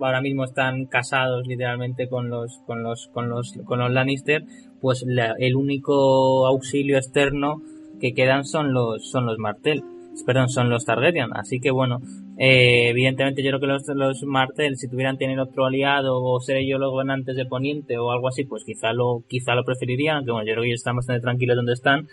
ahora 0.00 0.20
mismo 0.20 0.44
están 0.44 0.86
casados 0.86 1.46
literalmente 1.46 2.08
con 2.08 2.28
los 2.28 2.60
con 2.66 2.82
los 2.82 3.08
con 3.12 3.28
los 3.28 3.54
con 3.64 3.78
los 3.78 3.90
Lannister, 3.90 4.44
pues 4.80 5.04
el 5.38 5.56
único 5.56 6.46
auxilio 6.46 6.96
externo 6.96 7.62
que 8.00 8.12
quedan 8.12 8.44
son 8.44 8.74
los 8.74 9.10
son 9.10 9.26
los 9.26 9.38
Martell, 9.38 9.82
perdón, 10.26 10.48
son 10.48 10.68
los 10.68 10.84
Targaryen, 10.84 11.30
así 11.34 11.60
que 11.60 11.70
bueno, 11.70 12.00
eh, 12.36 12.88
evidentemente 12.88 13.42
yo 13.42 13.50
creo 13.50 13.60
que 13.60 13.66
los, 13.66 13.82
los 13.94 14.22
Martel, 14.24 14.76
si 14.76 14.88
tuvieran 14.88 15.18
tener 15.18 15.38
otro 15.38 15.66
aliado 15.66 16.20
o 16.20 16.40
ser 16.40 16.56
ellos 16.56 16.80
los 16.80 16.90
gobernantes 16.90 17.36
de 17.36 17.46
Poniente 17.46 17.96
o 17.98 18.10
algo 18.10 18.28
así, 18.28 18.44
pues 18.44 18.64
quizá 18.64 18.92
lo, 18.92 19.22
quizá 19.28 19.54
lo 19.54 19.64
preferirían, 19.64 20.16
aunque 20.16 20.32
bueno, 20.32 20.46
yo 20.46 20.54
creo 20.54 20.62
que 20.62 20.68
ellos 20.68 20.80
están 20.80 20.96
bastante 20.96 21.22
tranquilos 21.22 21.56
donde 21.56 21.74
están. 21.74 22.08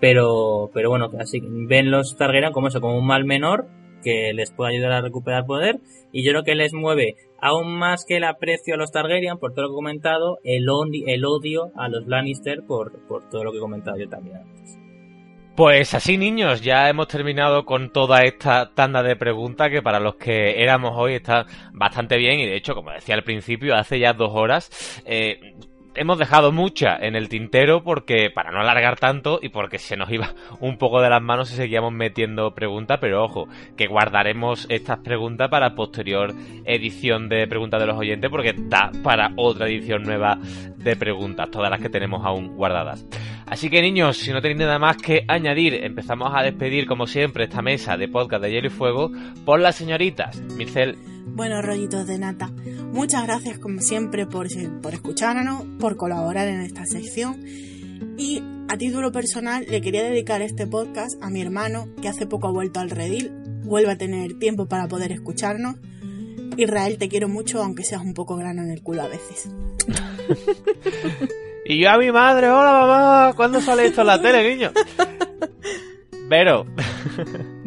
Pero, 0.00 0.70
pero 0.74 0.90
bueno, 0.90 1.10
así 1.18 1.40
ven 1.42 1.90
los 1.90 2.16
Targaryen 2.16 2.52
como 2.52 2.68
eso, 2.68 2.80
como 2.80 2.98
un 2.98 3.06
mal 3.06 3.24
menor 3.24 3.66
que 4.02 4.34
les 4.34 4.52
puede 4.52 4.74
ayudar 4.74 4.92
a 4.92 5.00
recuperar 5.00 5.46
poder 5.46 5.78
y 6.12 6.22
yo 6.22 6.32
creo 6.32 6.44
que 6.44 6.54
les 6.54 6.74
mueve 6.74 7.16
aún 7.40 7.72
más 7.78 8.04
que 8.04 8.18
el 8.18 8.24
aprecio 8.24 8.74
a 8.74 8.76
los 8.76 8.92
Targaryen 8.92 9.38
por 9.38 9.54
todo 9.54 9.62
lo 9.62 9.68
que 9.68 9.72
he 9.72 9.76
comentado, 9.76 10.38
el, 10.44 10.66
el 11.06 11.24
odio 11.24 11.72
a 11.76 11.88
los 11.88 12.06
Lannister 12.06 12.62
por, 12.66 12.92
por 13.06 13.28
todo 13.30 13.44
lo 13.44 13.52
que 13.52 13.58
he 13.58 13.60
comentado 13.60 13.96
yo 13.96 14.08
también 14.08 14.36
antes. 14.36 14.83
Pues 15.56 15.94
así 15.94 16.18
niños, 16.18 16.62
ya 16.62 16.88
hemos 16.88 17.06
terminado 17.06 17.64
con 17.64 17.92
toda 17.92 18.22
esta 18.22 18.74
tanda 18.74 19.04
de 19.04 19.14
preguntas 19.14 19.70
que 19.70 19.82
para 19.82 20.00
los 20.00 20.16
que 20.16 20.60
éramos 20.60 20.94
hoy 20.96 21.14
está 21.14 21.46
bastante 21.72 22.16
bien 22.16 22.40
y 22.40 22.46
de 22.46 22.56
hecho, 22.56 22.74
como 22.74 22.90
decía 22.90 23.14
al 23.14 23.22
principio, 23.22 23.76
hace 23.76 24.00
ya 24.00 24.14
dos 24.14 24.32
horas, 24.34 25.00
eh, 25.06 25.54
hemos 25.94 26.18
dejado 26.18 26.52
mucha 26.52 26.96
en 26.96 27.16
el 27.16 27.28
tintero 27.28 27.82
porque 27.82 28.30
para 28.30 28.50
no 28.50 28.60
alargar 28.60 28.98
tanto 28.98 29.38
y 29.42 29.48
porque 29.48 29.78
se 29.78 29.96
nos 29.96 30.10
iba 30.10 30.34
un 30.60 30.78
poco 30.78 31.00
de 31.00 31.10
las 31.10 31.22
manos 31.22 31.52
y 31.52 31.56
seguíamos 31.56 31.92
metiendo 31.92 32.54
preguntas, 32.54 32.98
pero 33.00 33.24
ojo, 33.24 33.48
que 33.76 33.86
guardaremos 33.86 34.66
estas 34.68 34.98
preguntas 34.98 35.48
para 35.48 35.74
posterior 35.74 36.34
edición 36.64 37.28
de 37.28 37.46
preguntas 37.46 37.80
de 37.80 37.86
los 37.86 37.98
oyentes 37.98 38.30
porque 38.30 38.54
da 38.56 38.90
para 39.02 39.32
otra 39.36 39.66
edición 39.66 40.02
nueva 40.02 40.38
de 40.76 40.96
preguntas, 40.96 41.50
todas 41.50 41.70
las 41.70 41.80
que 41.80 41.88
tenemos 41.88 42.24
aún 42.24 42.56
guardadas. 42.56 43.06
Así 43.46 43.68
que 43.68 43.82
niños, 43.82 44.16
si 44.16 44.32
no 44.32 44.40
tenéis 44.40 44.60
nada 44.60 44.78
más 44.78 44.96
que 44.96 45.24
añadir, 45.28 45.74
empezamos 45.74 46.32
a 46.34 46.42
despedir 46.42 46.86
como 46.86 47.06
siempre 47.06 47.44
esta 47.44 47.62
mesa 47.62 47.96
de 47.96 48.08
podcast 48.08 48.42
de 48.42 48.50
Hielo 48.50 48.68
y 48.68 48.70
Fuego 48.70 49.10
por 49.44 49.60
las 49.60 49.76
señoritas. 49.76 50.40
Micel 50.56 50.96
bueno, 51.26 51.62
rollitos 51.62 52.06
de 52.06 52.18
nata. 52.18 52.50
Muchas 52.92 53.24
gracias 53.24 53.58
como 53.58 53.80
siempre 53.80 54.26
por, 54.26 54.48
por 54.80 54.94
escucharnos, 54.94 55.64
por 55.78 55.96
colaborar 55.96 56.48
en 56.48 56.60
esta 56.60 56.84
sección. 56.86 57.44
Y 58.16 58.42
a 58.68 58.76
título 58.76 59.12
personal 59.12 59.66
le 59.68 59.80
quería 59.80 60.02
dedicar 60.02 60.42
este 60.42 60.66
podcast 60.66 61.22
a 61.22 61.30
mi 61.30 61.42
hermano, 61.42 61.88
que 62.00 62.08
hace 62.08 62.26
poco 62.26 62.48
ha 62.48 62.52
vuelto 62.52 62.80
al 62.80 62.90
redil, 62.90 63.32
vuelve 63.64 63.92
a 63.92 63.98
tener 63.98 64.38
tiempo 64.38 64.66
para 64.66 64.88
poder 64.88 65.12
escucharnos. 65.12 65.76
Israel, 66.56 66.98
te 66.98 67.08
quiero 67.08 67.28
mucho, 67.28 67.62
aunque 67.62 67.84
seas 67.84 68.02
un 68.02 68.14
poco 68.14 68.36
grano 68.36 68.62
en 68.62 68.70
el 68.70 68.82
culo 68.82 69.02
a 69.02 69.08
veces. 69.08 69.50
y 71.66 71.80
yo 71.80 71.90
a 71.90 71.98
mi 71.98 72.12
madre, 72.12 72.48
hola 72.48 72.72
mamá, 72.72 73.32
¿cuándo 73.34 73.60
sale 73.60 73.86
esto 73.86 74.02
en 74.02 74.06
la 74.06 74.20
tele, 74.20 74.54
niño? 74.54 74.70
Pero. 76.28 76.66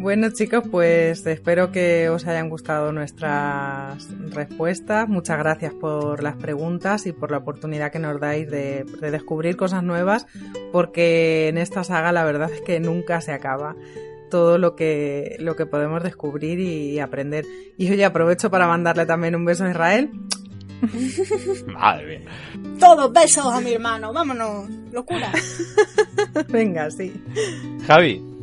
Bueno, 0.07 0.29
chicos, 0.29 0.63
pues 0.71 1.25
espero 1.25 1.73
que 1.73 2.07
os 2.07 2.25
hayan 2.27 2.47
gustado 2.47 2.93
nuestras 2.93 4.07
respuestas. 4.29 5.09
Muchas 5.09 5.37
gracias 5.37 5.73
por 5.73 6.23
las 6.23 6.37
preguntas 6.37 7.05
y 7.07 7.11
por 7.11 7.29
la 7.29 7.39
oportunidad 7.39 7.91
que 7.91 7.99
nos 7.99 8.17
dais 8.17 8.49
de, 8.49 8.85
descubrir 9.01 9.57
cosas 9.57 9.83
nuevas, 9.83 10.25
porque 10.71 11.49
en 11.49 11.57
esta 11.57 11.83
saga 11.83 12.13
la 12.13 12.23
verdad 12.23 12.49
es 12.49 12.61
que 12.61 12.79
nunca 12.79 13.19
se 13.19 13.33
acaba 13.33 13.75
todo 14.31 14.57
lo 14.57 14.77
que, 14.77 15.35
lo 15.41 15.57
que 15.57 15.65
podemos 15.65 16.01
descubrir 16.01 16.61
y 16.61 16.99
aprender. 16.99 17.43
Y 17.77 17.91
hoy 17.91 18.01
aprovecho 18.01 18.49
para 18.49 18.65
mandarle 18.65 19.05
también 19.05 19.35
un 19.35 19.43
beso 19.43 19.65
a 19.65 19.71
Israel. 19.71 20.09
Madre 21.67 22.19
mía. 22.19 22.29
Todos 22.79 23.11
besos 23.11 23.45
a 23.45 23.59
mi 23.59 23.73
hermano, 23.73 24.13
vámonos, 24.13 24.69
locura. 24.93 25.33
Venga, 26.47 26.89
sí. 26.91 27.11
Javi, 27.85 28.36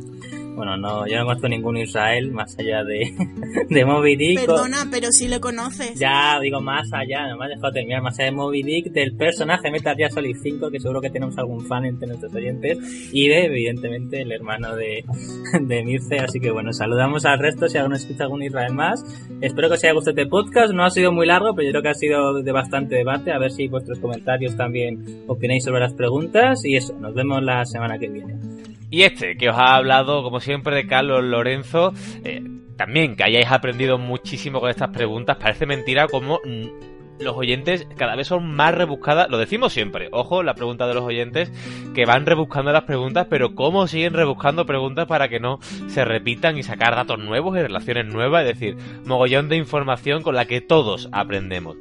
bueno, 0.55 0.77
no, 0.77 1.05
yo 1.07 1.17
no 1.19 1.25
conozco 1.25 1.49
ningún 1.49 1.77
Israel 1.77 2.31
más 2.31 2.57
allá 2.57 2.83
de, 2.83 3.13
de 3.69 3.85
Moby 3.85 4.15
Dick. 4.15 4.39
Perdona, 4.39 4.87
pero 4.89 5.11
sí 5.11 5.27
le 5.27 5.39
conoces. 5.39 5.99
Ya, 5.99 6.39
digo 6.39 6.61
más 6.61 6.87
allá, 6.93 7.27
no 7.27 7.37
me 7.37 7.45
has 7.45 7.51
dejado 7.51 7.73
terminar, 7.73 8.01
más 8.01 8.17
allá 8.17 8.31
de 8.31 8.35
Moby 8.35 8.63
Dick, 8.63 8.91
del 8.91 9.15
personaje 9.15 9.69
Metal 9.69 9.95
Gear 9.95 10.11
Solid 10.11 10.35
5, 10.41 10.71
que 10.71 10.79
seguro 10.79 11.01
que 11.01 11.09
tenemos 11.09 11.37
algún 11.37 11.65
fan 11.65 11.85
entre 11.85 12.07
nuestros 12.07 12.33
oyentes, 12.33 12.77
y 13.11 13.27
de, 13.27 13.45
evidentemente, 13.45 14.21
el 14.21 14.31
hermano 14.31 14.75
de, 14.75 15.03
de 15.61 15.83
Mirce. 15.83 16.19
Así 16.19 16.39
que 16.39 16.51
bueno, 16.51 16.71
saludamos 16.73 17.25
al 17.25 17.39
resto 17.39 17.67
si 17.67 17.77
alguno 17.77 17.95
escucha 17.95 18.23
algún 18.23 18.43
Israel 18.43 18.73
más. 18.73 19.03
Espero 19.41 19.67
que 19.67 19.75
os 19.75 19.83
haya 19.83 19.93
gustado 19.93 20.17
este 20.17 20.29
podcast, 20.29 20.73
no 20.73 20.85
ha 20.85 20.89
sido 20.89 21.11
muy 21.11 21.27
largo, 21.27 21.53
pero 21.53 21.67
yo 21.67 21.71
creo 21.71 21.83
que 21.83 21.89
ha 21.89 21.93
sido 21.93 22.41
de 22.41 22.51
bastante 22.51 22.95
debate, 22.95 23.31
a 23.31 23.39
ver 23.39 23.51
si 23.51 23.67
vuestros 23.67 23.99
comentarios 23.99 24.55
también 24.55 25.23
opináis 25.27 25.63
sobre 25.63 25.81
las 25.81 25.93
preguntas, 25.93 26.63
y 26.63 26.75
eso, 26.75 26.93
nos 26.99 27.13
vemos 27.13 27.43
la 27.43 27.65
semana 27.65 27.99
que 27.99 28.07
viene. 28.07 28.54
Y 28.95 29.03
este, 29.03 29.35
que 29.35 29.49
os 29.49 29.57
ha 29.57 29.75
hablado, 29.75 30.23
como 30.23 30.39
siempre, 30.39 30.73
de 30.73 30.87
Carlos 30.87 31.21
Lorenzo, 31.21 31.91
eh, 32.23 32.41
también 32.77 33.17
que 33.17 33.25
hayáis 33.25 33.51
aprendido 33.51 33.97
muchísimo 33.97 34.61
con 34.61 34.69
estas 34.69 34.91
preguntas, 34.91 35.35
parece 35.35 35.65
mentira 35.65 36.07
como 36.07 36.39
mm, 36.45 37.19
los 37.19 37.35
oyentes 37.35 37.85
cada 37.97 38.15
vez 38.15 38.27
son 38.27 38.55
más 38.55 38.73
rebuscadas, 38.73 39.29
lo 39.29 39.37
decimos 39.37 39.73
siempre, 39.73 40.07
ojo, 40.13 40.43
la 40.43 40.53
pregunta 40.53 40.87
de 40.87 40.93
los 40.93 41.03
oyentes, 41.03 41.51
que 41.93 42.05
van 42.05 42.25
rebuscando 42.25 42.71
las 42.71 42.85
preguntas, 42.85 43.27
pero 43.29 43.53
cómo 43.53 43.85
siguen 43.87 44.13
rebuscando 44.13 44.65
preguntas 44.65 45.07
para 45.07 45.27
que 45.27 45.41
no 45.41 45.59
se 45.89 46.05
repitan 46.05 46.57
y 46.57 46.63
sacar 46.63 46.95
datos 46.95 47.19
nuevos 47.19 47.57
y 47.57 47.63
relaciones 47.63 48.05
nuevas, 48.05 48.45
es 48.45 48.57
decir, 48.57 48.77
mogollón 49.03 49.49
de 49.49 49.57
información 49.57 50.23
con 50.23 50.35
la 50.35 50.45
que 50.45 50.61
todos 50.61 51.09
aprendemos. 51.11 51.75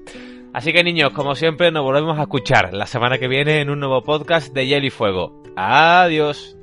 Así 0.52 0.72
que 0.72 0.82
niños, 0.82 1.10
como 1.10 1.36
siempre, 1.36 1.70
nos 1.70 1.84
volvemos 1.84 2.18
a 2.18 2.22
escuchar 2.22 2.74
la 2.74 2.86
semana 2.86 3.18
que 3.18 3.28
viene 3.28 3.60
en 3.60 3.70
un 3.70 3.78
nuevo 3.78 4.02
podcast 4.02 4.52
de 4.52 4.66
Hielo 4.66 4.86
y 4.86 4.90
Fuego. 4.90 5.40
Adiós. 5.54 6.56